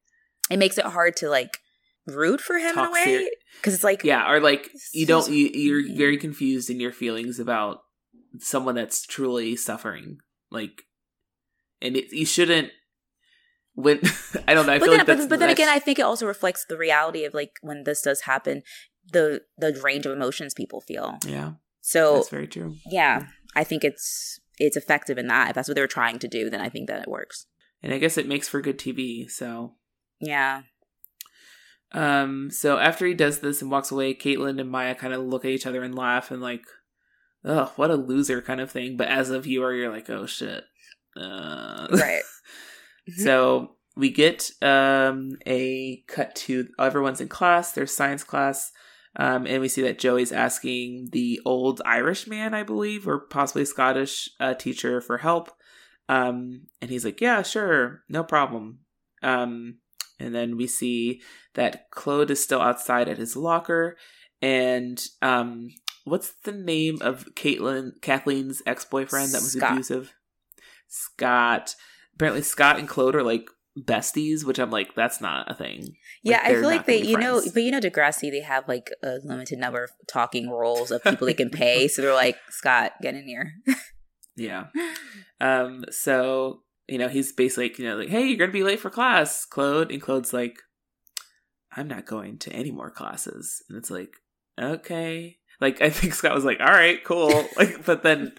it 0.50 0.58
makes 0.58 0.78
it 0.78 0.84
hard 0.84 1.16
to 1.16 1.28
like 1.28 1.58
root 2.06 2.40
for 2.40 2.58
him 2.58 2.76
in 2.76 2.84
a 2.84 2.90
way 2.90 3.30
because 3.58 3.74
it's 3.74 3.84
like 3.84 4.02
Yeah, 4.02 4.28
or 4.30 4.40
like 4.40 4.68
you 4.92 5.06
don't 5.06 5.30
you, 5.30 5.46
you're 5.54 5.96
very 5.96 6.16
confused 6.18 6.68
in 6.70 6.80
your 6.80 6.90
feelings 6.92 7.38
about 7.38 7.82
someone 8.38 8.74
that's 8.74 9.06
truly 9.06 9.54
suffering. 9.56 10.18
Like, 10.50 10.82
and 11.80 11.96
it, 11.96 12.12
you 12.12 12.26
shouldn't. 12.26 12.70
When 13.74 14.00
I 14.48 14.54
don't 14.54 14.66
know, 14.66 14.72
I 14.74 14.78
but 14.80 14.84
feel 14.86 14.90
then, 14.90 14.98
like 14.98 15.06
but, 15.06 15.28
but 15.28 15.38
then 15.38 15.50
again, 15.50 15.68
I 15.68 15.78
think 15.78 15.98
it 15.98 16.02
also 16.02 16.26
reflects 16.26 16.64
the 16.68 16.76
reality 16.76 17.24
of 17.24 17.32
like 17.34 17.52
when 17.62 17.84
this 17.84 18.02
does 18.02 18.22
happen, 18.22 18.62
the 19.12 19.42
the 19.56 19.80
range 19.84 20.04
of 20.04 20.12
emotions 20.12 20.52
people 20.54 20.80
feel. 20.80 21.18
yeah, 21.26 21.52
So 21.82 22.14
that's 22.14 22.30
very 22.30 22.46
true. 22.48 22.76
yeah, 22.86 23.26
I 23.54 23.64
think 23.64 23.84
it's 23.84 24.40
it's 24.58 24.76
effective 24.76 25.18
in 25.18 25.26
that. 25.26 25.50
If 25.50 25.54
that's 25.54 25.68
what 25.68 25.74
they're 25.74 25.86
trying 25.86 26.18
to 26.20 26.28
do, 26.28 26.48
then 26.48 26.60
I 26.60 26.70
think 26.70 26.88
that 26.88 27.02
it 27.02 27.08
works. 27.08 27.46
And 27.82 27.92
I 27.92 27.98
guess 27.98 28.16
it 28.16 28.28
makes 28.28 28.48
for 28.48 28.62
good 28.62 28.78
TV. 28.78 29.28
So, 29.28 29.74
Yeah, 30.20 30.62
um, 31.92 32.50
so 32.50 32.78
after 32.78 33.06
he 33.06 33.14
does 33.14 33.40
this 33.40 33.60
and 33.60 33.70
walks 33.70 33.90
away, 33.90 34.14
Caitlin 34.14 34.60
and 34.60 34.70
Maya 34.70 34.94
kind 34.94 35.12
of 35.12 35.22
look 35.22 35.44
at 35.44 35.50
each 35.50 35.66
other 35.66 35.82
and 35.82 35.94
laugh 35.94 36.30
and 36.30 36.40
like, 36.40 36.64
oh, 37.44 37.72
what 37.76 37.90
a 37.90 37.96
loser 37.96 38.40
kind 38.40 38.60
of 38.60 38.70
thing. 38.70 38.96
But 38.96 39.08
as 39.08 39.30
a 39.30 39.40
viewer, 39.40 39.74
you're 39.74 39.92
like, 39.92 40.08
oh 40.10 40.26
shit. 40.26 40.64
Uh, 41.16 41.88
right. 41.90 42.22
So 43.16 43.74
we 43.96 44.10
get 44.10 44.48
um, 44.62 45.36
a 45.44 46.04
cut 46.06 46.36
to 46.36 46.68
everyone's 46.78 47.20
in 47.20 47.26
class, 47.26 47.72
their 47.72 47.88
science 47.88 48.22
class, 48.22 48.70
um, 49.16 49.46
and 49.46 49.60
we 49.60 49.68
see 49.68 49.82
that 49.82 49.98
Joey's 49.98 50.32
asking 50.32 51.10
the 51.12 51.40
old 51.44 51.82
Irish 51.84 52.26
man, 52.26 52.54
I 52.54 52.62
believe, 52.62 53.06
or 53.06 53.18
possibly 53.18 53.64
Scottish 53.64 54.30
uh, 54.40 54.54
teacher 54.54 55.00
for 55.00 55.18
help. 55.18 55.50
Um, 56.08 56.68
and 56.80 56.90
he's 56.90 57.04
like, 57.04 57.20
"Yeah, 57.20 57.42
sure, 57.42 58.02
no 58.08 58.24
problem." 58.24 58.80
Um, 59.22 59.78
and 60.18 60.34
then 60.34 60.56
we 60.56 60.66
see 60.66 61.20
that 61.54 61.90
Claude 61.90 62.30
is 62.30 62.42
still 62.42 62.60
outside 62.60 63.08
at 63.08 63.18
his 63.18 63.36
locker, 63.36 63.96
and 64.40 65.02
um, 65.20 65.68
what's 66.04 66.32
the 66.44 66.52
name 66.52 66.98
of 67.02 67.26
Caitlin, 67.34 68.00
Kathleen's 68.00 68.62
ex 68.66 68.84
boyfriend 68.84 69.32
that 69.32 69.42
was 69.42 69.52
Scott. 69.52 69.72
abusive? 69.72 70.14
Scott. 70.88 71.74
Apparently, 72.14 72.42
Scott 72.42 72.78
and 72.78 72.88
Claude 72.88 73.14
are 73.14 73.22
like 73.22 73.48
besties, 73.78 74.44
which 74.44 74.58
I'm 74.58 74.70
like, 74.70 74.94
that's 74.94 75.20
not 75.20 75.50
a 75.50 75.54
thing. 75.54 75.94
Yeah, 76.22 76.38
Like, 76.38 76.44
I 76.46 76.52
feel 76.54 76.62
like 76.64 76.86
they, 76.86 77.02
you 77.02 77.16
know, 77.18 77.40
but 77.54 77.62
you 77.62 77.70
know, 77.70 77.80
Degrassi, 77.80 78.30
they 78.30 78.40
have 78.40 78.68
like 78.68 78.90
a 79.02 79.18
limited 79.24 79.58
number 79.58 79.84
of 79.84 79.90
talking 80.08 80.50
roles 80.50 80.90
of 80.90 81.02
people 81.02 81.26
they 81.26 81.34
can 81.34 81.50
pay. 81.50 81.88
So 81.88 82.02
they're 82.02 82.12
like, 82.14 82.36
Scott, 82.50 82.92
get 83.00 83.14
in 83.14 83.26
here. 83.26 83.54
Yeah. 84.34 84.68
Um. 85.42 85.84
So 85.90 86.62
you 86.88 86.96
know, 86.96 87.08
he's 87.08 87.32
basically 87.32 87.84
you 87.84 87.90
know, 87.90 87.96
like, 87.98 88.08
hey, 88.08 88.24
you're 88.26 88.38
gonna 88.38 88.50
be 88.50 88.62
late 88.64 88.80
for 88.80 88.88
class, 88.88 89.44
Claude, 89.44 89.92
and 89.92 90.00
Claude's 90.00 90.32
like, 90.32 90.56
I'm 91.76 91.86
not 91.86 92.06
going 92.06 92.38
to 92.38 92.50
any 92.50 92.70
more 92.70 92.90
classes, 92.90 93.62
and 93.68 93.76
it's 93.76 93.90
like, 93.90 94.14
okay. 94.58 95.36
Like 95.60 95.82
I 95.82 95.90
think 95.90 96.14
Scott 96.14 96.34
was 96.34 96.46
like, 96.46 96.60
all 96.60 96.66
right, 96.66 97.04
cool. 97.04 97.46
Like, 97.58 97.84
but 97.84 98.02
then 98.02 98.32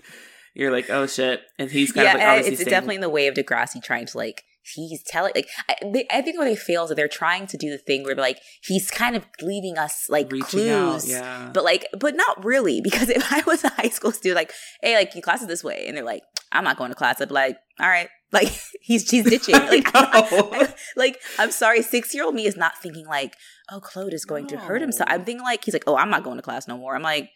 you're 0.55 0.71
like, 0.71 0.89
oh 0.89 1.05
shit, 1.05 1.41
and 1.59 1.69
he's 1.69 1.91
kind 1.91 2.05
yeah, 2.05 2.13
of 2.13 2.19
like, 2.19 2.27
obviously 2.27 2.53
it's 2.53 2.61
staying- 2.61 2.71
definitely 2.71 2.95
in 2.95 3.01
the 3.01 3.09
way 3.09 3.27
of 3.27 3.35
Degrassi 3.35 3.81
trying 3.83 4.07
to 4.07 4.17
like 4.17 4.43
he's 4.75 5.03
telling 5.03 5.33
like 5.35 5.47
I, 5.69 5.75
they, 5.83 6.07
I 6.11 6.21
think 6.21 6.37
where 6.37 6.47
they 6.47 6.55
fail 6.55 6.83
is 6.83 6.89
that 6.89 6.95
they're 6.95 7.07
trying 7.07 7.47
to 7.47 7.57
do 7.57 7.69
the 7.69 7.77
thing 7.77 8.03
where 8.03 8.15
like 8.15 8.39
he's 8.63 8.89
kind 8.89 9.15
of 9.15 9.25
leaving 9.41 9.77
us 9.77 10.07
like 10.09 10.31
reaching 10.31 10.69
out. 10.69 10.91
clues, 11.01 11.09
Yeah. 11.09 11.51
but 11.53 11.63
like 11.63 11.85
but 11.97 12.15
not 12.15 12.43
really 12.43 12.81
because 12.81 13.09
if 13.09 13.31
I 13.31 13.43
was 13.45 13.63
a 13.63 13.69
high 13.69 13.89
school 13.89 14.11
student 14.11 14.37
like 14.37 14.53
hey 14.81 14.95
like 14.95 15.13
your 15.15 15.21
class 15.21 15.41
is 15.41 15.47
this 15.47 15.63
way 15.63 15.85
and 15.87 15.97
they're 15.97 16.03
like 16.03 16.23
I'm 16.51 16.63
not 16.63 16.77
going 16.77 16.89
to 16.91 16.95
class 16.95 17.19
I'd 17.21 17.27
be 17.29 17.33
like 17.33 17.57
all 17.79 17.87
right. 17.87 18.09
Like 18.33 18.51
he's 18.81 19.05
she's 19.07 19.25
ditching. 19.29 19.53
Like 19.53 19.91
I 19.93 20.27
I'm 20.63 20.73
like 20.95 21.21
I'm 21.37 21.51
sorry 21.51 21.83
six 21.83 22.15
year 22.15 22.23
old 22.25 22.33
me 22.33 22.47
is 22.47 22.57
not 22.57 22.75
thinking 22.81 23.05
like 23.05 23.35
oh 23.71 23.79
Claude 23.79 24.11
is 24.11 24.25
going 24.25 24.47
to 24.47 24.57
hurt 24.57 24.81
himself. 24.81 25.07
I'm 25.11 25.23
thinking 25.23 25.43
like 25.43 25.63
he's 25.63 25.75
like 25.75 25.83
oh 25.85 25.95
I'm 25.97 26.09
not 26.09 26.23
going 26.23 26.37
to 26.37 26.41
class 26.41 26.67
no 26.67 26.75
more. 26.75 26.95
I'm 26.95 27.03
like 27.03 27.29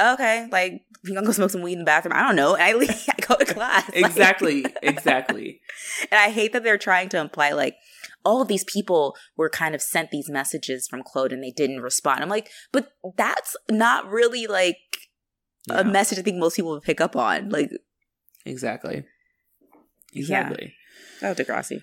okay 0.00 0.48
like 0.50 0.82
you 1.04 1.14
gonna 1.14 1.26
go 1.26 1.32
smoke 1.32 1.50
some 1.50 1.62
weed 1.62 1.74
in 1.74 1.78
the 1.80 1.84
bathroom 1.84 2.12
I 2.14 2.22
don't 2.22 2.36
know 2.36 2.56
I 2.56 2.72
leave, 2.72 2.90
I 3.08 3.14
go 3.26 3.36
to 3.36 3.44
class 3.44 3.86
Like- 3.94 4.04
exactly. 4.04 4.64
Exactly. 4.82 5.60
and 6.10 6.18
I 6.20 6.30
hate 6.30 6.52
that 6.52 6.62
they're 6.64 6.78
trying 6.78 7.08
to 7.10 7.18
imply 7.18 7.52
like 7.52 7.76
all 8.24 8.40
of 8.42 8.48
these 8.48 8.64
people 8.64 9.14
were 9.36 9.50
kind 9.50 9.74
of 9.74 9.82
sent 9.82 10.10
these 10.10 10.30
messages 10.30 10.88
from 10.88 11.02
Claude 11.02 11.30
and 11.32 11.42
they 11.44 11.50
didn't 11.50 11.82
respond. 11.82 12.22
I'm 12.22 12.30
like, 12.30 12.48
but 12.72 12.88
that's 13.18 13.54
not 13.70 14.08
really 14.10 14.46
like 14.46 14.78
Yeah. 15.68 15.80
a 15.80 15.84
message 15.84 16.18
I 16.18 16.22
think 16.22 16.38
most 16.38 16.56
people 16.56 16.70
would 16.70 16.82
pick 16.82 17.02
up 17.02 17.14
on. 17.16 17.50
Like, 17.50 17.70
Exactly. 18.46 19.04
Yeah. 20.12 20.20
Exactly. 20.20 20.74
oh, 21.22 21.34
Degrassi. 21.34 21.82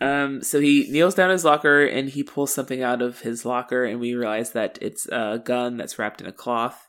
Um, 0.00 0.42
so 0.42 0.60
he 0.60 0.86
kneels 0.90 1.14
down 1.14 1.30
his 1.30 1.44
locker 1.44 1.84
and 1.84 2.08
he 2.08 2.22
pulls 2.22 2.52
something 2.52 2.82
out 2.82 3.00
of 3.00 3.20
his 3.20 3.44
locker, 3.44 3.84
and 3.84 4.00
we 4.00 4.14
realize 4.14 4.50
that 4.52 4.78
it's 4.82 5.06
a 5.08 5.40
gun 5.44 5.76
that's 5.76 5.98
wrapped 5.98 6.20
in 6.20 6.26
a 6.26 6.32
cloth 6.32 6.88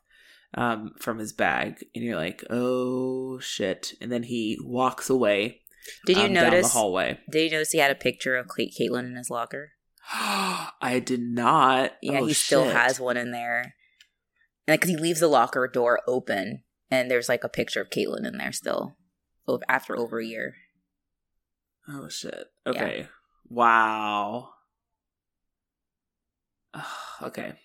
um, 0.56 0.94
from 1.00 1.20
his 1.20 1.32
bag. 1.34 1.86
And 1.94 2.04
you're 2.04 2.16
like, 2.16 2.44
oh 2.50 3.40
shit. 3.40 3.94
And 4.02 4.12
then 4.12 4.24
he 4.24 4.58
walks 4.64 5.10
away 5.10 5.62
Did 6.06 6.18
you 6.18 6.24
um, 6.24 6.34
down 6.34 6.52
the 6.62 6.68
hallway. 6.68 7.20
Did 7.30 7.44
you 7.46 7.52
notice 7.52 7.72
he 7.72 7.78
had 7.78 7.92
a 7.92 7.96
picture 7.96 8.36
of 8.36 8.48
Cait- 8.56 8.74
Caitlin 8.80 9.06
in 9.06 9.16
his 9.16 9.30
locker? 9.30 9.74
I 10.14 11.02
did 11.04 11.22
not. 11.22 11.94
Yeah, 12.02 12.20
Oh, 12.20 12.26
he 12.26 12.34
still 12.34 12.66
shit. 12.66 12.76
has 12.76 13.00
one 13.00 13.18
in 13.18 13.32
there. 13.32 13.76
And 14.68 14.80
because 14.80 14.90
he 14.90 14.98
leaves 14.98 15.20
the 15.20 15.28
locker 15.28 15.68
door 15.68 16.00
open, 16.08 16.64
and 16.90 17.10
there's 17.12 17.30
like 17.30 17.44
a 17.44 17.50
picture 17.50 17.82
of 17.82 17.90
Caitlin 17.90 18.26
in 18.26 18.38
there 18.38 18.52
still, 18.52 18.98
after 19.70 19.96
over 19.98 20.20
a 20.20 20.26
year. 20.26 20.56
Oh 21.88 22.10
shit. 22.10 22.46
Okay. 22.66 23.08
Wow. 23.50 24.50
Ugh, 26.74 26.84
okay. 27.24 27.54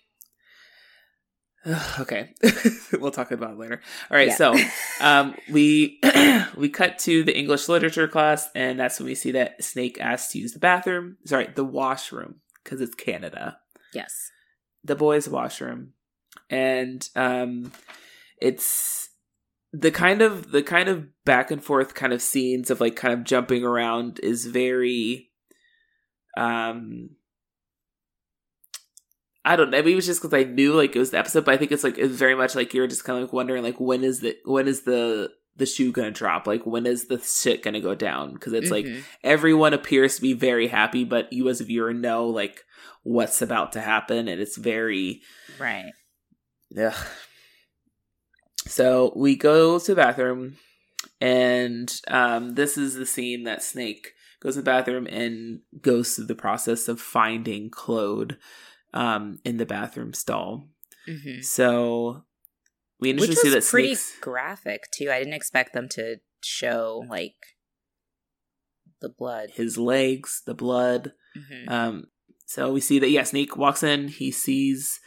Okay. 1.99 2.33
we'll 2.99 3.11
talk 3.11 3.31
about 3.31 3.51
it 3.51 3.59
later. 3.59 3.81
All 4.09 4.17
right, 4.17 4.29
Yeah. 4.29 4.35
so 4.35 4.55
um 5.01 5.35
we 5.51 5.99
we 6.57 6.69
cut 6.69 6.97
to 6.99 7.23
the 7.23 7.37
English 7.37 7.69
literature 7.69 8.07
class 8.07 8.49
and 8.55 8.79
that's 8.79 8.99
when 8.99 9.05
we 9.05 9.13
see 9.15 9.31
that 9.33 9.63
Snake 9.63 9.99
asks 10.01 10.31
to 10.33 10.39
use 10.39 10.53
the 10.53 10.59
bathroom. 10.59 11.17
Sorry, 11.25 11.49
the 11.53 11.63
washroom 11.63 12.41
because 12.63 12.81
it's 12.81 12.95
Canada. 12.95 13.59
Yes. 13.93 14.31
The 14.83 14.95
boys' 14.95 15.29
washroom. 15.29 15.93
And 16.49 17.07
um 17.15 17.71
it's 18.41 19.09
the 19.73 19.91
kind 19.91 20.21
of 20.21 20.51
the 20.51 20.61
kind 20.63 20.89
of 20.89 21.07
back 21.23 21.49
and 21.51 21.63
forth 21.63 21.93
kind 21.93 22.11
of 22.13 22.21
scenes 22.21 22.69
of 22.69 22.81
like 22.81 22.95
kind 22.95 23.13
of 23.13 23.23
jumping 23.23 23.63
around 23.63 24.19
is 24.21 24.45
very 24.45 25.29
um 26.37 27.11
I 29.43 29.55
don't 29.55 29.71
know. 29.71 29.77
Maybe 29.77 29.93
it 29.93 29.95
was 29.95 30.05
just 30.05 30.21
because 30.21 30.33
I 30.39 30.43
knew 30.43 30.73
like 30.73 30.95
it 30.95 30.99
was 30.99 31.09
the 31.11 31.17
episode, 31.17 31.45
but 31.45 31.53
I 31.55 31.57
think 31.57 31.71
it's 31.71 31.83
like 31.83 31.97
it's 31.97 32.13
very 32.15 32.35
much 32.35 32.53
like 32.53 32.73
you're 32.73 32.85
just 32.87 33.03
kind 33.03 33.17
of 33.17 33.23
like 33.23 33.33
wondering 33.33 33.63
like 33.63 33.79
when 33.79 34.03
is 34.03 34.19
the 34.19 34.37
when 34.45 34.67
is 34.67 34.83
the 34.83 35.31
the 35.55 35.65
shoe 35.65 35.91
gonna 35.91 36.11
drop? 36.11 36.45
Like 36.45 36.65
when 36.65 36.85
is 36.85 37.07
the 37.07 37.17
shit 37.19 37.63
gonna 37.63 37.81
go 37.81 37.95
down? 37.95 38.33
Because 38.33 38.53
it's 38.53 38.69
like 38.69 38.85
Mhm. 38.85 39.03
everyone 39.23 39.73
appears 39.73 40.15
to 40.15 40.21
be 40.21 40.33
very 40.33 40.67
happy, 40.67 41.03
but 41.05 41.33
you 41.33 41.49
as 41.49 41.59
a 41.59 41.63
viewer 41.63 41.91
know 41.93 42.27
like 42.27 42.63
what's 43.03 43.41
about 43.41 43.71
to 43.71 43.81
happen, 43.81 44.27
and 44.27 44.39
it's 44.39 44.57
very 44.57 45.21
right. 45.59 45.91
Ugh. 46.77 46.93
So 48.67 49.11
we 49.15 49.35
go 49.35 49.79
to 49.79 49.85
the 49.85 49.95
bathroom, 50.01 50.57
and 51.19 51.93
um, 52.07 52.55
this 52.55 52.77
is 52.77 52.95
the 52.95 53.05
scene 53.05 53.43
that 53.43 53.63
Snake 53.63 54.13
goes 54.39 54.55
to 54.55 54.61
the 54.61 54.65
bathroom 54.65 55.07
and 55.07 55.61
goes 55.81 56.15
through 56.15 56.25
the 56.25 56.35
process 56.35 56.87
of 56.87 56.99
finding 56.99 57.69
Claude 57.69 58.37
um, 58.93 59.39
in 59.43 59.57
the 59.57 59.65
bathroom 59.65 60.13
stall. 60.13 60.67
hmm 61.05 61.41
So 61.41 62.23
we 62.99 63.13
Which 63.13 63.23
initially 63.23 63.35
see 63.35 63.49
that 63.49 63.65
pretty 63.65 63.95
Snake's 63.95 64.19
graphic 64.19 64.89
too. 64.91 65.09
I 65.11 65.19
didn't 65.19 65.33
expect 65.33 65.73
them 65.73 65.89
to 65.89 66.17
show 66.43 67.03
like 67.09 67.35
the 69.01 69.09
blood, 69.09 69.51
his 69.51 69.77
legs, 69.77 70.43
the 70.45 70.53
blood. 70.53 71.13
Mm-hmm. 71.35 71.69
Um, 71.69 72.03
so 72.45 72.71
we 72.71 72.81
see 72.81 72.99
that 72.99 73.09
yeah, 73.09 73.23
Snake 73.23 73.57
walks 73.57 73.81
in. 73.81 74.07
He 74.07 74.31
sees, 74.31 74.99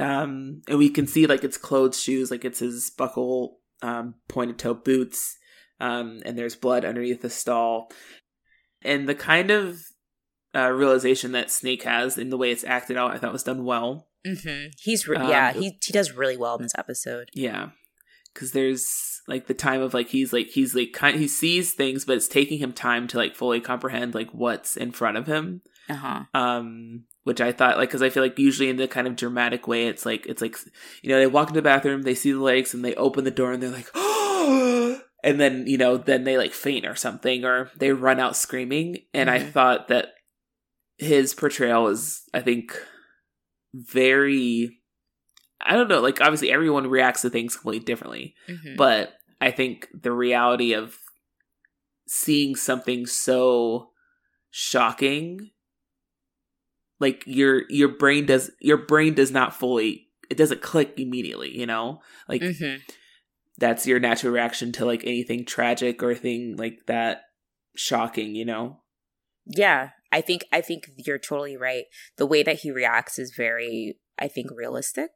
um, 0.00 0.62
and 0.66 0.78
we 0.78 0.88
can 0.88 1.06
see 1.06 1.26
like 1.26 1.44
it's 1.44 1.58
clothes, 1.58 2.00
shoes, 2.00 2.30
like 2.30 2.44
it's 2.44 2.60
his 2.60 2.90
buckle, 2.90 3.58
um, 3.82 4.14
pointed 4.28 4.58
toe 4.58 4.74
boots, 4.74 5.36
um, 5.78 6.22
and 6.24 6.38
there's 6.38 6.56
blood 6.56 6.86
underneath 6.86 7.20
the 7.20 7.28
stall, 7.28 7.92
and 8.82 9.06
the 9.06 9.14
kind 9.14 9.50
of 9.50 9.78
uh, 10.54 10.70
realization 10.70 11.32
that 11.32 11.50
Snake 11.50 11.82
has 11.82 12.16
in 12.16 12.30
the 12.30 12.38
way 12.38 12.50
it's 12.50 12.64
acted 12.64 12.96
out, 12.96 13.12
I 13.12 13.18
thought 13.18 13.32
was 13.32 13.42
done 13.42 13.64
well. 13.64 14.08
Mm-hmm. 14.26 14.68
He's 14.78 15.06
re- 15.06 15.18
um, 15.18 15.28
yeah, 15.28 15.52
he 15.52 15.78
he 15.82 15.92
does 15.92 16.12
really 16.12 16.36
well 16.36 16.56
in 16.56 16.62
this 16.62 16.78
episode. 16.78 17.28
Yeah, 17.34 17.70
because 18.32 18.52
there's 18.52 19.20
like 19.28 19.48
the 19.48 19.54
time 19.54 19.82
of 19.82 19.92
like 19.92 20.08
he's 20.08 20.32
like 20.32 20.48
he's 20.48 20.74
like 20.74 20.92
kind 20.94 21.18
he 21.18 21.28
sees 21.28 21.74
things, 21.74 22.06
but 22.06 22.16
it's 22.16 22.28
taking 22.28 22.58
him 22.58 22.72
time 22.72 23.06
to 23.08 23.18
like 23.18 23.36
fully 23.36 23.60
comprehend 23.60 24.14
like 24.14 24.30
what's 24.30 24.78
in 24.78 24.92
front 24.92 25.18
of 25.18 25.26
him. 25.26 25.60
Uh 25.90 25.94
huh. 25.94 26.22
Um, 26.32 27.04
which 27.24 27.40
I 27.40 27.52
thought 27.52 27.76
like 27.76 27.88
because 27.88 28.02
I 28.02 28.10
feel 28.10 28.22
like 28.22 28.38
usually 28.38 28.68
in 28.68 28.76
the 28.76 28.88
kind 28.88 29.06
of 29.06 29.16
dramatic 29.16 29.66
way, 29.68 29.86
it's 29.86 30.06
like 30.06 30.26
it's 30.26 30.42
like 30.42 30.56
you 31.02 31.10
know 31.10 31.18
they 31.18 31.26
walk 31.26 31.48
into 31.48 31.58
the 31.58 31.62
bathroom, 31.62 32.02
they 32.02 32.14
see 32.14 32.32
the 32.32 32.40
legs, 32.40 32.74
and 32.74 32.84
they 32.84 32.94
open 32.94 33.24
the 33.24 33.30
door, 33.30 33.52
and 33.52 33.62
they're 33.62 33.70
like, 33.70 33.90
oh, 33.94 35.00
and 35.24 35.40
then 35.40 35.66
you 35.66 35.78
know 35.78 35.96
then 35.96 36.24
they 36.24 36.38
like 36.38 36.52
faint 36.52 36.86
or 36.86 36.96
something, 36.96 37.44
or 37.44 37.70
they 37.76 37.92
run 37.92 38.20
out 38.20 38.36
screaming. 38.36 38.98
And 39.12 39.28
mm-hmm. 39.28 39.46
I 39.46 39.50
thought 39.50 39.88
that 39.88 40.08
his 40.98 41.34
portrayal 41.34 41.88
is, 41.88 42.22
I 42.32 42.40
think, 42.40 42.76
very 43.74 44.80
I 45.60 45.74
don't 45.74 45.88
know, 45.88 46.00
like 46.00 46.20
obviously 46.20 46.50
everyone 46.50 46.86
reacts 46.86 47.22
to 47.22 47.30
things 47.30 47.56
completely 47.56 47.84
differently. 47.84 48.34
Mm-hmm. 48.48 48.76
But 48.76 49.12
I 49.40 49.50
think 49.50 49.88
the 49.92 50.12
reality 50.12 50.72
of 50.72 50.98
seeing 52.08 52.56
something 52.56 53.06
so 53.06 53.90
shocking 54.50 55.50
like 57.00 57.24
your 57.26 57.62
your 57.68 57.88
brain 57.88 58.26
does 58.26 58.50
your 58.60 58.76
brain 58.76 59.14
does 59.14 59.32
not 59.32 59.54
fully 59.54 60.10
it 60.30 60.36
doesn't 60.36 60.62
click 60.62 60.94
immediately, 60.96 61.58
you 61.58 61.66
know? 61.66 62.00
Like 62.28 62.40
mm-hmm. 62.40 62.76
that's 63.58 63.86
your 63.86 63.98
natural 63.98 64.32
reaction 64.32 64.70
to 64.72 64.86
like 64.86 65.02
anything 65.02 65.44
tragic 65.44 66.02
or 66.02 66.14
thing 66.14 66.56
like 66.56 66.78
that 66.86 67.22
shocking, 67.74 68.36
you 68.36 68.44
know? 68.44 68.80
Yeah, 69.44 69.90
I 70.12 70.20
think 70.20 70.44
I 70.52 70.60
think 70.60 70.90
you're 70.96 71.18
totally 71.18 71.56
right. 71.56 71.84
The 72.16 72.26
way 72.26 72.44
that 72.44 72.60
he 72.60 72.70
reacts 72.70 73.18
is 73.18 73.34
very, 73.36 73.98
I 74.18 74.28
think, 74.28 74.50
realistic. 74.54 75.10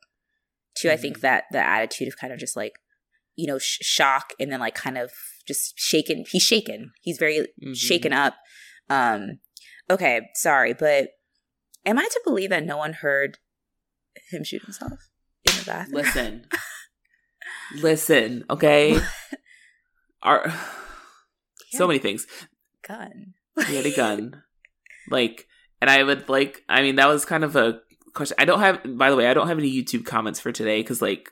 Too, 0.77 0.89
mm-hmm. 0.89 0.95
I 0.95 0.97
think 0.97 1.17
mm-hmm. 1.19 1.27
that 1.27 1.45
the 1.53 1.65
attitude 1.65 2.09
of 2.09 2.19
kind 2.19 2.33
of 2.33 2.41
just 2.41 2.57
like, 2.57 2.73
you 3.37 3.47
know, 3.47 3.59
sh- 3.59 3.79
shock 3.83 4.33
and 4.41 4.51
then 4.51 4.59
like 4.59 4.75
kind 4.75 4.99
of 4.99 5.13
just 5.47 5.79
shaken. 5.79 6.25
He's 6.29 6.43
shaken. 6.43 6.91
He's 7.03 7.19
very 7.19 7.39
mm-hmm. 7.39 7.75
shaken 7.75 8.13
up. 8.13 8.35
Um, 8.91 9.39
okay, 9.89 10.31
sorry, 10.35 10.73
but 10.73 11.11
am 11.85 11.99
I 11.99 12.05
to 12.05 12.21
believe 12.25 12.51
that 12.51 12.65
no 12.65 12.77
one 12.77 12.95
heard 12.95 13.39
him 14.31 14.45
shoot 14.45 14.63
himself 14.63 15.11
in 15.45 15.57
the 15.59 15.65
bathroom? 15.65 16.03
Listen, 16.03 16.47
listen, 17.77 18.45
okay. 18.51 18.99
Our 20.23 20.53
so 21.75 21.87
many 21.87 21.99
things. 21.99 22.27
Gun. 22.87 23.35
He 23.67 23.77
had 23.77 23.87
a 23.87 23.91
gun. 23.97 24.43
Like, 25.11 25.47
and 25.81 25.91
I 25.91 26.03
would 26.03 26.29
like, 26.29 26.63
I 26.69 26.83
mean, 26.83 26.97
that 26.97 27.09
was 27.09 27.25
kind 27.25 27.45
of 27.45 27.57
a 27.57 27.81
question. 28.15 28.37
I 28.39 28.45
don't 28.45 28.61
have, 28.61 28.81
by 28.97 29.11
the 29.11 29.17
way, 29.17 29.27
I 29.27 29.35
don't 29.35 29.49
have 29.49 29.59
any 29.59 29.71
YouTube 29.71 30.07
comments 30.07 30.41
for 30.41 30.53
today 30.53 30.81
because, 30.81 31.03
like, 31.03 31.31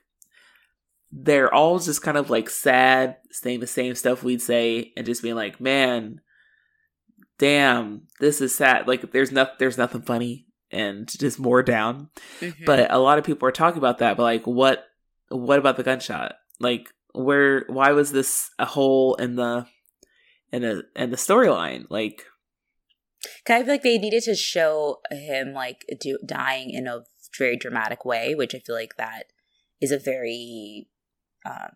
they're 1.11 1.53
all 1.53 1.79
just 1.79 2.03
kind 2.03 2.17
of 2.17 2.31
like 2.31 2.49
sad, 2.49 3.17
saying 3.31 3.61
the 3.61 3.67
same 3.67 3.95
stuff 3.95 4.23
we'd 4.23 4.43
say, 4.43 4.93
and 4.97 5.07
just 5.07 5.23
being 5.23 5.35
like, 5.35 5.61
man, 5.61 6.21
damn, 7.39 8.03
this 8.21 8.41
is 8.41 8.55
sad. 8.55 8.87
Like, 8.87 9.13
there's 9.13 9.33
not, 9.33 9.59
there's 9.59 9.79
nothing 9.79 10.03
funny, 10.03 10.47
and 10.71 11.09
just 11.09 11.39
more 11.39 11.63
down. 11.63 12.09
Mm-hmm. 12.41 12.65
But 12.65 12.91
a 12.91 12.99
lot 12.99 13.19
of 13.19 13.25
people 13.25 13.47
are 13.49 13.53
talking 13.53 13.79
about 13.79 13.99
that. 13.99 14.17
But 14.17 14.23
like, 14.23 14.47
what, 14.47 14.85
what 15.29 15.59
about 15.59 15.77
the 15.77 15.83
gunshot? 15.83 16.37
Like, 16.61 16.89
where, 17.13 17.65
why 17.69 17.93
was 17.93 18.13
this 18.13 18.51
a 18.59 18.65
hole 18.65 19.15
in 19.17 19.37
the, 19.37 19.67
in 20.51 20.63
the, 20.63 20.85
in 20.97 21.11
the 21.11 21.17
storyline? 21.17 21.85
Like, 21.91 22.25
I 23.49 23.63
feel 23.63 23.69
like 23.69 23.83
they 23.83 23.99
needed 23.99 24.23
to 24.25 24.35
show 24.35 25.01
him 25.11 25.53
like 25.53 25.85
do, 26.01 26.19
dying 26.25 26.71
in 26.71 26.87
a 26.87 27.03
very 27.39 27.57
dramatic 27.57 28.05
way, 28.05 28.35
which 28.35 28.55
I 28.55 28.59
feel 28.59 28.75
like 28.75 28.97
that 28.97 29.25
is 29.81 29.93
a 29.93 29.99
very, 29.99 30.89
um, 31.45 31.71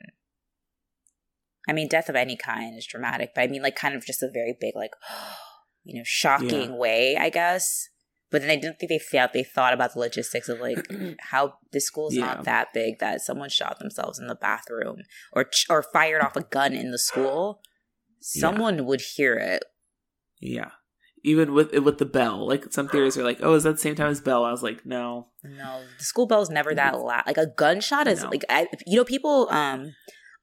I 1.68 1.72
mean, 1.72 1.88
death 1.88 2.08
of 2.08 2.16
any 2.16 2.36
kind 2.36 2.76
is 2.76 2.86
dramatic, 2.86 3.32
but 3.34 3.42
I 3.42 3.46
mean, 3.46 3.62
like, 3.62 3.76
kind 3.76 3.94
of 3.94 4.04
just 4.04 4.22
a 4.22 4.30
very 4.30 4.56
big, 4.58 4.74
like, 4.74 4.92
you 5.84 5.98
know, 5.98 6.04
shocking 6.04 6.70
yeah. 6.70 6.76
way, 6.76 7.16
I 7.16 7.30
guess. 7.30 7.88
But 8.30 8.42
then 8.42 8.50
I 8.50 8.56
didn't 8.56 8.78
think 8.78 8.90
they 8.90 8.98
felt 8.98 9.32
they 9.32 9.44
thought 9.44 9.72
about 9.72 9.94
the 9.94 10.00
logistics 10.00 10.48
of 10.48 10.58
like 10.58 10.84
how 11.30 11.54
the 11.70 11.80
school's 11.80 12.16
yeah. 12.16 12.26
not 12.26 12.44
that 12.44 12.74
big 12.74 12.98
that 12.98 13.20
someone 13.20 13.48
shot 13.48 13.78
themselves 13.78 14.18
in 14.18 14.26
the 14.26 14.34
bathroom 14.34 15.02
or 15.32 15.48
or 15.70 15.80
fired 15.80 16.20
off 16.20 16.34
a 16.34 16.42
gun 16.42 16.74
in 16.74 16.90
the 16.90 16.98
school. 16.98 17.60
Someone 18.20 18.78
yeah. 18.78 18.82
would 18.82 19.00
hear 19.00 19.36
it. 19.36 19.62
Yeah 20.40 20.70
even 21.26 21.52
with 21.52 21.72
with 21.78 21.98
the 21.98 22.04
bell. 22.04 22.46
Like 22.46 22.72
some 22.72 22.88
theories 22.88 23.18
are 23.18 23.24
like, 23.24 23.40
oh, 23.42 23.54
is 23.54 23.64
that 23.64 23.72
the 23.72 23.78
same 23.78 23.96
time 23.96 24.10
as 24.10 24.20
bell? 24.20 24.44
I 24.44 24.52
was 24.52 24.62
like, 24.62 24.86
no, 24.86 25.26
no. 25.42 25.82
The 25.98 26.04
school 26.04 26.26
bell 26.26 26.40
is 26.40 26.50
never 26.50 26.72
that 26.74 26.98
loud. 26.98 27.24
Like 27.26 27.36
a 27.36 27.48
gunshot 27.48 28.06
is 28.06 28.22
no. 28.22 28.30
like, 28.30 28.44
I, 28.48 28.68
you 28.86 28.96
know, 28.96 29.04
people 29.04 29.48
um 29.50 29.92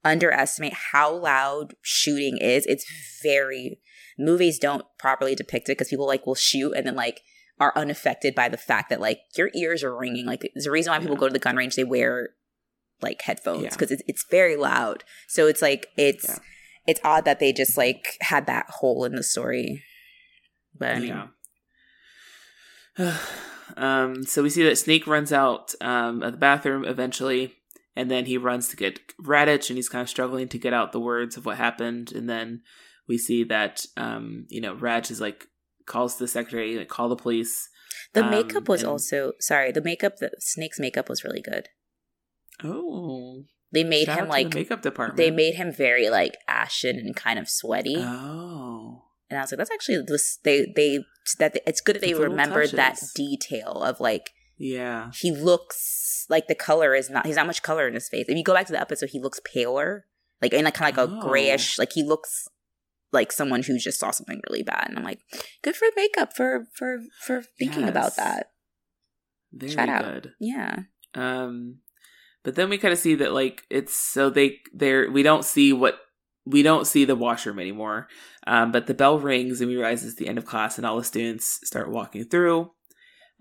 underestimate 0.04 0.74
how 0.92 1.14
loud 1.14 1.74
shooting 1.82 2.38
is. 2.38 2.66
It's 2.66 2.84
very 3.22 3.80
movies 4.18 4.58
don't 4.58 4.84
properly 4.98 5.34
depict 5.34 5.68
it 5.68 5.72
because 5.72 5.88
people 5.88 6.06
like 6.06 6.26
will 6.26 6.34
shoot 6.34 6.72
and 6.72 6.86
then 6.86 6.94
like 6.94 7.20
are 7.58 7.72
unaffected 7.76 8.34
by 8.34 8.48
the 8.48 8.56
fact 8.56 8.90
that 8.90 9.00
like 9.00 9.20
your 9.36 9.50
ears 9.54 9.82
are 9.82 9.96
ringing. 9.96 10.26
Like 10.26 10.48
there's 10.54 10.66
a 10.66 10.70
reason 10.70 10.92
why 10.92 10.98
people 10.98 11.16
yeah. 11.16 11.20
go 11.20 11.28
to 11.28 11.32
the 11.32 11.38
gun 11.38 11.56
range. 11.56 11.76
They 11.76 11.84
wear 11.84 12.30
like 13.00 13.22
headphones 13.22 13.74
because 13.74 13.90
yeah. 13.90 13.94
it's 13.94 14.02
it's 14.06 14.24
very 14.30 14.56
loud. 14.56 15.04
So 15.28 15.46
it's 15.46 15.62
like 15.62 15.88
it's. 15.96 16.28
Yeah. 16.28 16.38
It's 16.86 17.00
odd 17.02 17.24
that 17.24 17.40
they 17.40 17.50
just 17.50 17.78
like 17.78 18.18
had 18.20 18.44
that 18.44 18.66
hole 18.68 19.06
in 19.06 19.14
the 19.14 19.22
story. 19.22 19.82
But 20.78 20.96
I 20.96 20.98
mean, 20.98 21.28
yeah. 22.98 23.16
um, 23.76 24.24
so 24.24 24.42
we 24.42 24.50
see 24.50 24.62
that 24.64 24.76
Snake 24.76 25.06
runs 25.06 25.32
out 25.32 25.74
um, 25.80 26.22
of 26.22 26.32
the 26.32 26.38
bathroom 26.38 26.84
eventually, 26.84 27.54
and 27.96 28.10
then 28.10 28.26
he 28.26 28.36
runs 28.38 28.68
to 28.68 28.76
get 28.76 29.00
Raditch, 29.18 29.68
and 29.68 29.76
he's 29.76 29.88
kind 29.88 30.02
of 30.02 30.08
struggling 30.08 30.48
to 30.48 30.58
get 30.58 30.74
out 30.74 30.92
the 30.92 31.00
words 31.00 31.36
of 31.36 31.46
what 31.46 31.56
happened. 31.56 32.12
And 32.12 32.28
then 32.28 32.62
we 33.08 33.18
see 33.18 33.44
that 33.44 33.86
um, 33.96 34.46
you 34.48 34.60
know 34.60 34.74
Raj 34.74 35.10
is 35.10 35.20
like 35.20 35.46
calls 35.86 36.16
the 36.16 36.28
secretary, 36.28 36.76
like 36.76 36.88
call 36.88 37.08
the 37.08 37.16
police. 37.16 37.68
The 38.12 38.24
um, 38.24 38.30
makeup 38.30 38.68
was 38.68 38.82
and... 38.82 38.90
also 38.90 39.32
sorry. 39.40 39.72
The 39.72 39.82
makeup, 39.82 40.16
the 40.18 40.30
Snake's 40.38 40.80
makeup 40.80 41.08
was 41.08 41.24
really 41.24 41.42
good. 41.42 41.68
Oh, 42.62 43.44
they 43.72 43.84
made 43.84 44.06
Shout 44.06 44.20
him 44.20 44.28
like 44.28 44.50
the 44.50 44.58
makeup 44.58 44.82
department. 44.82 45.16
They 45.16 45.30
made 45.30 45.54
him 45.54 45.72
very 45.72 46.08
like 46.08 46.36
ashen 46.46 46.96
and 46.96 47.14
kind 47.14 47.38
of 47.38 47.48
sweaty. 47.48 47.96
Oh, 47.98 49.02
and 49.28 49.38
I 49.38 49.42
was 49.42 49.52
like, 49.52 49.58
that's 49.58 49.70
actually 49.70 50.02
this. 50.06 50.38
They 50.44 50.72
they 50.74 51.00
that 51.38 51.56
it's 51.66 51.80
good 51.80 51.96
that 51.96 52.02
they 52.02 52.14
remembered 52.14 52.70
that 52.70 53.00
detail 53.14 53.82
of 53.82 53.98
like, 53.98 54.30
yeah, 54.56 55.10
he 55.20 55.32
looks 55.32 56.26
like 56.28 56.46
the 56.46 56.54
color 56.54 56.94
is 56.94 57.10
not. 57.10 57.26
He's 57.26 57.36
not 57.36 57.46
much 57.46 57.62
color 57.62 57.88
in 57.88 57.94
his 57.94 58.08
face. 58.08 58.26
If 58.28 58.36
you 58.36 58.44
go 58.44 58.54
back 58.54 58.66
to 58.66 58.72
the 58.72 58.80
episode, 58.80 59.10
he 59.10 59.20
looks 59.20 59.40
paler, 59.44 60.06
like 60.40 60.52
in 60.52 60.64
like 60.64 60.74
kind 60.74 60.96
of 60.96 60.96
like 60.96 61.08
oh. 61.08 61.18
a 61.18 61.28
grayish. 61.28 61.78
Like 61.78 61.92
he 61.92 62.02
looks 62.02 62.48
like 63.12 63.32
someone 63.32 63.62
who 63.62 63.78
just 63.78 64.00
saw 64.00 64.10
something 64.10 64.40
really 64.48 64.62
bad. 64.62 64.86
And 64.88 64.98
I'm 64.98 65.04
like, 65.04 65.20
good 65.62 65.76
for 65.76 65.86
makeup 65.96 66.36
for 66.36 66.66
for 66.74 66.98
for 67.20 67.42
thinking 67.58 67.82
yes. 67.82 67.90
about 67.90 68.16
that. 68.16 68.50
Very 69.52 69.72
Shout 69.72 70.04
good. 70.04 70.26
Out. 70.26 70.32
Yeah. 70.40 70.76
Um, 71.14 71.78
but 72.42 72.56
then 72.56 72.68
we 72.68 72.78
kind 72.78 72.92
of 72.92 72.98
see 72.98 73.14
that 73.16 73.32
like 73.32 73.62
it's 73.70 73.94
so 73.94 74.30
they 74.30 74.58
they're 74.72 75.10
we 75.10 75.22
don't 75.22 75.44
see 75.44 75.72
what 75.72 75.98
we 76.44 76.62
don't 76.62 76.86
see 76.86 77.04
the 77.04 77.16
washroom 77.16 77.58
anymore. 77.58 78.08
Um, 78.46 78.70
but 78.70 78.86
the 78.86 78.94
bell 78.94 79.18
rings 79.18 79.60
and 79.60 79.70
we 79.70 79.76
realize 79.76 80.04
it's 80.04 80.16
the 80.16 80.28
end 80.28 80.38
of 80.38 80.44
class 80.44 80.76
and 80.76 80.86
all 80.86 80.98
the 80.98 81.04
students 81.04 81.60
start 81.64 81.90
walking 81.90 82.24
through 82.24 82.70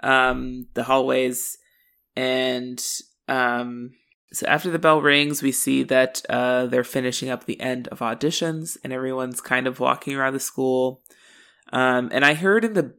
um, 0.01 0.67
the 0.73 0.83
hallways. 0.83 1.57
And 2.15 2.83
um, 3.27 3.91
so 4.31 4.47
after 4.47 4.71
the 4.71 4.79
bell 4.79 5.01
rings, 5.01 5.41
we 5.43 5.51
see 5.51 5.83
that 5.83 6.21
uh, 6.29 6.65
they're 6.65 6.83
finishing 6.83 7.29
up 7.29 7.45
the 7.45 7.59
end 7.61 7.87
of 7.89 7.99
auditions 7.99 8.77
and 8.83 8.91
everyone's 8.91 9.41
kind 9.41 9.67
of 9.67 9.79
walking 9.79 10.15
around 10.15 10.33
the 10.33 10.39
school. 10.39 11.01
Um, 11.71 12.09
and 12.11 12.25
I 12.25 12.33
heard 12.33 12.65
in 12.65 12.73
the 12.73 12.95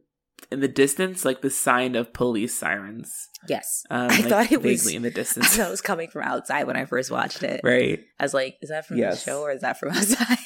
in 0.51 0.59
the 0.59 0.67
distance, 0.67 1.25
like 1.25 1.41
the 1.41 1.49
sign 1.49 1.95
of 1.95 2.13
police 2.13 2.57
sirens. 2.57 3.29
Yes, 3.47 3.83
um, 3.89 4.01
I 4.11 4.17
like 4.17 4.25
thought 4.25 4.51
it 4.51 4.61
was 4.61 4.83
vaguely 4.83 4.95
in 4.95 5.01
the 5.01 5.11
distance. 5.11 5.45
I 5.53 5.57
thought 5.57 5.67
it 5.67 5.71
was 5.71 5.81
coming 5.81 6.09
from 6.09 6.23
outside 6.23 6.65
when 6.65 6.77
I 6.77 6.85
first 6.85 7.11
watched 7.11 7.43
it. 7.43 7.61
Right. 7.63 7.99
I 8.19 8.23
was 8.23 8.33
like, 8.33 8.57
"Is 8.61 8.69
that 8.69 8.85
from 8.85 8.97
yes. 8.97 9.23
the 9.23 9.31
show 9.31 9.41
or 9.41 9.51
is 9.51 9.61
that 9.61 9.79
from 9.79 9.89
outside?" 9.93 10.37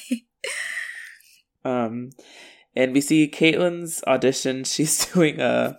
um, 1.64 2.10
and 2.74 2.92
we 2.92 3.00
see 3.00 3.28
Caitlin's 3.28 4.02
audition. 4.06 4.64
She's 4.64 5.06
doing 5.12 5.40
a 5.40 5.76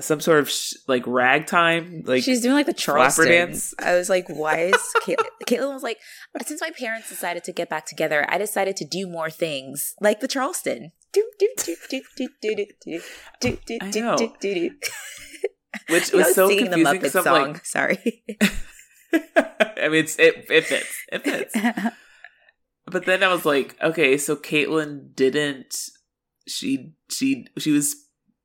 some 0.00 0.20
sort 0.20 0.40
of 0.40 0.50
sh- 0.50 0.74
like 0.88 1.06
ragtime, 1.06 2.02
like 2.04 2.22
she's 2.24 2.40
doing 2.40 2.54
like 2.54 2.66
the 2.66 2.72
Charleston 2.72 3.26
dance. 3.28 3.74
I 3.78 3.94
was 3.94 4.08
like, 4.08 4.28
"Why 4.28 4.58
is 4.62 4.76
Caitlin?" 5.02 5.26
Caitlin 5.46 5.72
was 5.72 5.82
like, 5.82 5.98
"Since 6.44 6.60
my 6.60 6.70
parents 6.70 7.08
decided 7.08 7.44
to 7.44 7.52
get 7.52 7.68
back 7.68 7.86
together, 7.86 8.24
I 8.28 8.38
decided 8.38 8.76
to 8.78 8.84
do 8.84 9.06
more 9.06 9.30
things 9.30 9.94
like 10.00 10.20
the 10.20 10.28
Charleston." 10.28 10.92
I 13.82 13.90
know. 14.02 14.16
Which 15.88 16.12
was 16.12 16.34
so 16.34 16.48
singing 16.48 16.66
confusing. 16.66 16.84
the 16.84 16.98
Muppet 16.98 17.02
'cause 17.02 17.16
I'm 17.16 17.22
song. 17.24 17.52
like, 17.52 17.64
Sorry. 17.66 18.24
I 19.12 19.88
mean, 19.88 20.04
it's, 20.04 20.18
it 20.18 20.46
it 20.50 20.64
fits. 20.64 20.96
It 21.12 21.22
fits. 21.22 21.56
But 22.86 23.06
then 23.06 23.22
I 23.22 23.28
was 23.32 23.46
like, 23.46 23.76
okay, 23.82 24.18
so 24.18 24.36
Caitlin 24.36 25.14
didn't. 25.14 25.74
She 26.46 26.92
she 27.10 27.46
she 27.56 27.70
was 27.70 27.96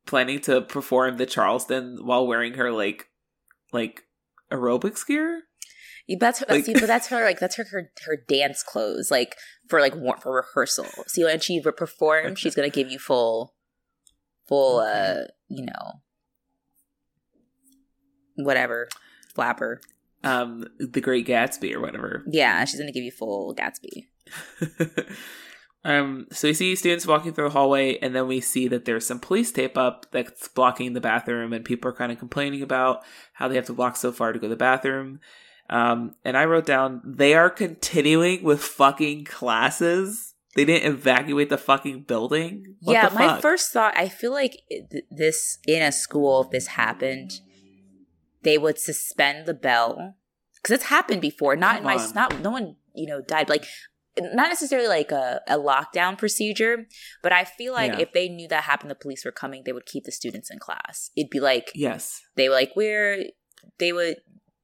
planning 0.09 0.39
to 0.41 0.61
perform 0.61 1.17
the 1.17 1.25
Charleston 1.25 1.99
while 2.01 2.27
wearing 2.27 2.55
her 2.55 2.71
like 2.71 3.07
like 3.71 4.03
aerobics 4.51 5.05
gear. 5.07 5.43
Yeah, 6.07 6.17
That's 6.19 6.39
her, 6.39 6.45
Like- 6.49 6.65
see, 6.65 6.73
but 6.73 6.87
that's 6.87 7.07
her 7.07 7.23
like 7.23 7.39
that's 7.39 7.55
her, 7.57 7.65
her 7.71 7.91
her 8.05 8.17
dance 8.27 8.63
clothes 8.63 9.09
like 9.11 9.35
for 9.69 9.79
like 9.79 9.95
war- 9.95 10.17
for 10.21 10.33
rehearsal. 10.35 10.87
See 11.07 11.23
when 11.23 11.39
she 11.39 11.61
performs, 11.61 12.39
she's 12.39 12.55
gonna 12.55 12.69
give 12.69 12.89
you 12.91 12.97
full, 12.99 13.53
full 14.47 14.79
uh 14.79 15.25
you 15.47 15.65
know 15.65 16.01
whatever 18.35 18.89
flapper. 19.35 19.81
Um, 20.23 20.65
the 20.79 20.99
Great 20.99 21.25
Gatsby 21.27 21.73
or 21.73 21.79
whatever. 21.79 22.23
Yeah, 22.27 22.65
she's 22.65 22.79
gonna 22.79 22.91
give 22.91 23.03
you 23.05 23.11
full 23.11 23.55
Gatsby. 23.55 24.07
um, 25.85 26.27
so 26.31 26.49
we 26.49 26.53
see 26.53 26.75
students 26.75 27.07
walking 27.07 27.33
through 27.33 27.45
the 27.45 27.53
hallway, 27.53 27.97
and 27.99 28.13
then 28.13 28.27
we 28.27 28.41
see 28.41 28.67
that 28.67 28.85
there's 28.85 29.07
some 29.07 29.19
police 29.19 29.51
tape 29.51 29.77
up 29.77 30.07
that's 30.11 30.47
blocking 30.49 30.93
the 30.93 31.01
bathroom, 31.01 31.53
and 31.53 31.63
people 31.63 31.89
are 31.89 31.95
kind 31.95 32.11
of 32.11 32.19
complaining 32.19 32.61
about 32.61 33.03
how 33.33 33.47
they 33.47 33.55
have 33.55 33.65
to 33.65 33.73
walk 33.73 33.95
so 33.95 34.11
far 34.11 34.33
to 34.33 34.39
go 34.39 34.47
to 34.47 34.49
the 34.49 34.55
bathroom. 34.57 35.19
Um, 35.69 36.15
and 36.25 36.35
I 36.35 36.45
wrote 36.45 36.65
down 36.65 37.01
they 37.05 37.33
are 37.35 37.49
continuing 37.49 38.43
with 38.43 38.61
fucking 38.61 39.25
classes. 39.25 40.33
They 40.55 40.65
didn't 40.65 40.91
evacuate 40.91 41.49
the 41.49 41.59
fucking 41.59 42.03
building. 42.03 42.75
What 42.81 42.93
yeah, 42.93 43.09
my 43.13 43.39
first 43.39 43.71
thought, 43.71 43.95
I 43.95 44.09
feel 44.09 44.33
like 44.33 44.63
th- 44.69 45.05
this 45.11 45.59
in 45.67 45.81
a 45.81 45.91
school, 45.91 46.43
if 46.43 46.49
this 46.49 46.67
happened, 46.67 47.39
they 48.41 48.57
would 48.57 48.79
suspend 48.79 49.45
the 49.45 49.53
bell 49.53 50.15
because 50.55 50.75
it's 50.75 50.85
happened 50.85 51.21
before. 51.21 51.55
Not 51.55 51.77
in 51.77 51.83
my, 51.83 51.97
on. 51.97 52.13
not 52.13 52.41
no 52.41 52.49
one 52.49 52.75
you 52.95 53.07
know 53.07 53.21
died. 53.21 53.47
Like 53.47 53.65
not 54.21 54.49
necessarily 54.49 54.87
like 54.87 55.11
a, 55.11 55.41
a 55.47 55.57
lockdown 55.57 56.17
procedure, 56.17 56.85
but 57.23 57.31
I 57.31 57.43
feel 57.45 57.73
like 57.73 57.93
Yeah. 57.93 57.99
if 57.99 58.13
they 58.13 58.29
knew 58.29 58.47
that 58.49 58.63
happened, 58.63 58.91
the 58.91 58.95
police 58.95 59.23
were 59.25 59.31
coming, 59.31 59.63
they 59.65 59.71
would 59.73 59.85
keep 59.85 60.03
the 60.05 60.11
students 60.11 60.49
in 60.51 60.59
class. 60.59 61.11
It'd 61.15 61.29
be 61.29 61.39
like 61.39 61.71
yes, 61.75 62.21
they 62.35 62.49
were 62.49 62.55
like 62.55 62.71
we're 62.75 63.25
they 63.77 63.91
would 63.91 64.17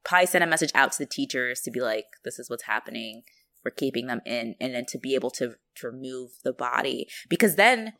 probably 0.03 0.27
send 0.27 0.43
a 0.43 0.47
message 0.47 0.71
out 0.75 0.91
to 0.93 0.99
the 0.99 1.05
teachers 1.05 1.61
to 1.61 1.71
be 1.71 1.81
like 1.81 2.05
this 2.23 2.37
is 2.39 2.49
what's 2.49 2.63
happening 2.63 3.23
we're 3.65 3.71
keeping 3.71 4.05
them 4.05 4.21
in 4.27 4.53
and 4.61 4.75
then 4.75 4.85
to 4.87 4.99
be 4.99 5.15
able 5.15 5.31
to, 5.31 5.55
to 5.75 5.87
remove 5.87 6.29
the 6.43 6.53
body 6.53 7.07
because 7.27 7.55
then 7.55 7.93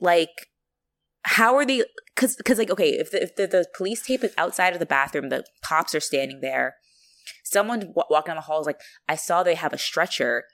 like 0.00 0.48
how 1.24 1.56
are 1.56 1.66
they 1.66 1.82
because 2.14 2.36
because 2.36 2.58
like 2.58 2.70
okay 2.70 2.90
if 2.90 3.10
the, 3.10 3.20
if 3.22 3.34
the, 3.34 3.46
the 3.48 3.66
police 3.76 4.02
tape 4.06 4.22
is 4.22 4.32
outside 4.38 4.72
of 4.72 4.78
the 4.78 4.86
bathroom 4.86 5.28
the 5.30 5.44
cops 5.64 5.94
are 5.94 6.00
standing 6.00 6.40
there 6.40 6.76
someone 7.42 7.80
w- 7.80 7.94
walking 8.08 8.30
down 8.30 8.36
the 8.36 8.42
hall 8.42 8.60
is 8.60 8.66
like 8.66 8.80
i 9.08 9.16
saw 9.16 9.42
they 9.42 9.54
have 9.56 9.72
a 9.72 9.78
stretcher 9.78 10.44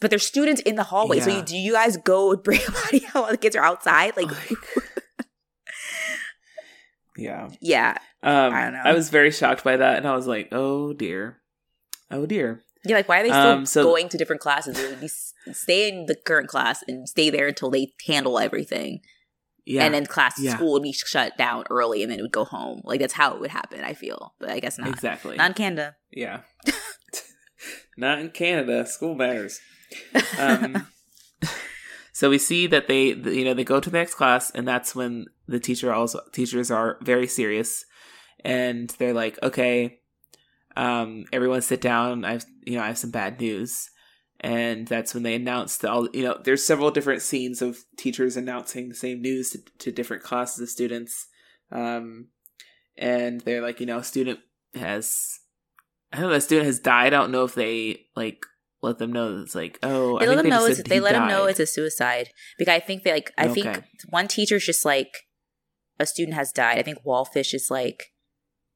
but 0.00 0.10
there's 0.10 0.26
students 0.26 0.60
in 0.62 0.74
the 0.76 0.82
hallway 0.84 1.20
so 1.20 1.30
you, 1.36 1.42
do 1.42 1.56
you 1.56 1.72
guys 1.72 1.96
go 1.96 2.34
bring 2.36 2.60
a 2.66 2.70
body 2.70 3.04
out 3.08 3.14
while 3.22 3.30
the 3.30 3.36
kids 3.36 3.56
are 3.56 3.64
outside 3.64 4.16
like 4.16 4.28
yeah. 7.16 7.48
yeah 7.60 7.96
Um, 8.22 8.52
I 8.54 8.62
don't 8.64 8.72
know. 8.74 8.82
I 8.84 8.92
was 8.92 9.10
very 9.10 9.30
shocked 9.30 9.64
by 9.64 9.76
that, 9.76 9.98
and 9.98 10.06
I 10.06 10.14
was 10.14 10.26
like, 10.26 10.48
oh 10.52 10.92
dear, 10.92 11.38
oh 12.10 12.26
dear. 12.26 12.62
Yeah, 12.84 12.96
like 12.96 13.08
why 13.08 13.20
are 13.20 13.22
they 13.22 13.28
still 13.28 13.40
Um, 13.48 13.66
so- 13.66 13.84
going 13.84 14.08
to 14.08 14.18
different 14.18 14.40
classes? 14.42 14.76
They 14.76 14.88
would 14.88 15.00
be 15.00 15.08
stay 15.52 15.88
in 15.88 16.06
the 16.06 16.14
current 16.16 16.48
class 16.48 16.82
and 16.88 17.08
stay 17.08 17.30
there 17.30 17.46
until 17.48 17.70
they 17.70 17.92
handle 18.06 18.38
everything, 18.38 19.00
Yeah, 19.64 19.84
and 19.84 19.92
then 19.94 20.06
class 20.06 20.34
Yeah. 20.40 20.54
school 20.56 20.72
would 20.72 20.82
be 20.82 20.92
shut 20.92 21.36
down 21.36 21.64
early, 21.70 22.02
and 22.02 22.10
then 22.10 22.18
it 22.18 22.22
would 22.22 22.32
go 22.32 22.44
home. 22.44 22.80
Like 22.84 23.00
that's 23.00 23.12
how 23.14 23.34
it 23.34 23.40
would 23.40 23.50
happen. 23.50 23.84
I 23.84 23.94
feel, 23.94 24.34
but 24.40 24.50
I 24.50 24.58
guess 24.60 24.78
not. 24.78 24.88
exactly. 24.88 25.36
Not 25.36 25.50
in 25.50 25.54
Canada. 25.54 25.96
Yeah. 26.10 26.40
Not 27.96 28.18
in 28.18 28.30
Canada. 28.30 28.86
School 28.86 29.14
matters. 29.14 29.60
Um, 30.38 30.86
so 32.12 32.30
we 32.30 32.38
see 32.38 32.66
that 32.66 32.88
they, 32.88 33.08
you 33.08 33.44
know, 33.44 33.54
they 33.54 33.64
go 33.64 33.80
to 33.80 33.90
the 33.90 33.98
next 33.98 34.14
class, 34.14 34.50
and 34.50 34.66
that's 34.66 34.94
when 34.94 35.26
the 35.46 35.60
teacher 35.60 35.92
also 35.92 36.20
teachers 36.32 36.70
are 36.70 36.98
very 37.02 37.26
serious, 37.26 37.84
and 38.44 38.90
they're 38.98 39.14
like, 39.14 39.38
"Okay, 39.42 40.00
um, 40.76 41.24
everyone 41.32 41.62
sit 41.62 41.80
down. 41.80 42.24
I've, 42.24 42.44
you 42.64 42.76
know, 42.76 42.82
I 42.82 42.88
have 42.88 42.98
some 42.98 43.10
bad 43.10 43.40
news." 43.40 43.90
And 44.42 44.88
that's 44.88 45.14
when 45.14 45.22
they 45.22 45.36
announced 45.36 45.84
all, 45.84 46.08
you 46.12 46.24
know, 46.24 46.36
there's 46.42 46.64
several 46.64 46.90
different 46.90 47.22
scenes 47.22 47.62
of 47.62 47.84
teachers 47.96 48.36
announcing 48.36 48.88
the 48.88 48.94
same 48.96 49.22
news 49.22 49.50
to, 49.50 49.60
to 49.78 49.92
different 49.92 50.24
classes 50.24 50.60
of 50.60 50.68
students. 50.68 51.28
Um, 51.70 52.26
and 52.98 53.40
they're 53.42 53.62
like, 53.62 53.78
you 53.78 53.86
know, 53.86 53.98
a 53.98 54.04
student 54.04 54.40
has 54.74 55.38
I 56.12 56.20
don't 56.20 56.30
know. 56.30 56.36
A 56.36 56.40
student 56.40 56.66
has 56.66 56.78
died. 56.80 57.08
I 57.08 57.10
don't 57.10 57.30
know 57.30 57.44
if 57.44 57.54
they 57.54 58.06
like 58.16 58.44
let 58.82 58.98
them 58.98 59.12
know 59.12 59.36
that 59.36 59.42
it's 59.42 59.54
like, 59.54 59.78
oh, 59.82 60.18
They 60.18 60.26
I 60.26 60.28
let 60.28 60.36
think 60.36 60.42
them 60.42 60.50
know 60.50 60.68
just 60.68 60.70
it's 60.70 60.76
said 60.78 60.86
they 60.86 60.94
he 60.96 61.00
let 61.00 61.12
them 61.12 61.28
know 61.28 61.46
it's 61.46 61.60
a 61.60 61.66
suicide 61.66 62.30
because 62.58 62.72
I 62.72 62.80
think 62.80 63.02
they 63.04 63.12
like 63.12 63.32
I 63.38 63.48
think 63.48 63.66
Okay. 63.66 63.86
one 64.10 64.28
teacher's 64.28 64.66
just 64.66 64.84
like 64.84 65.12
a 65.98 66.06
student 66.06 66.34
has 66.34 66.52
died. 66.52 66.78
I 66.78 66.82
think 66.82 66.98
Wallfish 67.06 67.54
is 67.54 67.68
like 67.70 68.12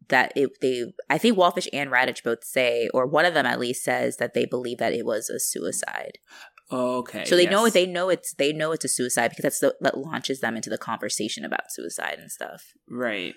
that 0.08 0.32
it 0.36 0.50
they 0.60 0.84
I 1.10 1.18
think 1.18 1.36
Wallfish 1.36 1.66
and 1.72 1.90
Raditch 1.90 2.22
both 2.22 2.44
say 2.44 2.88
or 2.94 3.06
one 3.06 3.24
of 3.24 3.34
them 3.34 3.46
at 3.46 3.58
least 3.58 3.82
says 3.84 4.18
that 4.18 4.32
they 4.34 4.46
believe 4.46 4.78
that 4.78 4.92
it 4.92 5.04
was 5.04 5.28
a 5.28 5.40
suicide. 5.40 6.18
Oh, 6.70 6.98
okay. 6.98 7.24
So 7.24 7.36
they 7.36 7.46
know 7.46 7.64
yes. 7.64 7.70
it. 7.70 7.74
They 7.74 7.86
know 7.86 8.08
it's 8.08 8.34
they 8.34 8.52
know 8.52 8.72
it's 8.72 8.84
a 8.84 8.88
suicide 8.88 9.28
because 9.28 9.42
that's 9.42 9.60
the, 9.60 9.74
that 9.80 9.98
launches 9.98 10.40
them 10.40 10.56
into 10.56 10.70
the 10.70 10.78
conversation 10.78 11.44
about 11.44 11.70
suicide 11.72 12.16
and 12.18 12.30
stuff. 12.30 12.62
right. 12.88 13.34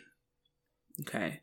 Okay. 1.01 1.41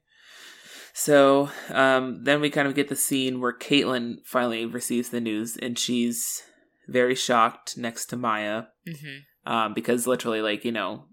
So 0.99 1.51
um, 1.69 2.25
then 2.25 2.41
we 2.41 2.49
kind 2.49 2.67
of 2.67 2.75
get 2.75 2.89
the 2.89 2.97
scene 2.97 3.39
where 3.39 3.53
Caitlin 3.53 4.25
finally 4.25 4.65
receives 4.65 5.11
the 5.11 5.21
news, 5.21 5.59
and 5.59 5.79
she's 5.79 6.43
very 6.89 7.15
shocked 7.15 7.77
next 7.77 8.07
to 8.07 8.17
Maya 8.17 8.65
Mm-hmm. 8.89 9.53
um, 9.53 9.75
because 9.75 10.07
literally, 10.07 10.41
like 10.41 10.65
you 10.65 10.73
know, 10.73 11.05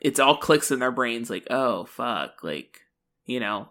it's 0.00 0.18
all 0.18 0.38
clicks 0.38 0.70
in 0.70 0.78
their 0.78 0.90
brains, 0.90 1.28
like 1.28 1.46
oh 1.50 1.84
fuck, 1.84 2.42
like 2.42 2.78
you 3.26 3.40
know, 3.40 3.68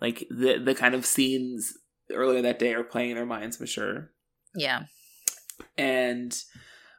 like 0.00 0.26
the 0.30 0.56
the 0.58 0.74
kind 0.74 0.94
of 0.94 1.04
scenes 1.04 1.74
earlier 2.10 2.40
that 2.40 2.58
day 2.58 2.72
are 2.72 2.82
playing 2.82 3.10
in 3.10 3.16
their 3.16 3.26
minds 3.26 3.58
for 3.58 3.66
sure. 3.66 4.10
Yeah. 4.54 4.84
and 5.76 6.34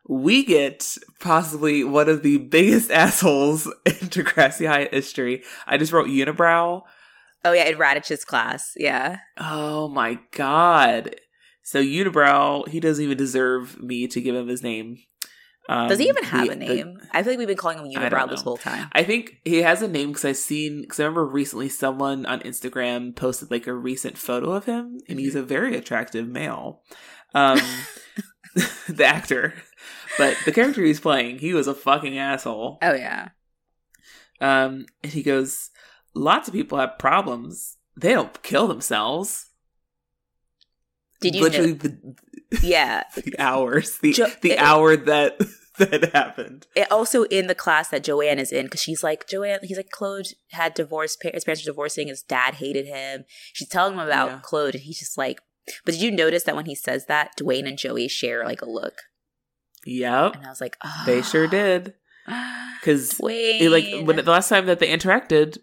we 0.07 0.45
get 0.45 0.95
possibly 1.19 1.83
one 1.83 2.07
of 2.07 2.21
the 2.21 2.37
biggest 2.37 2.91
assholes 3.03 3.65
in 3.85 3.93
Degrassi 4.09 4.67
High 4.67 4.89
history. 4.91 5.43
I 5.65 5.77
just 5.79 5.91
wrote 5.91 6.07
unibrow. 6.07 6.83
Oh 7.43 7.53
yeah, 7.53 7.65
in 7.65 7.77
Raditch's 7.77 8.23
class. 8.25 8.73
Yeah. 8.77 9.17
Oh 9.37 9.87
my 9.87 10.19
god! 10.31 11.15
So 11.63 11.81
unibrow, 11.81 12.67
he 12.67 12.79
doesn't 12.79 13.03
even 13.03 13.17
deserve 13.17 13.81
me 13.81 14.07
to 14.07 14.21
give 14.21 14.35
him 14.35 14.47
his 14.47 14.61
name. 14.63 14.97
Um, 15.69 15.87
Does 15.87 15.99
he 15.99 16.09
even 16.09 16.23
have 16.23 16.47
the- 16.47 16.53
a 16.53 16.55
the- 16.55 16.65
name? 16.75 16.97
I 17.11 17.21
feel 17.23 17.33
like 17.33 17.37
we've 17.39 17.47
been 17.47 17.55
calling 17.55 17.77
him 17.77 17.85
Unibrow 17.85 18.29
this 18.29 18.41
whole 18.41 18.57
time. 18.57 18.89
I 18.93 19.03
think 19.03 19.37
he 19.45 19.61
has 19.61 19.81
a 19.81 19.87
name 19.87 20.09
because 20.09 20.25
I've 20.25 20.37
seen. 20.37 20.81
Because 20.81 20.99
I 20.99 21.03
remember 21.03 21.25
recently 21.25 21.69
someone 21.69 22.25
on 22.25 22.41
Instagram 22.41 23.15
posted 23.15 23.51
like 23.51 23.67
a 23.67 23.73
recent 23.73 24.17
photo 24.17 24.51
of 24.51 24.65
him, 24.65 24.99
and 25.07 25.19
he's 25.19 25.35
a 25.35 25.43
very 25.43 25.75
attractive 25.77 26.27
male. 26.27 26.81
Um, 27.33 27.59
the 28.89 29.05
actor, 29.05 29.53
but 30.17 30.35
the 30.45 30.51
character 30.51 30.83
he's 30.83 30.99
playing, 30.99 31.39
he 31.39 31.53
was 31.53 31.67
a 31.67 31.73
fucking 31.75 32.17
asshole. 32.17 32.79
Oh 32.81 32.93
yeah. 32.93 33.29
Um, 34.41 34.87
and 35.03 35.11
he 35.13 35.21
goes, 35.23 35.69
"Lots 36.13 36.47
of 36.47 36.53
people 36.53 36.77
have 36.77 36.97
problems. 36.99 37.77
They 37.95 38.13
don't 38.13 38.41
kill 38.43 38.67
themselves." 38.67 39.47
Did 41.21 41.35
you 41.35 41.41
literally 41.43 41.73
know? 41.73 41.77
the, 41.77 42.15
Yeah. 42.63 43.03
the 43.15 43.35
hours 43.39 43.99
the 43.99 44.11
Jo- 44.13 44.31
the 44.41 44.57
hour 44.57 44.97
that 44.97 45.39
that 45.77 46.11
happened? 46.13 46.67
It 46.75 46.91
also 46.91 47.23
in 47.25 47.47
the 47.47 47.55
class 47.55 47.89
that 47.89 48.03
Joanne 48.03 48.39
is 48.39 48.51
in 48.51 48.65
because 48.65 48.81
she's 48.81 49.03
like 49.03 49.27
Joanne. 49.27 49.59
He's 49.63 49.77
like 49.77 49.91
Claude 49.91 50.27
had 50.51 50.73
divorced. 50.73 51.19
His 51.23 51.43
parents 51.43 51.63
were 51.65 51.71
divorcing. 51.71 52.07
His 52.07 52.23
dad 52.23 52.55
hated 52.55 52.87
him. 52.87 53.25
She's 53.53 53.67
telling 53.69 53.93
him 53.93 53.99
about 53.99 54.29
Yeah. 54.29 54.39
Claude, 54.43 54.75
and 54.75 54.83
he's 54.83 54.99
just 54.99 55.17
like. 55.17 55.39
But 55.85 55.93
did 55.93 56.01
you 56.01 56.09
notice 56.11 56.43
that 56.43 56.55
when 56.55 56.65
he 56.65 56.73
says 56.73 57.05
that, 57.05 57.37
Dwayne 57.39 57.67
and 57.67 57.77
Joey 57.77 58.07
share 58.07 58.43
like 58.43 58.63
a 58.63 58.69
look, 58.69 58.95
Yep, 59.85 60.35
and 60.35 60.45
I 60.45 60.49
was 60.49 60.59
like, 60.59 60.75
oh, 60.83 61.03
they 61.05 61.21
sure 61.21 61.45
ah. 61.45 61.49
did. 61.49 61.93
Because 62.79 63.19
like 63.19 64.03
when 64.05 64.15
the 64.15 64.23
last 64.23 64.49
time 64.49 64.65
that 64.65 64.79
they 64.79 64.87
interacted, 64.89 65.59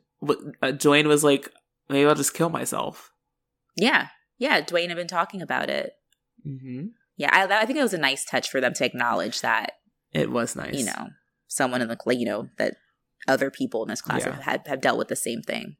uh, 0.62 0.73
Joanne 0.73 1.09
was 1.09 1.23
like, 1.25 1.51
"Maybe 1.89 2.07
I'll 2.09 2.14
just 2.14 2.35
kill 2.35 2.49
myself." 2.51 3.12
yeah, 3.77 4.09
yeah, 4.39 4.61
Dwayne 4.61 4.89
had 4.89 4.97
been 4.97 5.07
talking 5.07 5.43
about 5.43 5.71
it. 5.71 5.93
Mm-hmm. 6.47 6.87
Yeah, 7.16 7.31
I, 7.33 7.62
I 7.62 7.66
think 7.66 7.79
it 7.79 7.83
was 7.83 7.95
a 7.95 7.99
nice 7.99 8.25
touch 8.25 8.49
for 8.51 8.61
them 8.61 8.73
to 8.75 8.85
acknowledge 8.85 9.41
that 9.41 9.73
It 10.12 10.31
was 10.31 10.55
nice. 10.57 10.75
you 10.75 10.85
know 10.85 11.09
someone 11.49 11.81
in 11.83 11.89
the 11.89 11.99
you 12.14 12.27
know 12.27 12.49
that 12.59 12.75
other 13.27 13.51
people 13.51 13.83
in 13.83 13.89
this 13.89 14.01
class 14.01 14.25
Yeah. 14.25 14.35
have, 14.37 14.43
have 14.45 14.66
have 14.66 14.81
dealt 14.81 14.99
with 14.99 15.09
the 15.09 15.16
same 15.16 15.43
thing. 15.43 15.77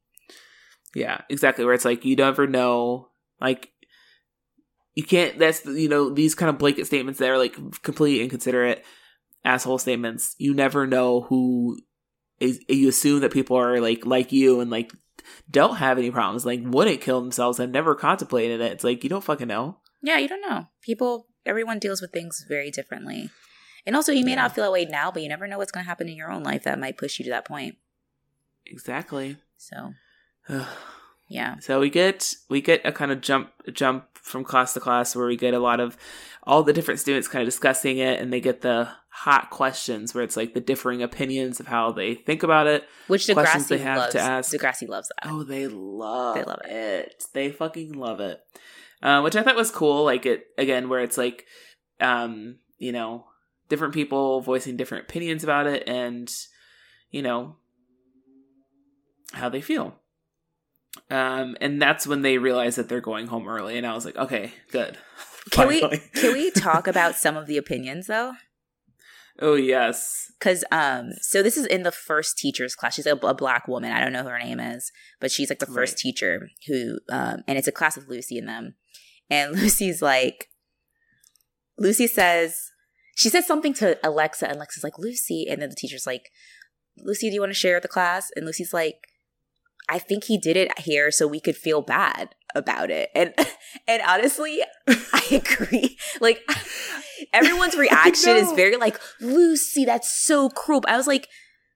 Yeah, 0.95 1.20
exactly. 1.28 1.64
Where 1.64 1.74
it's 1.74 1.84
like 1.84 2.05
you 2.05 2.16
never 2.16 2.47
know, 2.47 3.09
like 3.41 3.70
you 4.95 5.05
can't. 5.05 5.39
That's 5.39 5.64
you 5.64 5.89
know 5.89 6.11
these 6.11 6.34
kind 6.34 6.51
of 6.51 6.59
blanket 6.59 6.86
statements 6.86 7.18
that 7.20 7.30
are 7.30 7.39
like 7.39 7.57
completely 7.82 8.22
inconsiderate. 8.24 8.84
asshole 9.45 9.78
statements. 9.78 10.34
You 10.39 10.55
never 10.55 10.86
know 10.86 11.22
who 11.22 11.78
is. 12.41 12.61
You 12.68 12.89
assume 12.89 13.20
that 13.20 13.32
people 13.32 13.57
are 13.57 13.80
like 13.80 14.07
like 14.07 14.32
you 14.32 14.61
and 14.61 14.70
like 14.70 14.93
don't 15.51 15.76
have 15.76 15.99
any 15.99 16.11
problems, 16.11 16.47
like 16.47 16.61
wouldn't 16.62 17.01
kill 17.01 17.20
themselves, 17.20 17.59
have 17.59 17.70
never 17.70 17.95
contemplated 17.95 18.61
it. 18.61 18.72
It's 18.72 18.84
like 18.84 19.05
you 19.05 19.11
don't 19.11 19.24
fucking 19.24 19.49
know. 19.49 19.78
Yeah, 20.03 20.18
you 20.18 20.28
don't 20.28 20.43
know. 20.43 20.66
People, 20.82 21.26
everyone 21.45 21.78
deals 21.78 22.01
with 22.01 22.12
things 22.12 22.45
very 22.49 22.70
differently. 22.70 23.30
And 23.86 23.97
also, 23.97 24.12
you 24.12 24.24
may 24.24 24.32
yeah. 24.32 24.43
not 24.43 24.55
feel 24.55 24.64
that 24.64 24.72
way 24.72 24.84
now, 24.84 25.11
but 25.11 25.22
you 25.22 25.28
never 25.28 25.47
know 25.47 25.59
what's 25.59 25.72
going 25.72 25.84
to 25.84 25.89
happen 25.89 26.09
in 26.09 26.16
your 26.16 26.30
own 26.30 26.43
life 26.43 26.64
that 26.64 26.78
might 26.78 26.99
push 26.99 27.18
you 27.18 27.24
to 27.24 27.30
that 27.30 27.47
point. 27.47 27.76
Exactly. 28.66 29.39
So, 29.57 29.95
yeah. 31.28 31.59
So 31.61 31.80
we 31.80 31.91
get 31.91 32.34
we 32.49 32.61
get 32.61 32.82
a 32.84 32.93
kind 32.93 33.11
of 33.11 33.20
jump 33.20 33.51
jump 33.72 34.05
from 34.14 34.45
class 34.45 34.74
to 34.74 34.80
class 34.80 35.16
where 35.16 35.26
we 35.26 35.36
get 35.36 35.55
a 35.55 35.59
lot 35.59 35.80
of 35.80 35.97
all 36.43 36.62
the 36.62 36.72
different 36.72 37.01
students 37.01 37.28
kind 37.28 37.43
of 37.43 37.47
discussing 37.47 37.99
it, 37.99 38.20
and 38.20 38.32
they 38.32 38.41
get 38.41 38.61
the 38.61 38.89
hot 39.22 39.50
questions 39.50 40.14
where 40.14 40.22
it's 40.22 40.36
like 40.36 40.54
the 40.54 40.60
differing 40.60 41.02
opinions 41.02 41.58
of 41.58 41.66
how 41.66 41.90
they 41.90 42.14
think 42.14 42.42
about 42.42 42.66
it, 42.66 42.84
which 43.08 43.26
Degrassi 43.26 43.34
questions 43.34 43.68
they 43.68 43.78
have 43.78 43.96
loves. 43.98 44.12
to 44.12 44.20
ask. 44.20 44.52
Degrassi 44.52 44.88
loves 44.88 45.08
that. 45.08 45.30
Oh, 45.30 45.42
they 45.42 45.66
love 45.66 46.36
they 46.36 46.44
love 46.44 46.60
it. 46.64 46.70
it. 46.70 47.24
They 47.34 47.50
fucking 47.50 47.92
love 47.92 48.20
it. 48.20 48.40
Uh, 49.02 49.20
which 49.22 49.34
I 49.36 49.42
thought 49.42 49.56
was 49.56 49.70
cool. 49.70 50.04
Like 50.04 50.24
it 50.24 50.46
again, 50.56 50.88
where 50.88 51.00
it's 51.00 51.18
like, 51.18 51.46
um, 52.00 52.58
you 52.78 52.92
know, 52.92 53.24
different 53.68 53.94
people 53.94 54.40
voicing 54.40 54.76
different 54.76 55.04
opinions 55.04 55.42
about 55.42 55.66
it, 55.66 55.88
and 55.88 56.32
you 57.10 57.22
know 57.22 57.56
how 59.32 59.48
they 59.48 59.60
feel. 59.60 59.96
Um, 61.10 61.56
and 61.60 61.80
that's 61.80 62.06
when 62.06 62.22
they 62.22 62.38
realize 62.38 62.76
that 62.76 62.88
they're 62.88 63.00
going 63.00 63.26
home 63.26 63.48
early, 63.48 63.78
and 63.78 63.86
I 63.86 63.94
was 63.94 64.04
like, 64.04 64.16
okay, 64.16 64.52
good. 64.70 64.96
Can 65.50 65.66
we 65.66 65.80
can 65.80 66.34
we 66.34 66.50
talk 66.56 66.86
about 66.86 67.14
some 67.14 67.34
of 67.34 67.46
the 67.46 67.56
opinions 67.56 68.06
though? 68.06 68.34
Oh 69.41 69.55
yes, 69.55 70.32
because 70.39 70.64
um, 70.72 71.11
so 71.20 71.43
this 71.43 71.57
is 71.57 71.66
in 71.66 71.84
the 71.84 71.93
first 71.93 72.39
teacher's 72.39 72.74
class. 72.74 72.95
She's 72.95 73.07
a, 73.07 73.14
a, 73.14 73.34
black 73.34 73.68
woman. 73.68 73.93
I 73.93 74.01
don't 74.01 74.12
know 74.12 74.24
who 74.24 74.30
her 74.30 74.39
name 74.39 74.59
is, 74.59 74.91
but 75.20 75.30
she's 75.30 75.49
like 75.49 75.61
the 75.61 75.66
first 75.66 75.93
right. 75.93 75.99
teacher 75.99 76.49
who, 76.66 76.99
um, 77.09 77.45
and 77.47 77.57
it's 77.57 77.68
a 77.68 77.72
class 77.72 77.97
with 77.97 78.09
Lucy 78.09 78.36
in 78.36 78.47
them. 78.47 78.74
And 79.30 79.53
Lucy's 79.61 80.03
like, 80.03 80.49
Lucy 81.78 82.09
says, 82.09 82.70
she 83.14 83.28
says 83.28 83.47
something 83.47 83.74
to 83.74 83.97
Alexa, 84.05 84.47
and 84.47 84.57
Alexa's 84.57 84.82
like, 84.82 84.99
Lucy. 84.99 85.47
And 85.49 85.62
then 85.62 85.70
the 85.70 85.76
teacher's 85.76 86.07
like, 86.07 86.30
Lucy, 86.99 87.28
do 87.28 87.34
you 87.34 87.41
want 87.41 87.51
to 87.51 87.59
share 87.59 87.74
with 87.74 87.82
the 87.82 87.89
class? 87.89 88.30
And 88.34 88.45
Lucy's 88.45 88.72
like, 88.72 89.07
I 89.89 89.99
think 89.99 90.24
he 90.24 90.39
did 90.39 90.57
it 90.57 90.78
here 90.80 91.11
so 91.11 91.26
we 91.26 91.41
could 91.41 91.57
feel 91.57 91.80
bad 91.80 92.34
about 92.55 92.91
it. 92.91 93.11
And 93.14 93.34
and 93.89 94.03
honestly, 94.07 94.62
I 94.86 95.22
agree. 95.45 95.99
Like 96.20 96.43
everyone's 97.32 97.76
reaction 97.76 98.36
is 98.36 98.53
very 98.53 98.76
like, 98.76 99.01
Lucy, 99.20 99.84
that's 99.84 100.12
so 100.12 100.49
cruel. 100.51 100.82
I 100.86 100.97
was 100.97 101.07
like, 101.07 101.28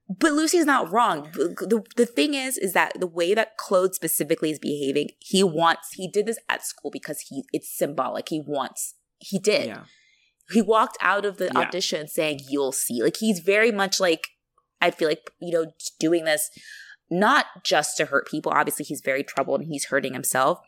but 0.09 0.33
Lucy's 0.33 0.67
not 0.67 0.93
wrong. 0.93 1.31
The, 1.33 1.83
the 1.97 2.05
thing 2.05 2.35
is, 2.35 2.59
is 2.59 2.75
that 2.75 3.01
the 3.01 3.07
way 3.07 3.35
that 3.35 3.57
Claude 3.57 3.95
specifically 3.95 4.51
is 4.51 4.59
behaving, 4.59 5.11
he 5.21 5.43
wants, 5.43 5.95
he 5.95 6.09
did 6.09 6.27
this 6.27 6.39
at 6.51 6.67
school 6.67 6.91
because 6.91 7.21
he, 7.29 7.45
it's 7.53 7.75
symbolic. 7.75 8.29
He 8.29 8.43
wants, 8.45 8.95
he 9.19 9.39
did. 9.39 9.69
Yeah. 9.69 9.85
He 10.51 10.61
walked 10.61 10.99
out 11.01 11.25
of 11.25 11.39
the 11.39 11.47
yeah. 11.47 11.61
audition 11.61 12.09
saying, 12.09 12.41
you'll 12.49 12.73
see. 12.73 13.03
Like, 13.03 13.17
he's 13.19 13.39
very 13.39 13.73
much 13.73 14.01
like, 14.01 14.29
I 14.83 14.91
feel 14.91 15.09
like, 15.09 15.31
you 15.41 15.53
know, 15.53 15.73
doing 15.99 16.25
this 16.25 16.51
not 17.13 17.47
just 17.63 17.97
to 17.99 18.07
hurt 18.07 18.27
people. 18.27 18.53
Obviously, 18.55 18.85
he's 18.85 19.01
very 19.01 19.23
troubled 19.23 19.61
and 19.61 19.69
he's 19.69 19.87
hurting 19.87 20.15
himself, 20.15 20.61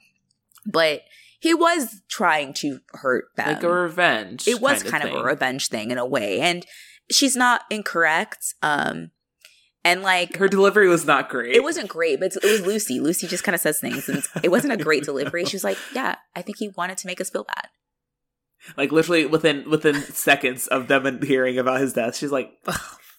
but 0.66 1.03
he 1.40 1.55
was 1.55 2.03
trying 2.09 2.53
to 2.55 2.80
hurt 2.92 3.26
them. 3.36 3.49
Like 3.49 3.62
a 3.62 3.68
revenge. 3.68 4.47
It 4.47 4.61
was 4.61 4.82
kind, 4.82 5.03
of, 5.03 5.11
kind 5.11 5.16
of, 5.16 5.22
a 5.22 5.24
revenge 5.24 5.68
thing 5.68 5.90
in 5.90 5.99
a 5.99 6.07
way. 6.07 6.40
And 6.40 6.64
she's 7.11 7.34
not 7.34 7.62
incorrect. 7.70 8.55
Um, 8.62 9.11
and 9.84 10.03
like 10.03 10.36
her 10.36 10.49
delivery 10.49 10.88
was 10.88 11.05
not 11.05 11.28
great. 11.28 11.55
It 11.55 11.62
wasn't 11.62 11.88
great, 11.88 12.20
but 12.20 12.34
it 12.36 12.42
was 12.42 12.62
Lucy. 12.62 13.01
Lucy 13.01 13.26
just 13.26 13.45
kind 13.45 13.55
of 13.55 13.61
says 13.61 13.80
things, 13.80 14.09
and 14.09 14.22
it 14.42 14.51
wasn't 14.51 14.72
a 14.72 14.82
great 14.82 15.05
delivery. 15.05 15.45
She 15.45 15.57
was 15.57 15.64
like, 15.64 15.76
"Yeah, 15.95 16.16
I 16.34 16.40
think 16.40 16.57
he 16.57 16.68
wanted 16.68 16.97
to 16.99 17.07
make 17.07 17.20
us 17.20 17.28
feel 17.28 17.45
bad." 17.45 17.68
Like 18.78 18.92
literally 18.92 19.26
within 19.26 19.68
within 19.68 19.97
seconds 19.97 20.66
of 20.68 20.88
them 20.88 21.20
hearing 21.20 21.59
about 21.59 21.80
his 21.80 21.92
death, 21.92 22.16
she's 22.16 22.32
like, 22.32 22.51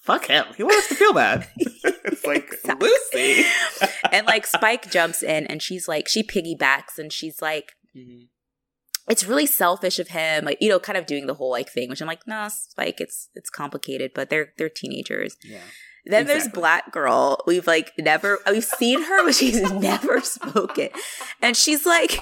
"Fuck 0.06 0.28
him! 0.28 0.46
He 0.56 0.64
wants 0.64 0.88
to 0.90 0.96
feel 0.96 1.14
bad." 1.14 1.48
it's 1.58 2.26
like 2.26 2.52
Lucy, 2.80 3.46
and 4.12 4.26
like 4.26 4.46
Spike 4.48 4.90
jumps 4.90 5.24
in, 5.24 5.46
and 5.48 5.62
she's 5.62 5.88
like, 5.88 6.08
she 6.08 6.24
piggybacks, 6.24 6.98
and 6.98 7.12
she's 7.12 7.42
like. 7.42 7.74
Mm-hmm 7.96 8.26
it's 9.08 9.26
really 9.26 9.46
selfish 9.46 10.00
of 10.00 10.08
him, 10.08 10.46
like 10.46 10.58
you 10.60 10.70
know, 10.70 10.80
kind 10.80 10.98
of 10.98 11.06
doing 11.06 11.28
the 11.28 11.36
whole 11.36 11.52
like 11.52 11.70
thing, 11.70 11.90
which 11.90 12.02
I'm 12.02 12.08
like, 12.08 12.26
no, 12.26 12.48
Spike, 12.50 13.00
it's 13.00 13.30
it's 13.36 13.50
complicated, 13.50 14.12
but 14.16 14.30
they're 14.30 14.54
they're 14.58 14.70
teenagers. 14.70 15.38
Yeah. 15.44 15.60
Then 16.06 16.22
exactly. 16.22 16.40
there's 16.40 16.54
Black 16.54 16.92
Girl. 16.92 17.44
We've 17.48 17.68
like 17.68 17.92
never 17.98 18.40
we've 18.50 18.64
seen 18.64 19.04
her, 19.04 19.26
but 19.26 19.36
she's 19.36 19.62
never 19.62 20.22
spoken. 20.22 20.90
And 21.42 21.56
she's 21.56 21.86
like, 21.86 22.20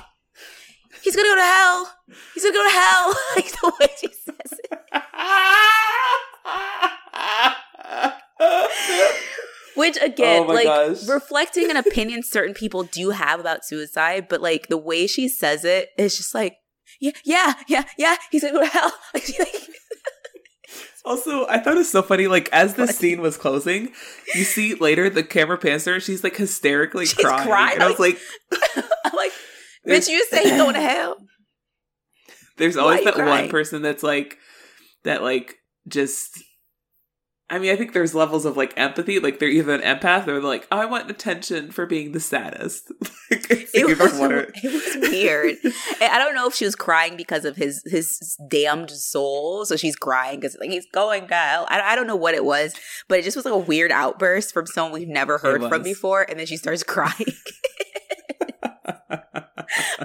he's 1.03 1.15
gonna 1.15 1.27
go 1.27 1.36
to 1.36 1.41
hell. 1.41 1.93
He's 2.34 2.43
gonna 2.43 2.53
go 2.53 2.69
to 2.69 2.75
hell. 2.75 3.15
Like 3.36 3.51
the 3.51 3.73
way 3.79 3.88
she 3.99 4.07
says 4.07 4.59
it. 4.71 4.79
Which 9.75 9.97
again, 10.01 10.43
oh 10.47 10.53
like 10.53 10.65
gosh. 10.65 11.07
reflecting 11.07 11.71
an 11.71 11.77
opinion 11.77 12.21
certain 12.23 12.53
people 12.53 12.84
do 12.84 13.09
have 13.09 13.39
about 13.39 13.65
suicide, 13.65 14.27
but 14.29 14.41
like 14.41 14.67
the 14.67 14.77
way 14.77 15.07
she 15.07 15.27
says 15.27 15.65
it 15.65 15.89
is 15.97 16.15
just 16.15 16.36
like, 16.36 16.57
yeah, 17.01 17.11
yeah, 17.25 17.53
yeah, 17.67 17.84
yeah. 17.97 18.15
He's 18.31 18.43
gonna 18.43 18.53
go 18.53 18.61
to 18.61 18.67
hell. 18.67 18.93
Also, 21.05 21.45
I 21.47 21.59
thought 21.59 21.73
it 21.75 21.79
was 21.79 21.91
so 21.91 22.01
funny. 22.01 22.27
Like 22.27 22.47
as 22.53 22.75
the 22.75 22.88
scene 22.88 23.19
was 23.19 23.36
closing, 23.36 23.91
you 24.36 24.45
see 24.45 24.73
later 24.75 25.09
the 25.09 25.23
camera 25.23 25.57
pans 25.57 25.84
her. 25.86 25.95
and 25.95 26.03
She's 26.03 26.23
like 26.23 26.38
hysterically 26.38 27.05
she's 27.05 27.15
crying. 27.15 27.45
crying. 27.47 27.73
And 27.73 27.84
I 27.84 27.89
was 27.89 27.99
like, 27.99 28.17
I'm 28.73 29.13
like, 29.13 29.31
bitch, 29.86 30.07
you 30.07 30.25
say 30.27 30.43
he's 30.43 30.51
going 30.51 30.75
to 30.75 30.81
hell. 30.81 31.17
There's 32.57 32.77
always 32.77 33.03
that 33.03 33.15
crying? 33.15 33.27
one 33.43 33.49
person 33.49 33.81
that's 33.81 34.01
like, 34.01 34.38
that 35.03 35.21
like 35.21 35.57
just 35.89 36.41
I 37.50 37.60
mean, 37.60 37.72
I 37.72 37.76
think 37.76 37.94
there's 37.94 38.16
levels 38.16 38.46
of 38.46 38.56
like 38.56 38.74
empathy. 38.78 39.20
Like 39.20 39.39
they're 39.39 39.50
either 39.50 39.74
an 39.74 39.82
empath 39.82 40.28
or 40.28 40.41
like, 40.41 40.66
oh, 40.72 40.78
I 40.78 40.86
want 40.86 41.12
attention 41.12 41.72
for 41.72 41.86
being 41.86 42.14
the 42.14 42.20
saddest. 42.20 42.91
like, 43.32 43.50
it, 43.52 43.86
was, 43.86 44.00
it 44.64 44.74
was 44.74 45.12
weird. 45.12 45.58
I 46.02 46.18
don't 46.18 46.36
know 46.36 46.48
if 46.48 46.56
she 46.56 46.66
was 46.66 46.76
crying 46.76 47.18
because 47.18 47.44
of 47.46 47.58
his 47.58 47.84
his 47.86 48.38
damned 48.48 48.91
soul, 48.91 49.66
so 49.66 49.76
she's 49.76 49.96
crying 49.96 50.39
because 50.39 50.58
like 50.60 50.70
he's 50.70 50.88
going 50.94 51.28
to 51.28 51.36
hell. 51.36 51.68
I, 51.70 51.82
I 51.82 51.96
don't 51.96 52.08
know 52.08 52.16
what 52.16 52.34
it 52.34 52.46
was, 52.46 52.74
but 53.08 53.20
it 53.20 53.24
just 53.24 53.36
was 53.36 53.46
like 53.46 53.54
a 53.54 53.58
weird 53.58 53.91
outburst 53.91 54.54
from 54.54 54.66
someone 54.66 54.94
we've 54.94 55.08
never 55.08 55.38
heard 55.38 55.62
from 55.64 55.84
before, 55.84 56.26
and 56.28 56.39
then 56.39 56.48
she 56.48 56.58
starts 56.58 56.82
crying. 56.82 57.26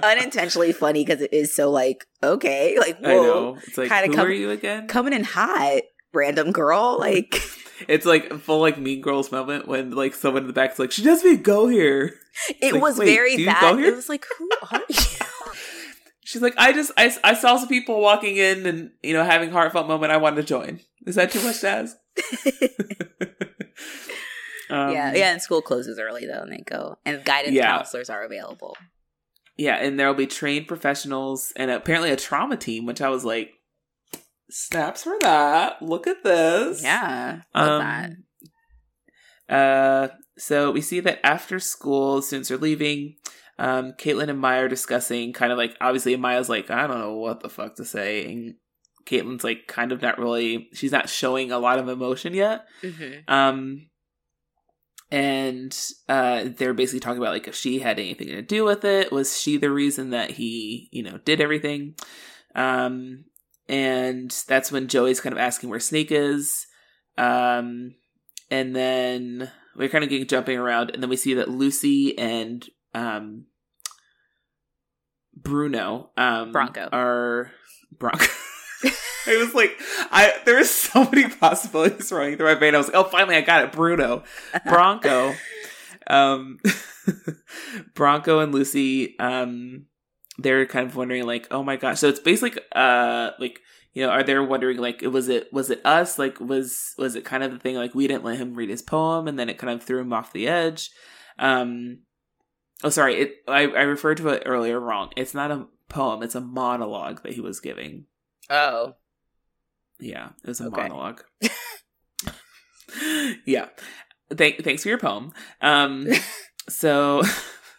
Unintentionally 0.03 0.71
funny 0.71 1.05
because 1.05 1.21
it 1.21 1.33
is 1.33 1.55
so 1.55 1.71
like 1.71 2.05
okay, 2.21 2.77
like 2.77 2.99
whoa, 2.99 3.57
it's 3.65 3.77
like 3.77 3.89
kind 3.89 4.09
of 4.09 4.15
who 4.15 4.21
are 4.21 4.31
you 4.31 4.51
again? 4.51 4.87
Coming 4.87 5.13
in 5.13 5.23
hot 5.23 5.81
random 6.13 6.51
girl. 6.51 6.97
Like 7.09 7.41
it's 7.87 8.05
like 8.05 8.33
full 8.39 8.59
like 8.59 8.77
Mean 8.77 9.01
Girls 9.01 9.31
moment 9.31 9.67
when 9.67 9.91
like 9.91 10.13
someone 10.13 10.43
in 10.43 10.47
the 10.47 10.53
back 10.53 10.73
is 10.73 10.79
like, 10.79 10.91
"She 10.91 11.01
does 11.01 11.23
me 11.23 11.37
go 11.37 11.67
here." 11.67 12.19
It 12.61 12.73
like, 12.73 12.81
was 12.81 12.97
very 12.97 13.45
that. 13.45 13.79
It 13.79 13.95
was 13.95 14.09
like, 14.09 14.25
who 14.37 14.49
are 14.71 14.81
you? 14.89 14.95
She's 16.23 16.41
like, 16.41 16.53
I 16.57 16.73
just 16.73 16.91
I, 16.97 17.11
I 17.23 17.33
saw 17.33 17.57
some 17.57 17.69
people 17.69 17.99
walking 18.01 18.37
in 18.37 18.65
and 18.65 18.91
you 19.01 19.13
know 19.13 19.23
having 19.23 19.49
heartfelt 19.49 19.87
moment. 19.87 20.11
I 20.11 20.17
wanted 20.17 20.37
to 20.37 20.43
join. 20.43 20.79
Is 21.05 21.15
that 21.15 21.31
too 21.31 21.41
much 21.41 21.61
to 21.61 21.69
ask? 21.69 21.97
um, 24.69 24.91
yeah, 24.91 25.13
yeah. 25.13 25.31
And 25.31 25.41
school 25.41 25.61
closes 25.61 25.99
early 25.99 26.25
though, 26.25 26.41
and 26.41 26.51
they 26.51 26.59
go. 26.59 26.97
And 27.05 27.23
guidance 27.23 27.55
yeah. 27.55 27.77
counselors 27.77 28.09
are 28.09 28.23
available. 28.23 28.77
Yeah, 29.57 29.75
and 29.75 29.99
there 29.99 30.07
will 30.07 30.13
be 30.13 30.27
trained 30.27 30.67
professionals 30.67 31.51
and 31.55 31.71
apparently 31.71 32.11
a 32.11 32.15
trauma 32.15 32.57
team, 32.57 32.85
which 32.85 33.01
I 33.01 33.09
was 33.09 33.25
like, 33.25 33.53
snaps 34.49 35.03
for 35.03 35.17
that. 35.21 35.81
Look 35.81 36.07
at 36.07 36.23
this. 36.23 36.83
Yeah. 36.83 37.41
Love 37.55 37.69
um, 37.69 37.79
that. 37.79 38.11
Uh, 39.49 40.07
so 40.37 40.71
we 40.71 40.81
see 40.81 40.99
that 41.01 41.25
after 41.25 41.59
school, 41.59 42.21
students 42.21 42.51
are 42.51 42.57
leaving. 42.57 43.15
Um, 43.57 43.93
Caitlin 43.93 44.29
and 44.29 44.39
Maya 44.39 44.63
are 44.63 44.69
discussing 44.69 45.33
kind 45.33 45.51
of 45.51 45.57
like 45.57 45.75
obviously 45.81 46.15
Maya's 46.15 46.47
like, 46.47 46.71
I 46.71 46.87
don't 46.87 46.99
know 46.99 47.15
what 47.15 47.41
the 47.41 47.49
fuck 47.49 47.75
to 47.75 47.85
say. 47.85 48.25
And 48.25 48.55
Caitlin's 49.05 49.43
like 49.43 49.67
kind 49.67 49.91
of 49.91 50.01
not 50.01 50.17
really 50.17 50.69
she's 50.73 50.93
not 50.93 51.09
showing 51.09 51.51
a 51.51 51.59
lot 51.59 51.79
of 51.79 51.89
emotion 51.89 52.33
yet. 52.33 52.65
Mm-hmm. 52.81 53.21
Um 53.27 53.87
and 55.11 55.77
uh 56.07 56.45
they're 56.55 56.73
basically 56.73 56.99
talking 57.01 57.21
about 57.21 57.33
like 57.33 57.47
if 57.47 57.55
she 57.55 57.79
had 57.79 57.99
anything 57.99 58.27
to 58.27 58.41
do 58.41 58.63
with 58.63 58.85
it. 58.85 59.11
Was 59.11 59.37
she 59.37 59.57
the 59.57 59.71
reason 59.71 60.11
that 60.11 60.31
he, 60.31 60.87
you 60.91 61.03
know, 61.03 61.17
did 61.17 61.41
everything? 61.41 61.95
Um 62.55 63.25
and 63.69 64.31
that's 64.47 64.71
when 64.71 64.87
Joey's 64.87 65.21
kind 65.21 65.33
of 65.33 65.39
asking 65.39 65.69
where 65.69 65.79
Snake 65.79 66.11
is. 66.11 66.65
Um, 67.17 67.95
and 68.51 68.75
then 68.75 69.51
we're 69.75 69.89
kind 69.89 70.03
of 70.03 70.09
getting 70.09 70.27
jumping 70.27 70.57
around, 70.57 70.91
and 70.91 71.01
then 71.01 71.09
we 71.09 71.15
see 71.15 71.35
that 71.35 71.49
Lucy 71.49 72.17
and 72.17 72.67
um, 72.93 73.45
Bruno 75.35 76.09
um, 76.17 76.51
Bronco 76.51 76.89
are 76.91 77.51
Bronco. 77.97 78.25
I 79.27 79.37
was 79.37 79.53
like, 79.53 79.77
I 80.11 80.33
there 80.45 80.55
were 80.55 80.63
so 80.63 81.03
many 81.03 81.27
possibilities 81.29 82.11
running 82.11 82.37
through 82.37 82.47
my 82.47 82.55
brain. 82.55 82.75
I 82.75 82.77
was 82.77 82.87
like, 82.87 82.95
oh, 82.95 83.03
finally, 83.03 83.35
I 83.35 83.41
got 83.41 83.63
it. 83.63 83.71
Bruno, 83.71 84.23
Bronco, 84.65 85.35
um, 86.07 86.59
Bronco 87.93 88.39
and 88.39 88.53
Lucy. 88.53 89.17
Um, 89.19 89.85
they're 90.41 90.65
kind 90.65 90.87
of 90.87 90.95
wondering, 90.95 91.25
like, 91.25 91.47
oh 91.51 91.63
my 91.63 91.75
gosh. 91.75 91.99
So 91.99 92.09
it's 92.09 92.19
basically, 92.19 92.61
uh, 92.73 93.31
like 93.39 93.61
you 93.93 94.05
know, 94.05 94.11
are 94.11 94.23
they 94.23 94.37
wondering 94.37 94.77
like 94.77 95.01
was 95.01 95.29
it 95.29 95.51
was 95.51 95.69
it 95.69 95.85
us? 95.85 96.19
Like 96.19 96.39
was 96.39 96.93
was 96.97 97.15
it 97.15 97.25
kind 97.25 97.43
of 97.43 97.51
the 97.51 97.59
thing 97.59 97.75
like 97.75 97.95
we 97.95 98.07
didn't 98.07 98.23
let 98.23 98.37
him 98.37 98.53
read 98.53 98.69
his 98.69 98.81
poem 98.81 99.27
and 99.27 99.37
then 99.37 99.49
it 99.49 99.57
kind 99.57 99.73
of 99.73 99.83
threw 99.83 99.99
him 99.99 100.13
off 100.13 100.31
the 100.31 100.47
edge? 100.47 100.91
Um 101.37 101.99
Oh 102.83 102.89
sorry, 102.89 103.15
it 103.15 103.35
I, 103.47 103.63
I 103.63 103.81
referred 103.81 104.17
to 104.17 104.29
it 104.29 104.43
earlier 104.45 104.79
wrong. 104.79 105.11
It's 105.17 105.33
not 105.33 105.51
a 105.51 105.67
poem, 105.89 106.23
it's 106.23 106.35
a 106.35 106.41
monologue 106.41 107.23
that 107.23 107.33
he 107.33 107.41
was 107.41 107.59
giving. 107.59 108.05
Oh. 108.49 108.95
Yeah, 109.99 110.29
it 110.43 110.47
was 110.47 110.61
a 110.61 110.67
okay. 110.67 110.83
monologue. 110.83 111.23
yeah. 113.45 113.67
Thank, 114.31 114.63
thanks 114.63 114.83
for 114.83 114.89
your 114.89 114.97
poem. 114.97 115.33
Um, 115.59 116.07
so 116.69 117.23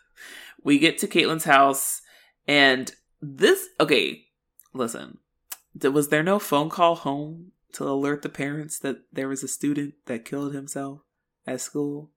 we 0.65 0.79
get 0.79 0.99
to 0.99 1.07
Caitlin's 1.07 1.45
house, 1.45 1.99
and 2.51 2.92
this. 3.20 3.68
Okay, 3.80 4.24
listen 4.74 5.18
was 5.82 6.09
there 6.09 6.22
no 6.22 6.38
phone 6.38 6.68
call 6.68 6.96
home 6.96 7.53
to 7.72 7.88
alert 7.88 8.22
the 8.22 8.28
parents 8.28 8.78
that 8.80 8.98
there 9.12 9.28
was 9.28 9.42
a 9.42 9.48
student 9.48 9.94
that 10.07 10.24
killed 10.24 10.55
himself 10.55 11.01
at 11.46 11.61
school? 11.61 12.11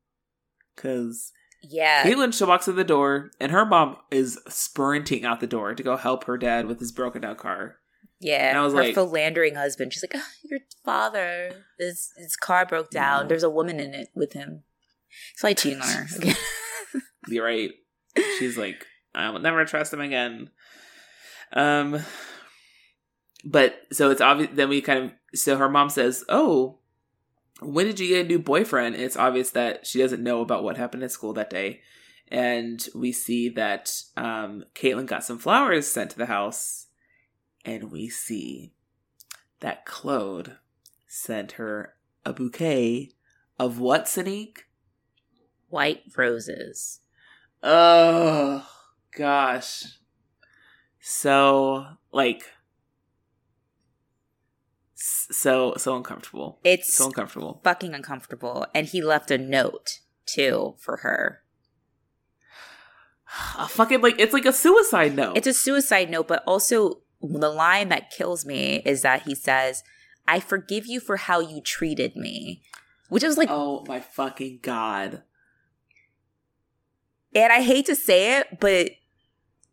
Because 0.76 1.32
yeah, 1.62 2.04
Caitlin 2.04 2.34
she 2.34 2.44
walks 2.44 2.66
to 2.66 2.72
the 2.72 2.84
door, 2.84 3.32
and 3.40 3.52
her 3.52 3.66
mom 3.66 3.98
is 4.12 4.40
sprinting 4.48 5.24
out 5.24 5.40
the 5.40 5.48
door 5.48 5.76
to 5.76 5.84
go 5.84 5.98
help 5.98 6.26
her 6.26 6.38
dad 6.38 6.66
with 6.66 6.80
his 6.80 6.92
broken 6.92 7.22
down 7.22 7.36
car. 7.36 7.78
Yeah, 8.20 8.50
and 8.50 8.58
I 8.58 8.62
was 8.64 8.74
her 8.74 8.84
like, 8.84 8.96
philandering 8.96 9.56
husband. 9.56 9.94
She's 9.94 10.04
like, 10.04 10.16
oh, 10.16 10.28
"Your 10.44 10.62
father, 10.84 11.66
his 11.78 12.12
his 12.18 12.36
car 12.36 12.66
broke 12.66 12.90
down. 12.90 13.24
No. 13.24 13.28
There's 13.30 13.44
a 13.44 13.50
woman 13.50 13.80
in 13.80 13.94
it 13.94 14.10
with 14.16 14.34
him. 14.34 14.64
It's 15.34 15.44
like 15.44 15.58
cheating 15.58 15.82
on 15.82 15.88
her." 15.88 16.08
You're 17.28 17.46
right. 17.46 17.72
She's 18.40 18.58
like, 18.58 18.86
"I 19.14 19.30
will 19.30 19.40
never 19.40 19.66
trust 19.66 19.94
him 19.94 20.02
again." 20.02 20.50
Um, 21.54 22.04
but 23.44 23.82
so 23.92 24.10
it's 24.10 24.22
obvious. 24.22 24.52
Then 24.54 24.70
we 24.70 24.82
kind 24.82 25.06
of 25.06 25.40
so 25.40 25.58
her 25.58 25.70
mom 25.70 25.90
says, 25.90 26.24
"Oh, 26.30 26.80
when 27.62 27.86
did 27.86 28.00
you 28.00 28.10
get 28.10 28.26
a 28.26 28.28
new 28.28 28.40
boyfriend?" 28.40 28.96
And 28.96 29.04
it's 29.04 29.18
obvious 29.18 29.52
that 29.52 29.86
she 29.86 30.00
doesn't 30.00 30.24
know 30.24 30.42
about 30.42 30.64
what 30.64 30.78
happened 30.78 31.04
at 31.04 31.12
school 31.12 31.34
that 31.34 31.50
day. 31.50 31.82
And 32.30 32.86
we 32.96 33.12
see 33.12 33.50
that 33.50 34.02
um, 34.18 34.66
Caitlin 34.74 35.06
got 35.06 35.24
some 35.24 35.38
flowers 35.38 35.88
sent 35.92 36.12
to 36.12 36.18
the 36.18 36.26
house, 36.26 36.88
and 37.66 37.92
we 37.92 38.10
see 38.10 38.74
that 39.60 39.86
Claude 39.86 40.58
sent 41.08 41.54
her 41.54 41.96
a 42.26 42.34
bouquet 42.34 43.12
of 43.60 43.80
what, 43.80 44.06
Sanique? 44.06 44.60
White 45.70 46.04
roses. 46.18 47.02
Oh 47.62 48.73
gosh. 49.18 50.00
So 51.00 51.86
like 52.12 52.44
so 54.96 55.74
so 55.78 55.96
uncomfortable. 55.96 56.60
It's 56.64 56.94
so 56.94 57.08
uncomfortable. 57.08 57.60
Fucking 57.64 57.94
uncomfortable. 57.94 58.66
And 58.74 58.88
he 58.88 59.02
left 59.02 59.32
a 59.32 59.38
note 59.38 60.00
too 60.26 60.76
for 60.80 60.98
her. 60.98 61.42
A 63.58 63.68
fucking 63.68 64.02
like 64.02 64.20
it's 64.20 64.34
like 64.34 64.46
a 64.46 64.54
suicide 64.54 65.16
note. 65.16 65.36
It's 65.38 65.48
a 65.48 65.54
suicide 65.54 66.10
note, 66.10 66.28
but 66.28 66.44
also 66.46 67.02
the 67.22 67.50
line 67.50 67.90
that 67.90 68.12
kills 68.12 68.46
me 68.46 68.82
is 68.86 69.02
that 69.02 69.24
he 69.24 69.34
says, 69.34 69.84
"I 70.28 70.40
forgive 70.40 70.86
you 70.86 71.00
for 71.00 71.18
how 71.18 71.40
you 71.40 71.62
treated 71.62 72.16
me," 72.16 72.62
which 73.10 73.24
is 73.24 73.38
like, 73.38 73.50
oh 73.50 73.84
my 73.88 74.00
fucking 74.00 74.60
god. 74.62 75.24
And 77.36 77.52
I 77.52 77.62
hate 77.62 77.88
to 77.88 77.96
say 77.96 78.38
it, 78.38 78.60
but 78.60 78.92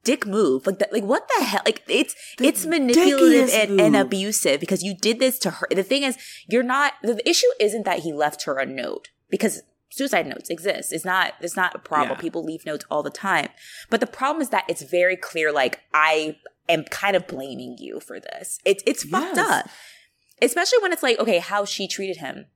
dick 0.04 0.26
move. 0.26 0.66
Like 0.66 0.78
that 0.78 0.92
like 0.92 1.04
what 1.04 1.28
the 1.36 1.44
hell? 1.44 1.62
Like 1.64 1.82
it's 1.88 2.14
the 2.38 2.46
it's 2.46 2.66
manipulative 2.66 3.50
and, 3.52 3.80
and, 3.80 3.96
abusive 3.96 4.60
because 4.60 4.82
you 4.82 4.94
did 4.94 5.18
this 5.18 5.38
to 5.40 5.50
her. 5.50 5.66
The 5.70 5.82
thing 5.82 6.02
is 6.02 6.16
you're 6.48 6.62
not 6.62 6.94
the 7.02 7.28
issue 7.28 7.46
isn't 7.58 7.84
that 7.84 8.00
he 8.00 8.12
left 8.12 8.44
her 8.44 8.58
a 8.58 8.66
note 8.66 9.08
because 9.28 9.62
suicide 9.90 10.26
notes 10.26 10.50
exist. 10.50 10.92
It's 10.92 11.04
not 11.04 11.34
it's 11.40 11.56
not 11.56 11.74
a 11.74 11.78
problem. 11.78 12.16
Yeah. 12.16 12.20
people 12.20 12.44
leave 12.44 12.66
notes 12.66 12.84
all 12.90 13.02
the 13.02 13.10
time. 13.10 13.48
But 13.88 14.00
the 14.00 14.06
problem 14.06 14.42
is 14.42 14.50
that 14.50 14.64
it's 14.68 14.82
very 14.82 15.16
clear 15.16 15.52
like 15.52 15.80
i 15.92 16.36
am 16.68 16.84
kind 16.84 17.16
of 17.16 17.26
blaming 17.26 17.76
you 17.78 18.00
for 18.00 18.20
this. 18.20 18.58
It's 18.64 18.82
it's 18.86 19.04
yes. 19.04 19.12
fucked 19.12 19.38
up. 19.38 19.68
Especially 20.42 20.78
when 20.80 20.92
it's 20.92 21.02
like 21.02 21.18
okay 21.18 21.38
how 21.38 21.64
she 21.64 21.86
treated 21.86 22.18
him. 22.18 22.46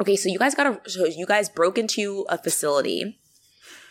Okay 0.00 0.16
so 0.16 0.28
you 0.28 0.38
guys 0.38 0.54
got 0.54 0.66
a 0.66 0.90
so 0.90 1.04
you 1.04 1.26
guys 1.26 1.48
broke 1.48 1.76
into 1.76 2.24
a 2.28 2.38
facility. 2.38 3.18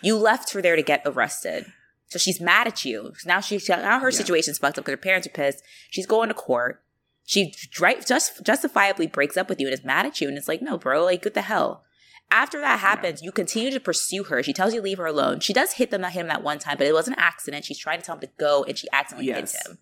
You 0.01 0.15
left 0.15 0.53
her 0.53 0.61
there 0.61 0.77
to 0.77 0.81
get 0.81 1.01
arrested 1.05 1.65
so 2.09 2.17
she's 2.17 2.41
mad 2.41 2.67
at 2.67 2.83
you. 2.83 3.13
Now 3.25 3.39
she's 3.39 3.69
now 3.69 3.99
her 3.99 4.09
yeah. 4.09 4.17
situation's 4.17 4.57
fucked 4.57 4.77
up 4.77 4.85
because 4.85 4.93
her 4.93 4.97
parents 4.97 5.27
are 5.27 5.31
pissed. 5.31 5.63
She's 5.91 6.07
going 6.07 6.29
to 6.29 6.33
court. 6.33 6.83
She 7.25 7.53
right 7.79 8.03
just 8.05 8.43
justifiably 8.43 9.05
breaks 9.05 9.37
up 9.37 9.47
with 9.47 9.59
you 9.59 9.67
and 9.67 9.73
is 9.73 9.85
mad 9.85 10.07
at 10.07 10.19
you. 10.19 10.27
And 10.27 10.37
it's 10.37 10.47
like, 10.47 10.61
no, 10.61 10.77
bro, 10.77 11.05
like 11.05 11.23
what 11.23 11.35
the 11.35 11.43
hell? 11.43 11.83
After 12.31 12.59
that 12.61 12.79
happens, 12.79 13.21
yeah. 13.21 13.27
you 13.27 13.31
continue 13.31 13.71
to 13.71 13.79
pursue 13.79 14.23
her. 14.25 14.41
She 14.43 14.53
tells 14.53 14.73
you 14.73 14.81
to 14.81 14.83
leave 14.83 14.97
her 14.97 15.05
alone. 15.05 15.39
She 15.39 15.53
does 15.53 15.73
hit 15.73 15.91
them 15.91 16.03
at 16.03 16.13
him 16.13 16.27
that 16.27 16.43
one 16.43 16.59
time, 16.59 16.77
but 16.77 16.87
it 16.87 16.93
was 16.93 17.07
an 17.07 17.15
accident. 17.17 17.65
She's 17.65 17.79
trying 17.79 17.99
to 17.99 18.05
tell 18.05 18.15
him 18.15 18.21
to 18.21 18.29
go, 18.39 18.63
and 18.63 18.77
she 18.77 18.87
accidentally 18.91 19.27
yes. 19.27 19.53
hits 19.53 19.67
him. 19.67 19.77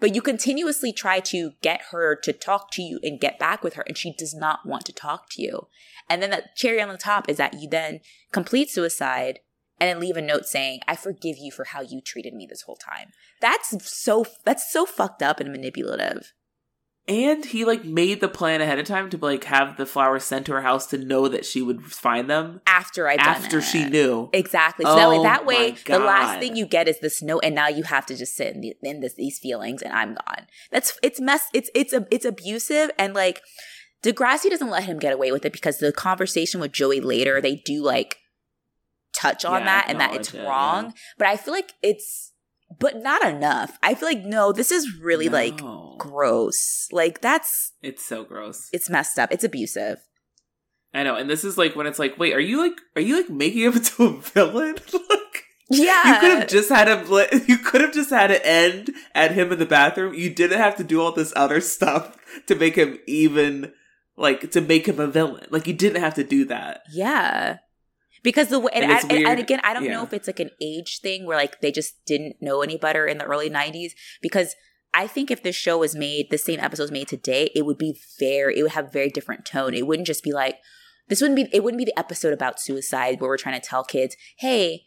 But 0.00 0.14
you 0.14 0.22
continuously 0.22 0.92
try 0.92 1.20
to 1.20 1.52
get 1.62 1.82
her 1.90 2.16
to 2.16 2.32
talk 2.32 2.70
to 2.72 2.82
you 2.82 2.98
and 3.02 3.20
get 3.20 3.38
back 3.38 3.62
with 3.62 3.74
her, 3.74 3.84
and 3.86 3.96
she 3.96 4.12
does 4.12 4.34
not 4.34 4.66
want 4.66 4.86
to 4.86 4.92
talk 4.92 5.28
to 5.30 5.42
you. 5.42 5.68
And 6.08 6.22
then 6.22 6.30
the 6.30 6.44
cherry 6.56 6.80
on 6.80 6.88
the 6.88 6.96
top 6.96 7.28
is 7.28 7.36
that 7.36 7.54
you 7.60 7.68
then 7.68 8.00
complete 8.32 8.70
suicide 8.70 9.40
and 9.84 9.90
then 9.90 10.00
leave 10.00 10.16
a 10.16 10.22
note 10.22 10.46
saying, 10.46 10.80
I 10.88 10.96
forgive 10.96 11.36
you 11.38 11.50
for 11.50 11.64
how 11.64 11.82
you 11.82 12.00
treated 12.00 12.32
me 12.32 12.46
this 12.48 12.62
whole 12.62 12.76
time. 12.76 13.10
That's 13.42 13.76
so 13.86 14.24
that's 14.44 14.72
so 14.72 14.86
fucked 14.86 15.22
up 15.22 15.40
and 15.40 15.52
manipulative. 15.52 16.32
And 17.06 17.44
he 17.44 17.66
like 17.66 17.84
made 17.84 18.22
the 18.22 18.28
plan 18.28 18.62
ahead 18.62 18.78
of 18.78 18.86
time 18.86 19.10
to 19.10 19.18
like 19.18 19.44
have 19.44 19.76
the 19.76 19.84
flowers 19.84 20.24
sent 20.24 20.46
to 20.46 20.52
her 20.52 20.62
house 20.62 20.86
to 20.86 20.96
know 20.96 21.28
that 21.28 21.44
she 21.44 21.60
would 21.60 21.82
find 21.84 22.30
them 22.30 22.62
after 22.66 23.06
I 23.06 23.16
after 23.16 23.58
it. 23.58 23.62
she 23.62 23.84
knew 23.84 24.30
exactly. 24.32 24.86
So 24.86 24.92
oh, 24.92 24.96
that 24.96 25.10
way, 25.10 25.22
that 25.22 25.46
way 25.46 25.98
the 25.98 25.98
last 25.98 26.40
thing 26.40 26.56
you 26.56 26.64
get 26.64 26.88
is 26.88 27.00
this 27.00 27.20
note, 27.20 27.42
and 27.44 27.54
now 27.54 27.68
you 27.68 27.82
have 27.82 28.06
to 28.06 28.16
just 28.16 28.34
sit 28.34 28.54
in, 28.54 28.62
the, 28.62 28.74
in 28.82 29.00
this, 29.00 29.12
these 29.14 29.38
feelings, 29.38 29.82
and 29.82 29.92
I'm 29.92 30.14
gone. 30.14 30.46
That's 30.70 30.98
it's 31.02 31.20
mess. 31.20 31.48
It's 31.52 31.68
it's 31.74 31.92
a 31.92 32.06
it's 32.10 32.24
abusive, 32.24 32.90
and 32.98 33.12
like 33.12 33.42
Degrassi 34.02 34.48
doesn't 34.48 34.70
let 34.70 34.84
him 34.84 34.98
get 34.98 35.12
away 35.12 35.30
with 35.30 35.44
it 35.44 35.52
because 35.52 35.78
the 35.78 35.92
conversation 35.92 36.58
with 36.58 36.72
Joey 36.72 37.00
later, 37.00 37.42
they 37.42 37.56
do 37.56 37.82
like 37.82 38.16
touch 39.14 39.44
on 39.44 39.62
yeah, 39.62 39.66
that 39.66 39.86
and 39.88 40.00
that 40.00 40.14
it's 40.14 40.34
it, 40.34 40.44
wrong. 40.44 40.86
Yeah. 40.86 40.92
But 41.18 41.28
I 41.28 41.36
feel 41.36 41.54
like 41.54 41.72
it's 41.82 42.32
but 42.78 43.02
not 43.02 43.26
enough. 43.26 43.78
I 43.82 43.94
feel 43.94 44.08
like 44.08 44.24
no, 44.24 44.52
this 44.52 44.72
is 44.72 44.98
really 45.00 45.28
no. 45.28 45.32
like 45.32 45.98
gross. 45.98 46.88
Like 46.92 47.20
that's 47.20 47.72
it's 47.82 48.04
so 48.04 48.24
gross. 48.24 48.68
It's 48.72 48.90
messed 48.90 49.18
up. 49.18 49.32
It's 49.32 49.44
abusive. 49.44 49.98
I 50.92 51.02
know, 51.02 51.16
and 51.16 51.28
this 51.28 51.44
is 51.44 51.58
like 51.58 51.74
when 51.74 51.86
it's 51.86 51.98
like, 51.98 52.18
wait, 52.18 52.34
are 52.34 52.40
you 52.40 52.60
like, 52.60 52.80
are 52.94 53.02
you 53.02 53.16
like 53.16 53.30
making 53.30 53.62
him 53.62 53.72
into 53.76 54.04
a 54.04 54.20
villain? 54.20 54.76
like, 54.92 55.44
yeah, 55.70 56.14
you 56.14 56.20
could 56.20 56.38
have 56.38 56.48
just 56.48 56.68
had 56.68 56.88
him. 56.88 57.04
You 57.48 57.58
could 57.58 57.80
have 57.80 57.92
just 57.92 58.10
had 58.10 58.30
it 58.30 58.42
end 58.44 58.90
at 59.14 59.32
him 59.32 59.52
in 59.52 59.58
the 59.58 59.66
bathroom. 59.66 60.14
You 60.14 60.30
didn't 60.30 60.58
have 60.58 60.76
to 60.76 60.84
do 60.84 61.00
all 61.00 61.12
this 61.12 61.32
other 61.34 61.60
stuff 61.60 62.16
to 62.46 62.54
make 62.54 62.76
him 62.76 62.98
even 63.06 63.72
like 64.16 64.52
to 64.52 64.60
make 64.60 64.86
him 64.86 65.00
a 65.00 65.06
villain. 65.06 65.46
Like 65.50 65.66
you 65.66 65.74
didn't 65.74 66.02
have 66.02 66.14
to 66.14 66.24
do 66.24 66.44
that. 66.46 66.82
Yeah 66.92 67.58
because 68.24 68.48
the 68.48 68.58
way 68.58 68.70
and, 68.74 68.90
and, 68.90 69.12
and, 69.12 69.26
and, 69.26 69.38
again 69.38 69.60
i 69.62 69.72
don't 69.72 69.84
yeah. 69.84 69.92
know 69.92 70.02
if 70.02 70.12
it's 70.12 70.26
like 70.26 70.40
an 70.40 70.50
age 70.60 70.98
thing 71.00 71.24
where 71.24 71.36
like 71.36 71.60
they 71.60 71.70
just 71.70 72.04
didn't 72.04 72.34
know 72.40 72.62
any 72.62 72.76
better 72.76 73.06
in 73.06 73.18
the 73.18 73.24
early 73.24 73.48
90s 73.48 73.92
because 74.20 74.56
i 74.92 75.06
think 75.06 75.30
if 75.30 75.44
this 75.44 75.54
show 75.54 75.78
was 75.78 75.94
made 75.94 76.26
the 76.30 76.38
same 76.38 76.58
episode 76.58 76.84
was 76.84 76.90
made 76.90 77.06
today 77.06 77.50
it 77.54 77.64
would 77.64 77.78
be 77.78 77.96
very 78.18 78.58
it 78.58 78.62
would 78.62 78.72
have 78.72 78.92
very 78.92 79.10
different 79.10 79.44
tone. 79.44 79.74
It 79.74 79.86
wouldn't 79.86 80.06
just 80.06 80.22
be 80.22 80.32
like 80.32 80.58
this 81.08 81.20
wouldn't 81.20 81.36
be 81.36 81.48
it 81.52 81.62
wouldn't 81.62 81.78
be 81.78 81.84
the 81.84 81.98
episode 81.98 82.32
about 82.32 82.60
suicide 82.60 83.20
where 83.20 83.28
we're 83.28 83.36
trying 83.36 83.60
to 83.60 83.66
tell 83.66 83.84
kids 83.84 84.16
hey 84.38 84.84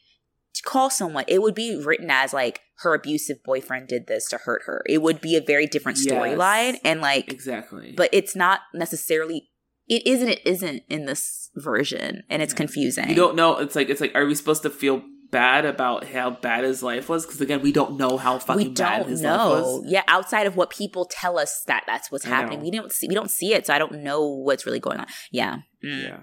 call 0.64 0.90
someone. 0.90 1.24
It 1.28 1.44
would 1.44 1.54
be 1.54 1.76
written 1.76 2.10
as 2.10 2.34
like 2.34 2.62
her 2.78 2.96
abusive 2.96 3.44
boyfriend 3.44 3.88
did 3.88 4.08
this 4.08 4.28
to 4.30 4.38
hurt 4.38 4.64
her. 4.66 4.84
It 4.88 5.04
would 5.04 5.22
be 5.22 5.36
a 5.36 5.42
very 5.42 5.68
different 5.68 6.00
storyline 6.00 6.74
yes, 6.74 6.82
and 6.84 7.00
like 7.00 7.32
exactly. 7.32 7.94
but 7.96 8.10
it's 8.12 8.36
not 8.36 8.62
necessarily 8.74 9.50
it 9.88 10.06
is 10.06 10.22
and 10.22 10.30
it 10.30 10.42
isn't 10.46 10.84
in 10.90 11.06
this 11.06 11.50
version 11.56 12.24
and 12.30 12.42
it's 12.42 12.54
confusing 12.54 13.10
you 13.10 13.16
don't 13.16 13.36
know 13.36 13.58
it's 13.58 13.76
like 13.76 13.90
it's 13.90 14.02
like 14.02 14.14
are 14.16 14.26
we 14.26 14.36
supposed 14.36 14.62
to 14.62 14.70
feel 14.70 15.02
bad 15.30 15.66
about 15.66 16.06
how 16.06 16.30
bad 16.30 16.64
his 16.64 16.82
life 16.82 17.10
was 17.10 17.26
because 17.26 17.42
again 17.42 17.62
we 17.62 17.72
don't 17.72 17.98
know 17.98 18.18
how 18.18 18.40
fucking 18.40 18.68
we 18.68 18.74
bad 18.74 19.06
his 19.06 19.22
know. 19.22 19.30
life 19.30 19.64
was 19.64 19.84
yeah 19.88 20.04
outside 20.08 20.48
of 20.48 20.56
what 20.56 20.70
people 20.70 21.04
tell 21.06 21.38
us 21.38 21.64
that 21.68 21.84
that's 21.86 22.12
what's 22.12 22.24
happening 22.24 22.62
we 22.62 22.72
don't 22.72 22.92
see 22.92 23.08
we 23.08 23.16
don't 23.16 23.32
see 23.32 23.54
it 23.54 23.66
so 23.66 23.74
i 23.74 23.80
don't 23.80 24.04
know 24.04 24.26
what's 24.26 24.66
really 24.66 24.80
going 24.80 25.00
on 25.00 25.08
yeah 25.32 25.58
mm. 25.84 26.04
yeah 26.04 26.20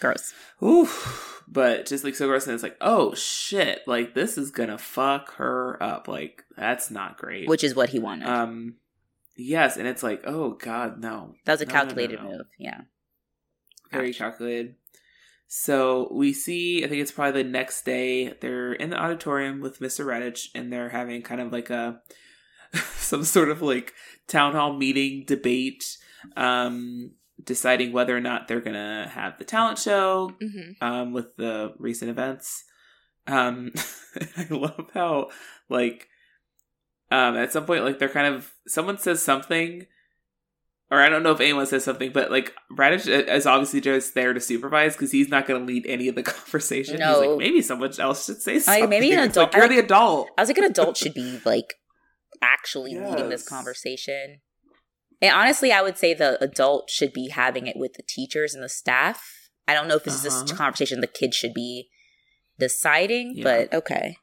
gross 0.00 0.32
Oof. 0.62 1.44
but 1.46 1.86
just 1.86 2.04
like 2.04 2.14
so 2.14 2.26
gross, 2.26 2.46
and 2.46 2.54
it's 2.54 2.62
like, 2.62 2.76
oh 2.80 3.14
shit, 3.14 3.82
like 3.86 4.14
this 4.14 4.36
is 4.38 4.50
gonna 4.50 4.78
fuck 4.78 5.34
her 5.34 5.80
up. 5.82 6.08
Like 6.08 6.44
that's 6.56 6.90
not 6.90 7.18
great. 7.18 7.48
Which 7.48 7.64
is 7.64 7.74
what 7.74 7.90
he 7.90 7.98
wanted. 7.98 8.28
um, 8.28 8.76
yes, 9.38 9.76
and 9.76 9.86
it's 9.88 10.02
like, 10.02 10.22
oh 10.26 10.50
god, 10.52 11.00
no, 11.00 11.34
that 11.46 11.52
was 11.52 11.60
a 11.62 11.66
no, 11.66 11.72
no, 11.72 11.78
no, 11.78 11.84
calculated 11.86 12.22
no. 12.22 12.28
move. 12.30 12.46
Yeah. 12.58 12.80
very 13.90 14.08
Gotcha. 14.08 14.18
calculated. 14.18 14.74
So 15.50 16.08
we 16.12 16.34
see, 16.34 16.84
I 16.84 16.88
think 16.88 17.00
it's 17.00 17.12
probably 17.12 17.42
the 17.42 17.48
next 17.48 17.84
day, 17.86 18.34
they're 18.40 18.74
in 18.74 18.90
the 18.90 18.98
auditorium 19.02 19.60
with 19.62 19.80
Mr. 19.80 20.04
Raditch 20.04 20.48
and 20.54 20.70
they're 20.70 20.90
having 20.90 21.22
kind 21.22 21.40
of 21.40 21.52
like 21.52 21.70
a 21.70 22.02
some 22.96 23.24
sort 23.24 23.48
of 23.48 23.62
like 23.62 23.94
town 24.26 24.52
hall 24.52 24.74
meeting 24.76 25.24
debate, 25.26 25.96
um, 26.36 27.12
deciding 27.42 27.92
whether 27.92 28.14
or 28.14 28.20
not 28.20 28.46
they're 28.46 28.60
gonna 28.60 29.08
have 29.08 29.38
the 29.38 29.44
talent 29.46 29.78
show 29.78 30.32
Mm-hmm. 30.42 30.84
um, 30.84 31.12
with 31.14 31.34
the 31.36 31.72
recent 31.78 32.10
events. 32.10 32.64
Um, 33.26 33.72
I 34.36 34.46
love 34.50 34.90
how 34.92 35.30
like 35.70 36.08
um, 37.10 37.36
at 37.36 37.52
some 37.52 37.64
point 37.66 37.84
like 37.84 37.98
they're 37.98 38.08
kind 38.08 38.34
of 38.34 38.52
someone 38.66 38.98
says 38.98 39.22
something, 39.22 39.86
or 40.90 41.00
I 41.00 41.08
don't 41.08 41.22
know 41.22 41.32
if 41.32 41.40
anyone 41.40 41.66
says 41.66 41.84
something, 41.84 42.12
but 42.12 42.30
like 42.30 42.54
Raditch 42.72 43.06
is 43.08 43.46
obviously 43.46 43.80
just 43.80 44.14
there 44.14 44.32
to 44.32 44.40
supervise 44.40 44.94
because 44.94 45.12
he's 45.12 45.28
not 45.28 45.46
going 45.46 45.60
to 45.60 45.66
lead 45.66 45.86
any 45.86 46.08
of 46.08 46.14
the 46.14 46.22
conversation. 46.34 46.94
He's 46.94 47.00
No. 47.00 47.20
like 47.20 47.38
maybe 47.38 47.62
someone 47.62 47.92
else 47.98 48.26
should 48.26 48.40
say 48.42 48.54
Like, 48.54 48.62
something. 48.62 48.88
maybe 48.90 49.12
an 49.12 49.20
It's 49.28 49.36
like, 49.36 49.48
adult- 49.48 49.54
you're 49.56 49.64
I 49.64 49.68
the 49.80 49.84
adult. 49.84 50.28
I 50.36 50.42
was 50.42 50.48
like, 50.48 50.58
an 50.58 50.64
adult 50.64 50.96
should 50.96 51.14
be 51.14 51.40
like 51.44 51.74
actually 52.42 52.94
leading 52.98 53.28
this 53.30 53.46
conversation. 53.48 54.40
And 55.20 55.34
honestly, 55.34 55.72
I 55.72 55.82
would 55.82 55.98
say 55.98 56.14
the 56.14 56.42
adult 56.42 56.90
should 56.90 57.12
be 57.12 57.30
having 57.30 57.66
it 57.66 57.76
with 57.76 57.94
the 57.94 58.04
teachers 58.06 58.54
and 58.54 58.62
the 58.62 58.68
staff. 58.68 59.50
I 59.66 59.74
don't 59.74 59.88
know 59.88 59.96
if 59.96 60.04
this 60.04 60.24
is 60.24 60.32
Uh-huh. 60.32 60.46
a 60.54 60.56
conversation 60.56 61.00
the 61.00 61.06
kids 61.08 61.36
should 61.36 61.52
be 61.54 61.88
deciding, 62.58 63.32
Yeah. 63.36 63.44
but 63.44 63.74
okay. 63.74 64.16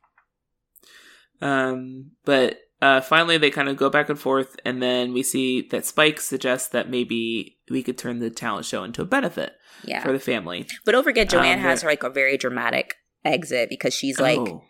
Um, 1.41 2.11
but 2.23 2.59
uh, 2.85 3.01
finally, 3.01 3.37
they 3.37 3.49
kind 3.49 3.69
of 3.69 3.77
go 3.77 3.89
back 3.89 4.09
and 4.09 4.19
forth, 4.19 4.55
and 4.65 4.81
then 4.81 5.13
we 5.13 5.23
see 5.23 5.61
that 5.71 5.85
Spike 5.85 6.19
suggests 6.21 6.67
that 6.69 6.89
maybe 6.89 7.57
we 7.71 7.81
could 7.83 7.97
turn 7.97 8.19
the 8.19 8.29
talent 8.29 8.65
show 8.65 8.83
into 8.83 9.01
a 9.01 9.05
benefit 9.05 9.53
Yeah. 9.83 10.03
for 10.03 10.11
the 10.11 10.19
family. 10.19 10.67
But 10.85 10.91
don't 10.93 11.03
forget, 11.03 11.29
Joanne 11.29 11.59
Um, 11.59 11.63
has 11.65 11.81
but- 11.81 11.87
like 11.89 12.03
a 12.03 12.09
very 12.09 12.37
dramatic 12.37 12.93
exit 13.23 13.69
because 13.69 13.93
she's 13.93 14.19
like, 14.19 14.37
Oh. 14.39 14.63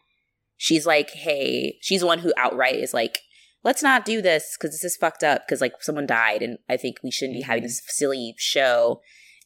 she's 0.57 0.85
like, 0.85 1.09
hey, 1.11 1.77
she's 1.81 1.99
the 2.01 2.07
one 2.07 2.19
who 2.19 2.33
outright 2.37 2.75
is 2.75 2.93
like, 2.93 3.19
let's 3.63 3.83
not 3.83 4.05
do 4.05 4.21
this 4.21 4.55
because 4.57 4.71
this 4.75 4.83
is 4.83 4.95
fucked 4.95 5.23
up 5.23 5.41
because 5.45 5.59
like 5.59 5.73
someone 5.81 6.05
died 6.05 6.41
and 6.41 6.57
I 6.69 6.77
think 6.77 6.97
we 7.03 7.11
shouldn't 7.11 7.37
be 7.37 7.41
having 7.41 7.63
Mm-hmm. 7.63 7.67
this 7.67 7.81
silly 7.87 8.35
show. 8.37 9.01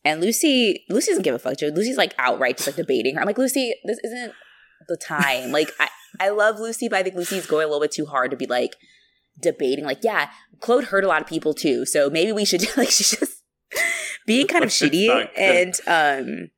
And 0.06 0.22
Lucy, 0.22 0.86
Lucy 0.90 1.12
doesn't 1.12 1.24
give 1.24 1.34
a 1.36 1.40
fuck. 1.40 1.60
Lucy's 1.62 1.98
like 1.98 2.14
outright 2.20 2.58
just 2.58 2.68
like 2.68 2.76
debating 2.76 3.16
her. 3.16 3.22
I'm 3.22 3.28
like, 3.28 3.38
Lucy, 3.38 3.74
this 3.86 4.00
isn't 4.04 4.34
the 4.88 4.98
time. 4.98 5.52
like, 5.52 5.72
I, 5.80 5.88
I 6.20 6.30
love 6.30 6.60
Lucy, 6.60 6.88
but 6.88 7.00
I 7.00 7.04
think 7.04 7.16
Lucy's 7.16 7.46
going 7.46 7.64
a 7.66 7.68
little 7.68 7.82
bit 7.82 7.92
too 7.92 8.06
hard 8.06 8.32
to 8.32 8.38
be 8.38 8.46
like 8.46 8.76
debating. 9.40 9.86
Like, 9.86 10.04
yeah, 10.04 10.30
Claude 10.60 10.86
hurt 10.86 11.04
a 11.04 11.08
lot 11.08 11.22
of 11.22 11.28
people 11.28 11.54
too, 11.54 11.86
so 11.86 12.10
maybe 12.10 12.32
we 12.32 12.46
should 12.46 12.62
like 12.78 12.90
she's 12.90 13.12
just 13.20 13.44
being 14.26 14.48
kind 14.48 14.64
of 14.64 14.70
shitty 14.70 15.30
and 15.38 15.76
um, 15.88 16.50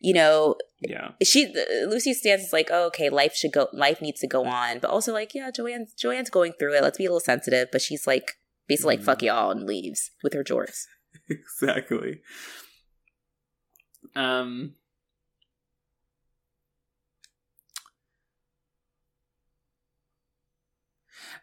you 0.00 0.12
know, 0.14 0.56
Yeah. 0.80 1.10
she 1.22 1.46
the, 1.46 1.86
Lucy's 1.88 2.18
stance 2.20 2.42
is 2.42 2.52
like, 2.52 2.68
oh, 2.70 2.86
okay, 2.88 3.08
life 3.10 3.34
should 3.34 3.52
go, 3.52 3.68
life 3.72 4.00
needs 4.00 4.20
to 4.20 4.26
go 4.26 4.44
on, 4.44 4.78
but 4.80 4.90
also 4.90 5.12
like, 5.12 5.34
yeah, 5.34 5.50
Joanne's 5.50 5.94
Joanne's 5.94 6.30
going 6.30 6.52
through 6.58 6.74
it. 6.76 6.82
Let's 6.82 6.98
be 6.98 7.04
a 7.06 7.08
little 7.08 7.20
sensitive, 7.20 7.68
but 7.72 7.80
she's 7.82 8.06
like 8.06 8.32
basically 8.68 8.96
like, 8.96 9.04
fuck 9.04 9.18
Mhm. 9.20 9.26
y'all 9.26 9.50
and 9.50 9.64
leaves 9.66 10.10
with 10.22 10.32
her 10.34 10.44
jorts. 10.44 10.84
exactly. 11.28 12.20
Um. 14.14 14.74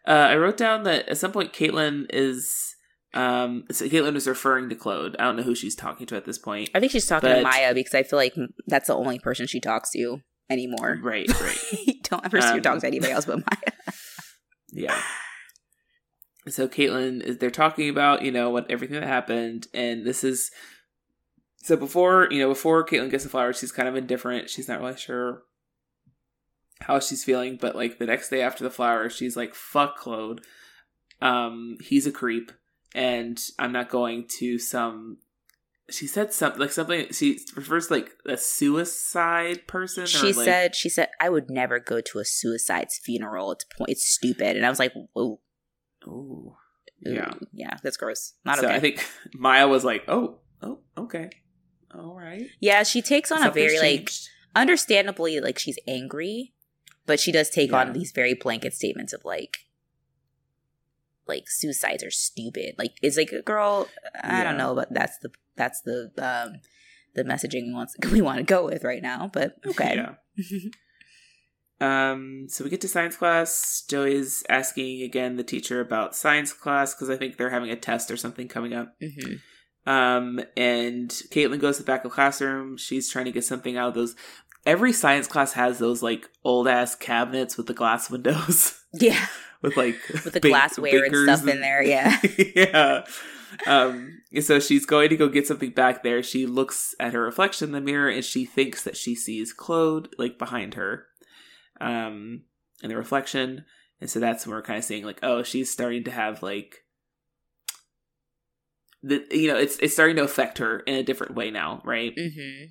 Uh, 0.08 0.12
I 0.12 0.36
wrote 0.36 0.58
down 0.58 0.84
that 0.84 1.08
at 1.08 1.18
some 1.18 1.32
point 1.32 1.54
Caitlin 1.54 2.06
is 2.12 2.76
um 3.14 3.64
so 3.72 3.86
Caitlin 3.88 4.16
is 4.16 4.28
referring 4.28 4.70
to 4.70 4.76
Claude. 4.76 5.16
I 5.18 5.24
don't 5.24 5.38
know 5.38 5.44
who 5.44 5.56
she's 5.56 5.76
talking 5.76 6.06
to 6.08 6.16
at 6.16 6.26
this 6.26 6.38
point. 6.38 6.70
I 6.74 6.80
think 6.80 6.92
she's 6.92 7.06
talking 7.06 7.30
to 7.30 7.42
Maya 7.42 7.74
because 7.74 7.94
I 7.94 8.04
feel 8.04 8.18
like 8.18 8.34
that's 8.68 8.88
the 8.88 8.96
only 8.96 9.20
person 9.20 9.48
she 9.48 9.60
talks 9.60 9.92
to 9.92 10.20
anymore. 10.50 11.00
Right, 11.02 11.30
right. 11.40 11.58
Don't 12.04 12.26
ever 12.26 12.42
see 12.42 12.48
her 12.48 12.54
Um, 12.56 12.62
talk 12.62 12.80
to 12.80 12.88
anybody 12.88 13.12
else 13.12 13.26
but 13.26 13.38
Maya. 13.40 13.74
Yeah. 14.72 15.00
So 16.50 16.68
Caitlin 16.68 17.22
is 17.22 17.38
they're 17.38 17.50
talking 17.50 17.88
about, 17.88 18.22
you 18.22 18.30
know, 18.30 18.50
what 18.50 18.70
everything 18.70 19.00
that 19.00 19.08
happened 19.08 19.68
and 19.74 20.06
this 20.06 20.26
is 20.26 20.52
so 21.64 21.78
before, 21.78 22.28
you 22.30 22.40
know, 22.40 22.50
before 22.50 22.86
Caitlin 22.86 23.10
gets 23.10 23.24
the 23.24 23.30
flowers, 23.30 23.58
she's 23.60 23.72
kind 23.72 23.88
of 23.88 23.96
indifferent. 23.96 24.50
She's 24.50 24.68
not 24.68 24.82
really 24.82 24.98
sure 24.98 25.44
how 26.84 27.00
she's 27.00 27.24
feeling, 27.24 27.58
but 27.60 27.76
like 27.76 27.98
the 28.00 28.06
next 28.06 28.30
day 28.30 28.42
after 28.42 28.64
the 28.64 28.70
flowers, 28.70 29.16
she's 29.16 29.36
like, 29.38 29.56
fuck 29.56 29.98
Claude. 29.98 30.42
Um, 31.22 31.78
he's 31.82 32.06
a 32.06 32.12
creep 32.12 32.52
and 32.94 33.42
I'm 33.58 33.72
not 33.72 33.90
going 33.90 34.28
to 34.40 34.60
some 34.60 35.18
she 35.90 36.08
said 36.08 36.32
something 36.32 36.62
like 36.62 36.72
something 36.72 37.08
she 37.12 37.40
refers 37.56 37.88
to 37.88 37.94
like 37.96 38.12
a 38.26 38.38
suicide 38.38 39.68
person 39.68 40.04
or, 40.04 40.08
She 40.08 40.34
like- 40.34 40.46
said, 40.46 40.76
she 40.76 40.90
said, 40.90 41.10
I 41.20 41.30
would 41.30 41.50
never 41.50 41.80
go 41.80 42.00
to 42.02 42.20
a 42.20 42.26
suicide's 42.26 42.98
funeral. 43.04 43.52
It's 43.52 43.66
po- 43.66 43.86
it's 43.88 44.06
stupid. 44.06 44.56
And 44.56 44.66
I 44.66 44.70
was 44.70 44.80
like, 44.80 44.94
whoa. 45.14 45.40
Ooh. 46.08 46.10
ooh, 46.10 46.56
Yeah. 47.02 47.34
Yeah, 47.52 47.78
that's 47.84 47.98
gross. 47.98 48.34
Not 48.46 48.60
so 48.60 48.66
okay. 48.66 48.76
I 48.76 48.80
think 48.80 49.06
Maya 49.34 49.68
was 49.68 49.84
like, 49.84 50.04
"Oh, 50.08 50.40
oh, 50.62 50.80
okay, 50.98 51.30
all 51.94 52.16
right." 52.16 52.48
yeah, 52.60 52.84
she 52.84 53.02
takes 53.02 53.32
on 53.32 53.40
a 53.40 53.44
Something's 53.46 53.74
very 53.74 53.98
like 53.98 54.10
understandably 54.56 55.40
like 55.40 55.60
she's 55.60 55.78
angry, 55.88 56.53
but 57.06 57.20
she 57.20 57.32
does 57.32 57.50
take 57.50 57.72
Yeah. 57.72 57.78
on 57.82 57.94
these 57.94 58.12
very 58.12 58.34
blanket 58.34 58.74
statements 58.74 59.14
of 59.14 59.24
like 59.26 59.58
like 61.28 61.50
suicides 61.50 62.04
are 62.04 62.12
stupid. 62.12 62.76
Like 62.78 62.96
it's 63.02 63.18
like 63.18 63.32
a 63.32 63.42
girl, 63.42 63.88
I 64.22 64.44
don't 64.44 64.58
know, 64.58 64.76
but 64.76 64.94
that's 64.94 65.18
the 65.20 65.32
that's 65.56 65.82
the 65.82 66.12
um 66.18 66.60
the 67.16 67.24
messaging 67.24 67.68
we 67.68 67.74
want 67.74 67.90
we 68.12 68.22
want 68.22 68.38
to 68.40 68.44
go 68.44 68.66
with 68.66 68.84
right 68.84 69.02
now. 69.02 69.30
But 69.32 69.56
okay. 69.66 69.96
Yeah. 69.96 70.16
Um. 71.82 72.46
So 72.50 72.64
we 72.64 72.70
get 72.70 72.82
to 72.82 72.88
science 72.88 73.16
class. 73.18 73.84
Joey's 73.90 74.44
asking 74.50 75.02
again 75.02 75.36
the 75.36 75.44
teacher 75.44 75.82
about 75.82 76.16
science 76.16 76.54
class 76.54 76.94
because 76.94 77.10
I 77.10 77.18
think 77.18 77.38
they're 77.38 77.50
having 77.50 77.72
a 77.72 77.76
test 77.76 78.10
or 78.12 78.18
something 78.18 78.48
coming 78.48 78.74
up. 78.74 78.96
hmm 79.02 79.36
Um. 79.90 80.40
And 80.56 81.10
Caitlin 81.10 81.60
goes 81.60 81.78
to 81.78 81.84
the 81.84 81.88
back 81.88 82.06
of 82.06 82.12
the 82.12 82.16
classroom. 82.16 82.78
She's 82.78 83.10
trying 83.10 83.26
to 83.26 83.32
get 83.32 83.44
something 83.44 83.76
out 83.76 83.90
of 83.90 83.94
those. 83.96 84.16
Every 84.66 84.94
science 84.94 85.28
class 85.28 85.54
has 85.54 85.80
those 85.80 86.02
like 86.02 86.30
old 86.44 86.68
ass 86.68 86.96
cabinets 86.96 87.58
with 87.58 87.68
the 87.68 87.74
glass 87.74 88.10
windows. 88.10 88.80
Yeah, 88.96 89.26
with 89.64 89.76
like 89.76 89.98
with 90.24 90.34
the 90.34 90.40
glassware 90.40 91.06
and 91.06 91.16
stuff 91.16 91.48
in 91.48 91.62
there. 91.62 91.82
Yeah. 91.82 92.16
yeah. 92.56 93.04
Um, 93.66 94.22
so 94.40 94.60
she's 94.60 94.86
going 94.86 95.10
to 95.10 95.18
go 95.18 95.28
get 95.28 95.48
something 95.48 95.72
back 95.72 96.04
there. 96.04 96.22
She 96.22 96.46
looks 96.46 96.94
at 97.00 97.14
her 97.14 97.24
reflection 97.24 97.70
in 97.70 97.72
the 97.72 97.82
mirror 97.82 98.08
and 98.08 98.24
she 98.24 98.46
thinks 98.46 98.84
that 98.84 98.96
she 98.96 99.16
sees 99.16 99.52
Claude 99.52 100.10
like 100.20 100.38
behind 100.38 100.76
her, 100.76 101.08
um, 101.82 102.44
in 102.84 102.90
the 102.90 102.96
reflection. 102.96 103.66
And 104.00 104.12
so 104.12 104.20
that's 104.20 104.46
when 104.46 104.56
we're 104.56 104.62
kind 104.62 104.78
of 104.78 104.86
seeing 104.86 105.06
like, 105.06 105.20
oh, 105.24 105.42
she's 105.42 105.72
starting 105.72 106.04
to 106.04 106.12
have 106.12 106.44
like 106.44 106.84
the 109.02 109.26
you 109.32 109.48
know 109.48 109.58
it's 109.58 109.78
it's 109.80 109.94
starting 109.94 110.16
to 110.16 110.24
affect 110.24 110.60
her 110.60 110.80
in 110.82 110.96
a 110.96 111.04
different 111.04 111.36
way 111.36 111.52
now, 111.52 111.82
right? 111.84 112.14
hmm 112.16 112.66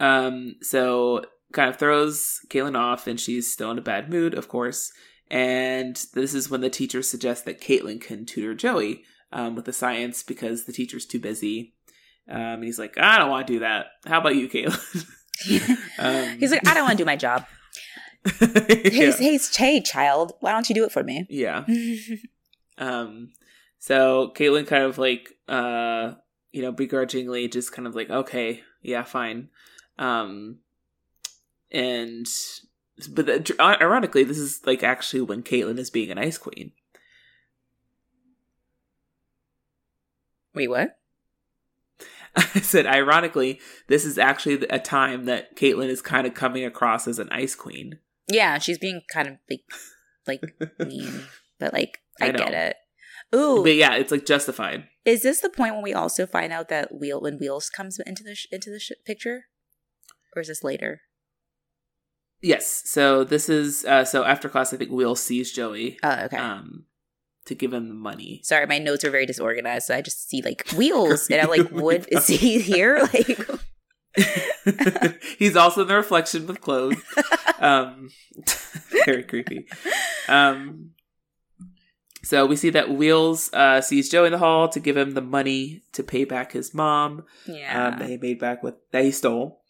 Um, 0.00 0.56
so 0.62 1.24
kind 1.52 1.70
of 1.70 1.76
throws 1.76 2.40
Caitlin 2.48 2.76
off, 2.78 3.06
and 3.06 3.18
she's 3.18 3.52
still 3.52 3.70
in 3.70 3.78
a 3.78 3.82
bad 3.82 4.10
mood, 4.10 4.34
of 4.34 4.48
course. 4.48 4.92
And 5.30 5.98
this 6.14 6.34
is 6.34 6.50
when 6.50 6.60
the 6.60 6.70
teacher 6.70 7.02
suggests 7.02 7.44
that 7.44 7.60
Caitlin 7.60 8.00
can 8.00 8.24
tutor 8.24 8.54
Joey 8.54 9.04
um, 9.32 9.54
with 9.54 9.66
the 9.66 9.72
science 9.72 10.22
because 10.22 10.64
the 10.64 10.72
teacher's 10.72 11.06
too 11.06 11.20
busy. 11.20 11.74
Um, 12.28 12.36
and 12.40 12.64
he's 12.64 12.78
like, 12.78 12.98
I 12.98 13.18
don't 13.18 13.30
want 13.30 13.46
to 13.46 13.52
do 13.54 13.58
that. 13.60 13.86
How 14.06 14.20
about 14.20 14.36
you, 14.36 14.48
Caitlin? 14.48 15.06
Um, 16.00 16.38
He's 16.38 16.50
like, 16.50 16.66
I 16.66 16.74
don't 16.74 16.84
want 16.84 16.98
to 16.98 17.02
do 17.02 17.06
my 17.06 17.14
job. 17.16 17.46
yeah. 18.40 18.48
Hey, 18.66 19.12
hey, 19.18 19.38
hey, 19.56 19.80
child, 19.80 20.32
why 20.40 20.52
don't 20.52 20.68
you 20.68 20.74
do 20.74 20.84
it 20.84 20.92
for 20.92 21.02
me? 21.02 21.26
yeah. 21.28 21.64
Um, 22.80 23.32
so 23.80 24.32
Caitlin 24.36 24.64
kind 24.64 24.84
of 24.84 24.98
like, 24.98 25.30
uh, 25.48 26.12
you 26.52 26.62
know, 26.62 26.70
begrudgingly 26.70 27.48
just 27.48 27.72
kind 27.72 27.88
of 27.88 27.96
like, 27.96 28.08
okay, 28.08 28.62
yeah, 28.82 29.02
fine. 29.02 29.48
Um, 29.98 30.58
and, 31.70 32.26
but 33.10 33.26
the, 33.26 33.56
ironically, 33.60 34.24
this 34.24 34.38
is 34.38 34.60
like 34.64 34.82
actually 34.82 35.22
when 35.22 35.42
Caitlin 35.42 35.78
is 35.78 35.90
being 35.90 36.10
an 36.10 36.18
ice 36.18 36.38
queen. 36.38 36.72
Wait, 40.54 40.68
what? 40.68 40.98
I 42.36 42.60
said, 42.60 42.86
ironically, 42.86 43.60
this 43.88 44.04
is 44.04 44.18
actually 44.18 44.66
a 44.70 44.78
time 44.78 45.24
that 45.26 45.56
Caitlin 45.56 45.88
is 45.88 46.02
kind 46.02 46.26
of 46.26 46.34
coming 46.34 46.64
across 46.64 47.08
as 47.08 47.18
an 47.18 47.28
ice 47.30 47.54
queen. 47.54 47.98
Yeah, 48.28 48.58
she's 48.58 48.78
being 48.78 49.02
kind 49.12 49.28
of 49.28 49.34
like, 49.48 49.62
like 50.26 50.40
mean, 50.86 51.22
but 51.58 51.72
like 51.72 52.00
I, 52.20 52.26
I 52.28 52.32
get 52.32 52.54
it. 52.54 52.76
Ooh, 53.34 53.62
But 53.62 53.74
yeah, 53.74 53.94
it's 53.94 54.10
like 54.12 54.24
justified. 54.26 54.84
is 55.04 55.22
this 55.22 55.40
the 55.40 55.50
point 55.50 55.74
when 55.74 55.82
we 55.82 55.92
also 55.92 56.26
find 56.26 56.52
out 56.52 56.68
that 56.68 56.94
Wheel 56.94 57.20
when 57.20 57.38
Wheels 57.38 57.68
comes 57.68 57.98
into 58.06 58.22
the 58.22 58.34
sh- 58.34 58.46
into 58.50 58.70
the 58.70 58.78
sh- 58.78 58.92
picture? 59.04 59.44
Or 60.36 60.40
is 60.42 60.48
this 60.48 60.62
later? 60.64 61.00
Yes. 62.40 62.82
So 62.86 63.24
this 63.24 63.48
is 63.48 63.84
uh 63.84 64.04
so 64.04 64.24
after 64.24 64.48
class 64.48 64.72
I 64.72 64.76
think 64.76 64.90
Will 64.90 65.16
sees 65.16 65.52
Joey 65.52 65.98
Oh, 66.02 66.24
okay. 66.24 66.36
um 66.36 66.84
to 67.46 67.54
give 67.54 67.72
him 67.72 67.88
the 67.88 67.94
money. 67.94 68.40
Sorry, 68.44 68.66
my 68.66 68.78
notes 68.78 69.04
are 69.04 69.10
very 69.10 69.26
disorganized, 69.26 69.86
so 69.86 69.94
I 69.96 70.02
just 70.02 70.28
see 70.28 70.42
like 70.42 70.68
wheels, 70.76 71.28
and 71.30 71.40
I'm 71.40 71.48
like, 71.48 71.68
"What 71.70 72.06
is 72.12 72.26
he 72.26 72.60
here?" 72.60 73.00
Like, 73.12 73.38
He's 75.38 75.54
also 75.56 75.82
in 75.82 75.88
the 75.88 75.94
reflection 75.94 76.46
with 76.46 76.60
Claude. 76.60 76.96
Um 77.58 78.10
very 79.06 79.22
creepy. 79.24 79.66
Um 80.28 80.90
so 82.22 82.44
we 82.46 82.56
see 82.56 82.70
that 82.70 82.90
Wheels 82.90 83.50
uh, 83.54 83.80
sees 83.80 84.10
Joey 84.10 84.26
in 84.26 84.32
the 84.32 84.38
hall 84.38 84.68
to 84.70 84.80
give 84.80 84.96
him 84.96 85.12
the 85.12 85.22
money 85.22 85.82
to 85.92 86.02
pay 86.02 86.24
back 86.24 86.52
his 86.52 86.74
mom. 86.74 87.24
yeah, 87.46 87.86
um, 87.88 87.98
that 88.00 88.08
he 88.10 88.18
made 88.18 88.38
back 88.38 88.62
with 88.62 88.74
that 88.92 89.04
he 89.04 89.12
stole. 89.12 89.62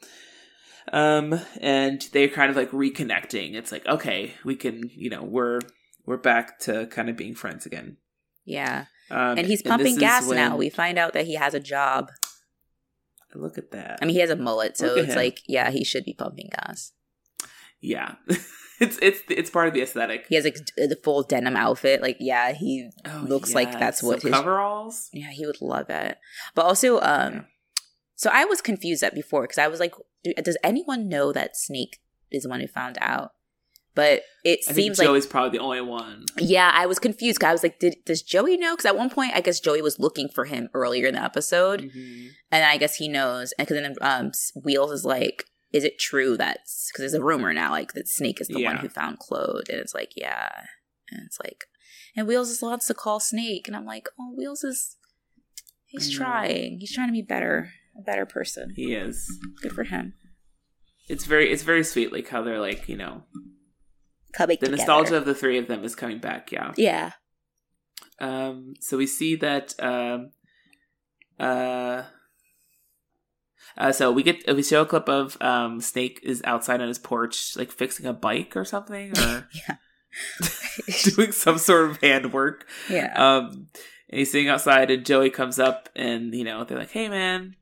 Um, 0.93 1.40
and 1.60 2.01
they're 2.12 2.28
kind 2.28 2.51
of 2.51 2.56
like 2.56 2.70
reconnecting. 2.70 3.55
It's 3.55 3.73
like, 3.73 3.86
okay, 3.86 4.35
we 4.44 4.56
can, 4.56 4.90
you 4.94 5.10
know, 5.10 5.23
we're 5.23 5.60
we're 6.06 6.16
back 6.16 6.59
to 6.60 6.86
kind 6.86 7.09
of 7.10 7.16
being 7.16 7.35
friends 7.35 7.66
again. 7.66 7.97
yeah, 8.44 8.86
Um, 9.10 9.36
and 9.39 9.47
he's 9.47 9.62
pumping 9.62 9.94
is 9.94 9.98
gas 9.98 10.27
when- 10.27 10.36
now. 10.36 10.56
We 10.56 10.70
find 10.70 10.98
out 10.98 11.12
that 11.12 11.27
he 11.27 11.35
has 11.35 11.52
a 11.55 11.60
job. 11.60 12.10
look 13.35 13.59
at 13.59 13.70
that. 13.73 13.98
I 14.01 14.05
mean, 14.06 14.15
he 14.15 14.20
has 14.20 14.31
a 14.31 14.36
mullet, 14.36 14.77
so 14.78 14.94
it's 14.97 15.10
him. 15.10 15.16
like, 15.16 15.40
yeah, 15.47 15.70
he 15.70 15.85
should 15.85 16.05
be 16.05 16.15
pumping 16.15 16.48
gas. 16.51 16.93
yeah, 17.81 18.15
it's 18.81 18.98
it's 19.02 19.20
it's 19.28 19.51
part 19.51 19.69
of 19.69 19.74
the 19.74 19.82
aesthetic. 19.82 20.24
He 20.28 20.35
has 20.36 20.44
like 20.44 20.56
the 20.77 20.98
full 21.05 21.23
denim 21.24 21.56
outfit. 21.56 22.01
Like, 22.01 22.16
yeah, 22.20 22.52
he 22.52 22.89
Oh, 23.05 23.24
looks 23.28 23.55
like 23.55 23.73
that's 23.73 24.02
what 24.02 24.23
Some 24.23 24.31
his 24.32 24.39
coveralls. 24.40 25.10
Yeah, 25.12 25.31
he 25.31 25.44
would 25.47 25.60
love 25.60 25.90
it. 25.90 26.16
But 26.55 26.65
also, 26.65 27.01
um, 27.01 27.35
Yeah. 27.35 27.40
So 28.19 28.28
I 28.32 28.45
was 28.45 28.61
confused 28.61 29.03
at 29.03 29.15
before 29.15 29.43
because 29.43 29.59
I 29.59 29.69
was 29.69 29.81
like, 29.81 29.95
does 30.43 30.59
anyone 30.62 31.09
know 31.09 31.32
that 31.32 31.57
Snake 31.57 31.99
is 32.31 32.43
the 32.43 32.49
one 32.51 32.61
who 32.61 32.66
found 32.66 32.99
out? 33.01 33.31
But 33.95 34.23
it 34.45 34.61
I 34.69 34.73
think 34.73 34.77
seems 34.77 34.99
like 34.99 35.07
Joey's 35.07 35.27
probably 35.27 35.59
the 35.59 35.65
only 35.65 35.81
one. 35.81 36.24
yeah, 36.36 36.70
I 36.73 36.86
was 36.86 36.99
confused. 36.99 37.43
I 37.43 37.53
was 37.53 37.62
like, 37.65 37.78
did 37.81 37.97
does 38.05 38.23
Joey 38.23 38.57
know? 38.57 38.74
Because 38.77 38.86
at 38.86 38.97
one 38.97 39.11
point, 39.11 39.32
I 39.35 39.40
guess 39.40 39.59
Joey 39.61 39.82
was 39.82 39.99
looking 39.99 40.28
for 40.28 40.45
him 40.45 40.69
earlier 40.74 41.07
in 41.09 41.15
the 41.15 41.23
episode, 41.23 41.81
Mhm. 41.82 42.28
and 42.53 42.65
I 42.65 42.77
guess 42.77 42.97
he 42.97 43.09
knows. 43.09 43.53
And 43.59 43.66
because 43.66 43.81
then 43.82 43.95
um, 44.01 44.31
Wheels 44.62 44.93
is 44.93 45.05
like, 45.05 45.45
is 45.73 45.82
it 45.85 45.99
true 45.99 46.36
that 46.36 46.59
because 46.93 46.99
there's 46.99 47.15
a 47.15 47.23
rumor 47.24 47.53
now 47.53 47.70
like 47.73 47.93
that 47.95 48.09
Snake 48.09 48.40
is 48.40 48.49
the 48.49 48.62
one 48.65 48.77
who 48.77 48.89
found 48.89 49.19
Claude, 49.19 49.69
and 49.69 49.81
it's 49.81 49.95
like, 49.95 50.12
yeah, 50.16 50.49
and 51.11 51.23
it's 51.27 51.39
like, 51.40 51.65
and 52.16 52.28
Wheels 52.28 52.51
just 52.51 52.62
wants 52.62 52.86
to 52.86 52.95
call 52.95 53.19
Snake, 53.20 53.66
and 53.66 53.77
I'm 53.77 53.86
like, 53.86 54.09
oh, 54.20 54.32
Wheels 54.36 54.62
is 54.65 54.97
he's 55.86 56.09
trying, 56.11 56.78
he's 56.78 56.93
trying 56.93 57.09
to 57.09 57.12
be 57.12 57.23
better, 57.23 57.73
a 57.99 58.03
better 58.03 58.27
person. 58.27 58.73
He 58.75 58.95
is. 58.95 59.29
Good 59.62 59.73
for 59.73 59.85
him. 59.85 60.15
It's 61.09 61.25
very 61.25 61.51
it's 61.51 61.62
very 61.62 61.85
sweet, 61.85 62.12
like 62.12 62.29
how 62.29 62.43
they're 62.43 62.61
like 62.61 62.89
you 62.89 62.97
know 62.97 63.25
Coming 64.33 64.59
the 64.61 64.69
nostalgia 64.69 65.16
of 65.16 65.25
the 65.25 65.35
three 65.35 65.59
of 65.59 65.69
them 65.69 65.85
is 65.85 65.95
coming 65.95 66.19
back. 66.19 66.53
Yeah. 66.53 66.73
Yeah. 66.77 67.12
Um, 68.20 68.75
so 68.81 68.97
we 68.99 69.07
see 69.07 69.37
that 69.37 69.75
um, 69.81 70.31
uh, 71.41 72.03
uh, 73.77 73.93
so 73.93 74.11
we 74.12 74.23
get 74.23 74.45
we 74.55 74.62
show 74.62 74.83
a 74.83 74.87
clip 74.87 75.09
of 75.09 75.41
um, 75.41 75.81
Snake 75.81 76.20
is 76.23 76.43
outside 76.45 76.81
on 76.81 76.89
his 76.89 76.99
porch, 76.99 77.57
like 77.57 77.70
fixing 77.70 78.07
a 78.07 78.12
bike 78.12 78.57
or 78.57 78.65
something, 78.65 79.16
or 79.19 79.49
Yeah. 79.55 79.77
doing 81.05 81.33
some 81.33 81.59
sort 81.59 81.91
of 81.91 82.01
handwork. 82.01 82.66
Yeah. 82.91 83.12
Um, 83.15 83.69
and 84.11 84.19
he's 84.19 84.33
sitting 84.33 84.49
outside, 84.49 84.91
and 84.91 85.05
Joey 85.07 85.31
comes 85.31 85.59
up, 85.59 85.89
and 85.95 86.35
you 86.35 86.45
know 86.45 86.65
they're 86.65 86.79
like, 86.79 86.91
"Hey, 86.91 87.09
man," 87.09 87.57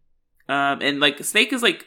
um, 0.48 0.80
and 0.82 1.00
like 1.00 1.22
Snake 1.24 1.52
is 1.52 1.62
like. 1.62 1.86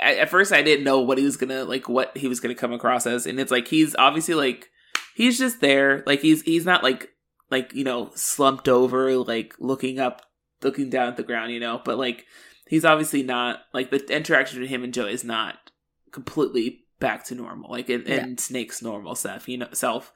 At, 0.00 0.18
at 0.18 0.28
first, 0.28 0.52
I 0.52 0.62
didn't 0.62 0.84
know 0.84 1.00
what 1.00 1.18
he 1.18 1.24
was 1.24 1.36
gonna 1.36 1.64
like, 1.64 1.88
what 1.88 2.16
he 2.16 2.26
was 2.26 2.40
gonna 2.40 2.54
come 2.54 2.72
across 2.72 3.06
as, 3.06 3.26
and 3.26 3.38
it's 3.38 3.52
like 3.52 3.68
he's 3.68 3.94
obviously 3.96 4.34
like 4.34 4.70
he's 5.14 5.38
just 5.38 5.60
there, 5.60 6.02
like 6.06 6.20
he's 6.20 6.42
he's 6.42 6.66
not 6.66 6.82
like 6.82 7.10
like 7.50 7.72
you 7.74 7.84
know 7.84 8.10
slumped 8.14 8.68
over, 8.68 9.16
like 9.16 9.54
looking 9.58 10.00
up, 10.00 10.22
looking 10.62 10.90
down 10.90 11.08
at 11.08 11.16
the 11.16 11.22
ground, 11.22 11.52
you 11.52 11.60
know, 11.60 11.80
but 11.84 11.96
like 11.98 12.26
he's 12.68 12.84
obviously 12.84 13.22
not 13.22 13.60
like 13.72 13.90
the 13.90 14.04
interaction 14.14 14.58
between 14.58 14.74
him 14.74 14.84
and 14.84 14.94
Joey 14.94 15.12
is 15.12 15.24
not 15.24 15.70
completely 16.10 16.84
back 17.00 17.24
to 17.26 17.34
normal, 17.34 17.70
like 17.70 17.90
in, 17.90 18.02
in 18.02 18.38
Snake's 18.38 18.82
normal 18.82 19.14
self, 19.14 19.48
you 19.48 19.58
know, 19.58 19.68
self. 19.72 20.12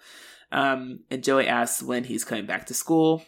Um, 0.51 1.01
and 1.10 1.23
Joey 1.23 1.47
asks 1.47 1.82
when 1.82 2.05
he's 2.05 2.24
coming 2.24 2.47
back 2.47 2.66
to 2.66 2.74
school. 2.74 3.24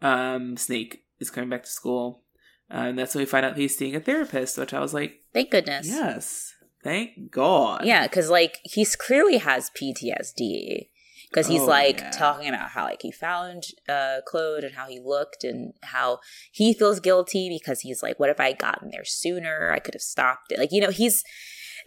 Um, 0.00 0.56
Snake 0.56 1.04
is 1.20 1.30
coming 1.30 1.50
back 1.50 1.64
to 1.64 1.70
school, 1.70 2.22
uh, 2.70 2.86
and 2.88 2.98
that's 2.98 3.14
when 3.14 3.22
we 3.22 3.26
find 3.26 3.44
out 3.46 3.56
he's 3.56 3.76
seeing 3.76 3.94
a 3.96 4.00
therapist. 4.00 4.58
Which 4.58 4.72
I 4.74 4.80
was 4.80 4.94
like, 4.94 5.20
Thank 5.32 5.50
goodness. 5.50 5.86
yes, 5.86 6.52
thank 6.82 7.30
God. 7.30 7.84
Yeah, 7.84 8.06
because 8.06 8.30
like 8.30 8.58
he's 8.64 8.96
clearly 8.96 9.38
has 9.38 9.70
PTSD 9.70 10.88
because 11.30 11.46
he's 11.48 11.62
Oh, 11.62 11.66
like 11.66 11.98
yeah. 12.00 12.10
talking 12.10 12.48
about 12.48 12.70
how 12.70 12.84
like 12.84 13.02
he 13.02 13.12
found 13.12 13.64
uh 13.88 14.18
Claude 14.26 14.64
and 14.64 14.74
how 14.74 14.86
he 14.88 15.00
looked 15.00 15.44
and 15.44 15.72
how 15.82 16.18
he 16.50 16.74
feels 16.74 17.00
guilty 17.00 17.48
because 17.48 17.80
he's 17.80 18.02
like, 18.02 18.18
what 18.20 18.30
if 18.30 18.40
I 18.40 18.48
had 18.48 18.58
gotten 18.58 18.90
there 18.90 19.04
sooner? 19.04 19.70
I 19.72 19.78
could 19.78 19.94
have 19.94 20.02
stopped 20.02 20.52
it. 20.52 20.58
Like 20.58 20.72
you 20.72 20.80
know, 20.80 20.90
he's. 20.90 21.24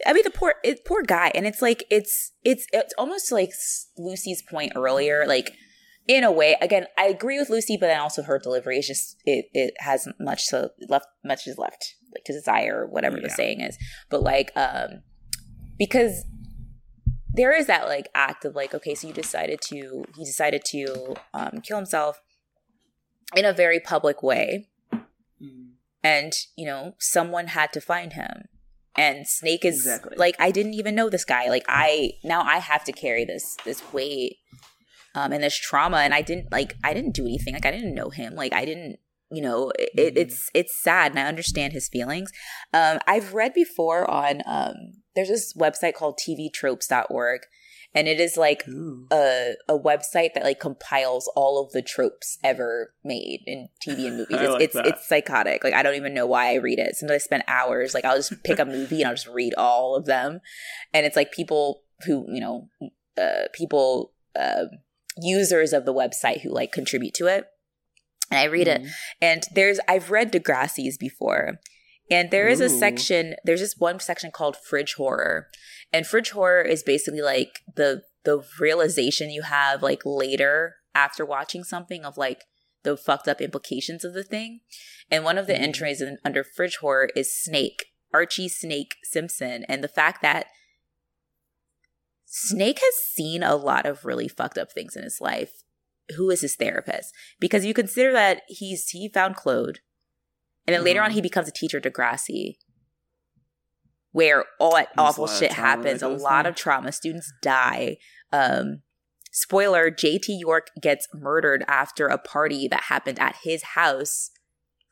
I 0.04 0.12
mean, 0.12 0.24
the 0.24 0.30
poor, 0.30 0.56
it, 0.62 0.84
poor 0.84 1.02
guy, 1.02 1.32
and 1.34 1.46
it's 1.46 1.62
like 1.62 1.84
it's 1.90 2.32
it's 2.44 2.66
it's 2.70 2.92
almost 2.98 3.32
like 3.32 3.50
Lucy's 3.96 4.42
point 4.42 4.72
earlier, 4.76 5.24
like. 5.26 5.54
In 6.08 6.22
a 6.24 6.30
way, 6.30 6.56
again, 6.60 6.86
I 6.96 7.06
agree 7.06 7.38
with 7.38 7.50
Lucy, 7.50 7.76
but 7.76 7.88
then 7.88 7.98
also 8.00 8.22
her 8.22 8.38
delivery 8.38 8.78
is 8.78 8.86
just 8.86 9.16
it. 9.24 9.46
It 9.52 9.74
has 9.78 10.06
much 10.20 10.48
to 10.50 10.70
left, 10.88 11.06
much 11.24 11.46
is 11.46 11.58
left 11.58 11.94
like 12.14 12.24
to 12.24 12.32
desire, 12.32 12.82
or 12.82 12.86
whatever 12.86 13.20
the 13.20 13.28
saying 13.30 13.60
is. 13.60 13.76
But 14.08 14.22
like, 14.22 14.52
um, 14.56 15.02
because 15.78 16.24
there 17.28 17.54
is 17.54 17.66
that 17.66 17.86
like 17.86 18.08
act 18.14 18.44
of 18.46 18.54
like 18.54 18.72
okay 18.72 18.94
so 18.94 19.06
you 19.08 19.12
decided 19.12 19.60
to 19.60 20.04
he 20.16 20.24
decided 20.24 20.64
to 20.64 21.14
um, 21.34 21.60
kill 21.62 21.76
himself 21.76 22.22
in 23.36 23.44
a 23.44 23.52
very 23.52 23.78
public 23.80 24.22
way 24.22 24.68
Mm. 25.42 25.72
and 26.02 26.32
you 26.56 26.64
know 26.64 26.94
someone 26.98 27.48
had 27.48 27.70
to 27.74 27.80
find 27.82 28.14
him 28.14 28.44
and 28.96 29.26
snake 29.28 29.66
is 29.66 29.80
Exactly. 29.80 30.16
like 30.16 30.34
i 30.38 30.50
didn't 30.50 30.72
even 30.72 30.94
know 30.94 31.10
this 31.10 31.26
guy 31.26 31.50
like 31.50 31.64
i 31.68 32.12
now 32.24 32.40
i 32.40 32.56
have 32.56 32.84
to 32.84 32.92
carry 32.92 33.26
this 33.26 33.58
this 33.66 33.82
weight 33.92 34.38
um 35.16 35.32
and 35.32 35.42
this 35.42 35.56
trauma 35.58 35.96
and 35.98 36.14
i 36.14 36.22
didn't 36.22 36.52
like 36.52 36.74
i 36.84 36.94
didn't 36.94 37.14
do 37.14 37.24
anything 37.24 37.54
like 37.54 37.66
i 37.66 37.70
didn't 37.72 37.94
know 37.94 38.10
him 38.10 38.34
like 38.36 38.52
i 38.52 38.64
didn't 38.64 38.98
you 39.32 39.42
know 39.42 39.72
it, 39.78 40.14
Mhm. 40.14 40.20
it's 40.22 40.50
it's 40.54 40.80
sad 40.80 41.10
and 41.12 41.18
i 41.18 41.24
understand 41.26 41.72
his 41.72 41.88
feelings 41.88 42.30
um 42.72 42.98
i've 43.08 43.34
read 43.34 43.52
before 43.54 44.08
on 44.08 44.42
um 44.46 44.74
there's 45.16 45.28
this 45.28 45.52
website 45.54 45.94
called 45.94 46.18
tvtropes.org 46.24 47.40
and 47.94 48.08
it 48.08 48.20
is 48.20 48.36
like 48.36 48.68
Ooh. 48.68 49.06
a 49.10 49.54
a 49.68 49.78
website 49.78 50.34
that 50.34 50.44
like 50.44 50.60
compiles 50.60 51.30
all 51.34 51.62
of 51.64 51.72
the 51.72 51.80
tropes 51.80 52.38
ever 52.44 52.92
made 53.02 53.40
in 53.46 53.68
TV 53.86 54.06
and 54.06 54.18
movies. 54.18 54.36
It's 54.40 54.50
like 54.52 54.62
it's, 54.62 54.76
it's 54.98 55.08
psychotic. 55.08 55.64
Like 55.64 55.72
I 55.72 55.82
don't 55.82 55.94
even 55.94 56.12
know 56.12 56.26
why 56.26 56.50
I 56.50 56.54
read 56.56 56.78
it. 56.78 56.94
Sometimes 56.96 57.22
I 57.22 57.24
spend 57.24 57.44
hours. 57.48 57.94
Like 57.94 58.04
I'll 58.04 58.16
just 58.16 58.42
pick 58.44 58.58
a 58.58 58.64
movie 58.76 59.00
and 59.00 59.08
I'll 59.08 59.14
just 59.14 59.28
read 59.28 59.54
all 59.56 59.96
of 59.96 60.04
them, 60.04 60.40
and 60.92 61.06
it's 61.06 61.16
like 61.16 61.32
people 61.32 61.84
who 62.04 62.26
you 62.28 62.40
know, 62.40 62.68
uh, 63.16 63.48
people 63.54 64.12
uh, 64.38 64.64
users 65.16 65.72
of 65.72 65.84
the 65.84 65.94
website 65.94 66.42
who 66.42 66.50
like 66.50 66.72
contribute 66.72 67.14
to 67.14 67.26
it. 67.26 67.46
And 68.30 68.40
I 68.40 68.44
read 68.44 68.66
it, 68.68 68.82
Mhm. 68.82 68.90
and 69.20 69.42
there's 69.54 69.78
I've 69.86 70.10
read 70.10 70.32
Degrassi's 70.32 70.98
before. 70.98 71.60
And 72.10 72.30
there 72.30 72.48
is 72.48 72.60
a 72.60 72.64
Ooh. 72.66 72.68
section, 72.78 73.34
there's 73.44 73.60
this 73.60 73.76
one 73.78 73.98
section 74.00 74.30
called 74.30 74.56
fridge 74.56 74.94
horror. 74.94 75.48
And 75.92 76.06
fridge 76.06 76.30
horror 76.30 76.62
is 76.62 76.82
basically 76.82 77.22
like 77.22 77.60
the 77.74 78.02
the 78.24 78.44
realization 78.60 79.30
you 79.30 79.42
have 79.42 79.82
like 79.82 80.02
later 80.04 80.76
after 80.94 81.24
watching 81.24 81.62
something 81.62 82.04
of 82.04 82.16
like 82.16 82.44
the 82.82 82.96
fucked 82.96 83.28
up 83.28 83.40
implications 83.40 84.04
of 84.04 84.14
the 84.14 84.24
thing. 84.24 84.60
And 85.10 85.22
one 85.24 85.38
of 85.38 85.46
the 85.46 85.52
Mhm. 85.54 85.60
entries 85.60 86.00
in, 86.00 86.18
under 86.24 86.42
fridge 86.42 86.78
horror 86.78 87.08
is 87.14 87.32
Snake, 87.40 87.86
Archie 88.12 88.48
Snake 88.48 88.96
Simpson, 89.04 89.64
and 89.68 89.82
the 89.84 89.88
fact 89.88 90.22
that 90.22 90.46
Snake 92.38 92.78
has 92.80 92.94
seen 93.14 93.42
a 93.42 93.56
lot 93.56 93.86
of 93.86 94.04
really 94.04 94.28
fucked 94.28 94.58
up 94.58 94.70
things 94.72 94.94
in 94.94 95.02
his 95.02 95.20
life. 95.22 95.62
Who 96.16 96.30
is 96.30 96.42
his 96.42 96.54
therapist? 96.54 97.14
Because 97.40 97.64
you 97.64 97.72
consider 97.72 98.12
that 98.12 98.42
he's 98.48 98.88
he 98.90 99.08
found 99.08 99.36
Claude, 99.36 99.80
and 100.66 100.74
then 100.74 100.84
later 100.84 101.00
on 101.02 101.10
Mhm. 101.10 101.14
he 101.14 101.20
becomes 101.22 101.48
a 101.48 101.52
teacher 101.52 101.80
to 101.80 101.90
Degrassi, 101.90 102.58
where 104.12 104.44
all 104.60 104.74
that 104.76 104.88
There's 104.94 105.08
awful 105.08 105.26
shit 105.26 105.52
happens. 105.52 106.02
A 106.02 106.08
lot 106.08 106.46
of 106.46 106.54
trauma. 106.54 106.92
Students 106.92 107.32
die. 107.42 107.96
Um, 108.32 108.82
spoiler: 109.32 109.90
J.T. 109.90 110.32
York 110.38 110.70
gets 110.80 111.08
murdered 111.14 111.64
after 111.66 112.06
a 112.06 112.18
party 112.18 112.68
that 112.68 112.84
happened 112.84 113.18
at 113.18 113.36
his 113.44 113.62
house 113.74 114.30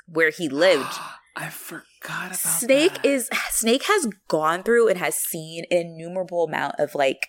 where 0.06 0.30
he 0.30 0.48
lived. 0.66 0.92
I 1.36 1.48
forgot 1.48 2.26
about 2.26 2.36
Snake 2.36 2.94
that. 2.94 3.04
is 3.04 3.28
Snake 3.50 3.84
has 3.84 4.06
gone 4.28 4.62
through 4.62 4.88
and 4.88 4.98
has 4.98 5.16
seen 5.16 5.64
an 5.70 5.76
innumerable 5.78 6.44
amount 6.44 6.76
of 6.78 6.94
like 6.94 7.28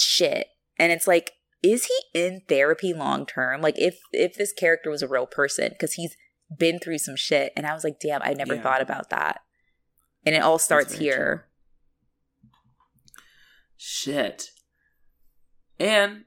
shit. 0.00 0.48
And 0.78 0.92
it's 0.92 1.06
like, 1.06 1.32
is 1.62 1.86
he 1.86 2.20
in 2.20 2.42
therapy 2.48 2.92
long 2.94 3.26
term? 3.26 3.60
Like 3.60 3.78
if 3.78 3.98
if 4.12 4.34
this 4.34 4.52
character 4.52 4.90
was 4.90 5.02
a 5.02 5.08
real 5.08 5.26
person, 5.26 5.68
because 5.70 5.94
he's 5.94 6.16
been 6.58 6.78
through 6.78 6.98
some 6.98 7.16
shit. 7.16 7.52
And 7.56 7.66
I 7.66 7.74
was 7.74 7.84
like, 7.84 8.00
damn, 8.00 8.22
I 8.22 8.32
never 8.32 8.54
Yeah. 8.54 8.62
thought 8.62 8.82
about 8.82 9.10
that. 9.10 9.42
And 10.24 10.34
it 10.34 10.42
all 10.42 10.58
starts 10.58 10.94
here. 10.94 11.46
Shit. 13.76 14.50
And 15.78 16.24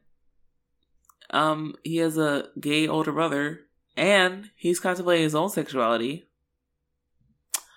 um 1.29 1.75
he 1.83 1.97
has 1.97 2.17
a 2.17 2.49
gay 2.59 2.87
older 2.87 3.11
brother 3.11 3.61
and 3.95 4.49
he's 4.55 4.79
contemplating 4.79 5.23
his 5.23 5.35
own 5.35 5.49
sexuality. 5.49 6.29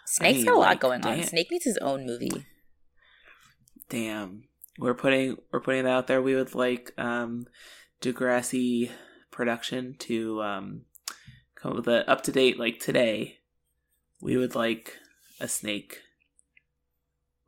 Snake's 0.06 0.36
mean, 0.38 0.46
got 0.46 0.54
a 0.54 0.58
lot 0.58 0.68
like, 0.68 0.80
going 0.80 1.04
on. 1.04 1.22
Snake 1.24 1.50
needs 1.50 1.64
his 1.64 1.78
own 1.78 2.06
movie. 2.06 2.46
Damn. 3.88 4.44
We're 4.78 4.94
putting 4.94 5.36
we're 5.52 5.60
putting 5.60 5.84
that 5.84 5.90
out 5.92 6.06
there. 6.06 6.22
We 6.22 6.34
would 6.34 6.54
like 6.54 6.92
um 6.98 7.46
Degrassi 8.02 8.90
production 9.30 9.96
to 10.00 10.42
um 10.42 10.82
come 11.54 11.72
up 11.72 11.76
with 11.78 11.88
a 11.88 12.08
up 12.10 12.22
to 12.22 12.32
date 12.32 12.58
like 12.58 12.78
today. 12.78 13.38
We 14.20 14.36
would 14.36 14.54
like 14.54 14.96
a 15.40 15.48
snake. 15.48 16.02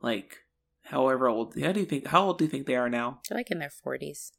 Like 0.01 0.37
however 0.83 1.27
old 1.27 1.55
how 1.61 1.71
do 1.71 1.79
you 1.79 1.85
think 1.85 2.07
how 2.07 2.25
old 2.25 2.39
do 2.39 2.45
you 2.45 2.49
think 2.49 2.65
they 2.65 2.75
are 2.75 2.89
now? 2.89 3.19
They're 3.27 3.37
like 3.37 3.51
in 3.51 3.59
their 3.59 3.69
forties. 3.69 4.31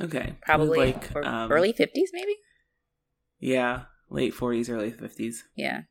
Okay. 0.00 0.36
Probably 0.42 0.78
like 0.78 1.16
um, 1.16 1.50
early 1.50 1.72
fifties, 1.72 2.10
maybe? 2.12 2.36
Yeah. 3.40 3.84
Late 4.10 4.34
forties, 4.34 4.70
early 4.70 4.90
fifties. 4.90 5.44
Yeah. 5.56 5.82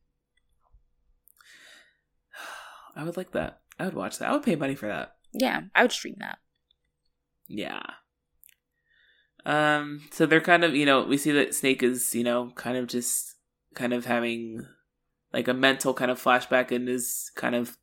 I 2.95 3.03
would 3.03 3.17
like 3.17 3.31
that. 3.31 3.61
I 3.79 3.85
would 3.85 3.93
watch 3.93 4.19
that. 4.19 4.29
I 4.29 4.33
would 4.33 4.43
pay 4.43 4.55
money 4.55 4.75
for 4.75 4.87
that. 4.87 5.16
Yeah. 5.37 5.61
I 5.75 5.83
would 5.83 5.91
stream 5.91 6.15
that. 6.19 6.39
Yeah. 7.47 7.83
Um, 9.45 10.01
so 10.11 10.25
they're 10.25 10.41
kind 10.41 10.63
of, 10.63 10.75
you 10.75 10.85
know, 10.85 11.03
we 11.03 11.17
see 11.17 11.31
that 11.31 11.55
Snake 11.55 11.81
is, 11.83 12.13
you 12.13 12.23
know, 12.23 12.51
kind 12.55 12.77
of 12.77 12.87
just 12.87 13.35
kind 13.75 13.93
of 13.93 14.05
having 14.05 14.65
like 15.31 15.47
a 15.47 15.53
mental 15.53 15.93
kind 15.93 16.11
of 16.11 16.21
flashback 16.21 16.71
and 16.71 16.89
is 16.89 17.31
kind 17.35 17.55
of 17.55 17.77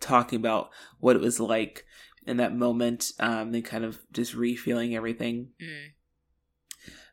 talking 0.00 0.38
about 0.38 0.70
what 0.98 1.16
it 1.16 1.22
was 1.22 1.40
like 1.40 1.84
in 2.26 2.36
that 2.36 2.54
moment. 2.54 3.12
Um, 3.18 3.54
and 3.54 3.64
kind 3.64 3.84
of 3.84 4.00
just 4.12 4.34
re-feeling 4.34 4.94
everything. 4.94 5.50
Mm. 5.62 5.92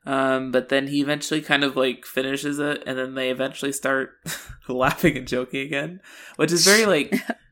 Um, 0.06 0.52
but 0.52 0.68
then 0.68 0.88
he 0.88 0.99
eventually 0.99 1.41
kind 1.41 1.64
of 1.64 1.78
like 1.78 2.06
finishes 2.06 2.60
it 2.60 2.84
and 2.86 2.98
then 2.98 3.15
they 3.15 3.30
eventually 3.30 3.72
start 3.72 4.15
laughing 4.68 5.15
and 5.15 5.28
joking 5.28 5.61
again, 5.61 6.02
which 6.36 6.52
is 6.52 6.65
very 6.65 6.86
like 6.86 7.15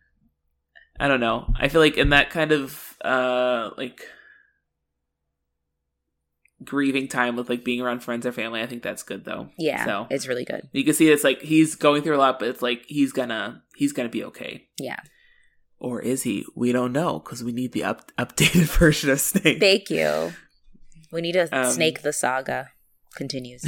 I 1.01 1.07
don't 1.07 1.19
know. 1.19 1.51
I 1.59 1.67
feel 1.67 1.81
like 1.81 1.97
in 1.97 2.09
that 2.09 2.29
kind 2.29 2.51
of 2.51 2.95
uh 3.03 3.71
like 3.77 4.01
grieving 6.63 7.07
time 7.07 7.35
with 7.35 7.49
like 7.49 7.63
being 7.63 7.81
around 7.81 8.01
friends 8.03 8.25
or 8.25 8.31
family, 8.31 8.61
I 8.61 8.67
think 8.67 8.83
that's 8.83 9.01
good 9.03 9.25
though. 9.25 9.49
Yeah. 9.57 9.83
So 9.85 10.07
It's 10.09 10.27
really 10.27 10.45
good. 10.45 10.69
you 10.73 10.83
can 10.83 10.93
see 10.93 11.09
it's 11.09 11.23
like 11.23 11.41
he's 11.41 11.75
going 11.75 12.03
through 12.03 12.15
a 12.15 12.19
lot, 12.19 12.37
but 12.39 12.47
it's 12.49 12.61
like 12.61 12.83
he's 12.87 13.11
gonna 13.11 13.63
he's 13.75 13.93
gonna 13.93 14.09
be 14.09 14.23
okay. 14.25 14.67
Yeah. 14.79 14.99
Or 15.79 15.99
is 15.99 16.21
he? 16.23 16.45
We 16.55 16.71
don't 16.71 16.91
know 16.93 17.17
because 17.19 17.43
we 17.43 17.51
need 17.51 17.71
the 17.71 17.83
up- 17.83 18.11
updated 18.17 18.65
version 18.79 19.09
of 19.09 19.19
Snake. 19.19 19.59
Thank 19.59 19.89
you. 19.89 20.33
We 21.11 21.21
need 21.21 21.35
a 21.35 21.49
Um, 21.57 21.71
Snake 21.71 22.03
the 22.03 22.13
Saga 22.13 22.69
continues. 23.15 23.65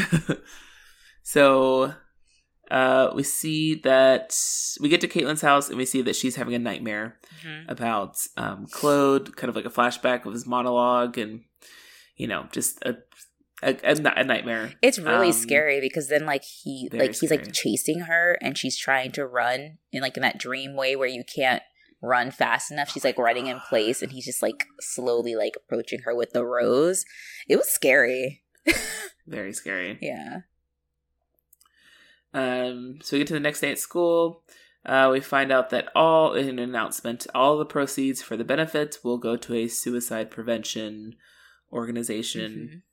so 1.24 1.96
uh 2.72 3.12
we 3.14 3.24
see 3.24 3.76
that 3.76 4.36
we 4.80 4.90
get 4.90 5.02
to 5.02 5.08
Caitlin's 5.08 5.42
house 5.42 5.70
and 5.70 5.78
we 5.78 5.86
see 5.86 6.02
that 6.02 6.16
she's 6.16 6.36
having 6.38 6.54
a 6.56 6.60
nightmare 6.60 7.20
Mhm. 7.44 7.66
about 7.70 8.18
um 8.38 8.68
Claude, 8.72 9.36
kind 9.36 9.50
of 9.50 9.56
like 9.56 9.66
a 9.66 9.70
flashback 9.70 10.26
of 10.26 10.34
his 10.34 10.46
monologue 10.48 11.18
and 11.18 11.42
you 12.16 12.28
know, 12.28 12.48
just 12.52 12.82
a 12.84 12.98
a, 13.62 13.76
a, 13.84 13.96
a 14.18 14.24
nightmare. 14.24 14.74
It's 14.82 15.00
really 15.00 15.28
Um, 15.28 15.34
scary 15.34 15.80
because 15.82 16.08
then 16.10 16.26
like 16.26 16.44
he 16.44 16.90
like 16.92 17.16
he's 17.16 17.32
like 17.32 17.52
chasing 17.54 18.02
her 18.02 18.38
and 18.42 18.58
she's 18.58 18.78
trying 18.78 19.12
to 19.14 19.26
run 19.26 19.78
in 19.92 20.02
like 20.02 20.18
in 20.18 20.22
that 20.24 20.38
dream 20.38 20.76
way 20.76 20.96
where 20.96 21.08
you 21.08 21.24
can't 21.24 21.64
run 22.02 22.30
fast 22.32 22.72
enough. 22.72 22.90
She's 22.92 23.06
like 23.06 23.18
running 23.18 23.48
in 23.48 23.62
place 23.62 24.02
and 24.02 24.12
he's 24.12 24.26
just 24.26 24.42
like 24.42 24.66
slowly 24.82 25.36
like 25.36 25.54
approaching 25.56 26.00
her 26.06 26.14
with 26.14 26.32
the 26.34 26.46
rose. 26.46 27.06
It 27.48 27.56
was 27.56 27.70
scary. 27.70 28.44
Very 29.28 29.54
scary. 29.54 29.98
Yeah. 30.02 30.42
Um, 32.34 33.00
so 33.02 33.16
we 33.16 33.20
get 33.20 33.28
to 33.28 33.34
the 33.34 33.40
next 33.40 33.62
day 33.62 33.72
at 33.72 33.80
school. 33.80 34.44
Uh, 34.86 35.10
we 35.12 35.20
find 35.22 35.52
out 35.52 35.70
that 35.70 35.90
all 35.96 36.34
in 36.34 36.50
an 36.50 36.60
announcement, 36.60 37.26
all 37.34 37.58
the 37.58 37.66
proceeds 37.66 38.22
for 38.22 38.36
the 38.36 38.44
benefit 38.44 38.98
will 39.04 39.18
go 39.18 39.38
to 39.38 39.54
a 39.54 39.68
suicide 39.68 40.30
prevention 40.30 41.16
organization 41.72 42.84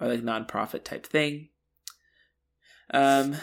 Mhm. 0.00 0.04
or 0.04 0.08
like 0.14 0.22
nonprofit 0.22 0.82
type 0.84 1.06
thing. 1.06 1.50
Um, 2.92 3.36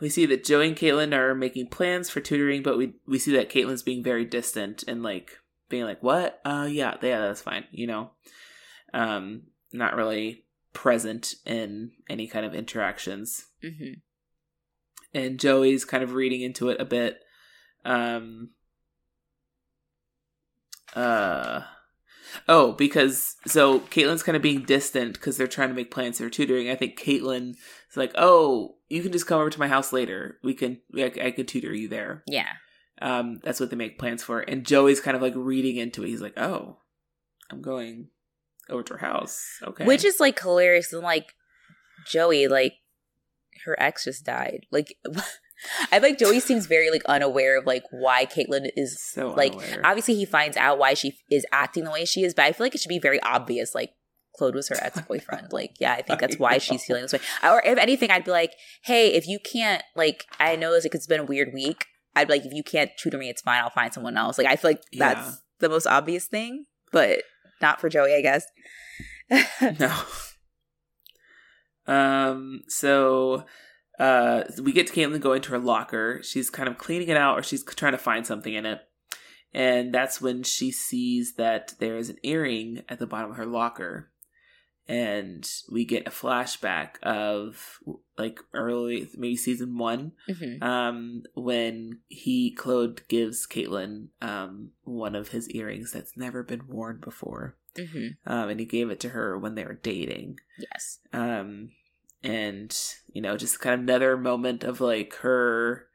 we 0.00 0.08
see 0.08 0.26
that 0.26 0.44
Joey 0.44 0.68
and 0.68 0.76
Caitlin 0.76 1.12
are 1.14 1.34
making 1.34 1.68
plans 1.68 2.10
for 2.10 2.20
tutoring, 2.20 2.62
but 2.62 2.76
we 2.76 2.94
we 3.06 3.18
see 3.18 3.32
that 3.32 3.48
Caitlin's 3.50 3.82
being 3.82 4.02
very 4.02 4.24
distant 4.24 4.84
and 4.86 5.02
like 5.02 5.38
being 5.68 5.84
like, 5.84 6.02
"What? 6.02 6.40
Uh, 6.44 6.68
yeah, 6.70 6.96
yeah, 7.02 7.20
that's 7.20 7.42
fine," 7.42 7.64
you 7.70 7.86
know. 7.86 8.10
Um, 8.92 9.42
not 9.72 9.96
really 9.96 10.44
present 10.72 11.34
in 11.44 11.92
any 12.08 12.26
kind 12.26 12.44
of 12.46 12.54
interactions 12.54 13.46
Mhm. 13.62 14.00
And 15.18 15.38
Joey's 15.38 15.84
kind 15.84 16.02
of 16.02 16.14
reading 16.14 16.40
into 16.40 16.68
it 16.68 16.80
a 16.80 16.84
bit. 16.84 17.20
Um 17.84 18.50
uh 20.94 21.62
oh, 22.48 22.72
because 22.72 23.36
so 23.46 23.80
Caitlin's 23.80 24.22
kind 24.22 24.36
of 24.36 24.42
being 24.42 24.62
distant 24.62 25.14
because 25.14 25.36
they're 25.36 25.46
trying 25.46 25.68
to 25.68 25.74
make 25.74 25.90
plans 25.90 26.18
for 26.18 26.30
tutoring. 26.30 26.70
I 26.70 26.74
think 26.74 26.98
Caitlin 26.98 27.50
is 27.50 27.96
like, 27.96 28.12
"Oh, 28.16 28.76
you 28.88 29.02
can 29.02 29.12
just 29.12 29.26
come 29.26 29.40
over 29.40 29.50
to 29.50 29.58
my 29.58 29.68
house 29.68 29.92
later. 29.92 30.38
We 30.42 30.54
can, 30.54 30.80
I, 30.96 31.12
I 31.22 31.30
can 31.30 31.46
tutor 31.46 31.74
you 31.74 31.88
there." 31.88 32.22
Yeah. 32.26 32.48
Um, 33.00 33.40
that's 33.44 33.60
what 33.60 33.70
they 33.70 33.76
make 33.76 33.98
plans 33.98 34.22
for. 34.22 34.40
And 34.40 34.66
Joey's 34.66 35.00
kind 35.00 35.16
of 35.16 35.22
like 35.22 35.34
reading 35.36 35.76
into 35.76 36.04
it. 36.04 36.08
He's 36.08 36.22
like, 36.22 36.38
"Oh, 36.38 36.78
I'm 37.50 37.62
going 37.62 38.08
over 38.68 38.82
to 38.82 38.94
her 38.94 39.06
house." 39.06 39.42
Okay, 39.62 39.84
Which 39.84 40.04
is 40.04 40.20
like 40.20 40.40
hilarious 40.40 40.92
and 40.92 41.02
like 41.02 41.34
Joey, 42.06 42.48
like 42.48 42.74
her 43.64 43.76
ex 43.80 44.04
just 44.04 44.24
died. 44.24 44.66
Like 44.70 44.94
I 45.92 45.98
like 45.98 46.18
Joey 46.18 46.40
seems 46.40 46.66
very 46.66 46.90
like 46.90 47.04
unaware 47.06 47.58
of 47.58 47.66
like 47.66 47.82
why 47.90 48.26
Caitlin 48.26 48.70
is 48.76 49.02
so 49.02 49.30
like 49.30 49.52
unaware. 49.52 49.80
obviously 49.84 50.14
he 50.14 50.24
finds 50.24 50.56
out 50.56 50.78
why 50.78 50.94
she 50.94 51.14
is 51.30 51.44
acting 51.52 51.84
the 51.84 51.90
way 51.90 52.04
she 52.04 52.22
is, 52.22 52.34
but 52.34 52.44
I 52.44 52.52
feel 52.52 52.64
like 52.66 52.74
it 52.74 52.80
should 52.80 52.88
be 52.88 52.98
very 53.00 53.20
obvious. 53.22 53.74
Like 53.74 53.90
Claude 54.36 54.54
was 54.54 54.68
her 54.68 54.76
ex 54.80 55.00
boyfriend. 55.02 55.48
like 55.52 55.72
yeah, 55.80 55.94
I 55.94 56.02
think 56.02 56.20
that's 56.20 56.38
why 56.38 56.58
she's 56.58 56.84
feeling 56.84 57.02
this 57.02 57.12
way. 57.12 57.20
Or 57.42 57.60
if 57.64 57.76
anything, 57.78 58.10
I'd 58.10 58.24
be 58.24 58.30
like, 58.30 58.52
hey, 58.84 59.14
if 59.14 59.26
you 59.26 59.38
can't 59.40 59.82
like, 59.96 60.24
I 60.38 60.54
know 60.56 60.72
it's 60.74 60.84
like 60.84 60.94
it's 60.94 61.06
been 61.08 61.20
a 61.20 61.24
weird 61.24 61.52
week. 61.52 61.86
I'd 62.14 62.28
be 62.28 62.34
like, 62.34 62.46
if 62.46 62.52
you 62.52 62.62
can't 62.62 62.90
tutor 62.96 63.18
me, 63.18 63.28
it's 63.28 63.42
fine. 63.42 63.62
I'll 63.62 63.70
find 63.70 63.92
someone 63.92 64.16
else. 64.16 64.38
Like 64.38 64.46
I 64.46 64.56
feel 64.56 64.70
like 64.72 64.82
that's 64.96 65.26
Yeah. 65.28 65.32
the 65.60 65.68
most 65.68 65.86
obvious 65.86 66.26
thing, 66.26 66.66
but 66.92 67.22
not 67.60 67.80
for 67.80 67.88
Joey, 67.88 68.14
I 68.14 68.20
guess. 68.22 68.44
no. 69.80 69.92
Um. 71.88 72.62
So, 72.68 73.44
uh, 73.98 74.44
we 74.62 74.72
get 74.72 74.86
to 74.88 74.92
Caitlin 74.92 75.20
going 75.20 75.36
into 75.38 75.50
her 75.52 75.58
locker. 75.58 76.20
She's 76.22 76.50
kind 76.50 76.68
of 76.68 76.78
cleaning 76.78 77.08
it 77.08 77.16
out, 77.16 77.38
or 77.38 77.42
she's 77.42 77.64
trying 77.64 77.92
to 77.92 77.98
find 77.98 78.26
something 78.26 78.54
in 78.54 78.64
it, 78.66 78.80
and 79.52 79.92
that's 79.92 80.20
when 80.20 80.42
she 80.44 80.70
sees 80.70 81.34
that 81.34 81.74
there 81.80 81.96
is 81.96 82.08
an 82.10 82.18
earring 82.22 82.82
at 82.88 82.98
the 83.00 83.06
bottom 83.06 83.30
of 83.32 83.36
her 83.38 83.46
locker, 83.46 84.10
and 84.86 85.50
we 85.70 85.84
get 85.84 86.06
a 86.06 86.10
flashback 86.10 87.00
of 87.02 87.78
like 88.16 88.40
early, 88.54 89.08
maybe 89.16 89.36
season 89.36 89.76
one, 89.78 90.12
Mhm. 90.28 90.62
um, 90.62 91.22
when 91.34 92.00
he 92.08 92.50
Claude 92.52 93.06
gives 93.08 93.46
Caitlin 93.46 94.08
um 94.20 94.72
one 94.84 95.14
of 95.14 95.28
his 95.28 95.48
earrings 95.50 95.92
that's 95.92 96.16
never 96.16 96.42
been 96.42 96.66
worn 96.68 96.98
before 97.00 97.56
Mhm. 97.76 98.16
um, 98.26 98.48
and 98.48 98.58
he 98.60 98.66
gave 98.66 98.90
it 98.90 98.98
to 99.00 99.10
her 99.10 99.38
when 99.38 99.54
they 99.54 99.64
were 99.64 99.74
dating. 99.82 100.40
Yes. 100.58 100.98
Um, 101.12 101.70
and 102.22 102.76
you 103.12 103.20
know, 103.22 103.36
just 103.36 103.60
kind 103.60 103.74
of 103.74 103.80
another 103.80 104.16
moment 104.16 104.64
of 104.64 104.80
like 104.80 105.14
her 105.16 105.86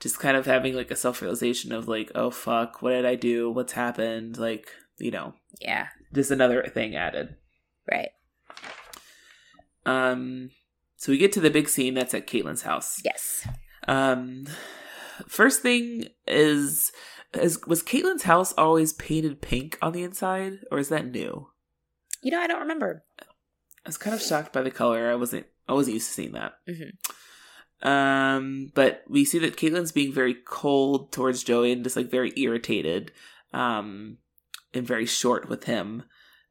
just 0.00 0.18
kind 0.18 0.36
of 0.36 0.44
having 0.46 0.74
like 0.74 0.90
a 0.90 0.96
self 0.96 1.22
realization 1.22 1.72
of 1.72 1.88
like, 1.88 2.10
oh 2.14 2.30
fuck, 2.30 2.82
what 2.82 2.90
did 2.90 3.06
I 3.06 3.14
do? 3.14 3.50
What's 3.50 3.72
happened? 3.72 4.36
Like, 4.38 4.68
you 4.98 5.10
know, 5.10 5.34
Yeah. 5.60 5.88
just 6.12 6.30
another 6.30 6.64
thing 6.72 6.94
added. 6.96 7.36
Right. 7.90 8.10
Um, 9.86 10.50
so 10.96 11.12
we 11.12 11.18
get 11.18 11.32
to 11.32 11.40
the 11.40 11.50
big 11.50 11.68
scene 11.68 11.94
that's 11.94 12.14
at 12.14 12.26
Caitlin's 12.26 12.62
house. 12.62 13.00
Yes. 13.04 13.46
Um, 13.86 14.46
first 15.28 15.62
thing 15.62 16.06
is. 16.26 16.90
Is, 17.34 17.58
was 17.66 17.82
Caitlin's 17.82 18.22
house 18.22 18.52
always 18.56 18.92
painted 18.92 19.42
pink 19.42 19.76
on 19.82 19.92
the 19.92 20.04
inside, 20.04 20.60
or 20.70 20.78
is 20.78 20.88
that 20.90 21.10
new? 21.10 21.48
You 22.22 22.30
know, 22.30 22.40
I 22.40 22.46
don't 22.46 22.60
remember. 22.60 23.04
I 23.20 23.24
was 23.88 23.96
kind 23.98 24.14
of 24.14 24.22
shocked 24.22 24.52
by 24.52 24.62
the 24.62 24.70
color. 24.70 25.10
I 25.10 25.16
wasn't 25.16 25.46
I 25.68 25.72
wasn't 25.72 25.94
used 25.94 26.08
to 26.08 26.12
seeing 26.14 26.32
that. 26.32 26.54
Mhm. 26.68 26.92
Um, 27.86 28.70
but 28.74 29.04
we 29.08 29.24
see 29.24 29.38
that 29.40 29.56
Caitlin's 29.56 29.92
being 29.92 30.12
very 30.12 30.34
cold 30.34 31.12
towards 31.12 31.44
Joey 31.44 31.72
and 31.72 31.84
just 31.84 31.96
like 31.96 32.10
very 32.10 32.32
irritated, 32.36 33.12
um, 33.52 34.18
and 34.72 34.86
very 34.86 35.06
short 35.06 35.48
with 35.48 35.64
him, 35.64 36.04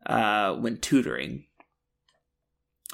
uh, 0.06 0.53
when 0.56 0.77
tutoring. 0.77 1.45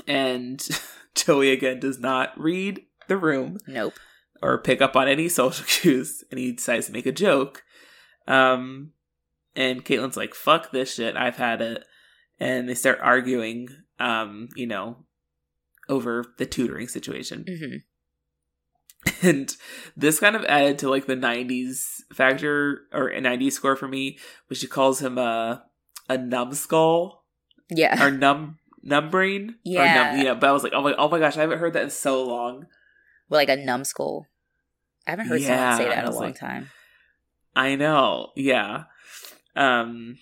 And 0.08 0.66
Joey 1.16 1.52
again 1.52 1.80
does 1.80 2.00
not 2.00 2.40
read 2.40 2.82
the 3.08 3.18
room. 3.18 3.58
Nope. 3.68 3.94
or 4.42 4.58
pick 4.58 4.82
up 4.82 4.96
on 4.96 5.10
any 5.10 5.28
social 5.28 5.66
cues, 5.68 6.24
and 6.32 6.40
he 6.40 6.54
decides 6.54 6.86
to 6.86 6.94
make 6.94 7.06
a 7.06 7.12
joke. 7.12 7.64
Um, 8.26 8.94
and 9.54 9.84
Caitlin's 9.84 10.16
like, 10.16 10.34
"Fuck 10.34 10.72
this 10.72 10.94
shit, 10.94 11.18
I've 11.18 11.36
had 11.36 11.62
it," 11.62 11.84
and 12.40 12.70
they 12.70 12.76
start 12.76 13.00
arguing. 13.02 13.68
Um, 14.00 14.48
you 14.56 14.66
know, 14.66 15.04
over 15.90 16.26
the 16.38 16.46
tutoring 16.46 16.88
situation. 16.88 17.44
Mm-hmm. 17.48 17.76
And 19.22 19.56
this 19.96 20.20
kind 20.20 20.36
of 20.36 20.44
added 20.46 20.78
to 20.80 20.90
like 20.90 21.06
the 21.06 21.16
90s 21.16 22.02
factor 22.14 22.82
or 22.94 23.08
a 23.10 23.22
90s 23.22 23.54
score 23.54 23.76
for 23.78 23.88
me, 23.88 24.18
which 24.48 24.60
she 24.60 24.68
calls 24.68 25.02
him 25.02 25.18
a 25.18 25.64
a 26.10 26.18
numbskull 26.18 27.24
Yeah. 27.70 28.04
or 28.04 28.12
num 28.12 28.58
numbrain. 28.86 29.50
Or 29.52 29.56
Yeah. 29.64 30.22
yeah. 30.22 30.34
But 30.34 30.50
I 30.50 30.52
was 30.52 30.64
like, 30.64 30.74
oh 30.76 30.82
my, 30.82 30.94
oh 30.98 31.08
my 31.08 31.20
gosh, 31.20 31.38
I 31.38 31.42
haven't 31.42 31.60
heard 31.60 31.74
that 31.74 31.84
in 31.84 31.90
so 31.90 32.24
long. 32.24 32.66
Well, 33.30 33.40
like 33.40 33.50
a 33.50 33.56
numbskull. 33.56 34.26
I 35.08 35.12
haven't 35.12 35.28
heard 35.28 35.42
Yeah, 35.42 35.48
someone 35.72 35.78
say 35.78 35.96
that 35.96 36.04
in 36.06 36.10
a 36.12 36.14
long 36.14 36.22
like- 36.24 36.40
time. 36.40 36.70
I 37.56 37.76
know, 37.76 38.32
yeah. 38.36 38.84
Um, 39.56 40.18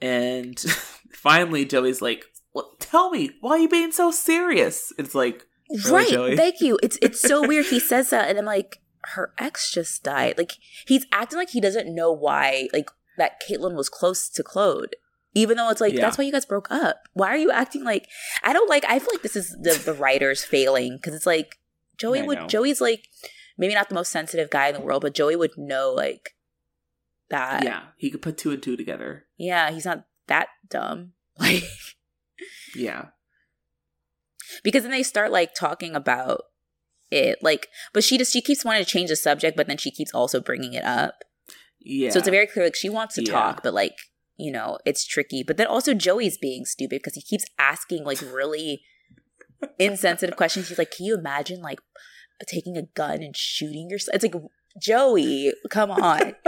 and 0.00 0.58
finally, 1.12 1.64
Joey's 1.64 2.02
like, 2.02 2.24
well, 2.54 2.74
"Tell 2.78 3.10
me, 3.10 3.30
why 3.40 3.52
are 3.52 3.58
you 3.58 3.68
being 3.68 3.92
so 3.92 4.10
serious?" 4.10 4.92
It's 4.98 5.14
like, 5.14 5.46
Really, 5.70 5.90
right. 5.92 6.08
Joey? 6.08 6.36
Thank 6.36 6.60
you. 6.60 6.78
It's 6.82 6.98
it's 7.02 7.20
so 7.20 7.40
weird. 7.48 7.66
He 7.66 7.80
says 7.80 8.10
that, 8.10 8.28
and 8.28 8.38
I'm 8.38 8.44
like, 8.44 8.78
her 9.14 9.32
ex 9.38 9.70
just 9.72 10.02
died. 10.02 10.38
Like 10.38 10.52
he's 10.86 11.06
acting 11.12 11.38
like 11.38 11.50
he 11.50 11.60
doesn't 11.60 11.94
know 11.94 12.12
why. 12.12 12.68
Like 12.72 12.90
that 13.18 13.40
Caitlin 13.48 13.74
was 13.74 13.88
close 13.88 14.28
to 14.30 14.42
Claude. 14.42 14.96
Even 15.36 15.56
though 15.56 15.68
it's 15.70 15.80
like 15.80 15.92
Yeah. 15.94 16.00
that's 16.02 16.16
why 16.16 16.24
you 16.24 16.32
guys 16.32 16.46
broke 16.46 16.70
up. 16.70 17.02
Why 17.12 17.28
are 17.28 17.36
you 17.36 17.50
acting 17.50 17.82
like 17.82 18.08
I 18.42 18.52
don't 18.52 18.68
like 18.70 18.84
I 18.88 18.98
feel 19.00 19.08
like 19.12 19.22
this 19.22 19.36
is 19.36 19.50
the 19.60 19.80
the 19.84 19.92
writers 19.94 20.44
failing 20.44 20.96
because 20.96 21.12
it's 21.14 21.26
like 21.26 21.58
Joey 21.98 22.20
I 22.20 22.22
would 22.26 22.38
know. 22.38 22.46
Joey's 22.46 22.80
like 22.80 23.08
maybe 23.58 23.74
not 23.74 23.88
the 23.88 23.94
most 23.96 24.12
sensitive 24.12 24.48
guy 24.50 24.68
in 24.68 24.74
the 24.74 24.80
world, 24.80 25.02
but 25.02 25.14
Joey 25.14 25.34
would 25.36 25.56
know 25.58 25.92
like 25.92 26.34
that. 27.30 27.64
yeah, 27.64 27.82
he 27.96 28.10
could 28.10 28.22
put 28.22 28.38
two 28.38 28.52
and 28.52 28.62
two 28.62 28.76
together. 28.76 29.24
Yeah, 29.36 29.70
he's 29.70 29.84
not 29.86 30.04
that 30.28 30.48
dumb. 30.68 31.12
Like 31.38 31.64
Yeah, 32.74 33.06
because 34.62 34.82
then 34.82 34.92
they 34.92 35.02
start 35.02 35.30
like 35.32 35.54
talking 35.54 35.94
about 35.94 36.42
it 37.10 37.38
like 37.42 37.68
but 37.92 38.02
she 38.02 38.18
just 38.18 38.32
she 38.32 38.40
keeps 38.40 38.64
wanting 38.64 38.84
to 38.84 38.90
change 38.90 39.10
the 39.10 39.16
subject 39.16 39.56
but 39.56 39.66
then 39.66 39.76
she 39.76 39.90
keeps 39.90 40.12
also 40.14 40.40
bringing 40.40 40.74
it 40.74 40.84
up. 40.84 41.14
Yeah. 41.80 42.10
so 42.10 42.18
it's 42.18 42.28
a 42.28 42.30
very 42.30 42.46
clear 42.46 42.64
like 42.66 42.74
she 42.74 42.88
wants 42.88 43.14
to 43.16 43.24
Yeah. 43.24 43.32
talk 43.32 43.62
but 43.62 43.74
like 43.74 43.96
you 44.36 44.50
know 44.50 44.78
it's 44.84 45.06
tricky. 45.06 45.42
But 45.46 45.56
then 45.58 45.66
also 45.66 45.94
joey's 45.94 46.38
being 46.38 46.64
stupid 46.64 47.00
because 47.00 47.14
he 47.14 47.22
keeps 47.22 47.44
asking 47.58 48.04
like 48.04 48.20
really 48.20 48.82
insensitive 49.78 50.36
questions. 50.36 50.68
He's 50.68 50.78
like 50.78 50.90
can 50.90 51.06
you 51.06 51.14
imagine 51.16 51.60
like 51.60 51.80
taking 52.48 52.76
a 52.76 52.82
gun 52.82 53.22
and 53.22 53.36
shooting 53.36 53.88
yourself 53.90 54.16
it's 54.16 54.24
like 54.24 54.42
joey 54.80 55.52
come 55.70 55.90
on. 55.90 56.34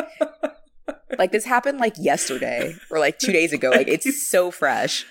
Like 1.19 1.33
this 1.33 1.45
happened 1.45 1.79
like 1.79 1.95
yesterday 1.97 2.75
or 2.91 2.99
like 2.99 3.19
two 3.19 3.33
days 3.33 3.53
ago. 3.53 3.71
Like 3.71 3.89
it's 3.89 4.27
so 4.29 4.51
fresh 4.51 5.07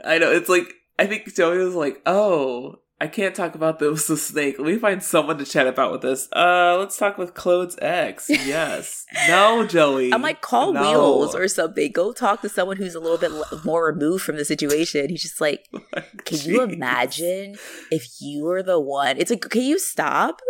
I 0.04 0.18
know. 0.18 0.30
It's 0.30 0.48
like 0.48 0.74
I 0.98 1.06
think 1.06 1.34
Joey 1.34 1.58
was 1.58 1.74
like, 1.74 2.00
"Oh, 2.06 2.80
I 3.00 3.08
can't 3.08 3.34
talk 3.34 3.54
about 3.54 3.80
this 3.80 4.08
with 4.08 4.20
Snake. 4.20 4.58
Let 4.58 4.66
me 4.66 4.78
find 4.78 5.02
someone 5.02 5.36
to 5.38 5.44
chat 5.44 5.66
about 5.66 5.92
with 5.92 6.00
this. 6.02 6.28
Uh, 6.34 6.76
let's 6.78 6.96
talk 6.96 7.18
with 7.18 7.34
Claude's 7.34 7.76
ex. 7.82 8.30
Yes. 8.30 9.04
no, 9.28 9.66
Joey. 9.66 10.12
I'm 10.12 10.22
like, 10.22 10.40
call 10.40 10.72
No. 10.72 10.80
Wheels 10.80 11.34
or 11.34 11.48
something. 11.48 11.90
Go 11.92 12.12
talk 12.12 12.40
to 12.42 12.48
someone 12.48 12.76
who's 12.76 12.94
a 12.94 13.00
little 13.00 13.18
bit 13.18 13.32
more 13.64 13.86
removed 13.86 14.22
from 14.22 14.36
the 14.36 14.44
situation. 14.44 15.08
He's 15.10 15.22
just 15.22 15.40
like, 15.40 15.66
can 16.24 16.38
you 16.42 16.62
imagine 16.62 17.56
if 17.90 18.06
you 18.20 18.44
were 18.44 18.62
the 18.62 18.78
one? 18.80 19.18
It's 19.18 19.30
like, 19.30 19.42
can 19.50 19.62
you 19.62 19.78
stop? 19.78 20.40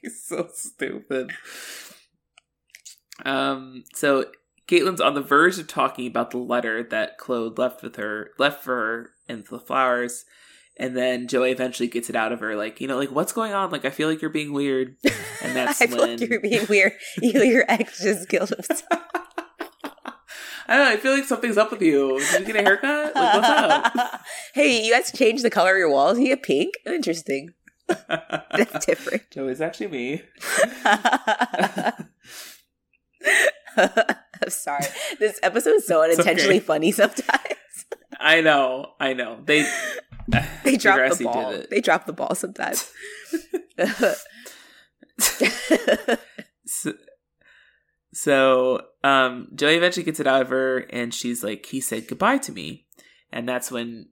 He's 0.00 0.24
so 0.26 0.48
stupid. 0.52 1.30
Um. 3.24 3.84
So 3.94 4.26
Caitlin's 4.66 5.00
on 5.00 5.14
the 5.14 5.20
verge 5.20 5.58
of 5.58 5.66
talking 5.68 6.06
about 6.06 6.30
the 6.30 6.38
letter 6.38 6.82
that 6.82 7.18
Claude 7.18 7.58
left 7.58 7.82
with 7.82 7.96
her, 7.96 8.30
left 8.38 8.62
for 8.62 8.74
her, 8.74 9.10
and 9.28 9.44
the 9.46 9.58
flowers. 9.58 10.24
And 10.76 10.96
then 10.96 11.28
Joey 11.28 11.52
eventually 11.52 11.88
gets 11.88 12.10
it 12.10 12.16
out 12.16 12.32
of 12.32 12.40
her, 12.40 12.56
like, 12.56 12.80
you 12.80 12.88
know, 12.88 12.98
like, 12.98 13.12
what's 13.12 13.32
going 13.32 13.52
on? 13.52 13.70
Like, 13.70 13.84
I 13.84 13.90
feel 13.90 14.08
like 14.08 14.20
you're 14.20 14.30
being 14.30 14.52
weird. 14.52 14.96
And 15.42 15.54
that's 15.54 15.82
I 15.82 15.88
feel 15.88 15.98
when 15.98 16.18
like 16.18 16.28
you're 16.30 16.40
being 16.40 16.66
weird. 16.70 16.92
You, 17.20 17.42
your 17.42 17.66
ex 17.68 18.02
just 18.02 18.30
killed 18.30 18.48
himself. 18.48 18.82
I 20.66 20.76
don't 20.76 20.78
know. 20.78 20.92
I 20.92 20.96
feel 20.96 21.12
like 21.12 21.24
something's 21.24 21.58
up 21.58 21.70
with 21.70 21.82
you. 21.82 22.18
Did 22.18 22.40
you 22.40 22.46
get 22.46 22.56
a 22.56 22.62
haircut? 22.62 23.14
Like, 23.14 23.34
what's 23.34 23.48
up? 23.48 24.20
hey, 24.54 24.82
you 24.82 24.90
guys 24.90 25.12
changed 25.12 25.44
the 25.44 25.50
color 25.50 25.72
of 25.72 25.78
your 25.78 25.90
walls. 25.90 26.18
You 26.18 26.28
get 26.28 26.42
pink. 26.42 26.76
Interesting. 26.86 27.50
That's 27.86 28.86
different. 28.86 29.30
Joey's 29.30 29.60
actually 29.60 29.88
me. 29.88 30.22
I'm 34.42 34.48
sorry. 34.50 34.84
This 35.18 35.38
episode 35.42 35.74
is 35.76 35.86
so 35.86 36.02
unintentionally 36.02 36.56
okay. 36.56 36.66
funny 36.66 36.92
sometimes. 36.92 37.40
I 38.20 38.40
know. 38.40 38.92
I 39.00 39.12
know. 39.12 39.40
They 39.44 39.68
They 40.64 40.76
drop 40.78 41.16
the 41.18 41.24
ball. 41.24 41.62
They 41.70 41.80
drop 41.80 42.06
the 42.06 42.12
ball 42.12 42.34
sometimes. 42.34 42.90
so, 46.66 46.92
so 48.12 48.80
um 49.02 49.48
Joey 49.54 49.76
eventually 49.76 50.04
gets 50.04 50.20
it 50.20 50.26
out 50.26 50.42
of 50.42 50.48
her 50.50 50.78
and 50.90 51.12
she's 51.14 51.44
like 51.44 51.66
he 51.66 51.80
said 51.80 52.08
goodbye 52.08 52.38
to 52.38 52.52
me 52.52 52.86
and 53.32 53.48
that's 53.48 53.70
when 53.70 54.08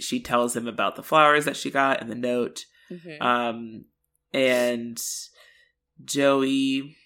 she 0.00 0.20
tells 0.20 0.56
him 0.56 0.66
about 0.66 0.96
the 0.96 1.02
flowers 1.02 1.44
that 1.44 1.56
she 1.56 1.70
got 1.70 2.00
and 2.00 2.10
the 2.10 2.14
note 2.16 2.64
Mhm. 2.90 3.20
um 3.22 3.84
and 4.32 5.00
Joey 6.04 6.96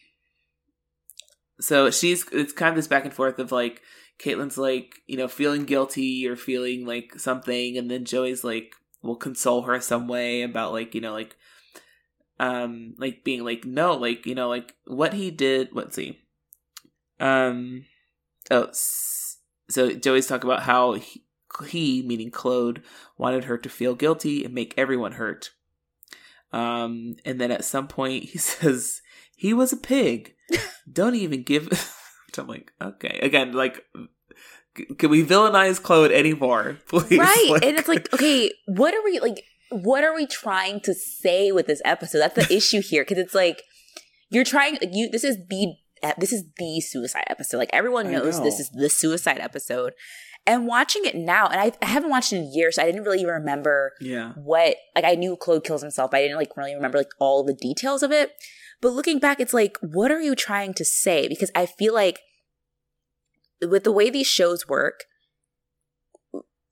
so 1.61 1.91
she's 1.91 2.27
it's 2.33 2.53
kind 2.53 2.70
of 2.70 2.77
this 2.77 2.89
back 2.89 3.05
and 3.05 3.15
forth 3.15 3.39
of 3.39 3.53
like 3.53 3.83
Caitlin's 4.19 4.59
like 4.59 5.03
you 5.07 5.16
know 5.16 5.28
feeling 5.28 5.65
guilty 5.65 6.27
or 6.27 6.37
feeling 6.37 6.87
like 6.87 7.19
something 7.19 7.77
and 7.77 7.91
then 7.91 8.05
Joey's 8.05 8.45
like 8.45 8.74
will 9.03 9.16
console 9.16 9.62
her 9.62 9.81
some 9.81 10.09
way 10.09 10.43
about 10.43 10.73
like 10.73 10.95
you 10.95 11.01
know 11.01 11.12
like 11.12 11.37
um 12.39 12.95
like 12.99 13.24
being 13.24 13.45
like 13.45 13.65
no 13.65 13.95
like 13.95 14.27
you 14.27 14.35
know 14.35 14.49
like 14.49 14.74
what 14.87 15.15
he 15.15 15.31
did 15.31 15.70
let's 15.73 15.97
see. 15.97 16.19
Um 17.19 17.87
oh 18.51 18.70
so 19.69 19.91
joey's 19.91 20.27
talking 20.27 20.49
about 20.49 20.62
how 20.62 20.95
he, 20.95 21.24
he 21.69 22.03
meaning 22.03 22.31
claude 22.31 22.83
wanted 23.16 23.45
her 23.45 23.59
to 23.59 23.69
feel 23.69 23.95
guilty 23.95 24.45
and 24.45 24.55
make 24.55 24.74
everyone 24.77 25.12
hurt 25.12 25.51
um 26.52 27.16
and 27.24 27.40
then 27.40 27.51
at 27.51 27.64
some 27.64 27.89
point 27.89 28.24
he 28.24 28.39
says 28.52 29.01
he 29.36 29.52
was 29.52 29.73
a 29.73 29.77
pig. 29.77 30.35
Don't 30.90 31.14
even 31.16 31.43
give 31.43 31.68
i'm 32.39 32.47
like 32.47 32.73
okay. 32.81 33.18
Again 33.23 33.52
like 33.52 33.82
can 34.98 35.09
we 35.10 35.24
villainize 35.24 35.82
claude 35.82 36.12
anymore? 36.12 36.78
Please 36.89 37.18
right 37.18 37.48
Like- 37.51 37.64
and 37.64 37.78
it's 37.78 37.89
like 37.89 38.12
okay 38.12 38.51
what 38.66 38.94
are 38.94 39.02
we 39.05 39.20
like 39.20 39.43
what 39.70 40.05
are 40.05 40.14
we 40.14 40.27
trying 40.27 40.81
to 40.81 40.94
say 40.94 41.51
with 41.51 41.66
this 41.66 41.82
episode? 41.85 42.18
That's 42.20 42.35
the 42.48 42.55
issue 42.55 42.81
here 42.81 43.02
because 43.02 43.18
it's 43.18 43.35
like 43.35 43.62
you're 44.31 44.44
trying 44.44 44.74
like, 44.74 44.90
you 44.93 45.10
this 45.10 45.24
is 45.24 45.39
the 45.48 45.74
this 46.18 46.32
is 46.32 46.44
the 46.59 46.81
suicide 46.81 47.24
episode. 47.28 47.59
Like 47.59 47.70
everyone 47.73 48.10
knows 48.12 48.40
this 48.43 48.60
is 48.60 48.70
the 48.70 48.89
suicide 48.89 49.39
episode 49.40 49.94
and 50.47 50.66
watching 50.66 51.05
it 51.05 51.14
now 51.14 51.47
and 51.48 51.60
I, 51.60 51.73
I 51.82 51.86
haven't 51.86 52.10
watched 52.10 52.32
it 52.32 52.36
in 52.36 52.52
years 52.52 52.77
so 52.77 52.82
i 52.82 52.86
didn't 52.86 53.02
really 53.02 53.20
even 53.20 53.35
remember 53.35 53.93
yeah. 54.01 54.32
what 54.35 54.77
like 54.94 55.05
i 55.05 55.14
knew 55.14 55.36
claude 55.36 55.64
kills 55.64 55.82
himself 55.82 56.10
but 56.10 56.18
i 56.18 56.23
didn't 56.23 56.36
like 56.36 56.56
really 56.56 56.74
remember 56.74 56.98
like 56.98 57.10
all 57.18 57.44
the 57.44 57.55
details 57.55 58.02
of 58.02 58.12
it. 58.12 58.32
But 58.81 58.93
looking 58.93 59.18
back 59.18 59.40
it's 59.40 59.55
like 59.55 59.78
what 59.81 60.10
are 60.12 60.20
you 60.20 60.35
trying 60.35 60.74
to 60.74 60.85
say? 60.85 61.28
Because 61.28 61.51
i 61.55 61.66
feel 61.66 61.94
like 61.94 62.20
with 63.62 63.85
the 63.85 63.93
way 63.93 64.10
these 64.10 64.27
shows 64.27 64.68
work 64.68 65.05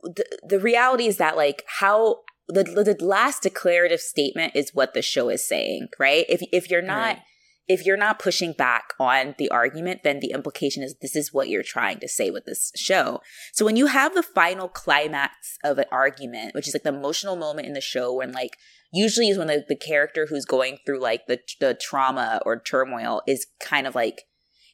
the, 0.02 0.24
the 0.46 0.60
reality 0.60 1.06
is 1.06 1.16
that 1.16 1.36
like 1.36 1.64
how 1.80 2.20
the, 2.46 2.62
the 2.62 3.02
last 3.02 3.42
declarative 3.42 4.00
statement 4.00 4.54
is 4.54 4.74
what 4.74 4.92
the 4.92 5.00
show 5.00 5.30
is 5.30 5.46
saying 5.46 5.88
right? 5.98 6.26
If 6.28 6.42
if 6.52 6.70
you're 6.70 6.82
not 6.82 7.16
Right. 7.16 7.18
If 7.66 7.86
you're 7.86 7.96
not 7.96 8.18
pushing 8.18 8.52
back 8.52 8.92
on 9.00 9.34
the 9.38 9.48
argument 9.50 10.00
then 10.04 10.20
the 10.20 10.32
implication 10.32 10.82
is 10.82 10.94
this 11.00 11.16
is 11.16 11.32
what 11.32 11.48
you're 11.48 11.62
trying 11.62 11.98
to 11.98 12.08
say 12.08 12.30
with 12.30 12.44
this 12.44 12.70
show. 12.76 13.20
So 13.52 13.64
when 13.64 13.76
you 13.76 13.86
have 13.86 14.14
the 14.14 14.22
final 14.22 14.68
climax 14.68 15.58
of 15.64 15.78
an 15.78 15.86
argument 15.90 16.54
which 16.54 16.68
is 16.68 16.74
like 16.74 16.82
the 16.82 16.94
emotional 16.94 17.36
moment 17.36 17.66
in 17.66 17.72
the 17.74 17.80
show 17.80 18.12
when 18.14 18.32
like 18.32 18.56
usually 18.92 19.28
is 19.28 19.38
when 19.38 19.46
the, 19.48 19.64
the 19.68 19.76
character 19.76 20.26
who's 20.26 20.44
going 20.44 20.78
through 20.84 21.00
like 21.00 21.26
the 21.26 21.38
the 21.60 21.74
trauma 21.74 22.40
or 22.44 22.60
turmoil 22.60 23.22
is 23.26 23.46
kind 23.60 23.86
of 23.86 23.94
like 23.94 24.22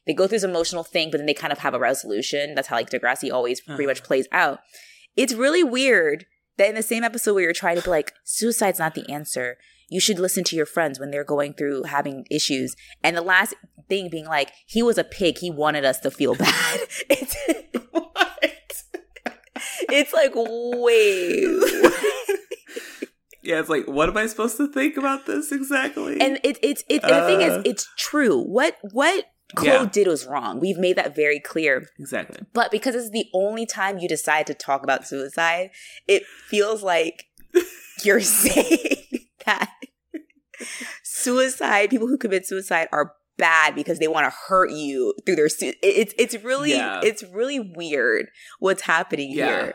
they 0.05 0.13
go 0.13 0.27
through 0.27 0.37
this 0.37 0.43
emotional 0.43 0.83
thing 0.83 1.09
but 1.11 1.17
then 1.17 1.27
they 1.27 1.33
kind 1.33 1.53
of 1.53 1.59
have 1.59 1.73
a 1.73 1.79
resolution. 1.79 2.55
That's 2.55 2.67
how 2.67 2.75
like 2.75 2.89
degrassi 2.89 3.31
always 3.31 3.61
pretty 3.61 3.85
much 3.85 3.99
Uh-huh. 3.99 4.07
plays 4.07 4.27
out. 4.31 4.59
It's 5.15 5.33
really 5.33 5.63
weird 5.63 6.25
that 6.57 6.69
in 6.69 6.75
the 6.75 6.83
same 6.83 7.03
episode 7.03 7.33
where 7.35 7.43
you're 7.43 7.53
trying 7.53 7.77
to 7.77 7.81
be 7.83 7.89
like 7.89 8.11
suicide's 8.23 8.79
not 8.79 8.95
the 8.95 9.09
answer 9.11 9.57
you 9.91 9.99
should 9.99 10.17
listen 10.17 10.43
to 10.45 10.55
your 10.55 10.65
friends 10.65 10.99
when 10.99 11.11
they're 11.11 11.23
going 11.23 11.53
through 11.53 11.83
having 11.83 12.25
issues 12.31 12.75
and 13.03 13.15
the 13.15 13.21
last 13.21 13.53
thing 13.89 14.09
being 14.09 14.25
like 14.25 14.51
he 14.65 14.81
was 14.81 14.97
a 14.97 15.03
pig 15.03 15.37
he 15.39 15.51
wanted 15.51 15.83
us 15.85 15.99
to 15.99 16.09
feel 16.09 16.33
bad 16.33 16.79
it's 17.09 17.35
what 17.91 18.41
it's 19.89 20.13
like 20.13 20.31
wait 20.35 21.91
yeah, 23.43 23.59
it's 23.59 23.69
like, 23.69 23.87
what 23.87 24.07
am 24.07 24.17
I 24.17 24.27
supposed 24.27 24.57
to 24.57 24.71
think 24.71 24.97
about 24.97 25.25
this 25.25 25.51
exactly? 25.51 26.21
And 26.21 26.39
it, 26.43 26.59
it's 26.61 26.83
it's 26.87 27.03
and 27.03 27.11
the 27.13 27.25
thing 27.25 27.41
is, 27.41 27.53
Uh. 27.53 27.61
it's 27.65 27.89
true. 27.97 28.39
What 28.39 28.77
what 28.91 29.25
Claude 29.55 29.65
Yeah. 29.67 29.85
did 29.91 30.07
was 30.07 30.27
wrong. 30.27 30.59
We've 30.59 30.77
made 30.77 30.95
that 30.97 31.15
very 31.15 31.39
clear. 31.39 31.87
exactly. 31.99 32.45
But 32.53 32.69
because 32.69 32.93
it's 32.93 33.09
the 33.09 33.25
only 33.33 33.65
time 33.65 33.97
you 33.97 34.07
decide 34.07 34.45
to 34.47 34.53
talk 34.53 34.83
about 34.83 35.07
suicide, 35.07 35.71
it 36.07 36.23
feels 36.49 36.83
like 36.83 37.25
you're 38.03 38.21
saying 38.21 38.97
that 39.45 39.69
suicide, 41.03 41.89
people 41.89 42.07
who 42.07 42.17
commit 42.17 42.45
suicide 42.45 42.87
are 42.91 43.13
bad 43.37 43.73
because 43.75 43.99
they 43.99 44.07
want 44.07 44.25
to 44.25 44.35
hurt 44.47 44.71
you 44.71 45.13
through 45.25 45.35
their 45.35 45.49
su- 45.49 45.73
it's 45.81 46.13
it's 46.17 46.35
really 46.43 46.71
Yeah. 46.71 47.01
it's 47.03 47.23
really 47.23 47.59
weird 47.59 48.27
what's 48.59 48.83
happening 48.83 49.31
Yeah. 49.31 49.45
here. 49.47 49.73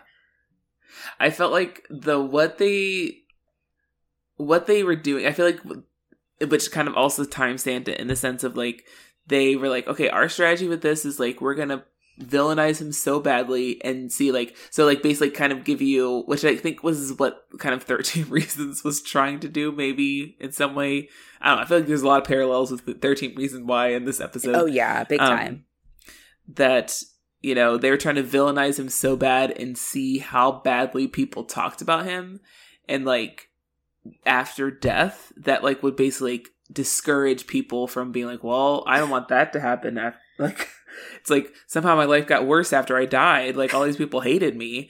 I 1.18 1.30
felt 1.30 1.52
like 1.52 1.84
the 1.90 2.20
what 2.20 2.58
they 2.58 3.18
what 4.36 4.66
they 4.66 4.82
were 4.84 4.96
doing. 4.96 5.26
I 5.26 5.32
feel 5.32 5.46
like 5.46 5.60
which 6.50 6.70
kind 6.70 6.86
of 6.88 6.94
also 6.94 7.24
time 7.24 7.58
stamped 7.58 7.88
it 7.88 7.98
in 7.98 8.08
the 8.08 8.16
sense 8.16 8.44
of 8.44 8.56
like 8.56 8.84
they 9.26 9.56
were 9.56 9.68
like, 9.68 9.88
okay, 9.88 10.08
our 10.08 10.28
strategy 10.28 10.68
with 10.68 10.82
this 10.82 11.04
is 11.04 11.18
like 11.18 11.40
we're 11.40 11.54
gonna 11.54 11.84
villainize 12.20 12.80
him 12.80 12.92
so 12.92 13.20
badly 13.20 13.82
and 13.84 14.10
see 14.10 14.32
like 14.32 14.56
so 14.70 14.86
like 14.86 15.02
basically 15.02 15.30
kind 15.30 15.52
of 15.52 15.64
give 15.64 15.82
you 15.82 16.22
which 16.26 16.44
I 16.44 16.56
think 16.56 16.82
was 16.82 17.12
what 17.14 17.44
kind 17.58 17.74
of 17.74 17.82
13 17.84 18.28
reasons 18.28 18.82
was 18.82 19.02
trying 19.02 19.40
to 19.40 19.48
do 19.48 19.72
maybe 19.72 20.36
in 20.40 20.52
some 20.52 20.74
way. 20.74 21.08
I 21.40 21.48
don't 21.48 21.56
know. 21.56 21.62
I 21.62 21.66
feel 21.66 21.78
like 21.78 21.86
there's 21.86 22.02
a 22.02 22.06
lot 22.06 22.22
of 22.22 22.28
parallels 22.28 22.70
with 22.70 22.86
the 22.86 22.94
13 22.94 23.34
reason 23.36 23.66
why 23.66 23.88
in 23.88 24.04
this 24.04 24.20
episode 24.20 24.56
Oh 24.56 24.66
yeah, 24.66 25.04
big 25.04 25.20
um, 25.20 25.36
time. 25.36 25.64
that 26.48 27.02
you 27.42 27.54
know 27.54 27.76
they 27.76 27.90
were 27.90 27.96
trying 27.96 28.14
to 28.14 28.22
villainize 28.22 28.78
him 28.78 28.88
so 28.88 29.16
bad 29.16 29.50
and 29.52 29.76
see 29.76 30.18
how 30.18 30.52
badly 30.52 31.06
people 31.06 31.44
talked 31.44 31.82
about 31.82 32.06
him 32.06 32.40
and 32.88 33.04
like 33.04 33.50
after 34.24 34.70
death 34.70 35.32
that 35.36 35.62
like 35.62 35.82
would 35.82 35.96
basically 35.96 36.38
like, 36.38 36.48
discourage 36.72 37.46
people 37.46 37.86
from 37.86 38.10
being 38.10 38.26
like 38.26 38.42
well 38.42 38.82
i 38.86 38.98
don't 38.98 39.10
want 39.10 39.28
that 39.28 39.52
to 39.52 39.60
happen 39.60 39.98
af- 39.98 40.16
like 40.38 40.68
it's 41.20 41.30
like 41.30 41.52
somehow 41.66 41.94
my 41.96 42.04
life 42.04 42.26
got 42.26 42.46
worse 42.46 42.72
after 42.72 42.96
i 42.96 43.04
died 43.04 43.56
like 43.56 43.74
all 43.74 43.84
these 43.84 43.96
people 43.96 44.20
hated 44.20 44.56
me 44.56 44.88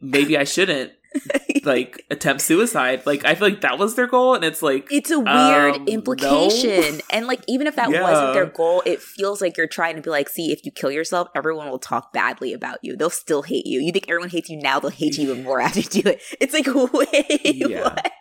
maybe 0.00 0.36
i 0.36 0.44
shouldn't 0.44 0.92
like 1.64 2.04
attempt 2.10 2.42
suicide 2.42 3.04
like 3.06 3.24
i 3.24 3.34
feel 3.34 3.48
like 3.48 3.62
that 3.62 3.78
was 3.78 3.94
their 3.94 4.06
goal 4.06 4.34
and 4.34 4.44
it's 4.44 4.60
like 4.62 4.86
It's 4.90 5.10
a 5.10 5.18
weird 5.18 5.76
Um, 5.76 5.88
implication. 5.88 7.00
And 7.10 7.26
like 7.26 7.40
even 7.48 7.66
if 7.66 7.76
that 7.76 7.90
Yeah. 7.90 8.02
wasn't 8.02 8.34
their 8.34 8.46
goal, 8.46 8.82
it 8.84 9.00
feels 9.00 9.40
like 9.40 9.56
you're 9.56 9.66
trying 9.66 9.96
to 9.96 10.02
be 10.02 10.10
like, 10.10 10.28
see, 10.28 10.52
if 10.52 10.64
you 10.66 10.70
kill 10.70 10.90
yourself, 10.90 11.28
everyone 11.34 11.70
will 11.70 11.78
talk 11.78 12.12
badly 12.12 12.52
about 12.52 12.78
you. 12.82 12.96
They'll 12.96 13.08
still 13.10 13.42
hate 13.42 13.66
you. 13.66 13.80
You 13.80 13.92
think 13.92 14.06
everyone 14.08 14.28
hates 14.28 14.50
you 14.50 14.58
now, 14.60 14.78
they'll 14.78 14.90
hate 14.90 15.16
you 15.16 15.30
even 15.30 15.42
more 15.44 15.60
after 15.60 15.80
you 15.80 15.88
do 15.88 16.08
it. 16.10 16.20
It's 16.40 16.52
like, 16.52 16.66
wait, 16.92 17.40
Yeah. 17.56 17.80
what? 17.84 18.12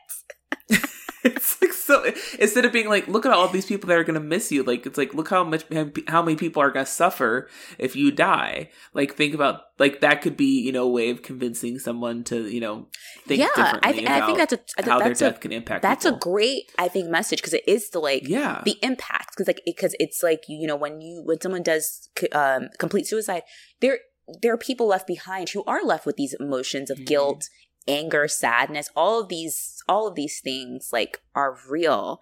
It's 1.26 1.62
like 1.62 1.74
so 1.74 2.04
instead 2.40 2.66
of 2.66 2.72
being 2.72 2.88
like 2.88 3.08
look 3.08 3.26
at 3.26 3.32
all 3.32 3.48
these 3.48 3.66
people 3.66 3.88
that 3.88 3.98
are 3.98 4.04
gonna 4.04 4.20
miss 4.20 4.52
you 4.52 4.64
like 4.64 4.86
it's 4.86 4.98
like 4.98 5.14
look 5.14 5.30
how 5.30 5.44
much 5.44 5.64
how 6.08 6.22
many 6.22 6.36
people 6.38 6.62
are 6.62 6.72
gonna 6.72 6.86
suffer 6.86 7.50
if 7.78 7.96
you 7.96 8.12
die. 8.12 8.70
Like 8.94 9.16
think 9.16 9.34
about 9.34 9.62
like 9.80 10.02
that 10.02 10.22
could 10.22 10.38
be 10.38 10.62
you 10.62 10.72
know 10.72 10.84
a 10.84 10.90
way 10.90 11.10
of 11.10 11.22
convincing 11.24 11.80
someone 11.80 12.24
to 12.26 12.48
you 12.48 12.60
know 12.62 12.88
think 13.28 13.40
yeah, 13.40 13.48
I, 13.56 13.64
differently 13.64 13.92
th- 13.94 14.10
I 14.10 14.26
think 14.26 14.38
that's 14.38 14.54
a 14.54 14.60
I 14.78 14.82
think 14.82 14.88
how 14.92 15.00
their 15.00 15.08
that's 15.10 15.20
death 15.20 15.38
a 15.38 15.40
can 15.40 15.52
impact 15.52 15.82
that's 15.82 16.06
a 16.06 16.12
great 16.14 16.72
I 16.78 16.88
think 16.88 17.10
message 17.10 17.40
because 17.40 17.54
it 17.54 17.68
is 17.68 17.90
the 17.90 18.00
like 18.00 18.28
yeah. 18.28 18.62
the 18.64 18.78
impact 18.82 19.32
because 19.36 19.48
like 19.48 19.62
because 19.66 19.96
it's 20.00 20.24
like 20.24 20.44
you 20.48 20.68
know 20.68 20.76
when 20.76 21.02
you 21.02 21.22
when 21.26 21.42
someone 21.42 21.64
does 21.64 22.10
um, 22.32 22.70
complete 22.80 23.08
suicide 23.08 23.44
there 23.82 24.00
there 24.42 24.54
are 24.54 24.58
people 24.58 24.88
left 24.88 25.06
behind 25.08 25.50
who 25.50 25.64
are 25.66 25.84
left 25.84 26.06
with 26.06 26.16
these 26.16 26.36
emotions 26.40 26.90
of 26.90 26.98
Mhm. 26.98 27.06
guilt 27.06 27.50
anger 27.88 28.28
sadness 28.28 28.90
all 28.96 29.22
of 29.22 29.30
these 29.30 29.84
all 29.88 30.08
of 30.08 30.16
these 30.16 30.40
things 30.40 30.90
like 30.92 31.22
are 31.36 31.58
real 31.70 32.20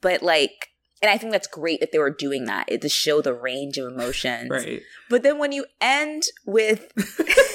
but 0.00 0.22
like 0.22 0.68
and 1.02 1.10
i 1.10 1.18
think 1.18 1.32
that's 1.32 1.46
great 1.46 1.80
that 1.80 1.92
they 1.92 1.98
were 1.98 2.10
doing 2.10 2.46
that 2.46 2.64
it, 2.68 2.80
to 2.80 2.88
show 2.88 3.20
the 3.20 3.34
range 3.34 3.76
of 3.76 3.92
emotions 3.92 4.50
right 4.50 4.82
but 5.10 5.22
then 5.22 5.38
when 5.38 5.52
you 5.52 5.66
end 5.80 6.24
with 6.46 6.92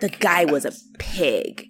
the 0.00 0.08
guy 0.08 0.44
was 0.44 0.64
a 0.64 0.72
pig. 0.98 1.66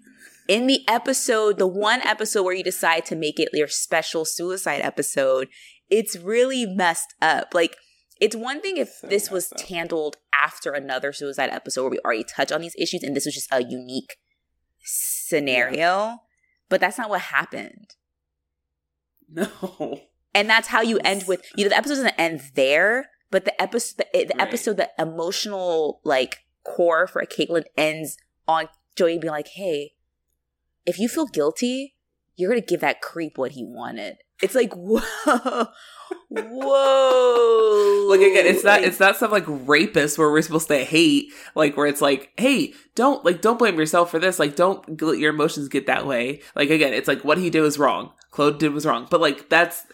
In 0.47 0.67
the 0.67 0.81
episode, 0.89 1.59
the 1.59 1.67
one 1.67 2.01
episode 2.03 2.43
where 2.43 2.55
you 2.55 2.65
decide 2.65 3.05
to 3.07 3.17
make 3.17 3.39
it 3.39 3.51
your 3.53 3.69
special 3.69 4.25
suicide 4.25 4.81
episode, 4.83 5.49
it's 5.91 6.17
really 6.17 6.65
messed 6.65 7.15
up. 7.21 7.49
Like, 7.53 7.77
it's 8.21 8.35
one 8.37 8.61
thing 8.61 8.77
if 8.77 8.89
So 8.89 9.07
this 9.07 9.31
was 9.31 9.53
up. 9.53 9.61
handled 9.63 10.17
after 10.35 10.73
another 10.73 11.13
suicide 11.13 11.51
episode 11.51 11.83
where 11.83 11.91
we 11.91 11.99
already 12.01 12.25
touch 12.25 12.51
on 12.53 12.61
these 12.61 12.75
issues 12.79 13.03
and 13.03 13.15
this 13.17 13.25
was 13.27 13.35
just 13.35 13.49
a 13.53 13.63
unique 13.63 14.17
scenario, 14.83 16.19
but 16.69 16.81
that's 16.81 16.99
not 16.99 17.11
what 17.11 17.21
happened. 17.23 17.95
no 19.29 20.01
And 20.35 20.49
that's 20.49 20.69
how 20.69 20.81
you 20.83 20.99
end 21.05 21.25
with, 21.27 21.43
you 21.57 21.65
know, 21.65 21.69
the 21.71 21.77
episode 21.77 21.95
doesn't 21.97 22.19
end 22.19 22.43
there, 22.55 23.11
but 23.31 23.45
the 23.45 23.61
episode, 23.61 23.99
the, 23.99 24.07
the 24.13 24.35
Right. 24.37 24.41
episode, 24.49 24.77
the 24.77 24.91
emotional 24.99 26.01
like 26.05 26.39
core 26.65 27.07
for 27.07 27.23
Caitlin 27.25 27.65
ends 27.77 28.17
on 28.47 28.69
Joey 28.97 29.19
being 29.19 29.31
like, 29.33 29.49
"Hey, 29.49 29.93
if 30.87 30.99
you 30.99 31.09
feel 31.09 31.27
guilty, 31.27 31.97
you're 32.37 32.51
gonna 32.51 32.61
give 32.61 32.81
that 32.81 33.01
creep 33.01 33.37
what 33.39 33.53
he 33.53 33.65
wanted." 33.65 34.19
It's 34.43 34.55
like, 34.55 34.73
whoa, 34.75 35.01
whoa. 36.29 38.07
like 38.09 38.21
again 38.21 38.47
it's 38.47 38.65
not 38.65 38.81
Like, 38.81 38.89
it's 38.89 39.01
not 39.01 39.17
some 39.17 39.31
like 39.31 39.45
rapist 39.47 40.17
where 40.19 40.31
we're 40.31 40.43
supposed 40.43 40.69
to 40.69 40.85
hate 40.85 41.33
like 41.55 41.77
where 41.77 41.87
it's 41.87 42.01
like 42.01 42.33
hey 42.37 42.73
don't 42.95 43.25
like 43.25 43.41
don't 43.41 43.59
blame 43.59 43.79
yourself 43.79 44.11
for 44.11 44.19
this. 44.19 44.39
Like 44.39 44.57
don't 44.57 45.01
let 45.03 45.19
your 45.19 45.33
emotions 45.35 45.69
get 45.69 45.87
that 45.87 46.07
way. 46.07 46.41
Like 46.55 46.71
again 46.71 46.95
it's 46.95 47.09
like 47.09 47.25
what 47.25 47.39
he 47.39 47.51
did 47.51 47.63
was 47.63 47.79
wrong. 47.79 48.13
Claude 48.31 48.59
did 48.59 48.73
was 48.73 48.87
wrong. 48.87 49.07
But 49.11 49.21
like 49.21 49.49
that's 49.49 49.87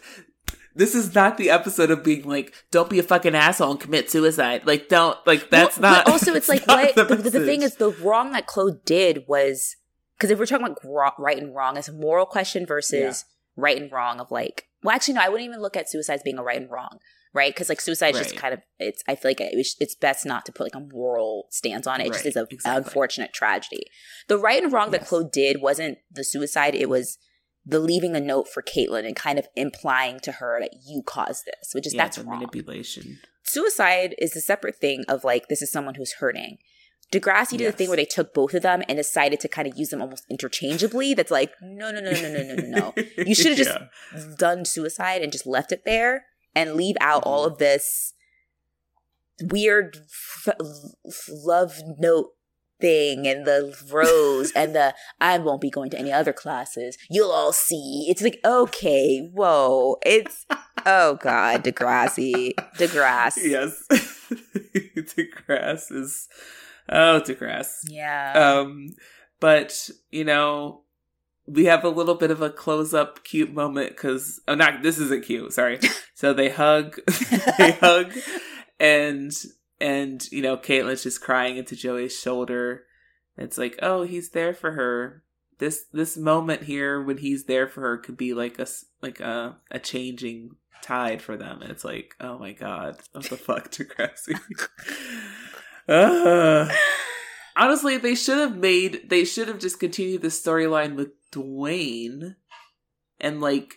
this 0.75 0.93
is 0.93 1.15
not 1.15 1.37
the 1.37 1.49
episode 1.49 1.89
of 1.89 2.03
being 2.03 2.27
like 2.27 2.53
don't 2.69 2.89
be 2.89 2.99
a 2.99 3.03
fucking 3.03 3.33
asshole 3.33 3.71
and 3.71 3.79
commit 3.79 4.11
suicide. 4.11 4.65
Like 4.65 4.89
don't 4.89 5.17
like 5.25 5.49
that's 5.49 5.79
Well, 5.79 5.93
not 5.93 6.05
But 6.05 6.11
also, 6.11 6.33
it's 6.35 6.49
like 6.49 6.67
what 6.67 6.95
the, 6.95 7.03
the, 7.15 7.45
thing 7.45 7.61
is 7.61 7.75
the 7.75 7.91
wrong 7.91 8.31
that 8.33 8.45
Claude 8.45 8.83
did 8.85 9.23
was 9.27 9.77
because 10.17 10.29
if 10.29 10.37
we're 10.37 10.45
talking 10.45 10.65
about 10.65 11.19
right 11.19 11.37
and 11.37 11.55
wrong, 11.55 11.77
it's 11.77 11.87
a 11.87 11.93
moral 11.93 12.25
question 12.25 12.65
versus 12.65 13.25
right 13.55 13.81
and 13.81 13.91
wrong 13.91 14.19
of 14.19 14.31
like. 14.31 14.65
Well, 14.83 14.95
actually, 14.95 15.15
no, 15.15 15.21
I 15.21 15.29
wouldn't 15.29 15.47
even 15.47 15.61
look 15.61 15.75
at 15.75 15.89
suicide 15.89 16.15
as 16.15 16.23
being 16.23 16.37
a 16.37 16.43
right 16.43 16.61
and 16.61 16.69
wrong, 16.69 16.99
right? 17.33 17.53
Because 17.53 17.69
like 17.69 17.81
suicide 17.81 18.15
is 18.15 18.21
just 18.21 18.35
kind 18.35 18.53
of 18.53 18.61
it's. 18.79 19.03
I 19.07 19.15
feel 19.15 19.31
like 19.31 19.41
it 19.41 19.67
it's 19.79 19.95
best 19.95 20.25
not 20.25 20.45
to 20.45 20.51
put 20.51 20.63
like 20.63 20.75
a 20.75 20.87
moral 20.93 21.47
stance 21.51 21.87
on 21.87 22.01
it. 22.01 22.07
It 22.07 22.13
just 22.13 22.25
Right, 22.25 22.29
is 22.29 22.35
a 22.35 22.47
exactly. 22.49 22.83
unfortunate 22.83 23.33
tragedy. 23.33 23.85
The 24.27 24.37
right 24.37 24.63
and 24.63 24.71
wrong 24.71 24.91
that 24.91 25.07
Claude 25.07 25.31
did 25.31 25.61
wasn't 25.61 25.97
the 26.11 26.23
suicide; 26.23 26.75
it 26.75 26.89
was 26.89 27.17
the 27.65 27.79
leaving 27.79 28.15
a 28.15 28.19
note 28.21 28.47
for 28.47 28.61
Caitlin 28.61 29.07
and 29.07 29.15
kind 29.15 29.39
of 29.39 29.47
implying 29.55 30.19
to 30.19 30.33
her 30.33 30.59
that 30.61 30.75
you 30.85 31.01
caused 31.03 31.45
this, 31.45 31.73
which 31.73 31.87
is 31.87 31.95
yeah, 31.95 32.03
that's 32.03 32.17
the 32.17 32.23
wrong 32.23 32.39
manipulation 32.39 33.17
suicide 33.45 34.15
is 34.17 34.35
a 34.35 34.41
separate 34.41 34.75
thing 34.75 35.03
of 35.07 35.23
like 35.23 35.47
this 35.47 35.61
is 35.61 35.71
someone 35.71 35.95
who's 35.95 36.13
hurting. 36.13 36.57
Degrassi 37.11 37.57
did 37.57 37.67
a 37.67 37.71
thing 37.71 37.87
where 37.87 37.95
they 37.97 38.05
took 38.05 38.33
both 38.33 38.53
of 38.53 38.63
them 38.63 38.81
and 38.89 38.97
decided 38.97 39.39
to 39.41 39.47
kind 39.47 39.67
of 39.67 39.77
use 39.77 39.89
them 39.89 40.01
almost 40.01 40.25
interchangeably. 40.29 41.13
That's 41.13 41.31
like 41.31 41.51
no, 41.61 41.91
no, 41.91 41.99
no, 42.01 42.11
no, 42.11 42.21
no, 42.33 42.43
no, 42.43 42.55
no, 42.55 42.93
no. 42.95 43.03
You 43.25 43.35
should 43.35 43.57
have 43.57 43.57
just 43.57 43.69
Yeah. 43.69 44.35
done 44.37 44.65
suicide 44.65 45.21
and 45.21 45.31
just 45.31 45.45
left 45.45 45.71
it 45.71 45.83
there 45.85 46.25
and 46.55 46.73
leave 46.75 46.95
out 46.99 47.23
all 47.23 47.43
Mhm. 47.47 47.51
of 47.53 47.57
this 47.59 48.13
weird 49.41 49.97
f- 50.47 50.55
love 51.29 51.81
note 51.99 52.31
thing 52.81 53.25
and 53.27 53.45
the 53.45 53.75
rose 53.91 54.51
and 54.53 54.75
the 54.75 54.93
I 55.21 55.37
won't 55.37 55.61
be 55.61 55.69
going 55.69 55.89
to 55.91 55.97
any 55.99 56.11
other 56.11 56.33
classes. 56.33 56.97
You'll 57.09 57.31
all 57.31 57.53
see. 57.53 58.07
It's 58.09 58.21
like 58.21 58.39
okay, 58.43 59.29
whoa, 59.33 59.97
it's 60.05 60.45
oh 60.85 61.15
god, 61.21 61.63
Degrassi, 61.63 62.53
Degrasse. 62.77 63.37
yes 63.43 63.83
degrasse 65.15 65.91
is 65.91 66.27
oh 66.89 67.21
degrasse 67.25 67.79
Yeah. 67.89 68.33
um 68.59 68.89
but 69.39 69.89
you 70.11 70.23
know 70.23 70.81
we 71.47 71.65
have 71.65 71.83
a 71.83 71.89
little 71.89 72.15
bit 72.15 72.31
of 72.31 72.41
a 72.41 72.49
close 72.49 72.93
up 72.93 73.23
cute 73.23 73.53
moment 73.53 73.89
because 73.89 74.39
oh 74.47 74.55
not 74.55 74.81
this 74.81 74.97
isn't 74.97 75.25
cute 75.25 75.53
sorry. 75.53 75.79
So 76.17 76.31
they 76.33 76.47
hug 76.49 76.97
they 77.57 77.71
hug 77.73 78.13
and 78.79 79.31
and 79.81 80.25
you 80.31 80.41
know 80.41 80.55
caitlin's 80.55 81.03
just 81.03 81.19
crying 81.21 81.57
into 81.57 81.75
joey's 81.75 82.17
shoulder. 82.17 82.85
It's 83.37 83.57
like 83.57 83.77
oh 83.81 84.03
he's 84.03 84.29
there 84.29 84.53
for 84.53 84.71
her. 84.71 85.23
This 85.59 85.83
this 85.91 86.15
moment 86.15 86.63
here 86.63 87.01
when 87.03 87.17
he's 87.17 87.43
there 87.43 87.67
for 87.67 87.81
her 87.81 87.97
could 87.97 88.15
be 88.15 88.33
like 88.33 88.57
a 88.59 88.67
like 89.01 89.19
a 89.19 89.57
a 89.69 89.77
changing 89.77 90.51
tide 90.81 91.21
for 91.21 91.35
them. 91.35 91.61
And 91.61 91.69
it's 91.69 91.83
like 91.83 92.15
oh 92.21 92.39
my 92.39 92.53
god 92.53 92.97
what 93.11 93.25
the 93.25 93.35
fuck 93.35 93.69
degrassi 93.69 94.39
honestly 97.55 97.97
they 97.97 98.15
should 98.15 98.37
have 98.37 98.57
made 98.57 99.09
they 99.09 99.23
should 99.23 99.47
have 99.47 99.59
just 99.59 99.79
continued 99.79 100.21
the 100.21 100.29
storyline 100.29 100.95
with 100.95 101.09
dwayne 101.31 102.35
and 103.19 103.39
like 103.41 103.75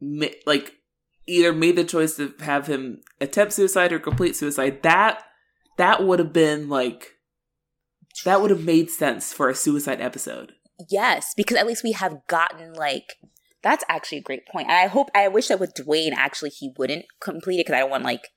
ma- 0.00 0.26
like 0.46 0.74
either 1.26 1.52
made 1.52 1.76
the 1.76 1.84
choice 1.84 2.16
to 2.16 2.32
have 2.40 2.66
him 2.66 3.00
attempt 3.20 3.52
suicide 3.52 3.92
or 3.92 3.98
complete 3.98 4.36
suicide 4.36 4.82
that 4.82 5.22
that 5.76 6.04
would 6.04 6.18
have 6.18 6.32
been 6.32 6.68
like 6.68 7.12
that 8.24 8.40
would 8.40 8.50
have 8.50 8.64
made 8.64 8.90
sense 8.90 9.32
for 9.32 9.48
a 9.48 9.54
suicide 9.54 10.00
episode 10.00 10.52
yes, 10.90 11.34
because 11.36 11.56
at 11.56 11.66
least 11.66 11.84
we 11.84 11.92
have 11.92 12.26
gotten 12.28 12.72
like 12.74 13.14
that's 13.62 13.84
actually 13.88 14.18
a 14.18 14.22
great 14.22 14.46
point. 14.46 14.68
And 14.68 14.76
I 14.76 14.88
hope 14.88 15.10
I 15.14 15.28
wish 15.28 15.48
that 15.48 15.60
with 15.60 15.74
Dwayne 15.74 16.12
actually 16.14 16.50
he 16.50 16.72
wouldn't 16.76 17.06
complete 17.20 17.56
it 17.56 17.66
because 17.66 17.76
I 17.76 17.80
don't 17.80 17.90
want 17.90 18.04
like 18.04 18.28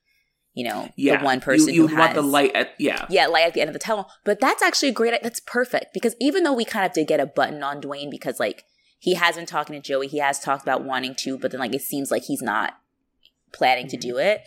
you 0.57 0.63
know 0.63 0.89
Yeah. 0.95 1.19
the 1.19 1.25
one 1.25 1.39
person 1.39 1.69
You, 1.69 1.83
you 1.83 1.87
who 1.87 1.95
want 1.95 2.13
has, 2.13 2.15
the 2.15 2.23
light 2.23 2.51
at 2.55 2.71
yeah. 2.79 3.05
yeah 3.09 3.27
light 3.27 3.45
at 3.45 3.53
the 3.53 3.61
end 3.61 3.69
of 3.69 3.73
the 3.73 3.79
tunnel. 3.79 4.09
But 4.25 4.39
that's 4.39 4.63
actually 4.63 4.89
a 4.89 4.93
great. 4.93 5.13
That's 5.21 5.39
perfect 5.39 5.93
because 5.93 6.15
even 6.19 6.43
though 6.43 6.53
we 6.53 6.65
kind 6.65 6.85
of 6.85 6.93
did 6.93 7.07
get 7.07 7.19
a 7.19 7.27
button 7.27 7.61
on 7.61 7.79
Dwayne 7.79 8.09
because 8.09 8.39
like 8.39 8.63
he 8.97 9.13
has 9.13 9.35
been 9.35 9.45
talking 9.45 9.79
to 9.79 9.81
Joey, 9.81 10.07
he 10.07 10.17
has 10.17 10.39
talked 10.39 10.63
about 10.63 10.83
wanting 10.83 11.13
to, 11.15 11.37
but 11.37 11.51
then 11.51 11.59
like 11.59 11.75
it 11.75 11.81
seems 11.81 12.09
like 12.09 12.23
he's 12.23 12.41
not 12.41 12.73
planning 13.53 13.87
to 13.89 13.97
do 13.97 14.15
mm-hmm. 14.15 14.27
it. 14.27 14.41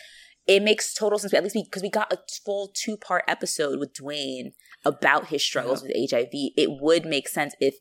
It 0.48 0.62
makes 0.64 0.92
total 0.92 1.18
sense, 1.18 1.32
at 1.32 1.44
least 1.44 1.56
because 1.64 1.82
we 1.82 1.90
got 1.90 2.12
a 2.12 2.18
full 2.44 2.72
two 2.74 2.96
part 2.96 3.22
episode 3.28 3.78
with 3.78 3.94
Dwayne 3.94 4.52
about 4.84 5.28
his 5.28 5.44
struggles 5.44 5.84
uh-huh. 5.84 5.92
with 5.94 6.10
HIV. 6.10 6.30
It 6.32 6.80
would 6.80 7.06
make 7.06 7.28
sense 7.28 7.54
if 7.60 7.76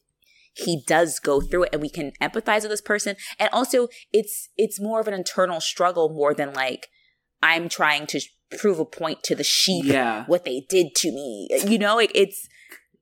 he 0.53 0.83
does 0.85 1.19
go 1.19 1.41
through 1.41 1.63
it 1.63 1.69
and 1.73 1.81
we 1.81 1.89
can 1.89 2.11
empathize 2.21 2.61
with 2.61 2.71
this 2.71 2.81
person. 2.81 3.15
And 3.39 3.49
also, 3.51 3.87
it's 4.13 4.49
it's 4.55 4.79
more 4.79 4.99
of 4.99 5.07
an 5.07 5.15
internal 5.15 5.61
struggle 5.61 6.09
more 6.09 6.35
than 6.35 6.53
like 6.53 6.89
I'm 7.41 7.69
trying 7.69 8.07
to 8.07 8.21
prove 8.57 8.79
a 8.79 8.85
point 8.85 9.23
to 9.23 9.35
the 9.35 9.43
sheep 9.43 9.85
Yeah. 9.85 10.25
what 10.25 10.45
they 10.45 10.65
did 10.69 10.95
to 10.95 11.11
me. 11.11 11.49
You 11.67 11.77
know, 11.77 11.95
like 11.95 12.11
it's, 12.15 12.47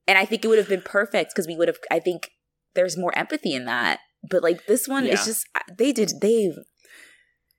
and 0.08 0.18
I 0.18 0.26
think 0.26 0.44
it 0.44 0.48
would 0.48 0.58
have 0.58 0.70
been 0.70 0.82
perfect 0.82 1.32
because 1.34 1.48
we 1.48 1.56
would 1.56 1.68
have. 1.68 1.78
I 1.92 2.00
think 2.00 2.32
there's 2.76 2.98
more 2.98 3.18
empathy 3.18 3.54
in 3.54 3.66
that. 3.66 4.00
But 4.30 4.44
like 4.44 4.66
this 4.66 4.88
one, 4.88 5.06
Yeah. 5.06 5.14
it's 5.14 5.26
just 5.26 5.48
they 5.78 5.92
did 5.92 6.12
they 6.22 6.52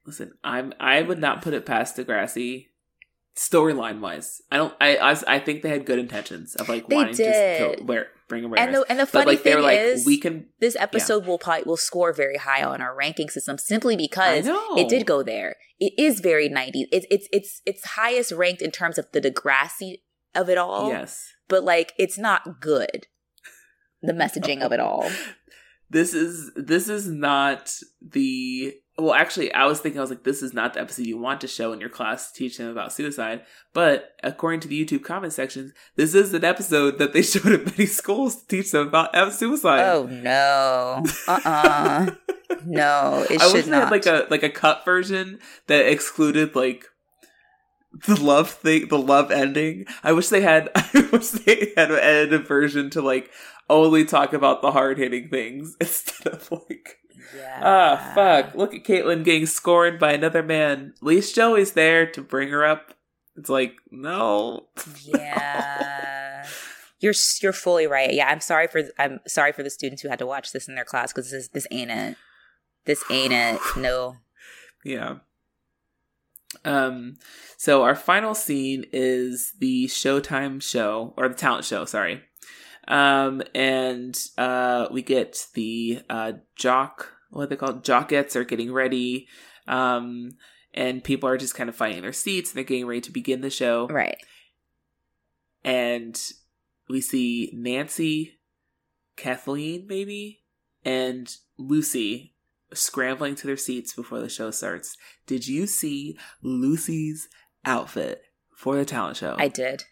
Listen, 0.06 0.32
I'm 0.42 0.72
I 0.80 1.02
would 1.02 1.18
not 1.18 1.42
put 1.42 1.52
it 1.55 1.66
past 1.66 1.96
Degrassi 1.96 2.68
storyline 3.39 4.01
wise. 4.01 4.43
I 4.51 4.56
don't 4.56 4.74
I, 4.81 4.97
I 4.97 5.16
I 5.28 5.39
think 5.39 5.62
they 5.62 5.69
had 5.69 5.86
good 5.86 5.98
intentions 5.98 6.56
of 6.56 6.69
like 6.69 6.89
They 6.89 6.97
wanting 6.97 7.15
to 7.16 7.74
kill, 7.77 7.86
where 7.86 8.09
bring 8.28 8.44
awareness. 8.44 8.66
and 8.66 8.74
the 8.74 8.90
and 8.90 8.98
the 8.98 9.05
but 9.05 9.10
funny 9.10 9.27
like 9.27 9.43
they 9.44 9.51
thing 9.52 9.56
were 9.59 9.62
like 9.62 9.78
is 9.78 10.05
we 10.05 10.19
can 10.19 10.47
this 10.60 10.77
episode 10.77 11.24
will 11.24 11.39
probably 11.39 11.62
will 11.65 11.77
score 11.77 12.12
very 12.12 12.36
high 12.36 12.62
on 12.65 12.82
our 12.82 12.94
ranking 12.94 13.31
system 13.31 13.56
simply 13.56 13.97
because 13.97 14.47
it 14.77 14.89
did 14.89 15.06
go 15.06 15.23
there. 15.23 15.56
It 15.78 15.93
is 15.97 16.19
very 16.20 16.48
90s. 16.48 16.86
It's 16.90 17.06
it's 17.10 17.28
it's 17.32 17.62
it's 17.65 17.85
highest 17.85 18.32
ranked 18.32 18.60
in 18.60 18.73
terms 18.73 18.98
of 18.98 19.06
the 19.12 19.20
Degrassi 19.20 20.01
of 20.35 20.48
it 20.51 20.59
all. 20.59 20.89
Yes. 20.89 21.32
But 21.47 21.62
like 21.62 21.93
it's 21.97 22.19
not 22.19 22.60
good. 22.60 23.06
The 24.02 24.12
messaging 24.12 24.62
of 24.62 24.73
it 24.73 24.81
all. 24.81 25.10
This 25.90 26.12
is 26.12 26.51
this 26.55 26.90
is 26.90 27.09
not 27.09 27.73
the 28.02 28.74
well 28.99 29.15
actually 29.15 29.53
I 29.53 29.66
was 29.66 29.81
thinking 29.81 29.99
I 29.99 30.03
was 30.03 30.11
like 30.11 30.25
this 30.25 30.43
is 30.43 30.53
not 30.53 30.75
the 30.75 30.81
episode 30.81 31.07
you 31.07 31.16
want 31.19 31.41
to 31.43 31.49
show 31.49 31.73
in 31.73 31.81
your 31.81 31.89
class 31.89 32.33
to 32.33 32.39
teach 32.39 32.59
them 32.59 32.69
about 32.69 32.93
suicide 32.93 33.43
but 33.73 34.12
according 34.23 34.61
to 34.61 34.69
the 34.69 34.85
YouTube 34.85 35.05
comment 35.05 35.33
sections 35.33 35.73
this 35.97 36.15
is 36.15 36.35
an 36.35 36.45
episode 36.45 36.99
that 36.99 37.12
they 37.12 37.23
showed 37.23 37.53
at 37.53 37.66
many 37.66 37.87
schools 37.87 38.43
to 38.43 38.49
teach 38.49 38.73
them 38.73 38.89
about 38.89 39.33
suicide. 39.33 39.81
Oh 39.89 40.07
no. 40.07 41.05
Uh-uh. 41.27 42.11
no, 42.65 43.27
it 43.31 43.41
I 43.41 43.45
should 43.47 43.55
wish 43.55 43.65
they 43.65 43.70
not. 43.70 43.83
had 43.85 43.91
like 43.91 44.07
a 44.07 44.27
like 44.31 44.43
a 44.43 44.51
cut 44.51 44.85
version 44.85 45.39
that 45.66 45.87
excluded 45.87 46.55
like 46.55 46.85
the 48.07 48.20
love 48.20 48.51
thing, 48.51 48.89
the 48.89 48.99
love 48.99 49.31
ending. 49.31 49.87
I 50.03 50.12
wish 50.12 50.29
they 50.29 50.43
had. 50.43 50.70
I 50.75 51.09
wish 51.12 51.31
they 51.31 51.73
had 51.77 51.91
an 51.91 51.99
edited 51.99 52.47
version 52.47 52.91
to 52.91 53.03
like 53.03 53.31
only 53.70 54.05
talk 54.05 54.33
about 54.33 54.62
the 54.62 54.73
hard 54.73 54.99
hitting 54.99 55.29
things 55.29 55.77
instead 55.81 56.33
of 56.33 56.51
like 56.53 56.98
yeah. 57.36 57.60
ah 57.62 58.12
fuck. 58.14 58.55
Look 58.55 58.74
at 58.74 58.84
Caitlin 58.84 59.24
getting 59.24 59.46
scorned 59.46 59.98
by 59.98 60.12
another 60.12 60.42
man. 60.42 60.94
At 60.96 61.02
least 61.02 61.34
Joey's 61.34 61.72
there 61.72 62.06
to 62.12 62.22
bring 62.22 62.48
her 62.50 62.64
up. 62.64 62.94
It's 63.36 63.48
like 63.48 63.76
no. 63.90 64.66
Yeah. 65.05 66.46
You're 67.00 67.14
you're 67.40 67.52
fully 67.52 67.86
right. 67.86 68.12
Yeah, 68.12 68.28
I'm 68.28 68.40
sorry 68.40 68.66
for 68.66 68.82
I'm 68.98 69.20
sorry 69.26 69.52
for 69.52 69.62
the 69.62 69.70
students 69.70 70.02
who 70.02 70.09
had 70.09 70.18
to 70.18 70.26
watch 70.26 70.52
this 70.52 70.68
in 70.68 70.74
their 70.74 70.84
class 70.84 71.12
because 71.12 71.30
this 71.30 71.48
this 71.48 71.66
ain't 71.70 71.90
it. 71.90 72.16
This 72.84 73.02
ain't 73.10 73.32
it. 73.32 73.60
No. 73.76 74.16
Yeah. 74.84 75.16
Um 76.64 77.16
so 77.56 77.82
our 77.82 77.96
final 77.96 78.32
scene 78.32 78.86
is 78.92 79.52
the 79.59 79.86
Showtime 79.86 80.62
show 80.62 81.12
or 81.16 81.28
the 81.28 81.34
talent 81.34 81.64
show, 81.64 81.84
sorry. 81.84 82.22
Um 82.86 83.42
and 83.55 84.18
uh 84.38 84.86
we 84.90 85.02
get 85.02 85.48
the 85.55 86.00
uh 86.09 86.34
jock 86.55 87.18
what 87.30 87.44
are 87.44 87.46
they 87.46 87.56
called? 87.56 87.84
Jockettes 87.84 88.36
are 88.36 88.44
getting 88.44 88.72
ready. 88.72 89.28
Um 89.66 90.32
and 90.74 91.02
people 91.02 91.28
are 91.28 91.38
just 91.38 91.55
kind 91.55 91.68
of 91.68 91.76
finding 91.76 92.02
their 92.02 92.12
seats 92.12 92.50
and 92.50 92.56
they're 92.56 92.64
getting 92.64 92.86
ready 92.86 93.00
to 93.00 93.12
begin 93.12 93.40
the 93.40 93.50
show. 93.50 93.88
Right. 93.88 94.18
And 95.64 96.20
we 96.88 97.00
see 97.00 97.50
Nancy, 97.52 98.38
Kathleen 99.16 99.86
maybe, 99.88 100.42
and 100.84 101.34
Lucy 101.56 102.34
scrambling 102.72 103.34
to 103.36 103.46
their 103.46 103.56
seats 103.56 103.94
before 103.94 104.20
the 104.20 104.28
show 104.28 104.50
starts. 104.50 104.96
Did 105.26 105.48
you 105.48 105.66
see 105.66 106.18
Lucy's 106.42 107.28
outfit 107.64 108.22
for 108.55 108.76
the 108.76 108.84
talent 108.84 109.16
show? 109.16 109.36
I 109.38 109.48
did. 109.48 109.84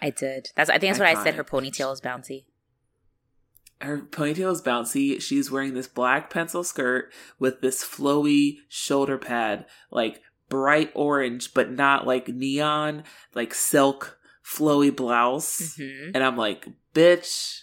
I 0.00 0.10
did. 0.10 0.50
That's 0.56 0.68
I 0.68 0.78
think 0.78 0.92
that's 0.92 0.98
what 0.98 1.08
I 1.08 1.22
said. 1.22 1.34
Her 1.34 1.44
ponytail 1.44 1.92
is 1.92 2.00
bouncy. 2.00 2.44
Her 3.82 3.98
ponytail 3.98 4.52
is 4.52 4.62
bouncy. 4.62 5.20
She's 5.20 5.50
wearing 5.50 5.74
this 5.74 5.88
black 5.88 6.30
pencil 6.30 6.64
skirt 6.64 7.12
with 7.38 7.60
this 7.60 7.82
flowy 7.84 8.58
shoulder 8.68 9.18
pad, 9.18 9.66
like 9.90 10.22
bright 10.48 10.90
orange, 10.94 11.52
but 11.54 11.70
not 11.70 12.06
like 12.06 12.28
neon, 12.28 13.04
like 13.34 13.54
silk 13.54 14.18
flowy 14.44 14.94
blouse. 14.94 15.74
hmm 15.76 16.10
And 16.14 16.22
I'm 16.22 16.36
like, 16.36 16.68
bitch, 16.94 17.60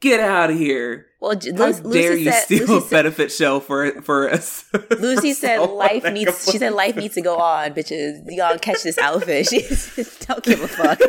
get 0.00 0.20
out 0.20 0.50
of 0.50 0.56
here. 0.58 1.06
Well, 1.20 1.32
Lucy, 1.32 1.52
dare 1.52 1.82
Lucy 1.84 2.22
you 2.22 2.30
said, 2.30 2.40
steal 2.42 2.60
Lucy 2.60 2.76
a 2.76 2.80
said, 2.82 2.90
benefit 2.90 3.32
show 3.32 3.58
for 3.60 4.00
for 4.02 4.30
us? 4.30 4.64
Lucy 4.98 5.32
said 5.32 5.58
life 5.58 6.04
needs. 6.12 6.50
She 6.50 6.58
said 6.58 6.72
life 6.74 6.94
needs 6.96 7.14
to 7.14 7.20
go 7.20 7.38
on, 7.38 7.72
bitches. 7.74 8.20
Y'all 8.28 8.56
catch 8.58 8.82
this 8.84 8.98
outfit. 8.98 9.48
She 9.48 9.60
don't 10.26 10.42
give 10.44 10.62
a 10.62 10.68
fuck. 10.68 11.00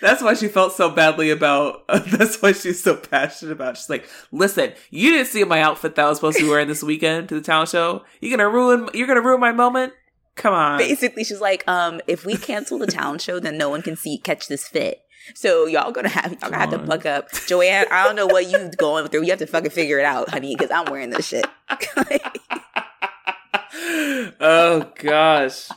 That's 0.00 0.22
why 0.22 0.34
she 0.34 0.48
felt 0.48 0.72
so 0.72 0.90
badly 0.90 1.30
about. 1.30 1.86
that's 2.06 2.40
why 2.40 2.52
she's 2.52 2.82
so 2.82 2.96
passionate 2.96 3.52
about. 3.52 3.76
She's 3.76 3.90
like, 3.90 4.08
listen, 4.32 4.72
you 4.90 5.12
didn't 5.12 5.28
see 5.28 5.44
my 5.44 5.60
outfit 5.60 5.94
that 5.94 6.04
I 6.04 6.08
was 6.08 6.18
supposed 6.18 6.38
to 6.38 6.44
be 6.44 6.50
wearing 6.50 6.68
this 6.68 6.82
weekend 6.82 7.28
to 7.30 7.34
the 7.34 7.40
talent 7.40 7.70
show. 7.70 8.04
You're 8.20 8.36
gonna 8.36 8.50
ruin. 8.50 8.88
You're 8.94 9.06
gonna 9.06 9.22
ruin 9.22 9.40
my 9.40 9.52
moment. 9.52 9.92
Come 10.36 10.54
on. 10.54 10.78
Basically, 10.78 11.24
she's 11.24 11.40
like, 11.40 11.66
um, 11.68 12.00
if 12.06 12.24
we 12.24 12.36
cancel 12.36 12.78
the 12.78 12.86
talent 12.86 13.20
show, 13.20 13.40
then 13.40 13.58
no 13.58 13.68
one 13.68 13.82
can 13.82 13.96
see 13.96 14.18
catch 14.18 14.48
this 14.48 14.66
fit. 14.66 15.02
So 15.34 15.66
y'all 15.66 15.92
gonna 15.92 16.08
have 16.08 16.32
y'all 16.32 16.50
gonna 16.50 16.58
have 16.58 16.70
to 16.70 16.78
buck 16.78 17.06
up, 17.06 17.30
Joanne. 17.46 17.86
I 17.90 18.04
don't 18.04 18.16
know 18.16 18.26
what 18.26 18.50
you 18.50 18.70
going 18.76 19.06
through. 19.08 19.24
You 19.24 19.30
have 19.30 19.38
to 19.40 19.46
fucking 19.46 19.70
figure 19.70 19.98
it 19.98 20.04
out, 20.04 20.30
honey, 20.30 20.54
because 20.56 20.70
I'm 20.70 20.90
wearing 20.90 21.10
this 21.10 21.26
shit. 21.26 21.46
oh 24.40 24.90
gosh. 24.96 25.68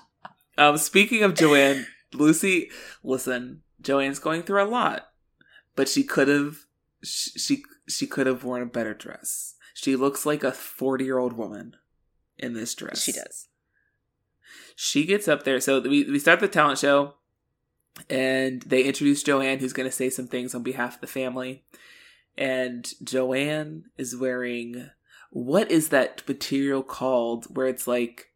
Um, 0.58 0.78
speaking 0.78 1.24
of 1.24 1.34
Joanne, 1.34 1.86
Lucy, 2.14 2.70
listen, 3.04 3.62
Joanne's 3.82 4.20
going 4.20 4.44
through 4.44 4.64
a 4.64 4.66
lot, 4.66 5.08
but 5.76 5.90
she 5.90 6.04
could 6.04 6.28
have, 6.28 6.66
she 7.04 7.40
she, 7.40 7.64
she 7.88 8.08
could 8.08 8.28
have 8.28 8.44
worn 8.44 8.62
a 8.62 8.68
better 8.68 8.94
dress. 8.94 9.56
She 9.74 9.96
looks 9.96 10.26
like 10.26 10.44
a 10.44 10.52
forty 10.52 11.06
year 11.06 11.18
old 11.18 11.34
woman 11.34 11.76
in 12.38 12.54
this 12.54 12.74
dress. 12.76 13.02
she 13.02 13.12
does. 13.12 13.48
She 14.76 15.06
gets 15.06 15.28
up 15.28 15.44
there. 15.44 15.60
So 15.60 15.82
we 15.82 16.04
we 16.04 16.20
start 16.20 16.40
the 16.40 16.48
talent 16.48 16.80
show, 16.80 17.16
and 18.10 18.62
they 18.64 18.84
introduce 18.84 19.24
Joanne, 19.24 19.60
who's 19.60 19.74
going 19.74 19.90
to 19.90 19.96
say 19.96 20.10
some 20.10 20.28
things 20.28 20.56
on 20.56 20.64
behalf 20.64 20.96
of 20.96 21.02
the 21.02 21.08
family. 21.08 21.64
And 22.38 22.92
Joanne 23.04 23.86
is 23.98 24.16
wearing 24.16 24.90
what 25.30 25.72
is 25.72 25.90
that 25.90 26.24
material 26.28 26.84
called? 26.84 27.46
Where 27.56 27.68
it's 27.68 27.88
like, 27.88 28.33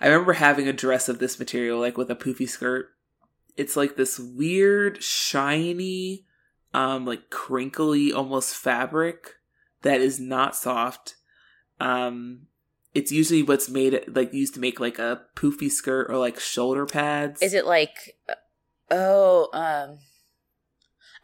I 0.00 0.08
remember 0.08 0.32
having 0.34 0.66
a 0.66 0.72
dress 0.72 1.08
of 1.08 1.18
this 1.18 1.38
material, 1.38 1.78
like 1.78 1.98
with 1.98 2.10
a 2.10 2.16
poofy 2.16 2.48
skirt. 2.48 2.88
It's 3.56 3.76
like 3.76 3.96
this 3.96 4.18
weird, 4.18 5.02
shiny, 5.02 6.26
um, 6.72 7.04
like 7.04 7.30
crinkly, 7.30 8.12
almost 8.12 8.54
fabric 8.54 9.34
that 9.82 10.00
is 10.00 10.18
not 10.18 10.56
soft. 10.56 11.16
Um, 11.78 12.46
it's 12.94 13.12
usually 13.12 13.42
what's 13.42 13.68
made 13.68 14.04
like 14.08 14.32
used 14.32 14.54
to 14.54 14.60
make 14.60 14.80
like 14.80 14.98
a 14.98 15.22
poofy 15.36 15.70
skirt 15.70 16.10
or 16.10 16.16
like 16.16 16.40
shoulder 16.40 16.86
pads. 16.86 17.42
Is 17.42 17.54
it 17.54 17.66
like, 17.66 18.16
oh, 18.90 19.48
um, 19.52 19.98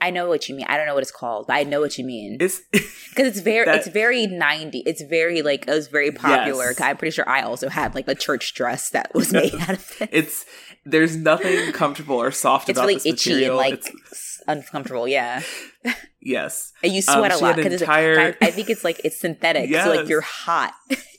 I 0.00 0.10
know 0.10 0.28
what 0.28 0.48
you 0.48 0.54
mean. 0.54 0.66
I 0.68 0.76
don't 0.76 0.86
know 0.86 0.94
what 0.94 1.02
it's 1.02 1.10
called, 1.10 1.46
but 1.46 1.54
I 1.54 1.62
know 1.62 1.80
what 1.80 1.96
you 1.96 2.04
mean 2.04 2.36
It's 2.40 2.60
because 2.72 3.26
it's 3.28 3.40
very, 3.40 3.64
That- 3.64 3.76
it's 3.76 3.88
very 3.88 4.26
ninety. 4.26 4.80
It's 4.86 5.00
very 5.02 5.42
like 5.42 5.66
it 5.66 5.70
was 5.70 5.88
very 5.88 6.10
popular. 6.12 6.66
Yes. 6.66 6.80
I'm 6.80 6.96
pretty 6.96 7.12
sure 7.14 7.28
I 7.28 7.42
also 7.42 7.68
had 7.68 7.94
like 7.94 8.06
a 8.08 8.14
church 8.14 8.54
dress 8.54 8.90
that 8.90 9.14
was 9.14 9.32
made 9.32 9.54
out 9.54 9.70
of 9.70 9.96
it. 10.00 10.08
it's 10.12 10.44
there's 10.84 11.16
nothing 11.16 11.72
comfortable 11.72 12.16
or 12.16 12.30
soft 12.30 12.68
It's 12.68 12.78
about 12.78 12.86
really 12.88 12.94
this 12.96 13.06
itchy 13.06 13.30
material. 13.30 13.60
and 13.60 13.70
like 13.70 13.80
It's- 13.86 14.40
uncomfortable. 14.46 15.08
Yeah, 15.08 15.42
yes, 16.20 16.72
and 16.82 16.92
you 16.92 16.98
Um, 17.08 17.14
sweat 17.18 17.32
a 17.32 17.38
lot 17.38 17.56
because 17.56 17.80
entire- 17.80 18.36
I, 18.40 18.46
I 18.46 18.50
think 18.50 18.70
it's 18.70 18.84
like 18.84 19.00
it's 19.04 19.18
synthetic, 19.18 19.72
so 19.72 19.90
like 19.94 20.08
you're 20.08 20.20
hot 20.20 20.72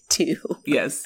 too. 0.09 0.37
yes. 0.65 1.03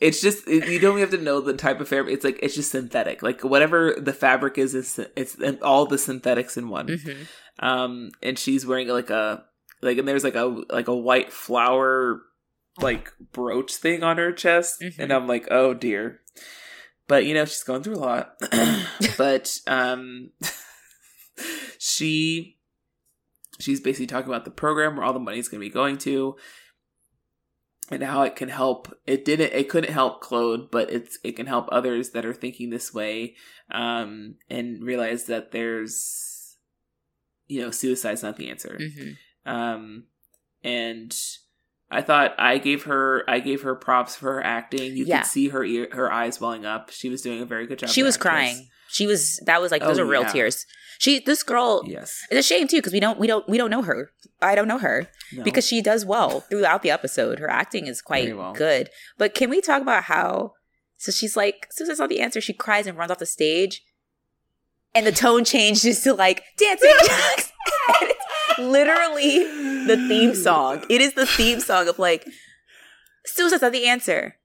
It's 0.00 0.20
just 0.20 0.46
you 0.46 0.78
don't 0.78 0.98
have 0.98 1.10
to 1.10 1.18
know 1.18 1.40
the 1.40 1.54
type 1.54 1.80
of 1.80 1.88
fabric. 1.88 2.14
It's 2.14 2.24
like 2.24 2.38
it's 2.42 2.54
just 2.54 2.70
synthetic. 2.70 3.22
Like 3.22 3.42
whatever 3.42 3.96
the 3.98 4.12
fabric 4.12 4.58
is, 4.58 4.74
is 4.74 5.00
it's 5.16 5.36
all 5.62 5.86
the 5.86 5.98
synthetics 5.98 6.56
in 6.56 6.68
one. 6.68 6.88
Mm-hmm. 6.88 7.66
Um, 7.66 8.10
and 8.22 8.38
she's 8.38 8.66
wearing 8.66 8.88
like 8.88 9.10
a 9.10 9.44
like, 9.80 9.96
and 9.96 10.06
there's 10.06 10.24
like 10.24 10.34
a 10.34 10.64
like 10.70 10.88
a 10.88 10.96
white 10.96 11.32
flower 11.32 12.22
like 12.78 13.10
brooch 13.32 13.74
thing 13.74 14.02
on 14.02 14.18
her 14.18 14.32
chest, 14.32 14.80
mm-hmm. 14.82 15.00
and 15.00 15.12
I'm 15.12 15.26
like, 15.26 15.48
oh 15.50 15.72
dear. 15.72 16.20
But 17.08 17.24
you 17.24 17.34
know 17.34 17.44
she's 17.46 17.62
going 17.62 17.82
through 17.82 17.96
a 17.96 17.98
lot. 17.98 18.34
but 19.16 19.60
um, 19.66 20.30
she 21.78 22.58
she's 23.58 23.80
basically 23.80 24.08
talking 24.08 24.28
about 24.28 24.44
the 24.44 24.50
program 24.50 24.96
where 24.96 25.06
all 25.06 25.14
the 25.14 25.18
money's 25.18 25.48
going 25.48 25.60
to 25.60 25.66
be 25.66 25.72
going 25.72 25.96
to 25.98 26.36
and 27.90 28.02
how 28.02 28.22
it 28.22 28.36
can 28.36 28.48
help. 28.48 28.94
It 29.06 29.24
didn't 29.24 29.52
it 29.52 29.68
couldn't 29.68 29.92
help 29.92 30.20
claude 30.20 30.70
but 30.70 30.90
it's 30.90 31.18
it 31.22 31.36
can 31.36 31.46
help 31.46 31.68
others 31.70 32.10
that 32.10 32.24
are 32.24 32.34
thinking 32.34 32.70
this 32.70 32.92
way 32.92 33.34
um 33.70 34.36
and 34.48 34.82
realize 34.82 35.24
that 35.24 35.52
there's 35.52 36.56
you 37.46 37.60
know 37.60 37.70
suicide's 37.70 38.22
not 38.22 38.36
the 38.36 38.50
answer. 38.50 38.78
Mm-hmm. 38.80 39.50
um 39.50 40.04
and 40.62 41.16
i 41.90 42.02
thought 42.02 42.34
i 42.38 42.58
gave 42.58 42.84
her 42.84 43.22
i 43.28 43.38
gave 43.38 43.62
her 43.62 43.74
props 43.74 44.16
for 44.16 44.34
her 44.34 44.44
acting. 44.44 44.96
You 44.96 45.04
yeah. 45.04 45.18
could 45.18 45.26
see 45.26 45.48
her 45.48 45.64
ear 45.64 45.88
her 45.92 46.12
eyes 46.12 46.40
welling 46.40 46.66
up. 46.66 46.90
She 46.90 47.08
was 47.08 47.22
doing 47.22 47.40
a 47.40 47.46
very 47.46 47.66
good 47.66 47.78
job 47.78 47.90
she 47.90 48.02
was 48.02 48.16
crying 48.16 48.68
she 48.88 49.06
was 49.06 49.38
that 49.46 49.60
was 49.60 49.70
like 49.70 49.82
those 49.82 49.98
oh, 49.98 50.02
are 50.02 50.06
real 50.06 50.22
yeah. 50.22 50.32
tears. 50.32 50.66
She 50.98 51.20
this 51.20 51.42
girl 51.42 51.82
yes. 51.86 52.22
it's 52.30 52.40
a 52.40 52.42
shame 52.42 52.68
too 52.68 52.78
because 52.78 52.92
we 52.92 53.00
don't 53.00 53.18
we 53.18 53.26
don't 53.26 53.48
we 53.48 53.58
don't 53.58 53.70
know 53.70 53.82
her. 53.82 54.10
I 54.40 54.54
don't 54.54 54.68
know 54.68 54.78
her 54.78 55.08
no. 55.32 55.42
because 55.42 55.66
she 55.66 55.80
does 55.80 56.04
well 56.04 56.40
throughout 56.40 56.82
the 56.82 56.90
episode. 56.90 57.38
Her 57.38 57.50
acting 57.50 57.86
is 57.86 58.02
quite 58.02 58.36
well. 58.36 58.52
good. 58.52 58.90
But 59.18 59.34
can 59.34 59.50
we 59.50 59.60
talk 59.60 59.82
about 59.82 60.04
how 60.04 60.52
so 60.96 61.12
she's 61.12 61.36
like 61.36 61.66
as 61.70 61.76
soon 61.76 61.90
as 61.90 62.00
I 62.00 62.02
saw 62.02 62.06
the 62.06 62.20
answer. 62.20 62.40
She 62.40 62.52
cries 62.52 62.86
and 62.86 62.96
runs 62.96 63.10
off 63.10 63.18
the 63.18 63.26
stage 63.26 63.82
and 64.94 65.06
the 65.06 65.12
tone 65.12 65.44
changes 65.44 66.02
to 66.02 66.14
like 66.14 66.42
dancing 66.56 66.92
jacks 67.06 67.52
literally 68.58 69.38
the 69.86 69.96
theme 70.08 70.34
song. 70.34 70.84
It 70.88 71.00
is 71.00 71.14
the 71.14 71.26
theme 71.26 71.60
song 71.60 71.88
of 71.88 71.98
like 71.98 72.26
Susan's 73.24 73.62
not 73.62 73.72
the 73.72 73.86
answer 73.86 74.36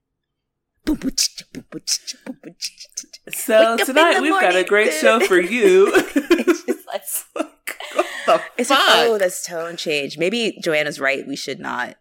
so 3.30 3.77
tonight 3.77 4.22
we've 4.22 4.39
got 4.39 4.56
a 4.56 4.64
great 4.64 4.93
show 4.93 5.19
for 5.19 5.39
you. 5.39 5.91
it's 5.93 6.65
just 6.65 6.88
like, 6.88 8.48
it's 8.57 8.69
like, 8.69 8.80
oh, 8.81 9.18
this 9.18 9.45
tone 9.45 9.77
change. 9.77 10.18
Maybe 10.18 10.57
Joanna's 10.64 10.99
right. 10.99 11.26
We 11.27 11.35
should 11.35 11.60
not 11.60 11.95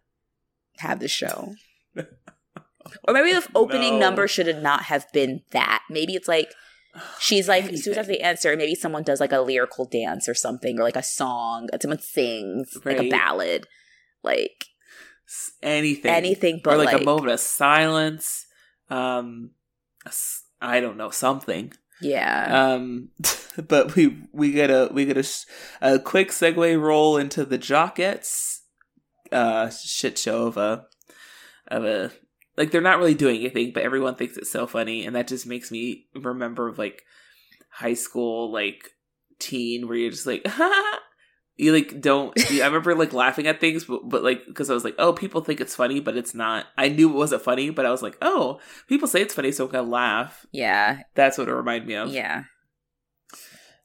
have 0.78 1.00
the 1.00 1.08
show. 1.08 1.54
or 1.96 3.14
maybe 3.14 3.32
the 3.32 3.46
opening 3.54 3.94
no. 3.94 4.00
number 4.00 4.26
should 4.28 4.62
not 4.62 4.84
have 4.84 5.06
been 5.12 5.42
that. 5.50 5.82
Maybe 5.90 6.14
it's 6.14 6.28
like 6.28 6.52
she's 7.18 7.48
like 7.48 7.64
as 7.64 7.84
soon 7.84 7.98
as 7.98 8.06
the 8.06 8.22
answer, 8.22 8.56
maybe 8.56 8.74
someone 8.74 9.02
does 9.02 9.20
like 9.20 9.32
a 9.32 9.40
lyrical 9.40 9.84
dance 9.84 10.28
or 10.28 10.34
something, 10.34 10.78
or 10.78 10.82
like 10.82 10.96
a 10.96 11.02
song. 11.02 11.68
Someone 11.80 12.00
sings 12.00 12.76
right. 12.84 12.96
like 12.96 13.06
a 13.06 13.10
ballad, 13.10 13.66
like 14.22 14.64
anything, 15.62 16.10
anything, 16.10 16.60
but 16.64 16.74
or 16.74 16.78
like, 16.78 16.92
like 16.92 17.02
a 17.02 17.04
moment 17.04 17.30
of 17.30 17.40
silence. 17.40 18.46
Um, 18.88 19.50
I 20.60 20.80
don't 20.80 20.96
know 20.96 21.10
something. 21.10 21.72
Yeah. 22.00 22.72
Um, 22.72 23.10
but 23.68 23.94
we 23.94 24.22
we 24.32 24.52
get 24.52 24.70
a 24.70 24.90
we 24.92 25.04
get 25.04 25.16
a, 25.16 25.26
a 25.80 25.98
quick 25.98 26.30
segue 26.30 26.80
roll 26.80 27.16
into 27.16 27.44
the 27.44 27.58
Jockettes 27.58 28.58
uh 29.32 29.70
shit 29.70 30.18
show 30.18 30.46
of 30.48 30.56
a 30.56 30.86
of 31.68 31.84
a 31.84 32.10
like 32.56 32.70
they're 32.70 32.80
not 32.80 32.98
really 32.98 33.14
doing 33.14 33.40
anything, 33.40 33.72
but 33.72 33.84
everyone 33.84 34.16
thinks 34.16 34.36
it's 34.36 34.50
so 34.50 34.66
funny, 34.66 35.06
and 35.06 35.16
that 35.16 35.28
just 35.28 35.46
makes 35.46 35.70
me 35.70 36.06
remember 36.14 36.68
of 36.68 36.78
like 36.78 37.02
high 37.70 37.94
school 37.94 38.52
like 38.52 38.90
teen 39.38 39.88
where 39.88 39.96
you're 39.96 40.10
just 40.10 40.26
like 40.26 40.44
you 41.60 41.72
like 41.72 42.00
don't 42.00 42.32
i 42.52 42.64
remember 42.64 42.94
like 42.94 43.12
laughing 43.12 43.46
at 43.46 43.60
things 43.60 43.84
but, 43.84 44.08
but 44.08 44.22
like 44.22 44.46
because 44.46 44.70
i 44.70 44.74
was 44.74 44.82
like 44.82 44.94
oh 44.98 45.12
people 45.12 45.42
think 45.42 45.60
it's 45.60 45.76
funny 45.76 46.00
but 46.00 46.16
it's 46.16 46.34
not. 46.34 46.66
I 46.78 46.88
knew 46.88 47.10
it 47.10 47.16
wasn't 47.16 47.42
funny 47.42 47.70
but 47.70 47.84
i 47.84 47.90
was 47.90 48.02
like 48.02 48.16
oh 48.22 48.60
people 48.88 49.06
say 49.06 49.20
it's 49.20 49.34
funny 49.34 49.52
so 49.52 49.66
i'm 49.66 49.70
gonna 49.70 49.88
laugh. 49.88 50.46
Yeah. 50.52 51.02
That's 51.14 51.36
what 51.36 51.48
it 51.48 51.54
reminded 51.54 51.86
me 51.86 51.94
of. 51.94 52.10
Yeah. 52.10 52.44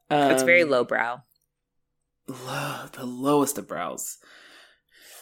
Um, 0.09 0.31
it's 0.31 0.43
very 0.43 0.63
lowbrow. 0.63 1.21
low, 2.27 2.85
the 2.93 3.05
lowest 3.05 3.57
of 3.57 3.67
brows. 3.67 4.17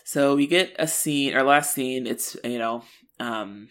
So 0.04 0.36
we 0.36 0.46
get 0.48 0.76
a 0.78 0.88
scene 0.88 1.34
our 1.34 1.44
last 1.44 1.74
scene 1.74 2.06
it's 2.06 2.38
you 2.44 2.60
know 2.60 2.84
um 3.20 3.70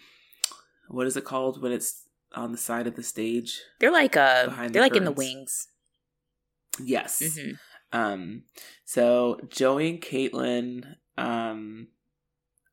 what 0.89 1.07
is 1.07 1.17
it 1.17 1.25
called 1.25 1.63
when 1.63 1.73
it's 1.73 2.03
on 2.35 2.51
the 2.53 2.59
side 2.59 2.87
of 2.87 2.97
the 2.97 3.03
stage? 3.03 3.61
They're 3.79 3.93
like 3.93 4.17
uh 4.17 4.47
they're 4.49 4.69
the 4.69 4.81
like 4.81 4.93
curtains. 4.93 4.97
in 4.97 5.05
the 5.05 5.13
wings. 5.13 5.69
Yes. 6.83 7.23
Mm-hmm. 7.23 7.53
Um, 7.93 8.45
so 8.85 9.39
Joey 9.49 9.91
and 9.91 10.01
Caitlin 10.01 10.85
um, 11.19 11.89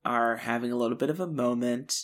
are 0.06 0.38
having 0.38 0.72
a 0.72 0.78
little 0.78 0.98
bit 0.98 1.10
of 1.10 1.20
a 1.20 1.28
moment, 1.28 2.04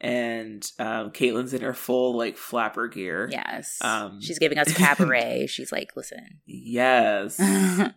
and 0.00 0.64
um, 0.78 1.10
Caitlin's 1.10 1.52
in 1.54 1.62
her 1.62 1.74
full 1.74 2.16
like 2.16 2.36
flapper 2.36 2.88
gear. 2.88 3.28
Yes, 3.30 3.78
um, 3.82 4.20
she's 4.20 4.38
giving 4.38 4.58
us 4.58 4.72
cabaret. 4.76 5.46
she's 5.48 5.72
like, 5.72 5.90
"Listen, 5.96 6.40
yes." 6.46 7.40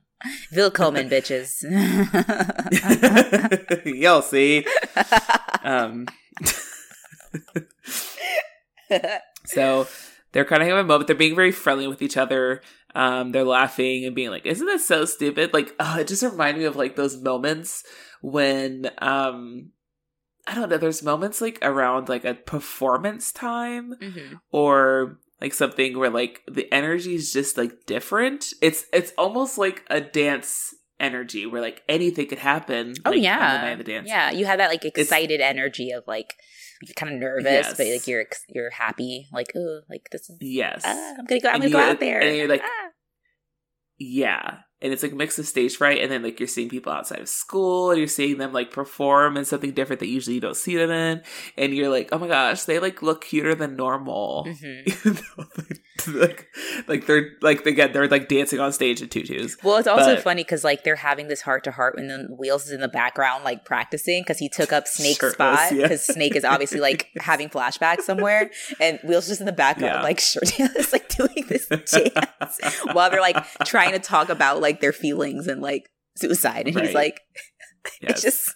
Willkommen, 0.56 1.10
bitches. 1.10 1.62
Y'all 3.86 4.22
see. 4.22 4.66
Um, 5.62 6.08
so 9.46 9.88
they're 10.36 10.44
kind 10.44 10.62
of 10.62 10.68
having 10.68 10.84
a 10.84 10.84
moment. 10.84 11.08
They're 11.08 11.16
being 11.16 11.34
very 11.34 11.54
friendly 11.54 11.88
with 11.88 12.02
each 12.02 12.18
other. 12.18 12.62
Um, 12.94 13.32
they're 13.32 13.46
laughing 13.46 14.04
and 14.04 14.14
being 14.14 14.32
like, 14.32 14.46
"Isn't 14.46 14.66
this 14.66 14.86
so 14.86 15.06
stupid?" 15.06 15.54
Like, 15.54 15.74
oh, 15.80 16.00
it 16.00 16.10
just 16.10 16.24
reminded 16.24 16.60
me 16.60 16.66
of 16.66 16.76
like 16.76 16.98
those 16.98 17.16
moments 17.16 17.86
when 18.22 18.92
um, 18.98 19.72
I 20.46 20.54
don't 20.56 20.70
know. 20.70 20.76
There's 20.76 21.02
moments 21.02 21.40
like 21.40 21.60
around 21.62 22.10
like 22.10 22.26
a 22.26 22.34
performance 22.34 23.32
time 23.32 23.96
mm-hmm. 23.96 24.36
or 24.52 25.20
like 25.40 25.54
something 25.54 25.98
where 25.98 26.10
like 26.10 26.42
the 26.52 26.70
energy 26.70 27.16
is 27.16 27.32
just 27.32 27.58
like 27.58 27.86
different. 27.86 28.52
It's 28.62 28.88
it's 28.92 29.14
almost 29.18 29.58
like 29.58 29.86
a 29.90 30.02
dance 30.02 30.76
energy 31.00 31.46
where 31.46 31.62
like 31.62 31.82
anything 31.88 32.28
could 32.28 32.40
happen. 32.40 32.96
Oh 33.06 33.12
like, 33.12 33.22
yeah, 33.22 33.58
the 33.58 33.68
night 33.68 33.72
of 33.72 33.78
the 33.78 33.84
dance. 33.86 34.10
Yeah, 34.10 34.32
you 34.32 34.46
have 34.48 34.58
that 34.58 34.70
like 34.70 34.84
excited 34.84 35.40
it's, 35.40 35.44
energy 35.50 35.92
of 35.92 36.04
like 36.08 36.34
kind 36.96 37.14
of 37.14 37.20
nervous, 37.20 37.46
yes. 37.46 37.78
but 37.78 37.88
like 37.88 38.08
you're 38.08 38.26
you're 38.50 38.70
happy. 38.70 39.28
Like 39.32 39.52
oh, 39.56 39.82
like 39.90 40.10
this 40.12 40.30
is 40.30 40.38
yes. 40.42 40.84
Ah, 40.86 41.16
I'm 41.18 41.26
gonna 41.26 41.42
go. 41.42 41.50
I'm 41.50 41.56
and 41.56 41.72
gonna 41.72 41.86
go 41.86 41.92
out 41.92 42.00
there. 42.00 42.20
And 42.20 42.36
you're 42.36 42.48
like, 42.48 42.64
ah. 42.64 42.90
yeah, 43.98 44.58
and 44.82 44.94
it's 44.94 45.02
like 45.04 45.14
a 45.14 45.16
mix 45.16 45.40
of 45.40 45.48
stage 45.48 45.78
fright 45.78 46.00
and 46.00 46.12
then 46.12 46.22
like 46.22 46.40
you're 46.40 46.48
seeing 46.48 46.70
people 46.70 46.92
outside 46.92 47.20
of 47.20 47.30
school 47.30 47.92
and 47.92 47.98
you're 47.98 48.08
seeing 48.08 48.38
them 48.38 48.54
like 48.54 48.72
perform 48.72 49.38
in 49.38 49.46
something 49.46 49.72
different 49.72 50.00
that 50.00 50.08
usually 50.08 50.36
you 50.36 50.42
don't 50.42 50.56
see 50.56 50.76
them 50.76 50.92
in 50.92 51.22
and 51.58 51.74
you're 51.74 51.90
like 51.90 52.10
oh 52.12 52.20
my 52.20 52.28
gosh 52.28 52.64
they 52.64 52.78
like 52.78 53.02
look 53.02 53.24
cuter 53.26 53.56
than 53.56 53.76
normal 53.76 54.46
mm-hmm. 54.48 55.12
like 56.08 56.48
like 56.88 57.06
they're 57.06 57.32
like 57.42 57.64
they 57.64 57.74
get 57.74 57.94
they're 57.94 58.08
like 58.08 58.28
dancing 58.28 58.60
on 58.60 58.74
stage 58.74 59.02
in 59.02 59.08
tutus 59.08 59.56
well 59.64 59.78
it's 59.78 59.88
also 59.88 60.16
but, 60.16 60.24
funny 60.24 60.44
because 60.44 60.64
like 60.64 60.84
they're 60.84 60.98
having 60.98 61.28
this 61.28 61.42
heart 61.42 61.64
to 61.64 61.72
heart 61.72 61.96
when 61.96 62.08
the 62.08 62.28
wheels 62.38 62.66
is 62.66 62.72
in 62.72 62.82
the 62.82 62.88
background 62.88 63.44
like 63.44 63.64
practicing 63.64 64.22
because 64.22 64.38
he 64.38 64.50
took 64.50 64.74
up 64.74 64.88
snake's 64.88 65.20
shirtless, 65.20 65.34
spot 65.34 65.70
because 65.70 66.08
yeah. 66.10 66.14
snake 66.14 66.36
is 66.36 66.44
obviously 66.44 66.80
like 66.80 67.10
having 67.20 67.48
flashbacks 67.48 68.02
somewhere 68.02 68.52
and 68.80 69.00
wheels 69.04 69.28
just 69.28 69.40
in 69.40 69.46
the 69.46 69.54
background 69.54 69.96
yeah. 69.96 70.02
like 70.02 70.20
shirtless 70.20 70.92
like 70.94 71.08
doing 71.10 71.46
this 71.48 71.68
dance 71.68 72.60
while 72.92 73.10
they're 73.10 73.22
like 73.22 73.38
trying 73.66 73.92
to 73.92 74.00
talk 74.00 74.30
about 74.30 74.60
like 74.60 74.82
their 74.82 74.94
feelings 74.94 75.48
and 75.48 75.62
like 75.62 75.90
suicide. 76.18 76.68
And 76.68 76.76
right. 76.76 76.86
he's 76.86 76.96
like, 76.96 77.22
yes. 78.02 78.22
just 78.22 78.54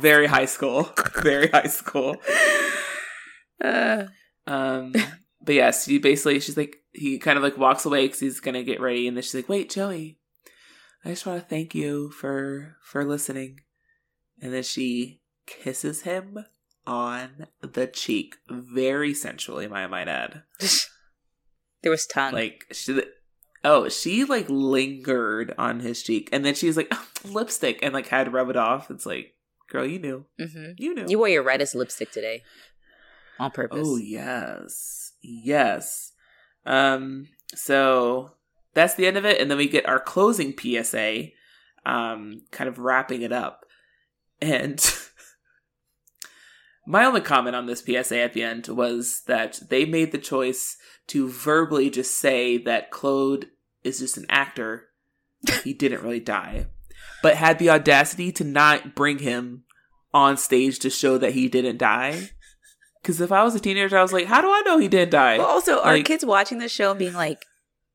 very 0.00 0.26
high 0.26 0.46
school, 0.46 0.90
very 1.14 1.48
high 1.48 1.68
school. 1.68 2.16
Uh, 3.58 4.04
um, 4.46 4.92
but 5.46 5.54
yes, 5.54 5.86
he 5.86 5.98
basically 5.98 6.40
she's 6.40 6.56
like 6.56 6.76
he 6.92 7.18
kind 7.18 7.38
of 7.38 7.42
like 7.42 7.56
walks 7.56 7.86
away 7.86 8.06
because 8.06 8.20
he's 8.20 8.40
gonna 8.40 8.62
get 8.62 8.80
ready, 8.80 9.08
and 9.08 9.16
then 9.16 9.22
she's 9.22 9.34
like, 9.34 9.48
"Wait, 9.48 9.70
Joey, 9.70 10.18
I 11.04 11.10
just 11.10 11.24
want 11.24 11.40
to 11.40 11.48
thank 11.48 11.74
you 11.74 12.10
for 12.10 12.76
for 12.82 13.04
listening," 13.04 13.60
and 14.42 14.52
then 14.52 14.64
she 14.64 15.22
kisses 15.46 16.02
him 16.02 16.44
on 16.86 17.46
the 17.62 17.86
cheek, 17.86 18.36
very 18.50 19.14
sensually, 19.14 19.68
my 19.68 19.86
might 19.86 20.08
add. 20.08 20.42
there 21.82 21.90
was 21.90 22.06
tongue, 22.06 22.34
like 22.34 22.66
she, 22.72 23.00
Oh, 23.64 23.88
she 23.88 24.24
like 24.24 24.46
lingered 24.48 25.52
on 25.58 25.80
his 25.80 26.02
cheek, 26.02 26.28
and 26.32 26.44
then 26.44 26.54
she's 26.54 26.76
like 26.76 26.88
oh, 26.92 27.06
lipstick, 27.24 27.80
and 27.82 27.94
like 27.94 28.08
had 28.08 28.24
to 28.24 28.30
rub 28.30 28.50
it 28.50 28.56
off. 28.56 28.90
It's 28.90 29.06
like, 29.06 29.34
girl, 29.70 29.86
you 29.86 29.98
knew, 29.98 30.24
mm-hmm. 30.40 30.72
you 30.76 30.94
knew. 30.94 31.06
You 31.08 31.18
wore 31.18 31.28
your 31.28 31.42
reddest 31.42 31.74
lipstick 31.74 32.12
today, 32.12 32.42
on 33.38 33.50
purpose. 33.50 33.80
Oh 33.82 33.96
yes, 33.96 35.05
yes. 35.26 36.12
Um, 36.64 37.28
so 37.54 38.32
that's 38.74 38.94
the 38.94 39.06
end 39.06 39.16
of 39.16 39.24
it, 39.24 39.40
and 39.40 39.50
then 39.50 39.58
we 39.58 39.68
get 39.68 39.88
our 39.88 40.00
closing 40.00 40.54
PSA, 40.58 41.28
um, 41.84 42.42
kind 42.50 42.68
of 42.68 42.78
wrapping 42.78 43.22
it 43.22 43.32
up, 43.32 43.64
and 44.40 44.80
My 46.88 47.04
only 47.04 47.20
comment 47.20 47.56
on 47.56 47.66
this 47.66 47.84
PSA 47.84 48.20
at 48.20 48.32
the 48.32 48.44
end 48.44 48.68
was 48.68 49.22
that 49.26 49.60
they 49.68 49.84
made 49.84 50.12
the 50.12 50.18
choice 50.18 50.76
to 51.08 51.28
verbally 51.28 51.90
just 51.90 52.16
say 52.16 52.58
that 52.58 52.92
Claude 52.92 53.46
is 53.82 53.98
just 53.98 54.16
an 54.16 54.26
actor. 54.28 54.84
he 55.64 55.74
didn't 55.74 56.02
really 56.02 56.20
die, 56.20 56.68
but 57.24 57.34
had 57.34 57.58
the 57.58 57.70
audacity 57.70 58.30
to 58.32 58.44
not 58.44 58.94
bring 58.94 59.18
him 59.18 59.64
on 60.14 60.36
stage 60.36 60.78
to 60.78 60.88
show 60.88 61.18
that 61.18 61.32
he 61.32 61.48
didn't 61.48 61.78
die. 61.78 62.30
Because 63.06 63.20
if 63.20 63.30
I 63.30 63.44
was 63.44 63.54
a 63.54 63.60
teenager, 63.60 63.96
I 63.96 64.02
was 64.02 64.12
like, 64.12 64.26
how 64.26 64.40
do 64.40 64.48
I 64.50 64.62
know 64.66 64.78
he 64.78 64.88
didn't 64.88 65.12
die? 65.12 65.38
Well, 65.38 65.46
also, 65.46 65.80
are 65.80 65.96
kids 66.00 66.24
watching 66.24 66.58
this 66.58 66.72
show 66.72 66.90
and 66.90 66.98
being 66.98 67.12
like, 67.12 67.46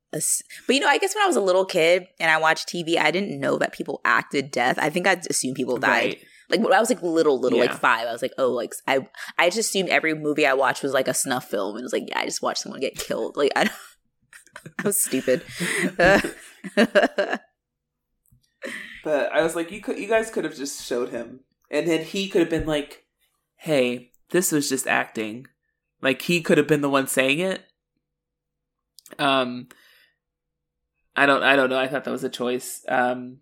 but 0.09 0.23
you 0.69 0.79
know, 0.79 0.87
I 0.87 0.99
guess 0.99 1.13
when 1.13 1.25
I 1.25 1.27
was 1.27 1.35
a 1.35 1.41
little 1.41 1.65
kid 1.65 2.07
and 2.17 2.31
I 2.31 2.37
watched 2.37 2.69
TV, 2.69 2.95
I 2.95 3.11
didn't 3.11 3.37
know 3.37 3.57
that 3.57 3.73
people 3.73 3.99
acted 4.05 4.51
death. 4.51 4.79
I 4.79 4.89
think 4.89 5.07
I 5.07 5.21
assumed 5.29 5.57
people 5.57 5.75
died. 5.75 6.05
Right. 6.05 6.23
Like 6.49 6.61
when 6.61 6.71
I 6.71 6.79
was 6.79 6.87
like 6.89 7.03
little, 7.03 7.41
little, 7.41 7.59
yeah. 7.59 7.65
like 7.65 7.77
five, 7.77 8.07
I 8.07 8.13
was 8.13 8.21
like, 8.21 8.31
oh, 8.37 8.51
like 8.51 8.71
I, 8.87 9.05
I 9.37 9.49
just 9.49 9.69
assumed 9.69 9.89
every 9.89 10.13
movie 10.13 10.47
I 10.47 10.53
watched 10.53 10.81
was 10.81 10.93
like 10.93 11.09
a 11.09 11.13
snuff 11.13 11.49
film, 11.49 11.75
and 11.75 11.81
it 11.81 11.83
was 11.83 11.93
like, 11.93 12.07
yeah, 12.07 12.19
I 12.19 12.23
just 12.23 12.41
watched 12.41 12.61
someone 12.61 12.79
get 12.79 12.95
killed. 12.95 13.35
Like 13.35 13.51
I, 13.53 13.69
I 14.79 14.83
was 14.83 15.03
stupid. 15.03 15.43
but 15.97 16.23
I 19.05 19.41
was 19.41 19.57
like, 19.57 19.71
you 19.71 19.81
could, 19.81 19.99
you 19.99 20.07
guys 20.07 20.31
could 20.31 20.45
have 20.45 20.55
just 20.55 20.85
showed 20.85 21.09
him, 21.09 21.41
and 21.69 21.85
then 21.85 22.05
he 22.05 22.29
could 22.29 22.39
have 22.39 22.49
been 22.49 22.65
like, 22.65 23.03
hey, 23.57 24.10
this 24.31 24.51
was 24.51 24.69
just 24.69 24.87
acting. 24.87 25.47
Like 26.01 26.23
he 26.23 26.41
could 26.41 26.57
have 26.57 26.67
been 26.67 26.81
the 26.81 26.89
one 26.89 27.07
saying 27.07 27.39
it. 27.39 27.63
Um, 29.19 29.67
I 31.15 31.25
don't, 31.25 31.43
I 31.43 31.55
don't 31.55 31.69
know. 31.69 31.79
I 31.79 31.87
thought 31.87 32.05
that 32.05 32.11
was 32.11 32.23
a 32.23 32.29
choice. 32.29 32.83
Um, 32.87 33.39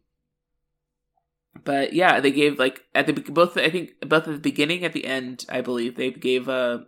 but 1.64 1.94
yeah, 1.94 2.20
they 2.20 2.32
gave 2.32 2.60
like 2.60 2.84
at 2.94 3.06
the 3.06 3.14
both 3.14 3.58
I 3.58 3.70
think 3.70 4.00
both 4.02 4.28
at 4.28 4.34
the 4.34 4.40
beginning 4.40 4.84
at 4.84 4.94
the 4.94 5.06
end 5.06 5.46
I 5.50 5.62
believe 5.62 5.96
they 5.96 6.12
gave 6.12 6.48
a 6.48 6.86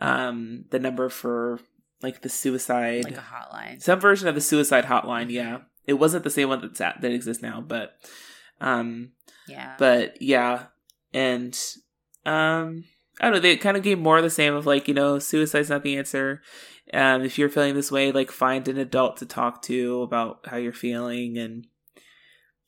um 0.00 0.64
the 0.70 0.78
number 0.78 1.08
for 1.08 1.60
like 2.02 2.22
the 2.22 2.28
suicide 2.28 3.04
like 3.04 3.16
a 3.16 3.20
hotline 3.20 3.80
some 3.82 4.00
version 4.00 4.28
of 4.28 4.34
the 4.34 4.40
suicide 4.40 4.84
hotline 4.84 5.30
yeah 5.30 5.58
it 5.86 5.94
wasn't 5.94 6.24
the 6.24 6.30
same 6.30 6.48
one 6.48 6.60
that's 6.60 6.80
at, 6.80 7.00
that 7.00 7.12
exists 7.12 7.42
now 7.42 7.60
but 7.60 7.94
um 8.60 9.10
yeah 9.46 9.74
but 9.78 10.20
yeah 10.22 10.64
and 11.12 11.58
um 12.24 12.84
I 13.20 13.24
don't 13.24 13.34
know 13.34 13.40
they 13.40 13.56
kind 13.56 13.76
of 13.76 13.82
gave 13.82 13.98
more 13.98 14.16
of 14.16 14.24
the 14.24 14.30
same 14.30 14.54
of 14.54 14.66
like 14.66 14.88
you 14.88 14.94
know 14.94 15.18
suicide's 15.18 15.68
not 15.70 15.82
the 15.82 15.98
answer 15.98 16.40
um 16.94 17.22
if 17.22 17.38
you're 17.38 17.50
feeling 17.50 17.74
this 17.74 17.92
way 17.92 18.10
like 18.10 18.30
find 18.30 18.66
an 18.66 18.78
adult 18.78 19.18
to 19.18 19.26
talk 19.26 19.62
to 19.62 20.02
about 20.02 20.40
how 20.46 20.56
you're 20.56 20.72
feeling 20.72 21.36
and 21.36 21.66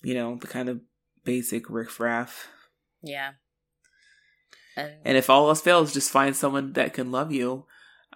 you 0.03 0.15
know 0.15 0.37
the 0.37 0.47
kind 0.47 0.69
of 0.69 0.81
basic 1.25 1.69
riffraff. 1.71 2.49
Yeah. 3.03 3.33
And, 4.77 4.93
and 5.05 5.17
if 5.17 5.29
all 5.29 5.49
else 5.49 5.61
fails, 5.61 5.93
just 5.93 6.11
find 6.11 6.35
someone 6.35 6.73
that 6.75 6.95
can 6.95 7.11
love 7.11 7.31
you, 7.31 7.67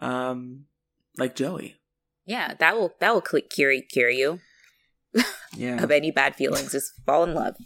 um, 0.01 0.65
like 1.19 1.35
Joey. 1.35 1.77
Yeah, 2.25 2.55
that 2.55 2.77
will 2.77 2.95
that 3.01 3.13
will 3.13 3.21
cure 3.21 3.75
cure 3.83 4.11
you. 4.11 4.41
Yeah. 5.55 5.83
of 5.83 5.91
any 5.91 6.11
bad 6.11 6.35
feelings, 6.35 6.73
just 6.73 6.93
fall 7.05 7.25
in 7.25 7.35
love. 7.35 7.57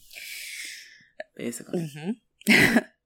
Basically. 1.37 1.89
Mm-hmm. 1.97 2.79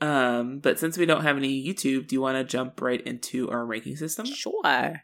um, 0.00 0.60
but 0.60 0.78
since 0.78 0.96
we 0.96 1.06
don't 1.06 1.22
have 1.22 1.36
any 1.36 1.64
YouTube, 1.64 2.06
do 2.06 2.14
you 2.14 2.20
want 2.20 2.36
to 2.36 2.44
jump 2.44 2.80
right 2.80 3.00
into 3.00 3.50
our 3.50 3.64
ranking 3.64 3.96
system? 3.96 4.26
Sure. 4.26 5.02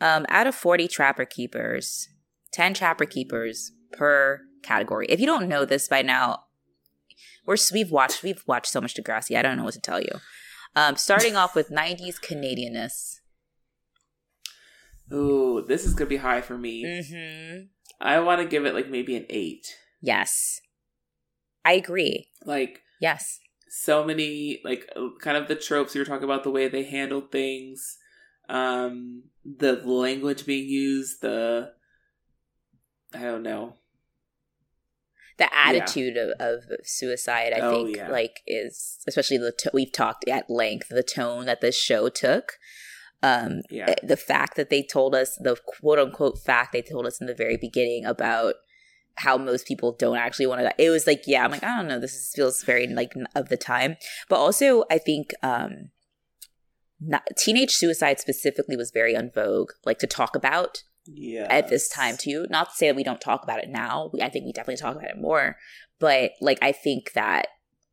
Um, 0.00 0.26
out 0.28 0.46
of 0.46 0.54
forty 0.54 0.88
trapper 0.88 1.24
keepers, 1.24 2.08
ten 2.52 2.74
trapper 2.74 3.06
keepers 3.06 3.72
per 3.92 4.42
category. 4.62 5.06
If 5.08 5.20
you 5.20 5.26
don't 5.26 5.48
know 5.48 5.64
this 5.64 5.88
by 5.88 6.02
now, 6.02 6.44
we're 7.46 7.56
we've 7.72 7.90
watched 7.90 8.22
we've 8.22 8.42
watched 8.46 8.70
so 8.70 8.80
much 8.80 8.94
Degrassi. 8.94 9.36
I 9.36 9.42
don't 9.42 9.56
know 9.56 9.64
what 9.64 9.74
to 9.74 9.80
tell 9.80 10.00
you. 10.00 10.20
Um, 10.74 10.96
starting 10.96 11.36
off 11.36 11.54
with 11.54 11.70
'90s 11.70 12.20
Canadianness. 12.20 13.20
Ooh, 15.12 15.64
this 15.66 15.86
is 15.86 15.94
gonna 15.94 16.10
be 16.10 16.16
high 16.18 16.42
for 16.42 16.58
me. 16.58 16.84
Mm-hmm. 16.84 17.66
I 18.00 18.20
want 18.20 18.42
to 18.42 18.46
give 18.46 18.66
it 18.66 18.74
like 18.74 18.90
maybe 18.90 19.16
an 19.16 19.24
eight. 19.30 19.74
Yes, 20.02 20.60
I 21.64 21.72
agree. 21.72 22.28
Like 22.44 22.82
yes, 23.00 23.38
so 23.82 24.04
many 24.04 24.60
like 24.64 24.90
kind 25.20 25.36
of 25.36 25.48
the 25.48 25.54
tropes 25.54 25.94
you 25.94 26.00
were 26.00 26.06
talking 26.06 26.24
about, 26.24 26.44
the 26.44 26.50
way 26.50 26.68
they 26.68 26.84
handled 26.84 27.30
things, 27.30 27.98
um, 28.48 29.24
the 29.44 29.74
language 29.84 30.46
being 30.46 30.68
used, 30.68 31.20
the 31.20 31.72
I 33.14 33.20
don't 33.20 33.42
know 33.42 33.74
the 35.38 35.54
attitude 35.54 36.16
yeah. 36.16 36.22
of, 36.46 36.64
of 36.70 36.78
suicide 36.84 37.52
i 37.54 37.60
oh, 37.60 37.70
think 37.70 37.96
yeah. 37.96 38.08
like 38.08 38.40
is 38.46 38.98
especially 39.06 39.38
the 39.38 39.52
t- 39.52 39.70
we've 39.72 39.92
talked 39.92 40.26
at 40.28 40.48
length 40.48 40.88
the 40.88 41.02
tone 41.02 41.46
that 41.46 41.60
this 41.60 41.78
show 41.78 42.08
took 42.08 42.54
um 43.22 43.60
yeah. 43.70 43.90
Eh, 43.90 43.94
the 44.02 44.16
fact 44.16 44.56
that 44.56 44.70
they 44.70 44.82
told 44.82 45.14
us 45.14 45.36
the 45.40 45.56
quote 45.66 45.98
unquote 45.98 46.38
fact 46.38 46.72
they 46.72 46.82
told 46.82 47.06
us 47.06 47.20
in 47.20 47.26
the 47.26 47.34
very 47.34 47.56
beginning 47.56 48.04
about 48.04 48.54
how 49.16 49.36
most 49.38 49.66
people 49.66 49.92
don't 49.92 50.16
actually 50.16 50.46
want 50.46 50.60
to 50.60 50.84
it 50.84 50.90
was 50.90 51.06
like 51.06 51.22
yeah 51.26 51.44
i'm 51.44 51.50
like 51.50 51.64
i 51.64 51.76
don't 51.76 51.88
know 51.88 51.98
this 51.98 52.14
is, 52.14 52.32
feels 52.34 52.62
very 52.62 52.86
like 52.86 53.14
of 53.34 53.48
the 53.48 53.56
time. 53.56 53.96
But 54.28 54.36
also 54.36 54.84
i 54.90 54.98
think 54.98 55.32
um 55.42 55.90
not, 56.98 57.24
teenage 57.36 57.74
suicide 57.74 58.18
specifically 58.20 58.76
was 58.76 58.90
very 58.90 59.14
on 59.16 59.30
vogue 59.34 59.72
like 59.84 59.98
to 59.98 60.06
talk 60.06 60.34
about 60.34 60.82
yeah 61.06 61.46
at 61.50 61.68
this 61.68 61.88
time 61.88 62.16
too. 62.16 62.46
Not 62.50 62.70
to 62.70 62.76
say 62.76 62.88
that 62.88 62.96
we 62.96 63.04
don't 63.04 63.20
talk 63.20 63.42
about 63.42 63.60
it 63.60 63.68
now 63.68 64.10
i 64.20 64.28
think 64.28 64.44
we 64.44 64.52
definitely 64.52 64.80
talk 64.80 64.96
about 64.96 65.10
it 65.10 65.20
more 65.20 65.56
but 65.98 66.32
like 66.40 66.58
i 66.62 66.72
think 66.72 67.12
that 67.12 67.48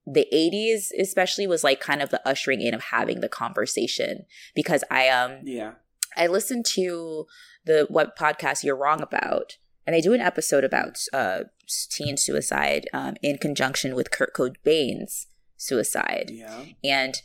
the 0.06 0.28
80s 0.34 0.88
especially 1.00 1.48
was 1.48 1.64
like 1.64 1.80
kind 1.80 2.02
of 2.02 2.10
the 2.10 2.26
ushering 2.28 2.62
in 2.62 2.74
of 2.74 2.82
having 2.82 3.22
the 3.22 3.30
conversation 3.30 4.26
because 4.54 4.84
i 4.92 5.08
um 5.08 5.40
yeah. 5.44 5.74
I 6.16 6.28
listened 6.28 6.66
to 6.74 7.26
the 7.66 7.88
what 7.90 8.18
podcast 8.18 8.64
you're 8.64 8.76
wrong 8.76 9.02
about 9.02 9.58
and 9.86 9.94
they 9.94 10.02
do 10.02 10.14
an 10.14 10.22
episode 10.22 10.64
about 10.64 10.98
uh 11.14 11.42
teen 11.90 12.18
suicide 12.18 12.88
um 12.94 13.16
in 13.22 13.38
conjunction 13.38 13.96
with 13.96 14.12
kurt 14.12 14.34
cobain's 14.34 15.28
suicide 15.58 16.30
yeah 16.34 16.66
and 16.84 17.22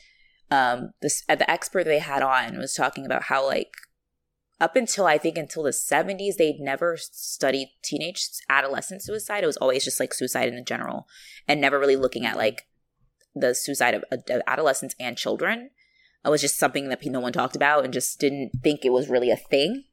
um 0.51 0.90
this 1.02 1.22
uh, 1.28 1.35
the 1.35 1.51
expert 1.51 1.85
they 1.85 1.98
had 1.98 2.22
on 2.22 2.59
was 2.59 2.74
talking 2.74 3.05
about 3.05 3.24
how 3.24 3.44
like 3.44 3.72
up 4.60 4.74
until 4.74 5.06
I 5.06 5.18
think 5.18 5.39
until 5.39 5.62
the 5.62 5.70
70s, 5.70 6.36
they'd 6.36 6.59
never 6.59 6.97
studied 6.97 7.68
teenage 7.82 8.28
adolescent 8.48 9.02
suicide. 9.02 9.44
It 9.44 9.47
was 9.47 9.56
always 9.56 9.85
just 9.85 10.01
like 10.01 10.12
suicide 10.12 10.48
in 10.52 10.64
general 10.64 11.06
and 11.47 11.60
never 11.60 11.78
really 11.78 11.97
looking 11.97 12.26
at 12.26 12.36
like 12.36 12.66
the 13.35 13.55
suicide 13.55 13.94
of, 13.94 14.05
of 14.10 14.43
adolescents 14.47 14.97
and 14.98 15.16
children. 15.16 15.70
It 16.24 16.30
was 16.30 16.40
just 16.40 16.59
something 16.59 16.89
that 16.89 17.05
no 17.06 17.20
one 17.20 17.32
talked 17.32 17.55
about 17.55 17.85
and 17.85 17.93
just 17.93 18.18
didn't 18.18 18.51
think 18.62 18.85
it 18.85 18.93
was 18.93 19.09
really 19.09 19.30
a 19.30 19.36
thing. 19.36 19.85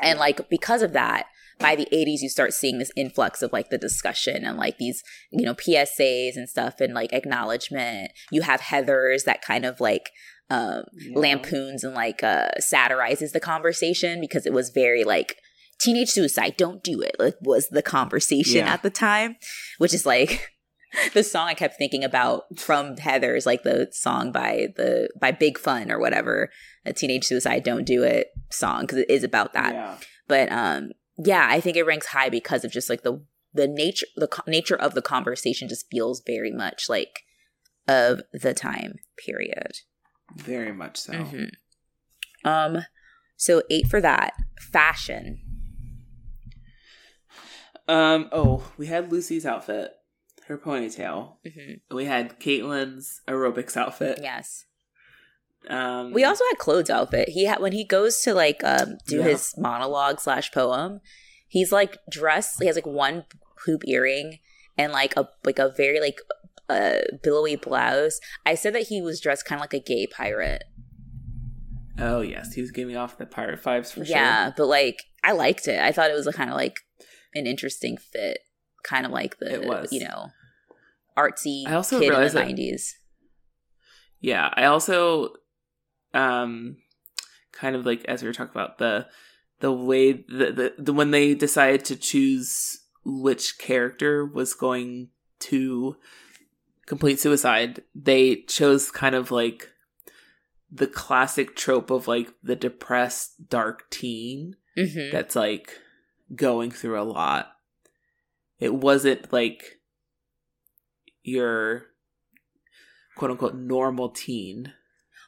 And 0.00 0.18
like 0.18 0.48
because 0.48 0.82
of 0.82 0.92
that, 0.92 1.26
by 1.58 1.74
the 1.74 1.88
80s 1.92 2.20
you 2.20 2.28
start 2.28 2.52
seeing 2.52 2.78
this 2.78 2.92
influx 2.96 3.42
of 3.42 3.52
like 3.52 3.70
the 3.70 3.78
discussion 3.78 4.44
and 4.44 4.56
like 4.56 4.78
these 4.78 5.02
you 5.30 5.44
know 5.44 5.54
psas 5.54 6.36
and 6.36 6.48
stuff 6.48 6.80
and 6.80 6.94
like 6.94 7.12
acknowledgement 7.12 8.12
you 8.30 8.42
have 8.42 8.60
heathers 8.60 9.24
that 9.24 9.42
kind 9.42 9.64
of 9.64 9.80
like 9.80 10.10
um, 10.50 10.84
yeah. 10.94 11.18
lampoons 11.18 11.84
and 11.84 11.94
like 11.94 12.22
uh, 12.22 12.48
satirizes 12.58 13.32
the 13.32 13.40
conversation 13.40 14.20
because 14.20 14.46
it 14.46 14.52
was 14.52 14.70
very 14.70 15.04
like 15.04 15.36
teenage 15.78 16.08
suicide 16.08 16.56
don't 16.56 16.82
do 16.82 17.00
it 17.00 17.14
like 17.18 17.36
was 17.40 17.68
the 17.68 17.82
conversation 17.82 18.64
yeah. 18.64 18.72
at 18.72 18.82
the 18.82 18.90
time 18.90 19.36
which 19.78 19.94
is 19.94 20.06
like 20.06 20.50
the 21.12 21.22
song 21.22 21.46
i 21.46 21.54
kept 21.54 21.76
thinking 21.76 22.02
about 22.02 22.44
from 22.58 22.96
heathers 22.96 23.46
like 23.46 23.62
the 23.62 23.88
song 23.92 24.32
by 24.32 24.68
the 24.76 25.08
by 25.20 25.30
big 25.30 25.58
fun 25.58 25.90
or 25.92 25.98
whatever 26.00 26.50
a 26.84 26.92
teenage 26.92 27.24
suicide 27.24 27.62
don't 27.62 27.84
do 27.84 28.02
it 28.02 28.28
song 28.50 28.80
because 28.80 28.98
it 28.98 29.10
is 29.10 29.22
about 29.22 29.52
that 29.52 29.74
yeah. 29.74 29.96
but 30.26 30.50
um 30.50 30.90
yeah 31.18 31.46
i 31.50 31.60
think 31.60 31.76
it 31.76 31.84
ranks 31.84 32.06
high 32.06 32.28
because 32.28 32.64
of 32.64 32.72
just 32.72 32.88
like 32.88 33.02
the 33.02 33.22
the 33.52 33.66
nature 33.66 34.06
the 34.16 34.28
co- 34.28 34.42
nature 34.46 34.76
of 34.76 34.94
the 34.94 35.02
conversation 35.02 35.68
just 35.68 35.86
feels 35.90 36.22
very 36.26 36.52
much 36.52 36.88
like 36.88 37.20
of 37.86 38.20
the 38.32 38.54
time 38.54 38.94
period 39.16 39.78
very 40.34 40.72
much 40.72 40.96
so. 40.96 41.12
Mm-hmm. 41.12 42.48
Um, 42.48 42.84
so 43.36 43.62
eight 43.70 43.86
for 43.86 44.00
that. 44.00 44.34
Fashion. 44.60 45.40
Um. 47.86 48.28
Oh, 48.32 48.70
we 48.76 48.86
had 48.86 49.10
Lucy's 49.10 49.46
outfit, 49.46 49.92
her 50.46 50.58
ponytail. 50.58 51.36
Mm-hmm. 51.46 51.96
We 51.96 52.04
had 52.04 52.38
Caitlin's 52.38 53.22
aerobics 53.26 53.76
outfit. 53.76 54.20
Yes. 54.22 54.66
Um. 55.68 56.12
We 56.12 56.24
also 56.24 56.44
had 56.50 56.58
Claude's 56.58 56.90
outfit. 56.90 57.30
He 57.30 57.46
had 57.46 57.60
when 57.60 57.72
he 57.72 57.84
goes 57.84 58.20
to 58.22 58.34
like 58.34 58.62
um 58.64 58.98
do 59.06 59.18
yeah. 59.18 59.24
his 59.24 59.54
monologue 59.56 60.20
slash 60.20 60.52
poem. 60.52 61.00
He's 61.46 61.72
like 61.72 61.98
dressed. 62.10 62.60
He 62.60 62.66
has 62.66 62.76
like 62.76 62.86
one 62.86 63.24
hoop 63.64 63.82
earring 63.86 64.38
and 64.76 64.92
like 64.92 65.16
a 65.16 65.28
like 65.44 65.58
a 65.58 65.72
very 65.76 66.00
like 66.00 66.20
a 66.68 67.02
billowy 67.22 67.56
blouse. 67.56 68.20
I 68.46 68.54
said 68.54 68.74
that 68.74 68.88
he 68.88 69.02
was 69.02 69.20
dressed 69.20 69.44
kind 69.44 69.58
of 69.58 69.62
like 69.62 69.74
a 69.74 69.80
gay 69.80 70.06
pirate. 70.06 70.64
Oh 71.98 72.20
yes, 72.20 72.54
he 72.54 72.60
was 72.60 72.70
giving 72.70 72.96
off 72.96 73.18
the 73.18 73.26
pirate 73.26 73.62
vibes 73.62 73.92
for 73.92 74.04
sure. 74.04 74.16
Yeah, 74.16 74.52
but 74.56 74.66
like 74.66 75.04
I 75.24 75.32
liked 75.32 75.66
it. 75.66 75.80
I 75.80 75.92
thought 75.92 76.10
it 76.10 76.14
was 76.14 76.28
kind 76.34 76.50
of 76.50 76.56
like 76.56 76.80
an 77.34 77.46
interesting 77.46 77.96
fit, 77.96 78.38
kind 78.84 79.04
of 79.04 79.12
like 79.12 79.38
the 79.38 79.54
it 79.54 79.66
was. 79.66 79.92
you 79.92 80.00
know. 80.00 80.28
artsy 81.16 81.66
I 81.66 81.74
also 81.74 81.98
kid 81.98 82.12
in 82.12 82.20
the 82.20 82.32
nineties. 82.32 82.96
Yeah, 84.20 84.50
I 84.54 84.64
also 84.64 85.30
um 86.14 86.76
kind 87.52 87.76
of 87.76 87.84
like 87.84 88.04
as 88.06 88.22
we 88.22 88.28
were 88.28 88.32
talking 88.34 88.52
about 88.52 88.78
the 88.78 89.06
the 89.60 89.72
way 89.72 90.12
the, 90.12 90.52
the, 90.52 90.74
the 90.78 90.92
when 90.92 91.10
they 91.10 91.34
decided 91.34 91.84
to 91.84 91.96
choose 91.96 92.80
which 93.04 93.58
character 93.58 94.24
was 94.24 94.54
going 94.54 95.08
to 95.40 95.96
complete 96.86 97.18
suicide, 97.20 97.82
they 97.94 98.36
chose 98.42 98.90
kind 98.90 99.14
of 99.14 99.30
like 99.30 99.70
the 100.70 100.86
classic 100.86 101.56
trope 101.56 101.90
of 101.90 102.06
like 102.08 102.28
the 102.42 102.56
depressed 102.56 103.48
dark 103.48 103.88
teen 103.90 104.54
Mm-hmm. 104.76 105.10
that's 105.10 105.34
like 105.34 105.72
going 106.36 106.70
through 106.70 107.00
a 107.00 107.02
lot. 107.02 107.48
It 108.60 108.72
wasn't 108.72 109.32
like 109.32 109.80
your 111.24 111.86
quote 113.16 113.32
unquote 113.32 113.56
normal 113.56 114.10
teen. 114.10 114.72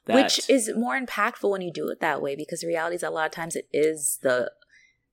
That, 0.07 0.15
Which 0.15 0.49
is 0.49 0.71
more 0.75 0.99
impactful 0.99 1.49
when 1.51 1.61
you 1.61 1.73
do 1.73 1.89
it 1.89 2.01
that 2.01 2.23
way 2.23 2.35
because 2.35 2.61
the 2.61 2.67
reality 2.67 2.97
is 2.97 3.03
a 3.03 3.11
lot 3.11 3.27
of 3.27 3.33
times 3.33 3.55
it 3.55 3.69
is 3.73 4.19
the 4.23 4.51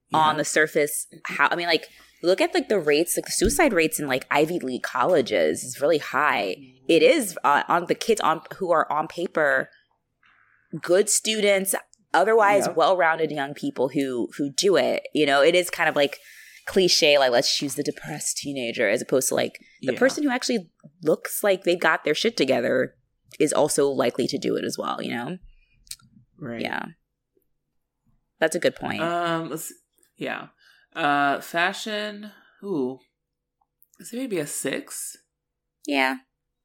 Yeah. 0.09 0.19
on 0.19 0.37
the 0.37 0.45
surface 0.45 1.07
how 1.25 1.49
I 1.51 1.55
mean 1.57 1.67
like 1.67 1.89
look 2.23 2.39
at 2.39 2.53
like 2.53 2.69
the 2.69 2.79
rates 2.79 3.17
like 3.17 3.25
the 3.25 3.31
suicide 3.31 3.73
rates 3.73 3.99
in 3.99 4.07
like 4.07 4.25
Ivy 4.31 4.59
League 4.59 4.83
colleges 4.83 5.63
is 5.63 5.81
really 5.81 5.97
high. 5.97 6.55
It 6.87 7.03
is 7.03 7.37
uh, 7.43 7.63
on 7.67 7.85
the 7.87 7.95
kids 7.95 8.21
on 8.21 8.41
who 8.57 8.71
are 8.71 8.89
on 8.91 9.07
paper 9.07 9.69
good 10.81 11.09
students, 11.09 11.75
otherwise 12.13 12.65
Yeah. 12.67 12.73
well-rounded 12.73 13.31
young 13.31 13.53
people 13.53 13.89
who 13.89 14.29
who 14.37 14.49
do 14.49 14.75
it. 14.77 15.03
You 15.13 15.25
know, 15.25 15.41
it 15.41 15.53
is 15.55 15.69
kind 15.69 15.89
of 15.89 15.95
like 15.95 16.19
cliche 16.65 17.17
like 17.17 17.31
let's 17.31 17.55
choose 17.55 17.75
the 17.75 17.83
depressed 17.83 18.37
teenager 18.37 18.89
as 18.89 19.01
opposed 19.01 19.29
to 19.29 19.35
like 19.35 19.57
the 19.81 19.93
Yeah. 19.93 19.99
person 19.99 20.23
who 20.23 20.29
actually 20.29 20.69
looks 21.01 21.41
like 21.43 21.63
they've 21.63 21.79
got 21.79 22.03
their 22.03 22.13
shit 22.15 22.35
together 22.35 22.93
is 23.39 23.53
also 23.53 23.87
likely 23.87 24.27
to 24.27 24.37
do 24.37 24.55
it 24.55 24.63
as 24.63 24.77
well, 24.77 25.01
you 25.01 25.11
know? 25.11 25.37
right. 26.39 26.61
Yeah. 26.61 26.85
That's 28.39 28.55
a 28.55 28.59
good 28.59 28.75
point. 28.75 29.01
Um. 29.01 29.49
Let's. 29.49 29.73
Yeah. 30.15 30.47
Uh. 30.95 31.39
Fashion. 31.41 32.31
Ooh. 32.63 32.99
Is 33.99 34.13
it 34.13 34.17
maybe 34.17 34.39
a 34.39 34.47
six? 34.47 35.17
yeah. 35.87 36.17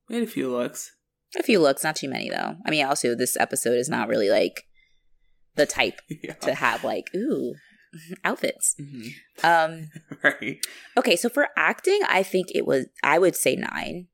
We 0.09 0.17
had 0.17 0.25
a 0.25 0.31
few 0.31 0.51
looks. 0.51 0.93
A 1.39 1.43
few 1.43 1.59
looks, 1.61 1.83
not 1.83 1.97
too 1.97 2.09
many 2.09 2.29
though. 2.29 2.57
I 2.67 2.71
mean, 2.71 2.85
also 2.85 3.15
this 3.15 3.37
episode 3.39 3.79
is 3.79 3.89
not 3.89 4.09
really 4.09 4.29
like 4.29 4.65
the 5.55 5.65
type 5.65 6.01
yeah. 6.23 6.35
to 6.35 6.55
have 6.55 6.85
like 6.85 7.07
ooh 7.17 7.55
outfits. 8.25 8.75
Mhm. 8.79 9.09
Um 9.43 9.89
Right. 10.23 10.59
okay, 10.99 11.17
so 11.17 11.31
for 11.31 11.49
acting, 11.57 12.01
I 12.09 12.23
think 12.23 12.49
it 12.55 12.67
was 12.67 12.87
I 13.03 13.19
would 13.19 13.37
say 13.37 13.57
9. 13.57 14.09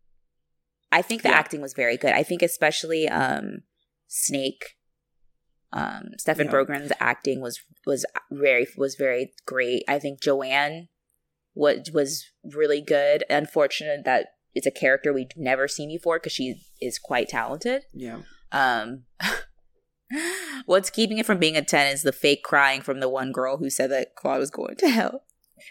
I 0.91 1.03
think 1.03 1.23
the 1.23 1.29
Yeah. 1.29 1.37
acting 1.37 1.61
was 1.61 1.75
very 1.75 1.97
good. 1.97 2.13
I 2.13 2.23
think 2.23 2.43
especially 2.43 3.09
um 3.09 3.63
Snake 4.07 4.77
um 5.73 6.11
Stefan 6.19 6.47
Yeah. 6.47 6.53
Brogren's 6.53 6.93
acting 7.01 7.41
was 7.41 7.61
was 7.87 8.07
very 8.31 8.67
was 8.77 8.95
very 8.95 9.33
great. 9.47 9.85
I 9.89 9.99
think 9.99 10.21
Joanne 10.21 10.89
what 11.55 11.89
was 11.93 12.25
really 12.45 12.81
good. 12.81 13.25
Unfortunate 13.29 14.05
that 14.05 14.29
it's 14.55 14.67
a 14.67 14.71
character 14.71 15.13
we've 15.13 15.37
never 15.37 15.67
seen 15.69 15.89
before 15.89 16.19
because 16.19 16.33
she 16.33 16.63
is 16.81 16.99
quite 16.99 17.29
talented. 17.29 17.83
Yeah. 17.93 18.21
Um, 18.53 19.05
what's 20.67 20.89
keeping 20.91 21.19
it 21.19 21.27
from 21.27 21.39
being 21.39 21.57
a 21.57 21.63
10 21.63 21.93
is 21.93 22.03
the 22.03 22.13
fake 22.13 22.43
crying 22.45 22.81
from 22.81 23.01
the 23.01 23.09
one 23.09 23.31
girl 23.33 23.59
who 23.59 23.69
said 23.71 23.91
that 23.91 24.15
Claude 24.15 24.39
was 24.39 24.51
going 24.51 24.77
to 24.77 24.89
hell. 24.89 25.25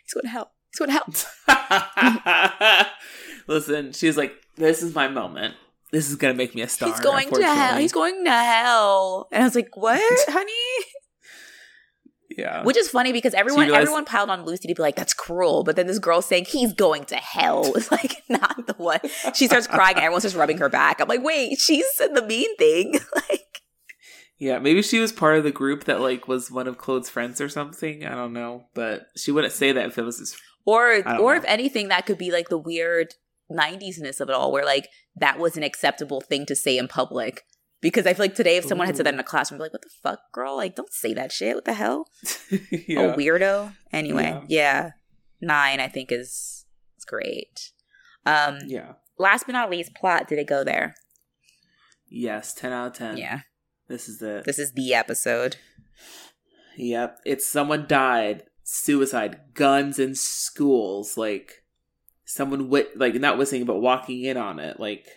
He's 0.03 0.14
going 0.14 0.23
to 0.26 0.30
hell. 0.30 0.52
He's 0.69 0.80
going 0.80 0.91
to 0.91 1.26
hell. 1.48 2.85
Listen, 3.48 3.94
she's 3.94 4.18
like, 4.18 4.34
"This 4.58 4.84
is 4.84 4.94
my 4.94 5.08
moment. 5.08 5.56
This 5.92 6.10
is 6.10 6.16
gonna 6.16 6.34
make 6.34 6.54
me 6.54 6.62
a 6.62 6.68
star." 6.68 6.90
He's 6.90 7.00
going 7.00 7.30
to 7.32 7.44
hell. 7.44 7.78
He's 7.78 7.94
going 7.94 8.26
to 8.26 8.32
hell. 8.32 9.28
And 9.32 9.44
I 9.44 9.46
was 9.46 9.56
like, 9.56 9.76
what, 9.76 10.02
honey? 10.28 10.86
Yeah. 12.38 12.64
Which 12.64 12.78
is 12.78 12.90
funny 12.90 13.12
because 13.12 13.34
everyone 13.34 13.66
realized- 13.66 13.84
everyone 13.84 14.06
piled 14.06 14.30
on 14.30 14.46
Lucy 14.46 14.68
to 14.68 14.76
be 14.76 14.82
like, 14.82 14.96
that's 14.96 15.14
cruel. 15.14 15.64
But 15.64 15.76
then 15.76 15.88
this 15.88 15.98
girl 15.98 16.22
saying 16.22 16.46
he's 16.46 16.74
going 16.74 17.06
to 17.06 17.16
hell 17.16 17.74
is 17.76 17.92
like 17.92 18.24
not 18.30 18.68
the 18.68 18.74
one. 18.74 19.00
She 19.34 19.48
starts 19.48 19.66
crying 19.66 19.96
and 19.96 20.04
everyone 20.04 20.22
starts 20.22 20.36
rubbing 20.36 20.60
her 20.60 20.70
back. 20.70 21.02
I'm 21.02 21.08
like, 21.08 21.24
wait, 21.24 21.58
she 21.60 21.84
said 21.96 22.14
the 22.14 22.22
mean 22.22 22.56
thing. 22.58 22.94
like 23.16 23.62
Yeah, 24.38 24.60
maybe 24.60 24.84
she 24.84 25.00
was 25.00 25.12
part 25.12 25.38
of 25.38 25.44
the 25.44 25.52
group 25.52 25.86
that 25.86 26.00
like 26.00 26.28
was 26.28 26.52
one 26.52 26.68
of 26.68 26.78
Claude's 26.78 27.10
friends 27.10 27.42
or 27.42 27.50
something. 27.50 28.06
I 28.06 28.14
don't 28.14 28.34
know, 28.34 28.66
but 28.76 29.08
she 29.16 29.32
wouldn't 29.32 29.54
say 29.54 29.72
that 29.72 29.88
if 29.88 29.98
it 29.98 30.04
was 30.04 30.20
his. 30.20 30.36
Or 30.66 30.96
or 30.96 31.02
know. 31.02 31.30
if 31.32 31.46
anything, 31.46 31.88
that 31.88 32.06
could 32.06 32.18
be 32.18 32.30
like 32.30 32.50
the 32.50 32.58
weird 32.58 33.14
90s 33.52 33.99
ness 33.99 34.19
of 34.19 34.30
it 34.30 34.36
all, 34.36 34.52
where 34.52 34.65
like 34.65 34.90
that 35.15 35.40
was 35.40 35.57
an 35.57 35.64
acceptable 35.64 36.22
thing 36.22 36.45
to 36.48 36.56
say 36.56 36.78
in 36.78 36.88
public. 36.88 37.44
Because 37.80 38.07
I 38.07 38.14
feel 38.14 38.24
like 38.26 38.34
today, 38.36 38.57
if 38.57 38.65
someone 38.65 38.88
had 38.88 38.98
said 38.98 39.06
that 39.06 39.14
in 39.14 39.19
a 39.19 39.24
classroom, 39.24 39.57
I'd 39.57 39.60
be 39.60 39.64
like, 39.65 39.74
what 39.74 39.82
the 39.84 39.90
fuck, 40.02 40.19
girl? 40.32 40.56
Like, 40.57 40.76
don't 40.76 40.91
say 40.91 41.14
that 41.14 41.32
shit. 41.32 41.53
What 41.53 41.65
the 41.65 41.76
hell? 41.76 42.07
yeah. 42.72 43.02
A 43.02 43.15
weirdo. 43.15 43.76
Anyway, 43.94 44.24
Yeah. 44.24 44.41
yeah. 44.48 44.91
Nine, 45.41 45.80
I 45.80 45.88
think, 45.88 46.11
is, 46.11 46.65
is 46.98 47.06
great. 47.06 47.72
Um, 48.26 48.57
yeah. 48.65 48.94
Last 49.19 49.45
but 49.45 49.52
not 49.52 49.69
least, 49.69 49.94
plot. 49.94 50.28
Did 50.28 50.40
it 50.40 50.48
go 50.48 50.64
there? 50.64 50.95
Yes, 52.10 52.56
ten 52.56 52.72
out 52.74 52.88
of 52.88 52.94
ten. 52.94 53.18
Yeah. 53.18 53.41
This 53.88 54.10
is 54.10 54.18
the. 54.18 54.41
This 54.44 54.57
is 54.57 54.74
the 54.74 54.95
episode. 54.95 55.57
Yep. 56.78 57.19
It's 57.26 57.45
someone 57.45 57.86
died, 57.88 58.44
suicide, 58.64 59.40
guns 59.53 59.99
in 59.99 60.15
schools, 60.15 61.15
like 61.18 61.64
someone 62.28 62.70
wit 62.70 62.98
like 62.98 63.16
not 63.16 63.38
whistling 63.38 63.66
but 63.66 63.80
walking 63.80 64.24
in 64.24 64.38
on 64.38 64.60
it, 64.60 64.80
like 64.80 65.08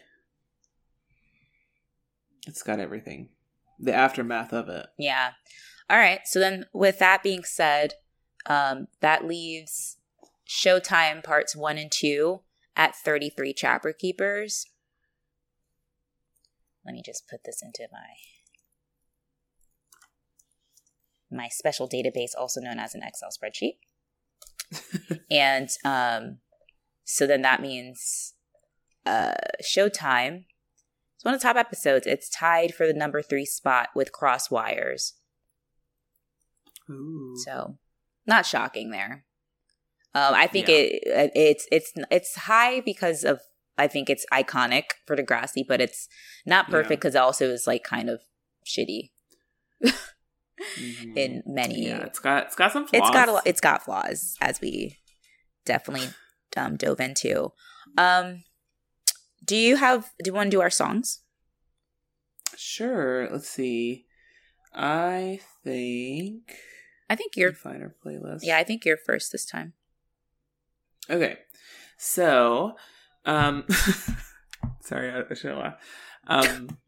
it's 2.47 2.63
got 2.63 2.81
everything. 2.81 3.29
The 3.79 3.93
aftermath 3.93 4.53
of 4.53 4.69
it. 4.69 4.87
Yeah. 4.99 5.33
All 5.89 5.99
right. 5.99 6.21
So 6.25 6.39
then, 6.39 6.67
with 6.73 6.99
that 7.01 7.23
being 7.23 7.45
said, 7.45 7.95
um, 8.47 8.87
that 9.01 9.27
leaves 9.27 9.97
Showtime 10.49 11.25
parts 11.25 11.57
one 11.57 11.79
and 11.79 11.91
two 11.91 12.41
at 12.77 12.95
33 12.95 13.53
Trapper 13.53 13.93
Keepers. 13.93 14.67
Let 16.85 16.95
me 16.95 17.03
just 17.05 17.29
put 17.29 17.45
this 17.45 17.61
into 17.63 17.89
my 17.93 18.17
my 21.33 21.49
special 21.49 21.89
database, 21.89 22.33
also 22.39 22.61
known 22.61 22.79
as 22.79 22.95
an 22.95 23.03
Excel 23.05 23.31
spreadsheet. 23.31 23.79
and 25.31 25.69
um, 25.85 26.39
so 27.15 27.27
then 27.27 27.43
that 27.43 27.61
means 27.63 28.35
uh, 29.07 29.35
Showtime. 29.63 30.45
It's 31.17 31.25
one 31.25 31.35
of 31.35 31.41
the 31.41 31.47
top 31.47 31.57
episodes. 31.57 32.07
It's 32.07 32.29
tied 32.31 32.75
for 32.75 32.87
the 32.87 32.95
number 32.95 33.21
three 33.23 33.45
spot 33.45 33.89
with 33.95 34.11
Crosswires. 34.13 35.13
Ooh. 36.89 37.35
So, 37.45 37.77
not 38.27 38.47
shocking 38.47 38.91
there. 38.91 39.25
Um, 40.15 40.35
I 40.35 40.47
think 40.47 40.69
Yeah. 40.69 40.75
it 40.77 41.31
it's 41.35 41.69
it's 41.71 41.93
it's 42.11 42.35
high 42.37 42.81
because 42.81 43.23
of 43.23 43.41
I 43.79 43.87
think 43.87 44.11
it's 44.11 44.27
iconic 44.33 44.85
for 45.07 45.17
Degrassi, 45.17 45.65
but 45.67 45.81
it's 45.81 46.09
not 46.45 46.69
perfect 46.71 47.01
because 47.01 47.15
it 47.15 47.19
also 47.19 47.49
is 47.51 47.67
like 47.67 47.85
kind 47.85 48.11
of 48.11 48.21
shitty 48.67 49.11
Mhm. 49.83 51.17
in 51.17 51.43
many. 51.47 51.87
Yeah, 51.87 51.99
it's 52.05 52.19
got 52.19 52.47
it's 52.47 52.57
got 52.57 52.73
some 52.73 52.87
flaws. 52.87 53.01
It's 53.03 53.11
got 53.11 53.29
a 53.29 53.33
lot. 53.33 53.43
It's 53.47 53.61
got 53.61 53.85
flaws, 53.85 54.37
as 54.41 54.61
we 54.61 54.99
definitely 55.65 56.09
um, 56.57 56.77
dove 56.77 57.01
into. 57.01 57.53
Um, 57.97 58.45
do 59.45 59.57
you 59.57 59.77
have? 59.77 60.11
Do 60.23 60.31
you 60.31 60.35
want 60.35 60.51
to 60.51 60.57
do 60.57 60.61
our 60.61 60.71
songs? 60.71 61.21
Sure. 62.57 63.29
Let's 63.31 63.49
see. 63.49 64.07
I 64.75 65.41
think 65.65 66.55
I 67.09 67.17
think 67.17 67.37
you're 67.37 67.53
find 67.53 67.83
our 67.83 67.95
playlist. 68.05 68.41
Yeah, 68.43 68.59
I 68.59 68.65
think 68.65 68.85
you're 68.85 68.97
first 68.97 69.33
this 69.33 69.45
time. 69.45 69.73
Okay. 71.09 71.39
So, 71.97 72.77
um, 73.25 73.65
sorry, 74.81 75.11
I, 75.11 75.23
I 75.29 75.35
shouldn't 75.35 75.59
laugh. 75.59 75.75
Um, 76.29 76.79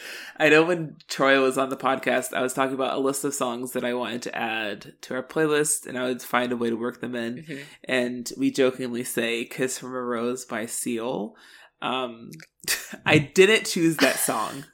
I 0.36 0.48
know 0.48 0.64
when 0.64 0.96
Troy 1.08 1.40
was 1.42 1.58
on 1.58 1.68
the 1.68 1.76
podcast, 1.76 2.32
I 2.34 2.42
was 2.42 2.52
talking 2.54 2.74
about 2.74 2.96
a 2.96 3.00
list 3.00 3.24
of 3.24 3.34
songs 3.34 3.72
that 3.72 3.84
I 3.84 3.94
wanted 3.94 4.22
to 4.22 4.36
add 4.36 4.94
to 5.02 5.14
our 5.14 5.22
playlist, 5.22 5.86
and 5.86 5.98
I 5.98 6.04
would 6.04 6.22
find 6.22 6.52
a 6.52 6.56
way 6.56 6.70
to 6.70 6.76
work 6.76 7.00
them 7.00 7.14
in. 7.14 7.44
Mhm. 7.44 7.64
And 7.84 8.32
we 8.36 8.50
jokingly 8.50 9.04
say 9.04 9.44
"Kiss 9.44 9.78
from 9.78 9.94
a 9.94 10.00
Rose" 10.02 10.44
by 10.44 10.66
Seal. 10.66 11.34
Um, 11.82 12.30
I 13.06 13.18
didn't 13.34 13.66
choose 13.66 13.96
that 13.98 14.16
song. 14.18 14.64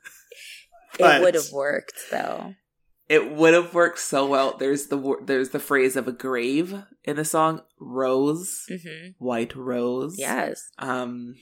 It 0.99 1.23
would 1.23 1.35
have 1.35 1.51
worked 1.53 1.95
though. 2.11 2.55
it 3.09 3.31
would 3.33 3.53
have 3.53 3.75
worked 3.75 3.99
so 3.99 4.27
well. 4.27 4.57
There's 4.57 4.87
the 4.87 5.17
there's 5.25 5.51
the 5.51 5.59
phrase 5.59 5.97
of 5.97 6.07
a 6.09 6.13
grave 6.13 6.83
in 7.05 7.17
the 7.17 7.25
song 7.25 7.63
"Rose," 7.81 8.65
hmm 8.69 9.09
white 9.19 9.55
rose. 9.57 10.17
Yes. 10.19 10.71
Um, 10.79 11.35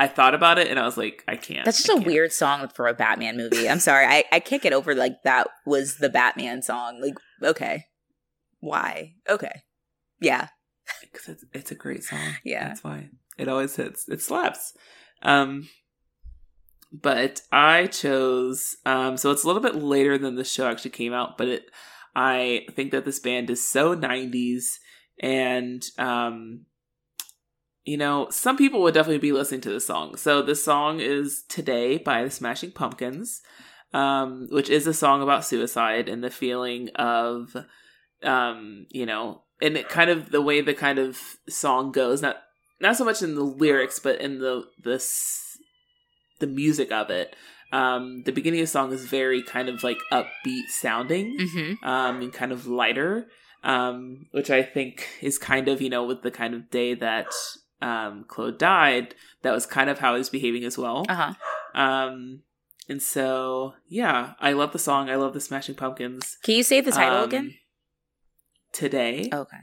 I 0.00 0.06
thought 0.06 0.34
about 0.34 0.58
it 0.58 0.68
and 0.68 0.78
I 0.78 0.86
was 0.86 0.96
like, 0.96 1.22
I 1.28 1.36
can't. 1.36 1.66
That's 1.66 1.76
just 1.76 1.90
a 1.90 1.92
can't. 1.92 2.06
weird 2.06 2.32
song 2.32 2.68
for 2.68 2.88
a 2.88 2.94
Batman 2.94 3.36
movie. 3.36 3.68
I'm 3.68 3.80
sorry. 3.80 4.06
I, 4.06 4.24
I 4.32 4.40
can't 4.40 4.62
get 4.62 4.72
over 4.72 4.94
like 4.94 5.22
that 5.24 5.48
was 5.66 5.98
the 5.98 6.08
Batman 6.08 6.62
song. 6.62 7.02
Like, 7.02 7.18
okay. 7.42 7.84
Why? 8.60 9.16
Okay. 9.28 9.62
Yeah. 10.18 10.48
because 11.02 11.28
it's, 11.28 11.44
it's 11.52 11.70
a 11.70 11.74
great 11.74 12.02
song. 12.02 12.36
Yeah. 12.44 12.68
That's 12.68 12.82
why 12.82 13.10
it 13.36 13.46
always 13.46 13.76
hits. 13.76 14.08
It 14.08 14.22
slaps. 14.22 14.72
Um, 15.20 15.68
but 16.90 17.42
I 17.52 17.86
chose. 17.86 18.76
Um, 18.86 19.18
so 19.18 19.30
it's 19.30 19.44
a 19.44 19.46
little 19.46 19.62
bit 19.62 19.76
later 19.76 20.16
than 20.16 20.36
the 20.36 20.44
show 20.44 20.66
actually 20.66 20.92
came 20.92 21.12
out, 21.12 21.36
but 21.36 21.48
it. 21.48 21.70
I 22.16 22.66
think 22.74 22.90
that 22.90 23.04
this 23.04 23.20
band 23.20 23.50
is 23.50 23.66
so 23.66 23.94
'90s, 23.94 24.78
and 25.20 25.84
um, 25.96 26.66
you 27.84 27.96
know, 27.96 28.28
some 28.30 28.56
people 28.56 28.82
would 28.82 28.94
definitely 28.94 29.18
be 29.18 29.32
listening 29.32 29.60
to 29.62 29.70
this 29.70 29.86
song. 29.86 30.16
So 30.16 30.42
the 30.42 30.54
song 30.54 31.00
is 31.00 31.42
"Today" 31.48 31.98
by 31.98 32.22
the 32.24 32.30
Smashing 32.30 32.72
Pumpkins, 32.72 33.40
um, 33.92 34.48
which 34.50 34.68
is 34.68 34.86
a 34.86 34.94
song 34.94 35.22
about 35.22 35.44
suicide 35.44 36.08
and 36.08 36.22
the 36.22 36.30
feeling 36.30 36.90
of, 36.96 37.56
um, 38.22 38.86
you 38.90 39.06
know, 39.06 39.42
and 39.62 39.76
it 39.76 39.88
kind 39.88 40.10
of 40.10 40.30
the 40.30 40.42
way 40.42 40.60
the 40.60 40.74
kind 40.74 40.98
of 40.98 41.18
song 41.48 41.90
goes. 41.92 42.22
Not 42.22 42.36
not 42.80 42.96
so 42.96 43.04
much 43.04 43.22
in 43.22 43.34
the 43.34 43.44
lyrics, 43.44 43.98
but 43.98 44.20
in 44.20 44.38
the 44.38 44.64
the 44.82 45.02
the 46.38 46.46
music 46.46 46.90
of 46.92 47.10
it. 47.10 47.34
Um, 47.72 48.22
the 48.24 48.32
beginning 48.32 48.60
of 48.60 48.64
the 48.64 48.70
song 48.72 48.92
is 48.92 49.04
very 49.04 49.42
kind 49.42 49.68
of 49.68 49.84
like 49.84 49.98
upbeat 50.12 50.68
sounding, 50.68 51.36
Mm-hmm. 51.38 51.88
um, 51.88 52.20
and 52.20 52.32
kind 52.32 52.50
of 52.52 52.66
lighter, 52.66 53.28
um, 53.62 54.26
which 54.32 54.50
I 54.50 54.62
think 54.62 55.06
is 55.22 55.38
kind 55.38 55.68
of 55.68 55.80
you 55.80 55.88
know 55.88 56.04
with 56.04 56.22
the 56.22 56.30
kind 56.30 56.54
of 56.54 56.70
day 56.70 56.94
that 56.94 57.28
um, 57.82 58.24
Claude 58.28 58.58
died, 58.58 59.14
that 59.42 59.52
was 59.52 59.66
kind 59.66 59.88
of 59.90 59.98
how 59.98 60.12
he 60.14 60.18
was 60.18 60.28
behaving 60.30 60.64
as 60.64 60.76
well. 60.78 61.04
Uh 61.08 61.14
huh. 61.74 61.80
Um, 61.80 62.42
and 62.88 63.00
so 63.02 63.74
yeah, 63.88 64.34
I 64.40 64.52
love 64.52 64.72
the 64.72 64.78
song. 64.78 65.08
I 65.10 65.16
love 65.16 65.32
the 65.34 65.40
Smashing 65.40 65.76
Pumpkins. 65.76 66.36
Can 66.42 66.54
you 66.56 66.62
say 66.62 66.80
the 66.80 66.90
title 66.92 67.18
Um, 67.18 67.24
again? 67.24 67.54
Today, 68.72 69.28
Okay. 69.32 69.56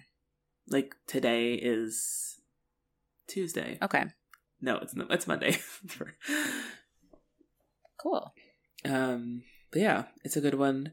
like 0.70 0.96
today 1.08 1.54
is 1.54 2.40
Tuesday. 3.28 3.78
Okay. 3.82 4.06
No, 4.62 4.78
it's 4.78 4.96
not. 4.96 5.12
It's 5.12 5.28
Monday. 5.28 5.58
Cool. 8.02 8.32
um, 8.86 9.44
but 9.72 9.82
yeah, 9.82 10.04
it's 10.24 10.38
a 10.38 10.42
good 10.42 10.54
one, 10.54 10.92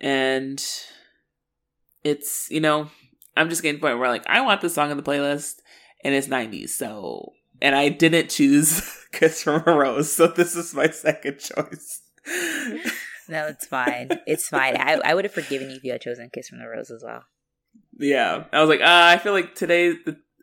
and 0.00 0.64
it's 2.04 2.48
you 2.50 2.60
know 2.60 2.88
I'm 3.36 3.48
just 3.50 3.62
getting 3.62 3.78
to 3.78 3.80
the 3.80 3.86
point 3.88 3.98
where 3.98 4.08
like 4.08 4.26
I 4.28 4.40
want 4.42 4.60
this 4.60 4.74
song 4.74 4.90
on 4.90 4.96
the 4.96 5.02
playlist, 5.02 5.56
and 6.06 6.14
it's 6.14 6.28
'90s, 6.28 6.70
so 6.70 7.32
and 7.60 7.74
I 7.74 7.88
didn't 7.90 8.30
choose 8.30 8.80
"Kiss 9.12 9.42
from 9.42 9.62
a 9.66 9.72
Rose," 9.74 10.12
so 10.12 10.28
this 10.28 10.54
is 10.56 10.72
my 10.74 10.88
second 10.88 11.38
choice. 11.40 12.02
No, 13.28 13.48
it's 13.48 13.66
fine. 13.66 14.08
It's 14.28 14.48
fine. 14.48 14.76
I, 14.76 15.00
I 15.04 15.12
would 15.14 15.24
have 15.24 15.34
forgiven 15.34 15.68
you 15.68 15.76
if 15.76 15.82
you 15.82 15.90
had 15.90 16.00
chosen 16.00 16.30
Kiss 16.32 16.48
from 16.48 16.60
the 16.60 16.68
Rose 16.68 16.92
as 16.92 17.02
well. 17.04 17.24
yeah, 17.98 18.44
I 18.52 18.60
was 18.60 18.68
like, 18.68 18.78
ah, 18.84 19.10
I 19.10 19.18
feel 19.18 19.32
like 19.32 19.56
today, 19.56 19.94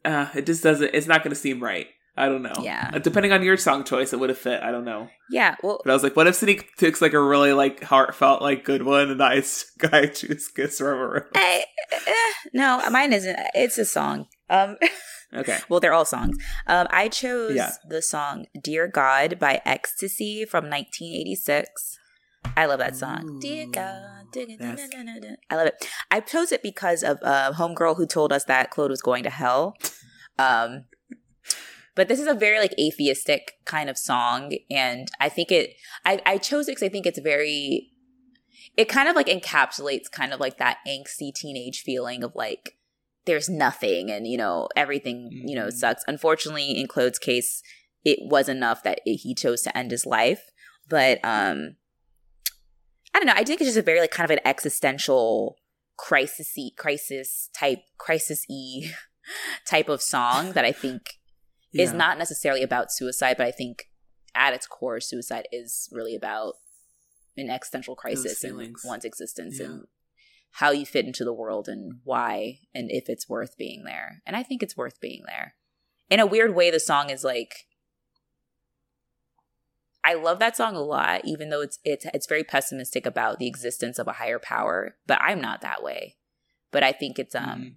uh, 0.03 0.27
it 0.35 0.45
just 0.45 0.64
doesn't. 0.64 0.94
It's 0.94 1.07
not 1.07 1.23
going 1.23 1.30
to 1.34 1.40
seem 1.40 1.64
right. 1.64 1.88
I 2.18 2.27
don't 2.27 2.44
know. 2.44 2.52
Yeah. 2.61 2.91
Uh, 2.94 2.99
depending 2.99 3.31
on 3.31 3.41
your 3.41 3.56
song 3.56 3.85
choice, 3.85 4.11
it 4.11 4.19
would 4.19 4.27
have 4.30 4.38
fit. 4.38 4.61
I 4.61 4.72
don't 4.72 4.84
know. 4.84 5.07
Yeah. 5.31 5.56
Well, 5.64 5.80
But 5.85 5.91
I 5.91 5.94
was 5.94 6.03
like, 6.03 6.18
what 6.18 6.27
if 6.27 6.35
City 6.35 6.60
takes 6.77 7.02
like 7.02 7.14
a 7.14 7.22
really 7.23 7.53
like 7.53 7.81
heartfelt 7.84 8.41
like 8.41 8.65
good 8.65 8.84
one, 8.84 9.10
and 9.10 9.23
I 9.23 9.41
I 9.94 10.07
choose 10.07 10.49
Kiss 10.49 10.77
from 10.80 10.99
a 10.99 11.07
Rose? 11.07 11.23
I, 11.35 11.64
eh, 11.90 12.31
no, 12.53 12.81
mine 12.91 13.14
isn't. 13.14 13.40
It's 13.56 13.77
a 13.77 13.85
song. 13.85 14.27
Um, 14.49 14.76
Okay. 15.35 15.57
well, 15.69 15.80
they're 15.80 15.93
all 15.93 16.05
songs. 16.05 16.38
Um, 16.68 16.88
I 16.91 17.07
chose 17.10 17.55
Yeah. 17.55 17.72
the 17.88 18.01
song 18.01 18.45
"Dear 18.61 18.88
God" 18.88 19.39
by 19.39 19.61
XTC 19.65 20.47
from 20.47 20.69
1986. 20.69 21.99
I 22.57 22.65
love 22.65 22.80
that 22.80 22.95
song. 22.95 23.39
Dear 23.39 23.68
God, 23.72 24.27
I 24.35 25.55
love 25.55 25.68
it. 25.68 25.88
I 26.11 26.19
chose 26.19 26.51
it 26.51 26.61
because 26.61 27.03
of 27.03 27.18
uh, 27.23 27.53
homegirl 27.53 27.97
who 27.97 28.05
told 28.05 28.31
us 28.34 28.43
that 28.45 28.69
Claude 28.69 28.89
was 28.91 29.01
going 29.01 29.23
to 29.23 29.30
hell. 29.30 29.76
Um, 30.38 30.85
but 31.95 32.07
this 32.07 32.19
is 32.19 32.27
a 32.27 32.34
very 32.34 32.60
like 32.60 32.73
atheistic 32.80 33.53
kind 33.65 33.89
of 33.89 33.97
song, 33.97 34.53
and 34.69 35.10
I 35.19 35.30
think 35.30 35.51
it. 35.51 35.76
I, 36.05 36.22
I 36.26 36.38
chose 36.38 36.68
it 36.68 36.72
because 36.72 36.84
I 36.84 36.89
think 36.89 37.05
it's 37.05 37.19
very. 37.19 37.91
It 38.76 38.89
kind 38.89 39.07
of 39.07 39.15
like 39.15 39.27
encapsulates 39.27 40.10
kind 40.11 40.34
of 40.34 40.39
like 40.39 40.57
that 40.57 40.80
angsty 40.88 41.34
teenage 41.34 41.81
feeling 41.81 42.23
of 42.23 42.34
like 42.35 42.76
there's 43.25 43.47
nothing 43.49 44.09
and 44.11 44.27
you 44.27 44.37
know 44.37 44.67
everything 44.75 45.29
you 45.45 45.55
know 45.55 45.67
Mhm. 45.67 45.73
sucks. 45.73 46.03
Unfortunately, 46.07 46.71
in 46.79 46.87
Claude's 46.87 47.19
case, 47.19 47.61
it 48.03 48.19
was 48.21 48.49
enough 48.49 48.83
that 48.83 48.99
it, 49.05 49.17
he 49.17 49.33
chose 49.33 49.61
to 49.63 49.77
end 49.77 49.91
his 49.91 50.05
life. 50.05 50.41
But 50.89 51.19
um, 51.23 51.77
I 53.13 53.19
don't 53.19 53.27
know. 53.27 53.33
I 53.35 53.43
think 53.43 53.61
it's 53.61 53.69
just 53.69 53.77
a 53.77 53.81
very 53.81 53.99
like 53.99 54.11
kind 54.11 54.29
of 54.29 54.35
an 54.35 54.45
existential 54.45 55.55
crisis 55.97 56.57
crisis 56.77 57.49
type 57.55 57.79
crisis 57.97 58.45
e 58.49 58.89
type 59.67 59.87
of 59.89 60.01
song 60.01 60.51
that 60.53 60.65
I 60.65 60.71
think 60.71 61.01
is 61.73 61.93
not 61.93 62.17
necessarily 62.17 62.63
about 62.63 62.91
suicide, 62.91 63.35
but 63.37 63.47
I 63.47 63.51
think 63.51 63.89
at 64.35 64.53
its 64.53 64.65
core, 64.67 64.99
suicide 64.99 65.47
is 65.51 65.87
really 65.91 66.15
about 66.15 66.55
an 67.37 67.49
existential 67.49 67.95
crisis 67.95 68.43
in 68.43 68.73
one's 68.83 69.05
existence 69.05 69.59
Yeah. 69.59 69.65
and 69.67 69.83
how 70.57 70.71
you 70.71 70.85
fit 70.85 71.05
into 71.05 71.23
the 71.23 71.34
world 71.34 71.67
and 71.67 71.99
why 72.03 72.59
and 72.73 72.89
if 72.91 73.09
it's 73.09 73.27
worth 73.27 73.57
being 73.57 73.84
there. 73.85 74.21
And 74.25 74.35
I 74.35 74.43
think 74.43 74.61
it's 74.61 74.77
worth 74.77 74.99
being 75.01 75.23
there. 75.25 75.55
In 76.09 76.19
a 76.19 76.25
weird 76.27 76.53
way, 76.55 76.69
the 76.69 76.80
song 76.80 77.09
is 77.09 77.23
like 77.23 77.65
I 80.03 80.15
love 80.15 80.39
that 80.39 80.57
song 80.57 80.75
a 80.75 80.81
lot, 80.81 81.21
even 81.23 81.49
though 81.49 81.61
it's 81.61 81.80
it's 81.84 82.05
it's 82.13 82.27
very 82.27 82.43
pessimistic 82.43 83.05
about 83.05 83.39
the 83.39 83.47
existence 83.47 83.97
of 83.97 84.07
a 84.07 84.13
higher 84.13 84.39
power. 84.39 84.97
But 85.07 85.21
I'm 85.21 85.39
not 85.39 85.61
that 85.61 85.81
way. 85.81 86.17
But 86.71 86.84
I 86.84 86.91
think 86.91 87.17
it's 87.19 87.35
um 87.35 87.43
Mhm. 87.43 87.75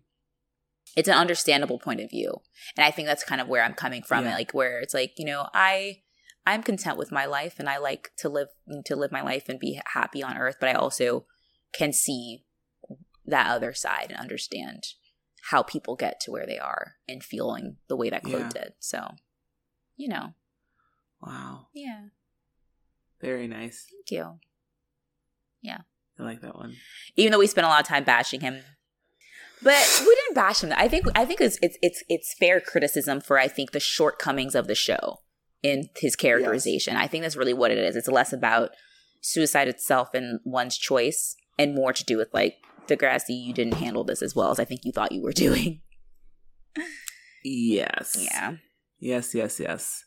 it's 0.96 1.08
an 1.08 1.14
understandable 1.14 1.78
point 1.78 2.00
of 2.00 2.08
view 2.08 2.32
and 2.76 2.84
i 2.84 2.90
think 2.90 3.06
that's 3.06 3.24
kind 3.24 3.40
of 3.40 3.48
where 3.48 3.62
i'm 3.62 3.74
coming 3.74 4.02
from 4.02 4.24
Yeah. 4.24 4.30
it 4.32 4.34
like 4.34 4.54
where 4.54 4.78
it's 4.80 4.94
like 4.94 5.12
you 5.18 5.26
know 5.26 5.48
i 5.52 6.02
i'm 6.46 6.62
content 6.62 6.96
with 6.96 7.10
my 7.12 7.26
life 7.26 7.56
and 7.58 7.68
i 7.68 7.76
like 7.76 8.12
to 8.18 8.28
live 8.28 8.48
to 8.86 8.96
live 8.96 9.10
my 9.12 9.20
life 9.20 9.48
and 9.48 9.58
be 9.58 9.80
happy 9.92 10.22
on 10.22 10.38
earth 10.38 10.56
but 10.60 10.68
i 10.70 10.72
also 10.72 11.26
can 11.74 11.92
see 11.92 12.44
that 13.26 13.50
other 13.50 13.72
side 13.72 14.06
and 14.10 14.18
understand 14.18 14.84
how 15.50 15.62
people 15.62 15.94
get 15.96 16.20
to 16.20 16.30
where 16.30 16.46
they 16.46 16.58
are 16.58 16.94
and 17.08 17.22
feeling 17.22 17.76
the 17.88 17.96
way 17.96 18.10
that 18.10 18.22
Claude 18.24 18.40
Yeah. 18.42 18.48
did 18.62 18.72
so 18.78 19.14
you 19.96 20.08
know 20.08 20.34
Wow. 21.22 21.68
yeah 21.74 22.06
Very 23.20 23.46
nice. 23.48 23.86
thank 23.90 24.10
you 24.10 24.38
Yeah. 25.62 25.80
I 26.18 26.22
like 26.22 26.40
that 26.40 26.56
one. 26.56 26.74
even 27.16 27.32
though 27.32 27.38
we 27.38 27.46
spent 27.46 27.66
a 27.66 27.70
lot 27.70 27.80
of 27.80 27.86
time 27.86 28.04
bashing 28.04 28.40
him 28.40 28.62
but 29.62 30.02
we 30.06 30.14
didn't 30.14 30.34
bash 30.34 30.62
him 30.62 30.72
i 30.76 30.86
think 30.88 31.06
i 31.14 31.24
think 31.24 31.40
it's 31.40 31.58
it's 31.62 31.78
it's, 31.82 32.02
it's 32.08 32.34
fair 32.38 32.60
criticism 32.60 33.20
for 33.20 33.38
i 33.38 33.48
think 33.48 33.72
the 33.72 33.80
shortcomings 33.80 34.54
of 34.54 34.66
the 34.66 34.74
show 34.74 35.18
in 35.62 35.88
his 35.96 36.14
characterization 36.16 36.94
i 36.96 37.06
think 37.06 37.22
that's 37.22 37.36
really 37.36 37.54
what 37.54 37.70
it 37.70 37.78
is 37.78 37.96
it's 37.96 38.08
less 38.08 38.32
about 38.34 38.70
suicide 39.22 39.66
itself 39.66 40.12
and 40.14 40.40
one's 40.44 40.76
choice 40.76 41.34
and 41.58 41.74
more 41.74 41.92
to 41.92 42.04
do 42.04 42.16
with 42.18 42.28
like 42.34 42.56
degrassi 42.88 43.30
you 43.30 43.52
didn't 43.52 43.74
handle 43.74 44.04
this 44.04 44.22
as 44.22 44.34
well 44.34 44.50
as 44.50 44.58
i 44.58 44.64
think 44.64 44.80
you 44.84 44.92
thought 44.92 45.12
you 45.12 45.22
were 45.22 45.32
doing 45.46 45.80
Yes. 47.44 48.16
yeah 48.18 48.56
Yes, 48.98 49.34
yes, 49.34 49.60
yes. 49.60 50.04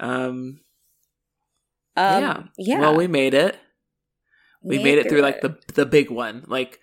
Um 0.00 0.60
um, 1.96 2.22
yeah. 2.22 2.42
yeah 2.56 2.80
Well, 2.80 2.96
we 2.96 3.08
made 3.08 3.34
it. 3.34 3.58
We 4.62 4.78
made 4.78 4.98
it 4.98 5.08
through 5.08 5.22
like 5.22 5.40
the 5.40 5.58
the 5.74 5.84
big 5.86 6.10
one. 6.10 6.44
Like 6.46 6.80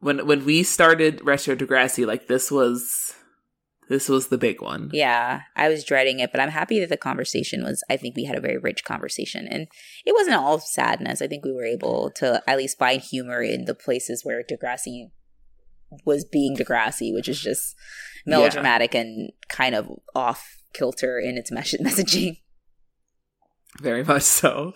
when 0.00 0.26
when 0.26 0.44
we 0.44 0.62
started 0.62 1.20
Retro 1.24 1.54
Degrassi, 1.54 2.06
like 2.06 2.26
this 2.26 2.50
was 2.50 3.14
this 3.92 4.08
was 4.08 4.28
the 4.28 4.38
big 4.38 4.62
one. 4.62 4.88
Yeah, 4.90 5.42
I 5.54 5.68
was 5.68 5.84
dreading 5.84 6.18
it, 6.20 6.32
but 6.32 6.40
I'm 6.40 6.48
happy 6.48 6.80
that 6.80 6.88
the 6.88 6.96
conversation 6.96 7.62
was. 7.62 7.84
I 7.90 7.98
think 7.98 8.16
we 8.16 8.24
had 8.24 8.38
a 8.38 8.40
very 8.40 8.56
rich 8.56 8.84
conversation, 8.84 9.46
and 9.46 9.68
it 10.06 10.14
wasn't 10.14 10.36
all 10.36 10.58
sadness. 10.58 11.20
I 11.20 11.26
think 11.26 11.44
we 11.44 11.52
were 11.52 11.66
able 11.66 12.10
to 12.16 12.42
at 12.46 12.56
least 12.56 12.78
find 12.78 13.02
humor 13.02 13.42
in 13.42 13.66
the 13.66 13.74
places 13.74 14.24
where 14.24 14.42
Degrassi 14.42 15.10
was 16.06 16.24
being 16.24 16.56
Degrassi, 16.56 17.12
which 17.12 17.28
is 17.28 17.38
just 17.38 17.76
melodramatic 18.24 18.94
and 18.94 19.30
kind 19.50 19.74
of 19.74 19.90
off 20.14 20.56
kilter 20.72 21.18
in 21.18 21.36
its 21.36 21.52
mes- 21.52 21.74
messaging. 21.80 22.38
Very 23.82 24.02
much 24.02 24.22
so. 24.22 24.72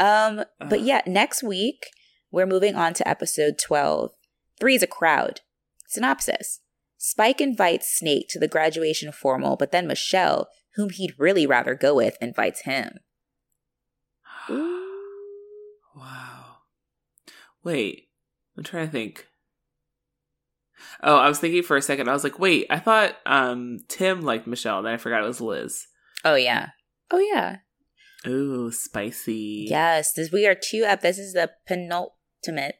Um, 0.00 0.44
but 0.70 0.80
yeah, 0.80 1.02
next 1.06 1.42
week 1.42 1.90
we're 2.30 2.46
moving 2.46 2.76
on 2.76 2.94
to 2.94 3.06
episode 3.06 3.58
12. 3.62 4.12
Three 4.58 4.74
is 4.74 4.82
a 4.82 4.86
crowd. 4.86 5.42
Synopsis 5.86 6.60
Spike 6.98 7.40
invites 7.40 7.96
Snake 7.96 8.26
to 8.28 8.40
the 8.40 8.48
graduation 8.48 9.12
formal, 9.12 9.56
but 9.56 9.70
then 9.70 9.86
Michelle, 9.86 10.48
whom 10.74 10.90
he'd 10.90 11.14
really 11.16 11.46
rather 11.46 11.74
go 11.74 11.94
with, 11.94 12.18
invites 12.20 12.62
him. 12.62 12.98
Wow. 15.96 16.58
Wait, 17.64 18.08
I'm 18.56 18.62
trying 18.62 18.86
to 18.86 18.92
think. 18.92 19.26
Oh, 21.02 21.16
I 21.16 21.28
was 21.28 21.40
thinking 21.40 21.64
for 21.64 21.76
a 21.76 21.82
second. 21.82 22.08
I 22.08 22.12
was 22.12 22.22
like, 22.22 22.38
wait, 22.38 22.66
I 22.70 22.78
thought 22.78 23.16
um 23.26 23.78
Tim 23.88 24.20
liked 24.20 24.46
Michelle, 24.46 24.80
then 24.82 24.94
I 24.94 24.96
forgot 24.96 25.24
it 25.24 25.26
was 25.26 25.40
Liz. 25.40 25.88
Oh, 26.24 26.36
yeah. 26.36 26.68
Oh, 27.10 27.18
yeah. 27.18 27.56
Ooh, 28.28 28.70
spicy. 28.70 29.66
Yes, 29.68 30.12
this, 30.12 30.30
we 30.30 30.46
are 30.46 30.54
two 30.54 30.84
up. 30.84 31.00
This 31.00 31.18
is 31.18 31.32
the 31.32 31.50
penultimate 31.66 32.76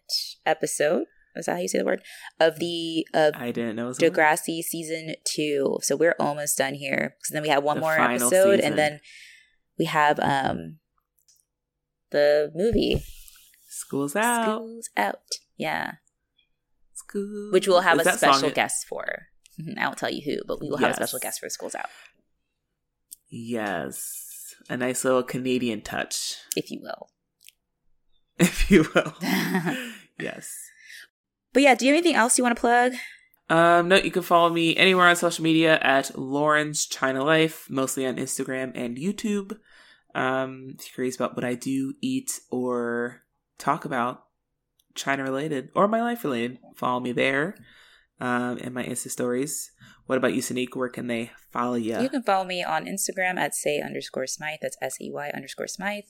episode 0.46 1.06
Is 1.39 1.47
that 1.47 1.52
how 1.56 1.60
you 1.60 1.69
say 1.69 1.78
the 1.78 1.85
word? 1.85 2.02
Of 2.40 2.59
the 2.59 3.06
of 3.15 3.35
I 3.36 3.51
didn't 3.52 3.77
know. 3.77 3.85
it 3.85 3.89
was 3.89 4.02
a 4.02 4.05
word. 4.06 4.12
Degrassi 4.15 4.60
season 4.62 5.15
two. 5.24 5.78
So 5.82 5.97
we're 5.97 6.16
almost 6.19 6.59
done 6.59 6.74
here. 6.74 7.16
So 7.24 7.35
then 7.35 7.43
we 7.43 7.48
have 7.48 7.62
one 7.62 7.77
The 7.77 7.81
more 7.81 7.98
episode, 7.98 8.56
season. 8.56 8.60
and 8.65 8.78
then 8.78 9.01
we 9.78 9.85
have 9.86 10.19
um 10.20 10.78
the 12.10 12.51
movie 12.55 13.02
School's 13.69 14.16
out. 14.16 14.44
School's 14.56 14.90
Out. 14.97 15.20
Yeah, 15.56 15.93
School. 16.94 17.51
which 17.52 17.69
we'll 17.69 17.81
have 17.82 18.01
Is 18.01 18.06
a 18.06 18.12
special 18.19 18.51
guest 18.51 18.86
for. 18.89 19.27
Mhm, 19.60 19.78
I 19.78 19.86
won't 19.86 19.98
tell 19.98 20.10
you 20.10 20.23
who, 20.24 20.39
but 20.47 20.60
we 20.60 20.69
will 20.69 20.77
have 20.78 20.90
a 20.93 20.94
special 20.94 21.19
guest 21.19 21.40
for 21.40 21.48
School's 21.48 21.74
Out, 21.74 21.89
Yes, 23.31 24.55
a 24.70 24.77
nice 24.77 25.05
little 25.05 25.23
Canadian 25.23 25.82
touch, 25.82 26.36
if 26.56 26.70
you 26.70 26.81
will. 26.82 27.10
if 28.39 28.70
you 28.70 28.86
will. 28.94 29.15
yes. 30.19 30.55
But 31.52 31.62
yeah, 31.62 31.74
do 31.74 31.86
you 31.86 31.92
have 31.92 31.98
anything 31.98 32.16
else 32.16 32.38
you 32.38 32.44
want 32.44 32.56
to 32.56 32.60
plug? 32.60 32.92
Um, 33.50 33.88
no, 33.88 33.96
you 33.96 34.10
can 34.10 34.22
follow 34.22 34.50
me 34.50 34.76
anywhere 34.76 35.06
on 35.06 35.16
social 35.16 35.42
media 35.42 35.78
at 35.80 36.18
Lauren's 36.18 36.86
China 36.86 37.24
Life, 37.24 37.66
mostly 37.70 38.06
on 38.06 38.16
Instagram 38.16 38.72
and 38.74 38.98
YouTube. 38.98 39.56
Um, 40.14 40.74
if 40.78 40.86
you're 40.86 40.94
curious 40.94 41.16
about 41.16 41.34
what 41.34 41.44
I 41.44 41.54
do, 41.54 41.94
eat, 42.02 42.40
or 42.50 43.22
talk 43.58 43.84
about 43.84 44.24
China 44.94 45.22
related 45.22 45.70
or 45.74 45.88
my 45.88 46.02
life 46.02 46.24
related, 46.24 46.58
follow 46.76 47.00
me 47.00 47.12
there. 47.12 47.54
Um, 48.20 48.58
and 48.60 48.74
my 48.74 48.82
Insta 48.82 49.10
stories. 49.10 49.70
What 50.06 50.18
about 50.18 50.34
you, 50.34 50.42
Sanique? 50.42 50.74
Where 50.74 50.88
can 50.88 51.06
they 51.06 51.30
follow 51.52 51.76
you? 51.76 52.00
You 52.00 52.08
can 52.08 52.24
follow 52.24 52.44
me 52.44 52.64
on 52.64 52.86
Instagram 52.86 53.36
at 53.36 53.54
say 53.54 53.80
underscore 53.80 54.26
Smythe. 54.26 54.58
That's 54.60 54.76
S 54.82 54.96
E 55.00 55.08
Y 55.12 55.30
underscore 55.32 55.68
Smythe. 55.68 56.04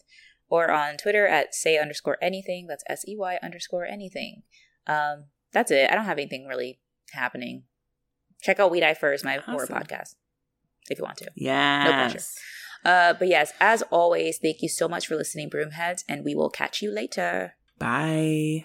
Or 0.48 0.70
on 0.70 0.96
Twitter 0.96 1.26
at 1.26 1.54
say 1.54 1.78
underscore 1.78 2.16
anything. 2.22 2.66
That's 2.66 2.84
S 2.88 3.06
E 3.06 3.14
Y 3.14 3.38
underscore 3.42 3.84
anything. 3.84 4.42
Um, 4.88 5.24
that's 5.52 5.70
it. 5.70 5.90
I 5.90 5.94
don't 5.94 6.04
have 6.04 6.18
anything 6.18 6.46
really 6.46 6.80
happening. 7.12 7.64
Check 8.42 8.60
out 8.60 8.70
We 8.70 8.80
Die 8.80 8.94
First, 8.94 9.24
my 9.24 9.36
horror 9.36 9.66
podcast, 9.66 10.14
if 10.88 10.98
you 10.98 11.04
want 11.04 11.18
to. 11.18 11.30
yes. 11.34 11.84
No 11.84 11.92
pressure. 11.92 12.24
Uh, 12.84 13.14
but 13.18 13.28
yes, 13.28 13.52
as 13.60 13.82
always, 13.90 14.38
thank 14.38 14.62
you 14.62 14.68
so 14.68 14.88
much 14.88 15.06
for 15.06 15.16
listening, 15.16 15.50
Broomheads, 15.50 16.04
and 16.08 16.24
we 16.24 16.34
will 16.34 16.50
catch 16.50 16.80
you 16.80 16.92
later. 16.92 17.54
Bye. 17.78 18.64